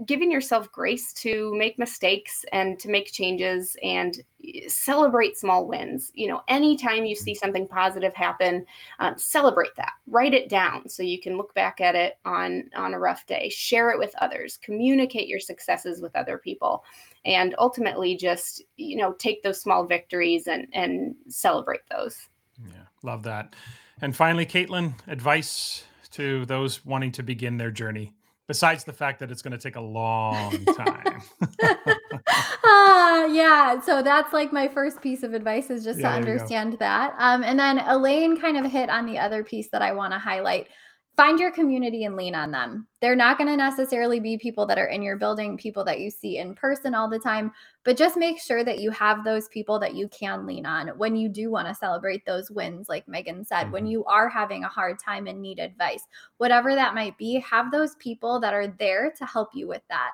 giving 0.05 0.31
yourself 0.31 0.71
grace 0.71 1.11
to 1.11 1.53
make 1.55 1.77
mistakes 1.77 2.45
and 2.53 2.79
to 2.79 2.89
make 2.89 3.11
changes 3.11 3.75
and 3.83 4.23
celebrate 4.67 5.37
small 5.37 5.67
wins. 5.67 6.11
You 6.13 6.29
know 6.29 6.41
anytime 6.47 7.05
you 7.05 7.15
see 7.15 7.35
something 7.35 7.67
positive 7.67 8.13
happen 8.13 8.65
um, 8.99 9.17
celebrate 9.17 9.75
that. 9.75 9.93
Write 10.07 10.33
it 10.33 10.49
down 10.49 10.87
so 10.87 11.03
you 11.03 11.19
can 11.19 11.37
look 11.37 11.53
back 11.53 11.81
at 11.81 11.95
it 11.95 12.17
on 12.25 12.69
on 12.75 12.93
a 12.93 12.99
rough 12.99 13.25
day. 13.25 13.49
Share 13.49 13.91
it 13.91 13.99
with 13.99 14.13
others. 14.21 14.57
Communicate 14.63 15.27
your 15.27 15.39
successes 15.39 16.01
with 16.01 16.15
other 16.15 16.37
people. 16.37 16.83
And 17.25 17.55
ultimately 17.57 18.15
just 18.15 18.63
you 18.77 18.97
know 18.97 19.13
take 19.13 19.43
those 19.43 19.61
small 19.61 19.85
victories 19.85 20.47
and 20.47 20.67
and 20.73 21.15
celebrate 21.27 21.81
those. 21.89 22.27
Yeah 22.65 22.83
love 23.03 23.23
that. 23.23 23.53
And 24.01 24.15
finally 24.15 24.45
caitlin 24.45 24.93
advice 25.07 25.83
to 26.11 26.45
those 26.45 26.85
wanting 26.85 27.11
to 27.13 27.23
begin 27.23 27.57
their 27.57 27.71
journey 27.71 28.13
besides 28.47 28.83
the 28.83 28.93
fact 28.93 29.19
that 29.19 29.31
it's 29.31 29.41
going 29.41 29.51
to 29.51 29.57
take 29.57 29.75
a 29.75 29.81
long 29.81 30.51
time. 30.77 31.21
uh, 31.63 33.27
yeah. 33.31 33.79
So 33.81 34.01
that's 34.01 34.33
like 34.33 34.51
my 34.51 34.67
first 34.67 35.01
piece 35.01 35.23
of 35.23 35.33
advice 35.33 35.69
is 35.69 35.83
just 35.83 35.99
yeah, 35.99 36.09
to 36.09 36.15
understand 36.15 36.77
that. 36.79 37.15
Um, 37.17 37.43
and 37.43 37.57
then 37.57 37.79
Elaine 37.79 38.39
kind 38.39 38.57
of 38.57 38.71
hit 38.71 38.89
on 38.89 39.05
the 39.05 39.17
other 39.17 39.43
piece 39.43 39.69
that 39.71 39.81
I 39.81 39.93
want 39.93 40.13
to 40.13 40.19
highlight, 40.19 40.67
find 41.15 41.39
your 41.39 41.51
community 41.51 42.05
and 42.05 42.15
lean 42.15 42.33
on 42.33 42.49
them. 42.49 42.87
They're 42.99 43.15
not 43.15 43.37
going 43.37 43.49
to 43.49 43.55
necessarily 43.55 44.19
be 44.19 44.37
people 44.37 44.65
that 44.65 44.79
are 44.79 44.87
in 44.87 45.03
your 45.03 45.15
building, 45.15 45.57
people 45.57 45.83
that 45.83 45.99
you 45.99 46.09
see 46.09 46.37
in 46.39 46.55
person 46.55 46.95
all 46.95 47.09
the 47.09 47.19
time, 47.19 47.51
but 47.83 47.97
just 47.97 48.17
make 48.17 48.39
sure 48.39 48.63
that 48.63 48.79
you 48.79 48.89
have 48.91 49.23
those 49.23 49.47
people 49.49 49.77
that 49.79 49.93
you 49.93 50.07
can 50.07 50.47
lean 50.47 50.65
on 50.65 50.87
when 50.97 51.15
you 51.15 51.29
do 51.29 51.51
want 51.51 51.67
to 51.67 51.75
celebrate 51.75 52.25
those 52.25 52.49
wins, 52.49 52.89
like 52.89 53.07
Megan 53.07 53.45
said, 53.45 53.65
mm-hmm. 53.65 53.73
when 53.73 53.85
you 53.85 54.03
are 54.05 54.27
having 54.27 54.63
a 54.63 54.69
hard 54.69 54.97
time 54.99 55.27
and 55.27 55.39
need 55.39 55.59
advice, 55.59 56.03
whatever 56.37 56.73
that 56.73 56.95
might 56.95 57.17
be, 57.17 57.39
have 57.41 57.71
those 57.71 57.95
people 57.95 58.39
that 58.39 58.53
are 58.53 58.67
there 58.67 59.13
to 59.17 59.25
help 59.25 59.49
you 59.53 59.67
with 59.67 59.83
that. 59.89 60.11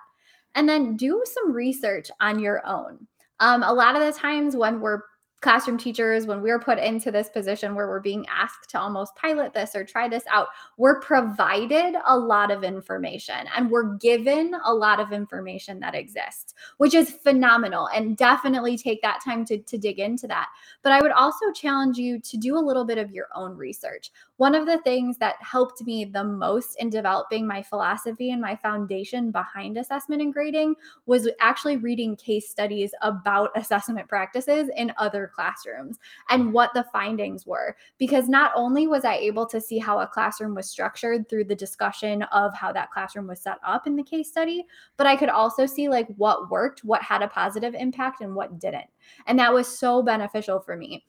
And 0.56 0.68
then 0.68 0.98
do 0.98 1.24
some 1.26 1.54
research 1.54 2.10
on 2.20 2.40
your 2.40 2.66
own. 2.66 3.08
Um, 3.40 3.64
a 3.64 3.72
lot 3.72 3.96
of 3.96 4.02
the 4.02 4.20
times 4.20 4.58
when 4.58 4.82
we're 4.82 5.04
classroom 5.42 5.78
teachers, 5.78 6.26
when 6.26 6.42
we're 6.42 6.60
put 6.60 6.78
into 6.78 7.12
this 7.12 7.30
position 7.30 7.74
where 7.74 7.88
we're 7.88 8.00
being 8.00 8.26
asked 8.28 8.70
to 8.70 8.80
almost 8.80 9.16
pilot 9.16 9.54
this 9.54 9.76
or 9.76 9.84
try 9.86 10.10
this 10.10 10.24
out, 10.30 10.48
we're 10.78 11.00
provided 11.00 11.96
a 12.06 12.18
lot 12.18 12.52
of 12.52 12.64
information 12.64 13.48
and 13.56 13.72
we're 13.72 13.96
given 13.96 14.54
a 14.66 14.74
lot 14.74 15.00
of 15.00 15.14
information 15.14 15.80
that 15.80 15.96
exists, 15.96 16.54
which 16.78 16.94
is 16.94 17.12
phenomenal. 17.12 17.88
And 17.88 18.18
definitely 18.18 18.78
take 18.78 19.02
that 19.02 19.22
time 19.24 19.46
to, 19.46 19.58
to 19.58 19.78
dig 19.78 20.00
into 20.00 20.28
that. 20.28 20.50
But 20.84 20.92
I 20.92 21.02
would 21.02 21.12
also 21.12 21.52
challenge 21.54 21.98
you 21.98 22.20
to 22.20 22.38
do 22.38 22.58
a 22.58 22.60
little 22.60 22.86
bit 22.86 22.98
of 22.98 23.12
your 23.12 23.28
own 23.34 23.56
research. 23.56 24.12
One 24.38 24.56
of 24.56 24.66
the 24.66 24.80
things 24.80 25.18
that 25.18 25.36
helped 25.42 25.82
me 25.84 26.06
the 26.06 26.24
most 26.24 26.76
in 26.80 26.90
developing 26.90 27.48
my 27.48 27.62
philosophy 27.62 28.32
and 28.32 28.42
my 28.42 28.56
foundation 28.56 29.32
behind 29.32 29.78
assessment 29.78 30.22
and 30.22 30.34
grading 30.34 30.76
was 31.06 31.30
actually 31.40 31.78
reading 31.78 32.16
case 32.16 32.50
studies 32.50 32.92
about 33.02 33.52
assessment 33.56 34.08
practices 34.08 34.70
in 34.76 34.94
other 34.98 35.29
classrooms 35.30 35.98
and 36.30 36.54
what 36.54 36.74
the 36.74 36.86
findings 36.92 37.46
were. 37.46 37.76
Because 37.98 38.28
not 38.28 38.52
only 38.56 38.88
was 38.88 39.06
I 39.06 39.16
able 39.16 39.46
to 39.48 39.62
see 39.62 39.78
how 39.78 40.00
a 40.00 40.08
classroom 40.08 40.56
was 40.56 40.70
structured 40.70 41.30
through 41.30 41.46
the 41.46 41.56
discussion 41.56 42.24
of 42.24 42.54
how 42.54 42.72
that 42.74 42.92
classroom 42.92 43.28
was 43.28 43.42
set 43.42 43.58
up 43.64 43.88
in 43.88 43.96
the 43.96 44.04
case 44.04 44.30
study, 44.30 44.66
but 44.98 45.08
I 45.08 45.16
could 45.16 45.30
also 45.30 45.66
see 45.66 45.90
like 45.90 46.08
what 46.18 46.50
worked, 46.50 46.84
what 46.84 47.02
had 47.02 47.22
a 47.22 47.28
positive 47.28 47.74
impact, 47.74 48.22
and 48.22 48.36
what 48.36 48.60
didn't. 48.60 48.90
And 49.28 49.40
that 49.40 49.54
was 49.54 49.68
so 49.68 50.02
beneficial 50.02 50.60
for 50.60 50.76
me 50.76 51.06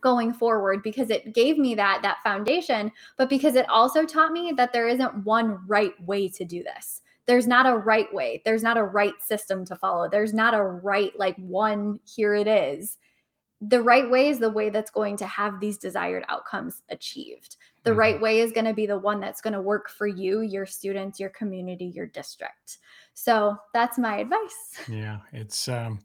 going 0.00 0.32
forward 0.32 0.82
because 0.82 1.10
it 1.10 1.34
gave 1.34 1.58
me 1.58 1.74
that 1.74 2.00
that 2.02 2.18
foundation 2.22 2.92
but 3.16 3.28
because 3.28 3.56
it 3.56 3.68
also 3.68 4.06
taught 4.06 4.32
me 4.32 4.52
that 4.56 4.72
there 4.72 4.86
isn't 4.86 5.24
one 5.24 5.58
right 5.66 6.00
way 6.06 6.28
to 6.28 6.44
do 6.44 6.62
this 6.62 7.02
there's 7.26 7.46
not 7.46 7.66
a 7.66 7.76
right 7.76 8.12
way 8.14 8.40
there's 8.44 8.62
not 8.62 8.76
a 8.76 8.84
right 8.84 9.20
system 9.20 9.64
to 9.64 9.74
follow 9.76 10.08
there's 10.08 10.32
not 10.32 10.54
a 10.54 10.62
right 10.62 11.12
like 11.18 11.36
one 11.36 11.98
here 12.04 12.34
it 12.34 12.46
is 12.46 12.98
the 13.60 13.82
right 13.82 14.10
way 14.10 14.28
is 14.28 14.38
the 14.38 14.50
way 14.50 14.70
that's 14.70 14.90
going 14.90 15.16
to 15.18 15.26
have 15.26 15.60
these 15.60 15.76
desired 15.76 16.24
outcomes 16.28 16.82
achieved. 16.88 17.56
The 17.82 17.90
mm-hmm. 17.90 17.98
right 17.98 18.20
way 18.20 18.40
is 18.40 18.52
going 18.52 18.64
to 18.64 18.74
be 18.74 18.86
the 18.86 18.98
one 18.98 19.20
that's 19.20 19.40
going 19.40 19.52
to 19.52 19.60
work 19.60 19.90
for 19.90 20.06
you 20.06 20.40
your 20.40 20.66
students 20.66 21.20
your 21.20 21.30
community 21.30 21.86
your 21.86 22.06
district. 22.06 22.78
So 23.14 23.56
that's 23.74 23.98
my 23.98 24.18
advice. 24.18 24.80
Yeah 24.88 25.18
it's 25.32 25.68
um 25.68 26.00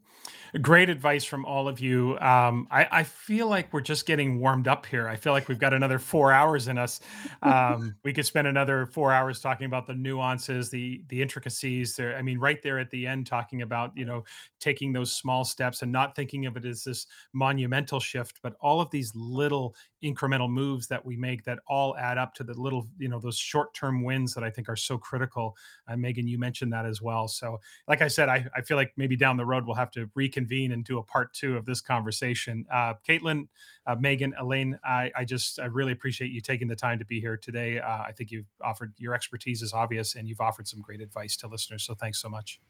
Great 0.62 0.88
advice 0.88 1.24
from 1.24 1.44
all 1.44 1.68
of 1.68 1.80
you. 1.80 2.18
Um, 2.20 2.66
I, 2.70 2.88
I, 2.90 3.02
feel 3.02 3.48
like 3.48 3.72
we're 3.72 3.80
just 3.80 4.06
getting 4.06 4.40
warmed 4.40 4.68
up 4.68 4.86
here. 4.86 5.08
I 5.08 5.16
feel 5.16 5.32
like 5.32 5.48
we've 5.48 5.58
got 5.58 5.74
another 5.74 5.98
four 5.98 6.32
hours 6.32 6.68
in 6.68 6.78
us. 6.78 7.00
Um, 7.42 7.94
we 8.04 8.12
could 8.12 8.24
spend 8.24 8.46
another 8.46 8.86
four 8.86 9.12
hours 9.12 9.40
talking 9.40 9.66
about 9.66 9.86
the 9.86 9.94
nuances, 9.94 10.70
the 10.70 11.02
the 11.08 11.20
intricacies. 11.20 11.96
There, 11.96 12.16
I 12.16 12.22
mean, 12.22 12.38
right 12.38 12.62
there 12.62 12.78
at 12.78 12.90
the 12.90 13.06
end, 13.06 13.26
talking 13.26 13.62
about 13.62 13.92
you 13.96 14.04
know 14.04 14.24
taking 14.60 14.92
those 14.92 15.14
small 15.14 15.44
steps 15.44 15.82
and 15.82 15.92
not 15.92 16.16
thinking 16.16 16.46
of 16.46 16.56
it 16.56 16.64
as 16.64 16.84
this 16.84 17.06
monumental 17.32 18.00
shift, 18.00 18.40
but 18.42 18.54
all 18.60 18.80
of 18.80 18.90
these 18.90 19.12
little 19.14 19.74
incremental 20.02 20.48
moves 20.48 20.86
that 20.86 21.04
we 21.04 21.16
make 21.16 21.44
that 21.44 21.58
all 21.68 21.96
add 21.96 22.18
up 22.18 22.34
to 22.34 22.44
the 22.44 22.54
little 22.54 22.86
you 22.98 23.08
know 23.08 23.18
those 23.18 23.36
short 23.36 23.74
term 23.74 24.02
wins 24.04 24.32
that 24.34 24.44
I 24.44 24.50
think 24.50 24.68
are 24.68 24.76
so 24.76 24.96
critical. 24.96 25.56
Uh, 25.88 25.96
Megan, 25.96 26.26
you 26.26 26.38
mentioned 26.38 26.72
that 26.72 26.86
as 26.86 27.02
well. 27.02 27.28
So, 27.28 27.60
like 27.88 28.02
I 28.02 28.08
said, 28.08 28.28
I, 28.28 28.46
I 28.54 28.62
feel 28.62 28.76
like 28.76 28.92
maybe 28.96 29.16
down 29.16 29.36
the 29.36 29.46
road 29.46 29.66
we'll 29.66 29.76
have 29.76 29.90
to 29.92 30.06
reconvene 30.16 30.46
reconvene 30.46 30.72
and 30.72 30.84
do 30.84 30.98
a 30.98 31.02
part 31.02 31.32
two 31.32 31.56
of 31.56 31.64
this 31.64 31.80
conversation. 31.80 32.66
Uh, 32.72 32.94
Caitlin, 33.08 33.48
uh, 33.86 33.94
Megan, 33.96 34.34
Elaine, 34.38 34.78
I, 34.84 35.10
I, 35.16 35.24
just 35.24 35.60
I 35.60 35.66
really 35.66 35.92
appreciate 35.92 36.30
you 36.30 36.40
taking 36.40 36.68
the 36.68 36.76
time 36.76 36.98
to 36.98 37.04
be 37.04 37.20
here 37.20 37.36
today. 37.36 37.78
Uh, 37.78 38.02
I 38.02 38.12
think 38.12 38.30
you've 38.30 38.46
offered 38.62 38.92
your 38.98 39.14
expertise 39.14 39.62
is 39.62 39.72
obvious, 39.72 40.14
and 40.14 40.28
you've 40.28 40.40
offered 40.40 40.66
some 40.68 40.80
great 40.80 41.00
advice 41.00 41.36
to 41.38 41.48
listeners. 41.48 41.84
So 41.84 41.94
thanks 41.94 42.20
so 42.20 42.28
much. 42.28 42.60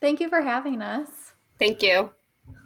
Thank 0.00 0.20
you 0.20 0.28
for 0.28 0.42
having 0.42 0.82
us. 0.82 1.08
Thank 1.58 1.82
you. 1.82 2.10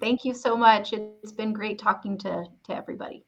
Thank 0.01 0.25
you 0.25 0.35
so 0.35 0.57
much. 0.57 0.93
It's 0.93 1.33
been 1.33 1.53
great 1.53 1.79
talking 1.79 2.19
to 2.19 2.45
to 2.67 2.75
everybody. 2.75 3.25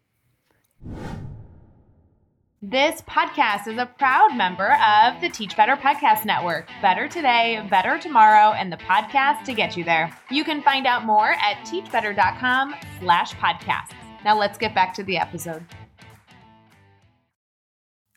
This 2.66 3.02
podcast 3.02 3.68
is 3.68 3.76
a 3.76 3.84
proud 3.84 4.34
member 4.38 4.78
of 4.80 5.20
the 5.20 5.28
Teach 5.28 5.54
Better 5.54 5.76
Podcast 5.76 6.24
Network. 6.24 6.66
Better 6.80 7.08
today, 7.08 7.66
better 7.68 7.98
tomorrow, 7.98 8.54
and 8.54 8.72
the 8.72 8.78
podcast 8.78 9.44
to 9.44 9.52
get 9.52 9.76
you 9.76 9.84
there. 9.84 10.10
You 10.30 10.44
can 10.44 10.62
find 10.62 10.86
out 10.86 11.04
more 11.04 11.32
at 11.32 11.58
teachbetter.com 11.66 12.74
slash 13.00 13.34
podcasts. 13.34 13.92
Now 14.24 14.38
let's 14.38 14.56
get 14.56 14.74
back 14.74 14.94
to 14.94 15.02
the 15.02 15.18
episode. 15.18 15.62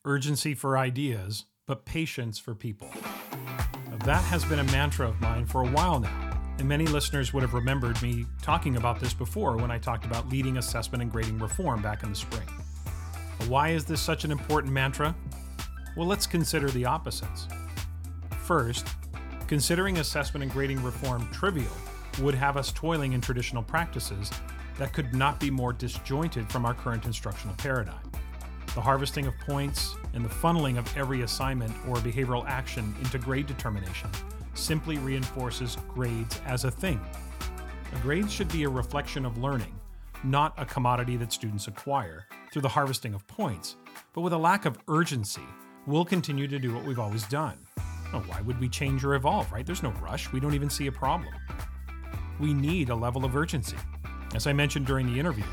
Urgency 0.05 0.53
for 0.53 0.77
ideas, 0.77 1.43
but 1.65 1.83
patience 1.83 2.39
for 2.39 2.55
people. 2.55 2.89
That 4.05 4.23
has 4.23 4.45
been 4.45 4.59
a 4.59 4.71
mantra 4.71 5.09
of 5.09 5.19
mine 5.19 5.45
for 5.45 5.63
a 5.63 5.67
while 5.67 5.99
now, 5.99 6.41
and 6.57 6.69
many 6.69 6.85
listeners 6.87 7.33
would 7.33 7.43
have 7.43 7.53
remembered 7.53 8.01
me 8.01 8.25
talking 8.41 8.77
about 8.77 9.01
this 9.01 9.13
before 9.13 9.57
when 9.57 9.71
I 9.71 9.77
talked 9.77 10.05
about 10.05 10.29
leading 10.29 10.55
assessment 10.55 11.01
and 11.01 11.11
grading 11.11 11.37
reform 11.37 11.81
back 11.81 12.03
in 12.03 12.09
the 12.09 12.15
spring. 12.15 12.47
Why 13.47 13.69
is 13.69 13.85
this 13.85 14.01
such 14.01 14.23
an 14.23 14.31
important 14.31 14.73
mantra? 14.73 15.15
Well, 15.95 16.07
let's 16.07 16.27
consider 16.27 16.69
the 16.69 16.85
opposites. 16.85 17.47
First, 18.43 18.87
Considering 19.47 19.99
assessment 19.99 20.43
and 20.43 20.51
grading 20.51 20.83
reform 20.83 21.25
trivial 21.31 21.71
would 22.19 22.35
have 22.35 22.57
us 22.57 22.73
toiling 22.73 23.13
in 23.13 23.21
traditional 23.21 23.63
practices 23.63 24.29
that 24.77 24.91
could 24.91 25.13
not 25.13 25.39
be 25.39 25.49
more 25.49 25.71
disjointed 25.71 26.49
from 26.49 26.65
our 26.65 26.73
current 26.73 27.05
instructional 27.05 27.55
paradigm. 27.55 28.11
The 28.75 28.81
harvesting 28.81 29.25
of 29.25 29.33
points 29.39 29.95
and 30.13 30.23
the 30.23 30.29
funneling 30.29 30.77
of 30.77 30.97
every 30.97 31.21
assignment 31.21 31.71
or 31.87 31.95
behavioral 31.95 32.45
action 32.45 32.93
into 33.01 33.17
grade 33.17 33.47
determination 33.47 34.09
simply 34.53 34.97
reinforces 34.97 35.77
grades 35.93 36.41
as 36.45 36.65
a 36.65 36.71
thing. 36.71 36.99
A 37.95 37.99
grade 37.99 38.29
should 38.29 38.51
be 38.51 38.63
a 38.63 38.69
reflection 38.69 39.25
of 39.25 39.37
learning, 39.37 39.73
not 40.23 40.53
a 40.57 40.65
commodity 40.65 41.17
that 41.17 41.31
students 41.31 41.67
acquire 41.67 42.25
through 42.51 42.61
the 42.61 42.69
harvesting 42.69 43.13
of 43.13 43.27
points, 43.27 43.75
but 44.13 44.21
with 44.21 44.33
a 44.33 44.37
lack 44.37 44.65
of 44.65 44.77
urgency, 44.87 45.43
we'll 45.85 46.05
continue 46.05 46.47
to 46.47 46.59
do 46.59 46.73
what 46.73 46.85
we've 46.85 46.99
always 46.99 47.23
done. 47.25 47.57
Oh, 48.13 48.23
why 48.27 48.41
would 48.41 48.59
we 48.59 48.69
change 48.69 49.03
or 49.03 49.15
evolve, 49.15 49.51
right? 49.51 49.65
There's 49.65 49.83
no 49.83 49.91
rush. 50.01 50.31
We 50.31 50.39
don't 50.39 50.53
even 50.53 50.69
see 50.69 50.87
a 50.87 50.91
problem. 50.91 51.33
We 52.39 52.53
need 52.53 52.89
a 52.89 52.95
level 52.95 53.25
of 53.25 53.35
urgency. 53.35 53.77
As 54.33 54.47
I 54.47 54.53
mentioned 54.53 54.85
during 54.85 55.07
the 55.07 55.19
interview, 55.19 55.45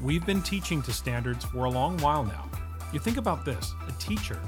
we've 0.00 0.24
been 0.24 0.42
teaching 0.42 0.82
to 0.82 0.92
standards 0.92 1.44
for 1.44 1.64
a 1.64 1.70
long 1.70 1.98
while 1.98 2.24
now. 2.24 2.50
You 2.92 2.98
think 2.98 3.16
about 3.16 3.44
this 3.44 3.74
a 3.88 3.92
teacher 3.92 4.40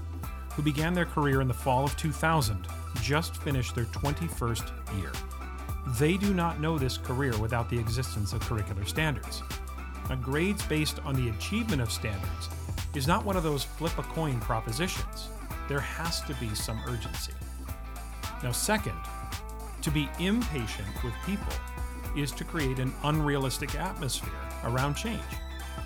who 0.52 0.62
began 0.62 0.94
their 0.94 1.04
career 1.04 1.40
in 1.40 1.48
the 1.48 1.54
fall 1.54 1.84
of 1.84 1.96
2000 1.96 2.66
just 3.00 3.36
finished 3.38 3.74
their 3.74 3.86
21st 3.86 5.00
year. 5.00 5.12
They 5.86 6.16
do 6.16 6.32
not 6.32 6.60
know 6.60 6.78
this 6.78 6.96
career 6.96 7.36
without 7.38 7.68
the 7.68 7.78
existence 7.78 8.32
of 8.32 8.40
curricular 8.40 8.88
standards. 8.88 9.42
Now, 10.08 10.16
grades 10.16 10.64
based 10.66 10.98
on 11.04 11.14
the 11.14 11.28
achievement 11.28 11.82
of 11.82 11.92
standards 11.92 12.48
is 12.94 13.06
not 13.06 13.24
one 13.24 13.36
of 13.36 13.42
those 13.42 13.64
flip 13.64 13.96
a 13.98 14.02
coin 14.02 14.40
propositions. 14.40 15.28
There 15.68 15.80
has 15.80 16.20
to 16.22 16.34
be 16.34 16.54
some 16.54 16.80
urgency. 16.86 17.32
Now, 18.42 18.52
second, 18.52 18.96
to 19.82 19.90
be 19.90 20.08
impatient 20.18 20.88
with 21.02 21.12
people 21.26 21.52
is 22.16 22.32
to 22.32 22.44
create 22.44 22.78
an 22.78 22.92
unrealistic 23.04 23.74
atmosphere 23.74 24.32
around 24.64 24.94
change. 24.94 25.20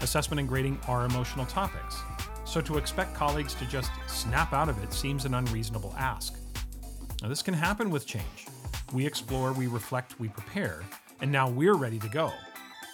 Assessment 0.01 0.39
and 0.39 0.49
grading 0.49 0.79
are 0.87 1.05
emotional 1.07 1.47
topics, 1.47 1.97
so 2.45 2.61
to 2.61 2.79
expect 2.79 3.15
colleagues 3.15 3.55
to 3.55 3.65
just 3.66 3.91
snap 4.07 4.53
out 4.53 4.69
of 4.69 4.83
it 4.83 4.93
seems 4.93 5.25
an 5.25 5.35
unreasonable 5.35 5.95
ask. 5.99 6.39
Now, 7.20 7.29
this 7.29 7.43
can 7.43 7.55
happen 7.55 7.91
with 7.91 8.07
change. 8.07 8.47
We 8.93 9.06
explore, 9.06 9.52
we 9.52 9.66
reflect, 9.66 10.19
we 10.19 10.28
prepare, 10.28 10.82
and 11.20 11.31
now 11.31 11.48
we're 11.48 11.74
ready 11.74 11.98
to 11.98 12.09
go. 12.09 12.32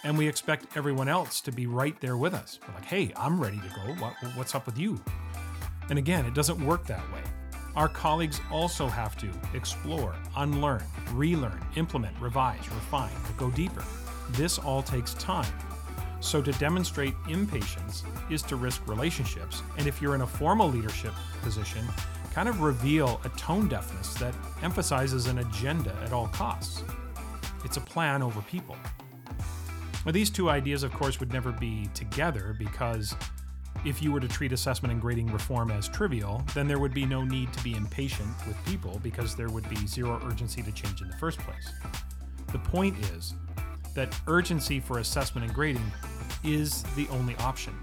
And 0.03 0.19
we 0.19 0.27
expect 0.27 0.77
everyone 0.77 1.09
else 1.09 1.41
to 1.43 1.53
be 1.53 1.67
right 1.67 1.99
there 2.01 2.17
with 2.17 2.35
us. 2.35 2.59
We're 2.67 2.75
like, 2.75 2.85
hey, 2.85 3.13
I'm 3.17 3.41
ready 3.41 3.59
to 3.59 3.69
go. 3.69 3.95
What, 4.03 4.15
what's 4.35 4.55
up 4.55 4.67
with 4.67 4.77
you? 4.77 5.01
And 5.91 5.99
again, 5.99 6.27
it 6.27 6.35
doesn't 6.35 6.65
work 6.65 6.87
that 6.87 7.05
way. 7.13 7.23
Our 7.77 7.89
colleagues 7.89 8.41
also 8.51 8.89
have 8.89 9.17
to 9.19 9.29
explore, 9.55 10.15
unlearn, 10.37 10.83
relearn, 11.13 11.65
implement, 11.77 12.19
revise, 12.21 12.69
refine, 12.71 13.13
go 13.37 13.51
deeper. 13.51 13.85
This 14.31 14.59
all 14.59 14.83
takes 14.83 15.15
time. 15.15 15.53
So, 16.21 16.41
to 16.41 16.53
demonstrate 16.53 17.15
impatience 17.29 18.03
is 18.31 18.43
to 18.45 18.57
risk 18.57 18.87
relationships, 18.89 19.63
and 19.77 19.87
if 19.87 20.01
you're 20.01 20.15
in 20.15 20.23
a 20.23 20.27
formal 20.27 20.71
leadership 20.71 21.13
position, 21.43 21.85
kind 22.35 22.49
of 22.49 22.63
reveal 22.63 23.21
a 23.25 23.29
tone 23.31 23.69
deafness 23.69 24.13
that 24.15 24.35
emphasizes 24.65 25.27
an 25.27 25.39
agenda 25.39 25.97
at 26.05 26.13
all 26.13 26.27
costs. 26.29 26.83
It's 27.65 27.77
a 27.77 27.81
plan 27.81 28.25
over 28.25 28.43
people. 28.43 28.77
Now, 30.05 30.11
these 30.11 30.31
two 30.31 30.51
ideas, 30.51 30.83
of 30.83 30.93
course, 30.93 31.21
would 31.21 31.33
never 31.33 31.53
be 31.53 31.89
together 31.95 32.57
because 32.59 33.15
if 33.85 34.03
you 34.03 34.11
were 34.11 34.19
to 34.19 34.27
treat 34.27 34.51
assessment 34.51 34.91
and 34.91 35.01
grading 35.01 35.29
reform 35.29 35.71
as 35.71 35.89
trivial, 35.89 36.43
then 36.55 36.67
there 36.67 36.81
would 36.81 36.93
be 36.93 37.07
no 37.07 37.23
need 37.23 37.53
to 37.53 37.63
be 37.63 37.77
impatient 37.77 38.29
with 38.49 38.57
people 38.67 38.99
because 39.05 39.37
there 39.37 39.49
would 39.49 39.69
be 39.69 39.87
zero 39.87 40.21
urgency 40.27 40.61
to 40.61 40.73
change 40.73 41.03
in 41.03 41.09
the 41.09 41.17
first 41.19 41.39
place. 41.39 41.71
The 42.51 42.59
point 42.59 42.99
is 43.15 43.35
that 43.95 44.13
urgency 44.27 44.81
for 44.81 44.99
assessment 44.99 45.47
and 45.47 45.55
grading 45.55 45.93
is 46.43 46.83
the 46.97 47.07
only 47.11 47.37
option. 47.37 47.79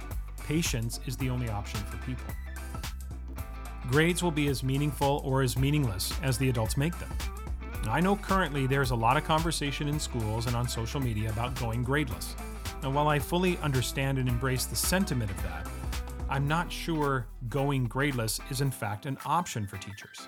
Patience 0.46 1.00
is 1.06 1.16
the 1.16 1.30
only 1.30 1.48
option 1.48 1.80
for 1.86 1.96
people. 2.06 2.34
Grades 3.90 4.22
will 4.22 4.32
be 4.32 4.48
as 4.48 4.64
meaningful 4.64 5.22
or 5.26 5.42
as 5.42 5.58
meaningless 5.58 6.14
as 6.22 6.38
the 6.38 6.50
adults 6.50 6.78
make 6.78 6.98
them. 7.00 7.10
I 7.90 8.00
know 8.00 8.16
currently 8.16 8.68
there's 8.68 8.92
a 8.92 8.96
lot 8.96 9.18
of 9.18 9.24
conversation 9.24 9.88
in 9.88 10.00
schools 10.00 10.46
and 10.46 10.56
on 10.56 10.68
social 10.68 11.02
media 11.02 11.30
about 11.30 11.56
going 11.56 11.84
gradeless. 11.84 12.36
And 12.84 12.94
while 12.94 13.08
I 13.08 13.20
fully 13.20 13.58
understand 13.58 14.18
and 14.18 14.30
embrace 14.30 14.66
the 14.66 14.76
sentiment 14.76 15.32
of 15.32 15.44
that, 15.44 15.68
I'm 16.30 16.48
not 16.48 16.72
sure 16.72 17.28
going 17.50 17.90
gradeless 17.90 18.40
is 18.50 18.62
in 18.62 18.72
fact 18.72 19.06
an 19.06 19.18
option 19.26 19.68
for 19.68 19.78
teachers. 19.78 20.28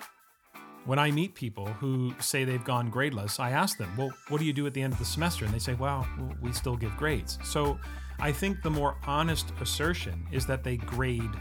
When 0.85 0.99
I 0.99 1.11
meet 1.11 1.33
people 1.33 1.67
who 1.67 2.13
say 2.19 2.43
they've 2.43 2.63
gone 2.63 2.91
gradeless, 2.91 3.39
I 3.39 3.51
ask 3.51 3.77
them, 3.77 3.95
Well, 3.95 4.11
what 4.27 4.39
do 4.39 4.45
you 4.45 4.51
do 4.51 4.67
at 4.67 4.73
the 4.73 4.81
end 4.81 4.91
of 4.91 4.99
the 4.99 5.05
semester? 5.05 5.45
And 5.45 5.53
they 5.53 5.59
say, 5.59 5.75
Well, 5.75 6.05
we 6.41 6.51
still 6.51 6.75
give 6.75 6.95
grades. 6.97 7.39
So 7.43 7.79
I 8.19 8.33
think 8.33 8.61
the 8.61 8.69
more 8.69 8.97
honest 9.07 9.53
assertion 9.61 10.27
is 10.31 10.45
that 10.47 10.63
they 10.63 10.75
grade 10.75 11.31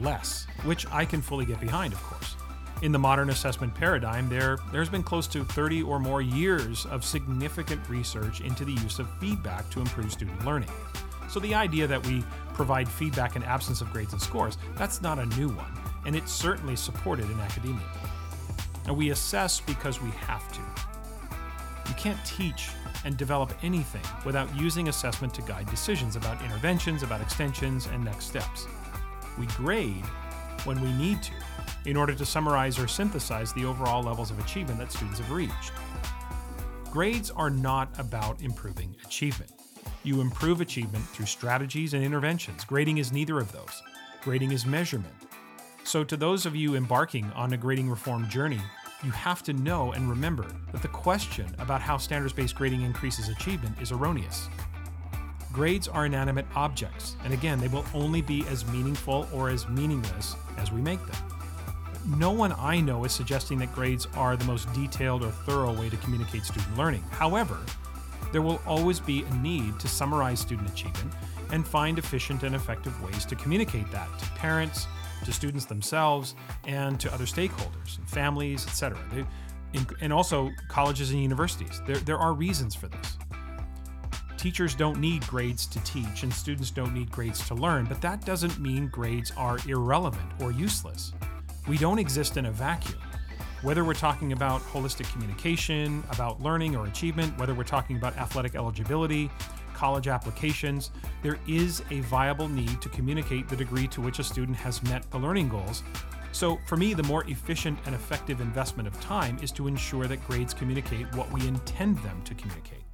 less, 0.00 0.46
which 0.64 0.86
I 0.92 1.04
can 1.04 1.22
fully 1.22 1.44
get 1.44 1.60
behind, 1.60 1.92
of 1.92 2.02
course. 2.02 2.36
In 2.82 2.92
the 2.92 2.98
modern 2.98 3.30
assessment 3.30 3.74
paradigm, 3.74 4.28
there, 4.28 4.58
there's 4.70 4.90
been 4.90 5.02
close 5.02 5.26
to 5.28 5.44
30 5.44 5.82
or 5.82 5.98
more 5.98 6.20
years 6.20 6.84
of 6.86 7.04
significant 7.04 7.88
research 7.88 8.42
into 8.42 8.64
the 8.64 8.72
use 8.72 8.98
of 8.98 9.08
feedback 9.18 9.68
to 9.70 9.80
improve 9.80 10.12
student 10.12 10.44
learning. 10.44 10.70
So 11.28 11.40
the 11.40 11.54
idea 11.54 11.86
that 11.86 12.06
we 12.06 12.22
provide 12.52 12.88
feedback 12.88 13.34
in 13.34 13.42
absence 13.42 13.80
of 13.80 13.92
grades 13.92 14.12
and 14.12 14.20
scores, 14.20 14.58
that's 14.76 15.00
not 15.00 15.18
a 15.18 15.26
new 15.38 15.48
one, 15.48 15.72
and 16.04 16.14
it's 16.14 16.32
certainly 16.32 16.76
supported 16.76 17.30
in 17.30 17.40
academia. 17.40 17.80
And 18.86 18.96
we 18.96 19.10
assess 19.10 19.60
because 19.60 20.00
we 20.02 20.10
have 20.10 20.46
to. 20.52 20.60
You 21.88 21.94
can't 21.94 22.22
teach 22.24 22.68
and 23.04 23.16
develop 23.16 23.52
anything 23.62 24.02
without 24.24 24.54
using 24.56 24.88
assessment 24.88 25.32
to 25.34 25.42
guide 25.42 25.68
decisions 25.70 26.16
about 26.16 26.42
interventions, 26.44 27.02
about 27.02 27.20
extensions, 27.20 27.86
and 27.86 28.04
next 28.04 28.26
steps. 28.26 28.66
We 29.38 29.46
grade 29.48 30.04
when 30.64 30.80
we 30.80 30.92
need 30.92 31.22
to 31.22 31.32
in 31.84 31.96
order 31.96 32.14
to 32.14 32.26
summarize 32.26 32.78
or 32.78 32.88
synthesize 32.88 33.52
the 33.52 33.64
overall 33.64 34.02
levels 34.02 34.30
of 34.30 34.38
achievement 34.38 34.78
that 34.80 34.92
students 34.92 35.18
have 35.20 35.30
reached. 35.30 35.72
Grades 36.90 37.30
are 37.30 37.50
not 37.50 37.88
about 37.98 38.40
improving 38.40 38.96
achievement. 39.04 39.52
You 40.02 40.20
improve 40.20 40.60
achievement 40.60 41.04
through 41.04 41.26
strategies 41.26 41.94
and 41.94 42.02
interventions. 42.02 42.64
Grading 42.64 42.98
is 42.98 43.12
neither 43.12 43.38
of 43.38 43.52
those. 43.52 43.82
Grading 44.22 44.52
is 44.52 44.66
measurement. 44.66 45.14
So, 45.84 46.02
to 46.04 46.16
those 46.16 46.46
of 46.46 46.56
you 46.56 46.74
embarking 46.74 47.30
on 47.32 47.52
a 47.52 47.56
grading 47.56 47.88
reform 47.88 48.28
journey, 48.28 48.60
you 49.04 49.10
have 49.10 49.42
to 49.44 49.52
know 49.52 49.92
and 49.92 50.08
remember 50.08 50.46
that 50.72 50.82
the 50.82 50.88
question 50.88 51.54
about 51.58 51.80
how 51.80 51.96
standards 51.96 52.32
based 52.32 52.56
grading 52.56 52.82
increases 52.82 53.28
achievement 53.28 53.76
is 53.80 53.92
erroneous. 53.92 54.48
Grades 55.56 55.88
are 55.88 56.04
inanimate 56.04 56.44
objects, 56.54 57.16
and 57.24 57.32
again, 57.32 57.58
they 57.58 57.68
will 57.68 57.86
only 57.94 58.20
be 58.20 58.46
as 58.48 58.66
meaningful 58.66 59.26
or 59.32 59.48
as 59.48 59.66
meaningless 59.70 60.36
as 60.58 60.70
we 60.70 60.82
make 60.82 60.98
them. 61.06 61.16
No 62.18 62.30
one 62.30 62.52
I 62.58 62.78
know 62.78 63.06
is 63.06 63.12
suggesting 63.12 63.56
that 63.60 63.74
grades 63.74 64.06
are 64.16 64.36
the 64.36 64.44
most 64.44 64.70
detailed 64.74 65.24
or 65.24 65.30
thorough 65.30 65.72
way 65.72 65.88
to 65.88 65.96
communicate 65.96 66.44
student 66.44 66.76
learning. 66.76 67.04
However, 67.10 67.58
there 68.32 68.42
will 68.42 68.60
always 68.66 69.00
be 69.00 69.22
a 69.22 69.34
need 69.36 69.80
to 69.80 69.88
summarize 69.88 70.40
student 70.40 70.68
achievement 70.68 71.14
and 71.50 71.66
find 71.66 71.98
efficient 71.98 72.42
and 72.42 72.54
effective 72.54 73.02
ways 73.02 73.24
to 73.24 73.34
communicate 73.34 73.90
that 73.90 74.10
to 74.18 74.26
parents, 74.32 74.86
to 75.24 75.32
students 75.32 75.64
themselves, 75.64 76.34
and 76.66 77.00
to 77.00 77.10
other 77.14 77.24
stakeholders, 77.24 77.96
and 77.96 78.06
families, 78.10 78.66
etc. 78.66 78.98
And 80.02 80.12
also 80.12 80.50
colleges 80.68 81.12
and 81.12 81.22
universities. 81.22 81.80
There, 81.86 81.96
there 81.96 82.18
are 82.18 82.34
reasons 82.34 82.74
for 82.74 82.88
this. 82.88 83.16
Teachers 84.46 84.76
don't 84.76 85.00
need 85.00 85.26
grades 85.26 85.66
to 85.66 85.80
teach, 85.80 86.22
and 86.22 86.32
students 86.32 86.70
don't 86.70 86.94
need 86.94 87.10
grades 87.10 87.44
to 87.48 87.54
learn, 87.56 87.84
but 87.84 88.00
that 88.00 88.24
doesn't 88.24 88.60
mean 88.60 88.86
grades 88.86 89.32
are 89.36 89.58
irrelevant 89.66 90.30
or 90.40 90.52
useless. 90.52 91.12
We 91.66 91.76
don't 91.78 91.98
exist 91.98 92.36
in 92.36 92.46
a 92.46 92.52
vacuum. 92.52 93.00
Whether 93.62 93.82
we're 93.82 93.94
talking 93.94 94.30
about 94.30 94.60
holistic 94.60 95.10
communication, 95.10 96.04
about 96.12 96.40
learning 96.40 96.76
or 96.76 96.86
achievement, 96.86 97.36
whether 97.40 97.54
we're 97.54 97.64
talking 97.64 97.96
about 97.96 98.16
athletic 98.18 98.54
eligibility, 98.54 99.32
college 99.74 100.06
applications, 100.06 100.92
there 101.24 101.40
is 101.48 101.82
a 101.90 101.98
viable 102.02 102.48
need 102.48 102.80
to 102.82 102.88
communicate 102.90 103.48
the 103.48 103.56
degree 103.56 103.88
to 103.88 104.00
which 104.00 104.20
a 104.20 104.24
student 104.24 104.56
has 104.56 104.80
met 104.84 105.10
the 105.10 105.18
learning 105.18 105.48
goals. 105.48 105.82
So, 106.30 106.60
for 106.66 106.76
me, 106.76 106.94
the 106.94 107.02
more 107.02 107.24
efficient 107.28 107.80
and 107.84 107.96
effective 107.96 108.40
investment 108.40 108.86
of 108.86 109.00
time 109.00 109.40
is 109.42 109.50
to 109.50 109.66
ensure 109.66 110.06
that 110.06 110.24
grades 110.24 110.54
communicate 110.54 111.12
what 111.16 111.32
we 111.32 111.48
intend 111.48 111.98
them 112.04 112.22
to 112.22 112.34
communicate. 112.34 112.85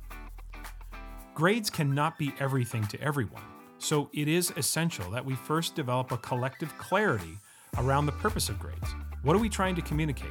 Grades 1.34 1.70
cannot 1.70 2.18
be 2.18 2.34
everything 2.40 2.86
to 2.88 3.00
everyone, 3.00 3.42
so 3.78 4.10
it 4.12 4.28
is 4.28 4.52
essential 4.58 5.10
that 5.10 5.24
we 5.24 5.34
first 5.34 5.74
develop 5.74 6.12
a 6.12 6.18
collective 6.18 6.76
clarity 6.76 7.38
around 7.78 8.04
the 8.04 8.12
purpose 8.12 8.50
of 8.50 8.58
grades. 8.58 8.94
What 9.22 9.34
are 9.34 9.38
we 9.38 9.48
trying 9.48 9.74
to 9.76 9.80
communicate? 9.80 10.30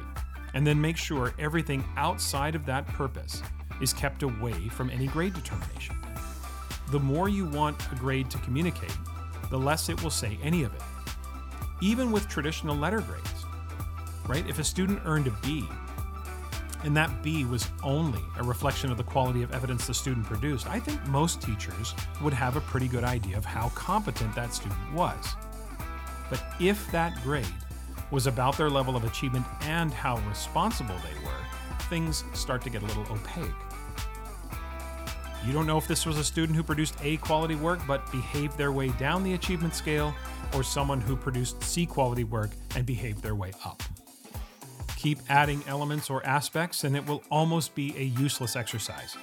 And 0.54 0.64
then 0.64 0.80
make 0.80 0.96
sure 0.96 1.34
everything 1.40 1.84
outside 1.96 2.54
of 2.54 2.64
that 2.66 2.86
purpose 2.86 3.42
is 3.80 3.92
kept 3.92 4.22
away 4.22 4.68
from 4.68 4.90
any 4.90 5.08
grade 5.08 5.34
determination. 5.34 5.96
The 6.92 7.00
more 7.00 7.28
you 7.28 7.46
want 7.46 7.82
a 7.90 7.96
grade 7.96 8.30
to 8.30 8.38
communicate, 8.38 8.96
the 9.50 9.58
less 9.58 9.88
it 9.88 10.00
will 10.04 10.10
say 10.10 10.38
any 10.40 10.62
of 10.62 10.72
it. 10.72 10.82
Even 11.80 12.12
with 12.12 12.28
traditional 12.28 12.76
letter 12.76 13.00
grades, 13.00 13.44
right? 14.28 14.48
If 14.48 14.60
a 14.60 14.64
student 14.64 15.00
earned 15.04 15.26
a 15.26 15.36
B, 15.42 15.64
and 16.84 16.96
that 16.96 17.22
B 17.22 17.44
was 17.44 17.68
only 17.82 18.20
a 18.38 18.42
reflection 18.42 18.90
of 18.90 18.96
the 18.96 19.04
quality 19.04 19.42
of 19.42 19.52
evidence 19.52 19.86
the 19.86 19.94
student 19.94 20.26
produced, 20.26 20.68
I 20.68 20.80
think 20.80 21.04
most 21.06 21.40
teachers 21.40 21.94
would 22.20 22.32
have 22.32 22.56
a 22.56 22.60
pretty 22.60 22.88
good 22.88 23.04
idea 23.04 23.36
of 23.36 23.44
how 23.44 23.68
competent 23.70 24.34
that 24.34 24.52
student 24.52 24.92
was. 24.92 25.36
But 26.28 26.42
if 26.60 26.90
that 26.92 27.22
grade 27.22 27.46
was 28.10 28.26
about 28.26 28.56
their 28.56 28.70
level 28.70 28.96
of 28.96 29.04
achievement 29.04 29.46
and 29.62 29.92
how 29.92 30.18
responsible 30.28 30.96
they 30.96 31.24
were, 31.24 31.78
things 31.88 32.24
start 32.32 32.62
to 32.62 32.70
get 32.70 32.82
a 32.82 32.86
little 32.86 33.06
opaque. 33.10 33.50
You 35.46 35.52
don't 35.52 35.66
know 35.66 35.76
if 35.76 35.88
this 35.88 36.06
was 36.06 36.18
a 36.18 36.24
student 36.24 36.56
who 36.56 36.62
produced 36.62 36.94
A 37.02 37.16
quality 37.16 37.56
work 37.56 37.80
but 37.86 38.10
behaved 38.12 38.56
their 38.56 38.70
way 38.70 38.88
down 38.90 39.24
the 39.24 39.34
achievement 39.34 39.74
scale, 39.74 40.14
or 40.54 40.62
someone 40.62 41.00
who 41.00 41.16
produced 41.16 41.62
C 41.62 41.86
quality 41.86 42.24
work 42.24 42.50
and 42.76 42.86
behaved 42.86 43.22
their 43.22 43.34
way 43.34 43.52
up. 43.64 43.82
Keep 45.02 45.18
adding 45.28 45.64
elements 45.66 46.10
or 46.10 46.24
aspects, 46.24 46.84
and 46.84 46.96
it 46.96 47.04
will 47.04 47.24
almost 47.28 47.74
be 47.74 47.92
a 47.96 48.04
useless 48.04 48.54
exercise. 48.54 49.16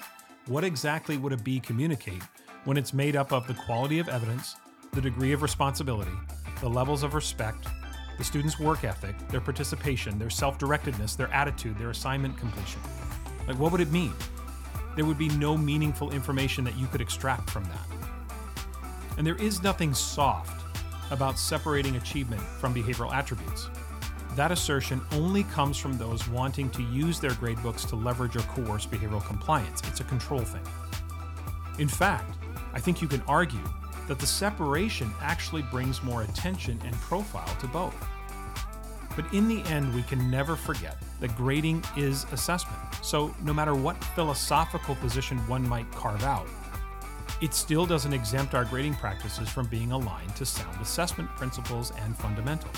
What 0.48 0.66
exactly 0.66 1.16
would 1.16 1.32
a 1.32 1.38
B 1.38 1.62
communicate 1.62 2.22
when 2.66 2.76
it's 2.76 2.94
made 2.94 3.16
up 3.16 3.32
of 3.32 3.48
the 3.48 3.54
quality 3.54 4.00
of 4.00 4.10
evidence, 4.10 4.58
the 4.92 5.00
degree 5.00 5.32
of 5.32 5.42
responsibility, 5.42 6.12
the 6.60 6.68
levels 6.68 7.02
of 7.02 7.14
respect, 7.14 7.66
the 8.18 8.26
student's 8.26 8.60
work 8.60 8.84
ethic, 8.84 9.16
their 9.30 9.40
participation, 9.40 10.20
their 10.20 10.30
self 10.30 10.60
directedness, 10.60 11.16
their 11.16 11.32
attitude, 11.32 11.78
their 11.78 11.92
assignment 11.92 12.38
completion? 12.38 12.82
Like, 13.48 13.58
what 13.58 13.72
would 13.72 13.80
it 13.80 13.90
mean? 13.90 14.14
There 14.98 15.06
would 15.06 15.18
be 15.18 15.30
no 15.30 15.56
meaningful 15.56 16.12
information 16.12 16.66
that 16.66 16.78
you 16.78 16.88
could 16.88 17.00
extract 17.00 17.50
from 17.50 17.64
that. 17.64 17.88
And 19.18 19.26
there 19.26 19.42
is 19.42 19.64
nothing 19.64 19.94
soft 19.94 20.62
about 21.10 21.40
separating 21.40 21.96
achievement 21.96 22.42
from 22.42 22.76
behavioral 22.76 23.14
attributes. 23.14 23.70
That 24.40 24.54
assertion 24.54 25.02
only 25.12 25.44
comes 25.44 25.78
from 25.78 25.98
those 25.98 26.30
wanting 26.30 26.70
to 26.70 26.82
use 26.82 27.20
their 27.20 27.32
gradebooks 27.32 27.86
to 27.90 27.98
leverage 27.98 28.38
or 28.38 28.44
coerce 28.44 28.86
behavioral 28.86 29.22
compliance. 29.26 29.82
It's 29.86 30.00
a 30.00 30.06
control 30.06 30.40
thing. 30.40 30.62
In 31.78 31.90
fact, 31.90 32.38
I 32.72 32.80
think 32.80 33.02
you 33.02 33.10
can 33.10 33.22
argue 33.28 33.60
that 34.08 34.18
the 34.18 34.26
separation 34.26 35.12
actually 35.22 35.64
brings 35.64 36.02
more 36.04 36.22
attention 36.22 36.80
and 36.86 36.96
profile 37.02 37.54
to 37.60 37.68
both. 37.68 37.94
But 39.14 39.26
in 39.34 39.50
the 39.50 39.62
end, 39.64 39.94
we 39.94 40.04
can 40.04 40.32
never 40.32 40.56
forget 40.56 40.96
that 41.20 41.36
grading 41.36 41.84
is 41.98 42.26
assessment. 42.32 42.80
So, 43.04 43.36
no 43.44 43.54
matter 43.54 43.76
what 43.76 44.02
philosophical 44.16 44.96
position 44.96 45.38
one 45.50 45.68
might 45.68 45.92
carve 45.92 46.24
out, 46.24 46.48
it 47.42 47.54
still 47.54 47.86
doesn't 47.86 48.14
exempt 48.14 48.56
our 48.56 48.64
grading 48.64 48.96
practices 48.96 49.50
from 49.50 49.68
being 49.68 49.92
aligned 49.92 50.34
to 50.38 50.46
sound 50.46 50.80
assessment 50.80 51.30
principles 51.36 51.92
and 52.06 52.16
fundamentals. 52.16 52.78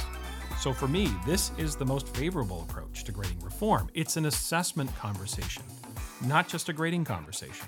So 0.62 0.72
for 0.72 0.88
me, 0.88 1.10
this 1.26 1.52
is 1.58 1.76
the 1.76 1.88
most 1.88 2.08
favorable 2.16 2.62
approach 2.70 3.04
to 3.06 3.12
grading 3.12 3.40
reform. 3.40 3.90
It's 3.96 4.16
an 4.16 4.28
assessment 4.28 4.96
conversation, 4.96 5.64
not 6.24 6.48
just 6.48 6.70
a 6.70 6.74
grading 6.74 7.04
conversation. 7.04 7.66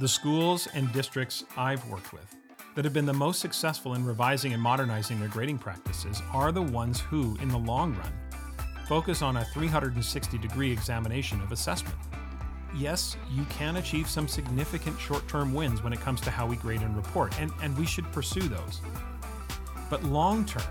The 0.00 0.08
schools 0.08 0.66
and 0.74 0.92
districts 0.92 1.44
I've 1.56 1.88
worked 1.88 2.12
with 2.12 2.34
that 2.74 2.84
have 2.84 2.92
been 2.92 3.06
the 3.06 3.12
most 3.12 3.38
successful 3.38 3.94
in 3.94 4.04
revising 4.04 4.52
and 4.52 4.60
modernizing 4.60 5.20
their 5.20 5.28
grading 5.28 5.58
practices 5.58 6.20
are 6.32 6.50
the 6.50 6.62
ones 6.62 6.98
who, 6.98 7.36
in 7.40 7.48
the 7.48 7.58
long 7.58 7.94
run, 7.94 8.12
focus 8.88 9.22
on 9.22 9.36
a 9.36 9.44
360 9.44 10.36
degree 10.38 10.72
examination 10.72 11.40
of 11.42 11.52
assessment. 11.52 11.94
Yes, 12.74 13.16
you 13.30 13.44
can 13.50 13.76
achieve 13.76 14.10
some 14.10 14.26
significant 14.26 14.98
short 14.98 15.28
term 15.28 15.54
wins 15.54 15.84
when 15.84 15.92
it 15.92 16.00
comes 16.00 16.20
to 16.22 16.32
how 16.32 16.44
we 16.44 16.56
grade 16.56 16.82
and 16.82 16.96
report, 16.96 17.38
and, 17.38 17.52
and 17.62 17.78
we 17.78 17.86
should 17.86 18.10
pursue 18.10 18.48
those. 18.48 18.80
But 19.88 20.02
long 20.02 20.44
term, 20.44 20.66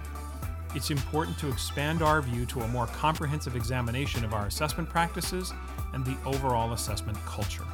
it's 0.78 0.92
important 0.92 1.36
to 1.40 1.50
expand 1.50 2.04
our 2.04 2.22
view 2.22 2.46
to 2.46 2.62
a 2.62 2.68
more 2.68 2.86
comprehensive 2.86 3.56
examination 3.56 4.24
of 4.24 4.32
our 4.32 4.46
assessment 4.46 4.88
practices 4.88 5.52
and 5.94 6.06
the 6.06 6.16
overall 6.24 6.74
assessment 6.74 7.18
culture. 7.26 7.66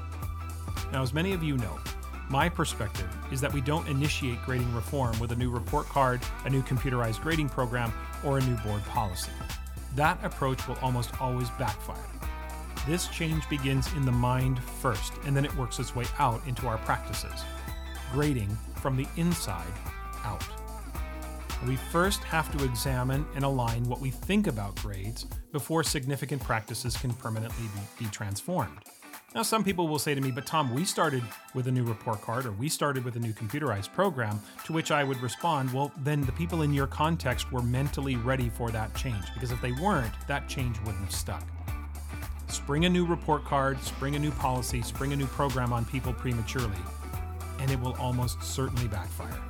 Now, 0.93 1.03
as 1.03 1.13
many 1.13 1.33
of 1.33 1.43
you 1.43 1.57
know, 1.57 1.77
my 2.29 2.47
perspective 2.47 3.09
is 3.29 3.41
that 3.41 3.51
we 3.51 3.59
don't 3.59 3.85
initiate 3.89 4.41
grading 4.45 4.73
reform 4.73 5.19
with 5.19 5.33
a 5.33 5.35
new 5.35 5.51
report 5.51 5.85
card, 5.87 6.21
a 6.45 6.49
new 6.49 6.61
computerized 6.61 7.21
grading 7.21 7.49
program, 7.49 7.91
or 8.23 8.37
a 8.37 8.41
new 8.41 8.55
board 8.59 8.81
policy. 8.85 9.33
That 9.97 10.17
approach 10.23 10.65
will 10.65 10.77
almost 10.81 11.11
always 11.19 11.49
backfire. 11.59 11.97
This 12.87 13.09
change 13.09 13.49
begins 13.49 13.91
in 13.97 14.05
the 14.05 14.13
mind 14.13 14.63
first, 14.63 15.11
and 15.25 15.35
then 15.35 15.43
it 15.43 15.53
works 15.57 15.77
its 15.77 15.93
way 15.93 16.05
out 16.19 16.39
into 16.47 16.67
our 16.67 16.77
practices. 16.77 17.43
Grading 18.13 18.57
from 18.75 18.95
the 18.95 19.07
inside 19.17 19.73
out 20.23 20.45
we 21.67 21.75
first 21.75 22.23
have 22.23 22.55
to 22.57 22.63
examine 22.65 23.25
and 23.35 23.43
align 23.43 23.83
what 23.85 23.99
we 23.99 24.09
think 24.09 24.47
about 24.47 24.75
grades 24.75 25.25
before 25.51 25.83
significant 25.83 26.41
practices 26.41 26.97
can 26.97 27.13
permanently 27.13 27.65
be, 27.97 28.05
be, 28.05 28.11
transformed. 28.11 28.77
Now, 29.33 29.41
some 29.41 29.63
people 29.63 29.87
will 29.87 29.99
say 29.99 30.13
to 30.13 30.21
me, 30.21 30.29
but 30.29 30.45
Tom, 30.45 30.73
we 30.73 30.85
started 30.85 31.23
with 31.55 31.67
a 31.67 31.71
new 31.71 31.83
report 31.83 32.21
card 32.21 32.45
or 32.45 32.51
we 32.51 32.69
started 32.69 33.03
with 33.03 33.15
a 33.15 33.19
new 33.19 33.33
computerized 33.33 33.91
program, 33.93 34.39
to 34.65 34.73
which 34.73 34.91
I 34.91 35.03
would 35.03 35.19
respond, 35.21 35.73
well, 35.73 35.91
then 35.99 36.21
the 36.21 36.31
people 36.33 36.61
in 36.61 36.73
your 36.73 36.85
context 36.85 37.51
were 37.51 37.63
mentally 37.63 38.15
ready 38.15 38.49
for 38.49 38.69
that 38.71 38.93
change, 38.95 39.23
because 39.33 39.51
if 39.51 39.59
they 39.61 39.71
weren't, 39.71 40.13
that 40.27 40.47
change 40.47 40.79
wouldn't 40.81 41.05
have 41.05 41.15
stuck. 41.15 41.47
Spring 42.47 42.85
a 42.85 42.89
new 42.89 43.05
report 43.05 43.43
card, 43.45 43.79
spring 43.81 44.15
a 44.15 44.19
new 44.19 44.31
policy, 44.31 44.83
spring 44.83 45.13
a 45.13 45.15
new 45.15 45.25
program 45.27 45.73
on 45.73 45.85
people 45.85 46.13
prematurely, 46.13 46.77
and 47.59 47.71
it 47.71 47.79
will 47.79 47.95
almost 47.95 48.43
certainly 48.43 48.87
backfire, 48.87 49.41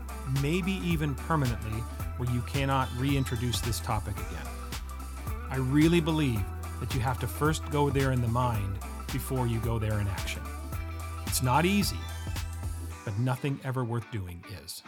maybe 0.42 0.74
even 0.86 1.14
permanently 1.14 1.84
where 2.18 2.32
you 2.32 2.42
cannot 2.42 2.90
reintroduce 2.98 3.60
this 3.62 3.80
topic 3.80 4.16
again. 4.16 4.48
I 5.50 5.58
really 5.58 6.02
believe 6.02 6.44
that 6.80 6.94
you 6.94 7.02
have 7.02 7.20
to 7.20 7.28
first 7.28 7.70
go 7.72 7.90
there 7.90 8.12
in 8.12 8.22
the 8.22 8.28
mind 8.28 8.78
before 9.12 9.48
you 9.48 9.60
go 9.60 9.80
there 9.80 10.00
in 10.00 10.08
action. 10.08 10.42
It's 11.28 11.44
not 11.44 11.66
easy, 11.66 11.98
but 13.06 13.18
nothing 13.20 13.60
ever 13.64 13.84
worth 13.84 14.10
doing 14.12 14.44
is. 14.64 14.84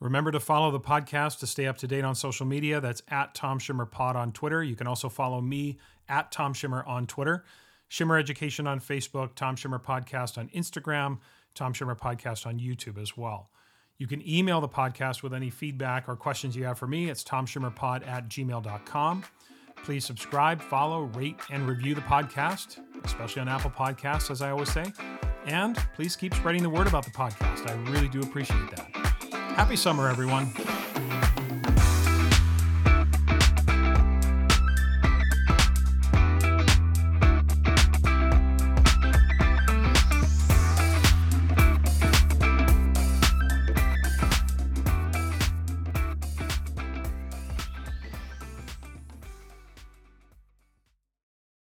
Remember 0.00 0.32
to 0.32 0.40
follow 0.40 0.72
the 0.72 0.80
podcast 0.80 1.38
to 1.38 1.46
stay 1.46 1.66
up 1.66 1.78
to 1.78 1.86
date 1.86 2.04
on 2.04 2.16
social 2.16 2.44
media. 2.44 2.80
That's 2.80 3.02
at 3.08 3.36
Tom 3.36 3.60
Schimmer 3.60 3.88
Pod 3.88 4.16
on 4.16 4.32
Twitter. 4.32 4.60
You 4.60 4.74
can 4.74 4.88
also 4.88 5.08
follow 5.08 5.40
me 5.40 5.78
at 6.08 6.32
Tom 6.32 6.54
Schimmer 6.54 6.84
on 6.88 7.06
Twitter. 7.06 7.44
Schimmer 7.92 8.16
Education 8.16 8.66
on 8.66 8.80
Facebook, 8.80 9.34
Tom 9.34 9.54
Schimmer 9.54 9.78
Podcast 9.78 10.38
on 10.38 10.48
Instagram, 10.48 11.18
Tom 11.54 11.74
Schimmer 11.74 11.94
Podcast 11.94 12.46
on 12.46 12.58
YouTube 12.58 12.96
as 12.96 13.18
well. 13.18 13.50
You 13.98 14.06
can 14.06 14.26
email 14.26 14.62
the 14.62 14.68
podcast 14.68 15.22
with 15.22 15.34
any 15.34 15.50
feedback 15.50 16.08
or 16.08 16.16
questions 16.16 16.56
you 16.56 16.64
have 16.64 16.78
for 16.78 16.86
me. 16.86 17.10
It's 17.10 17.22
tomschimmerpod 17.22 18.08
at 18.08 18.30
gmail.com. 18.30 19.24
Please 19.84 20.06
subscribe, 20.06 20.62
follow, 20.62 21.02
rate, 21.02 21.36
and 21.50 21.68
review 21.68 21.94
the 21.94 22.00
podcast, 22.00 22.78
especially 23.04 23.42
on 23.42 23.48
Apple 23.50 23.70
Podcasts, 23.70 24.30
as 24.30 24.40
I 24.40 24.52
always 24.52 24.72
say. 24.72 24.90
And 25.44 25.76
please 25.94 26.16
keep 26.16 26.32
spreading 26.32 26.62
the 26.62 26.70
word 26.70 26.86
about 26.86 27.04
the 27.04 27.10
podcast. 27.10 27.68
I 27.68 27.74
really 27.90 28.08
do 28.08 28.22
appreciate 28.22 28.70
that. 28.70 28.88
Happy 29.54 29.76
summer, 29.76 30.08
everyone. 30.08 30.50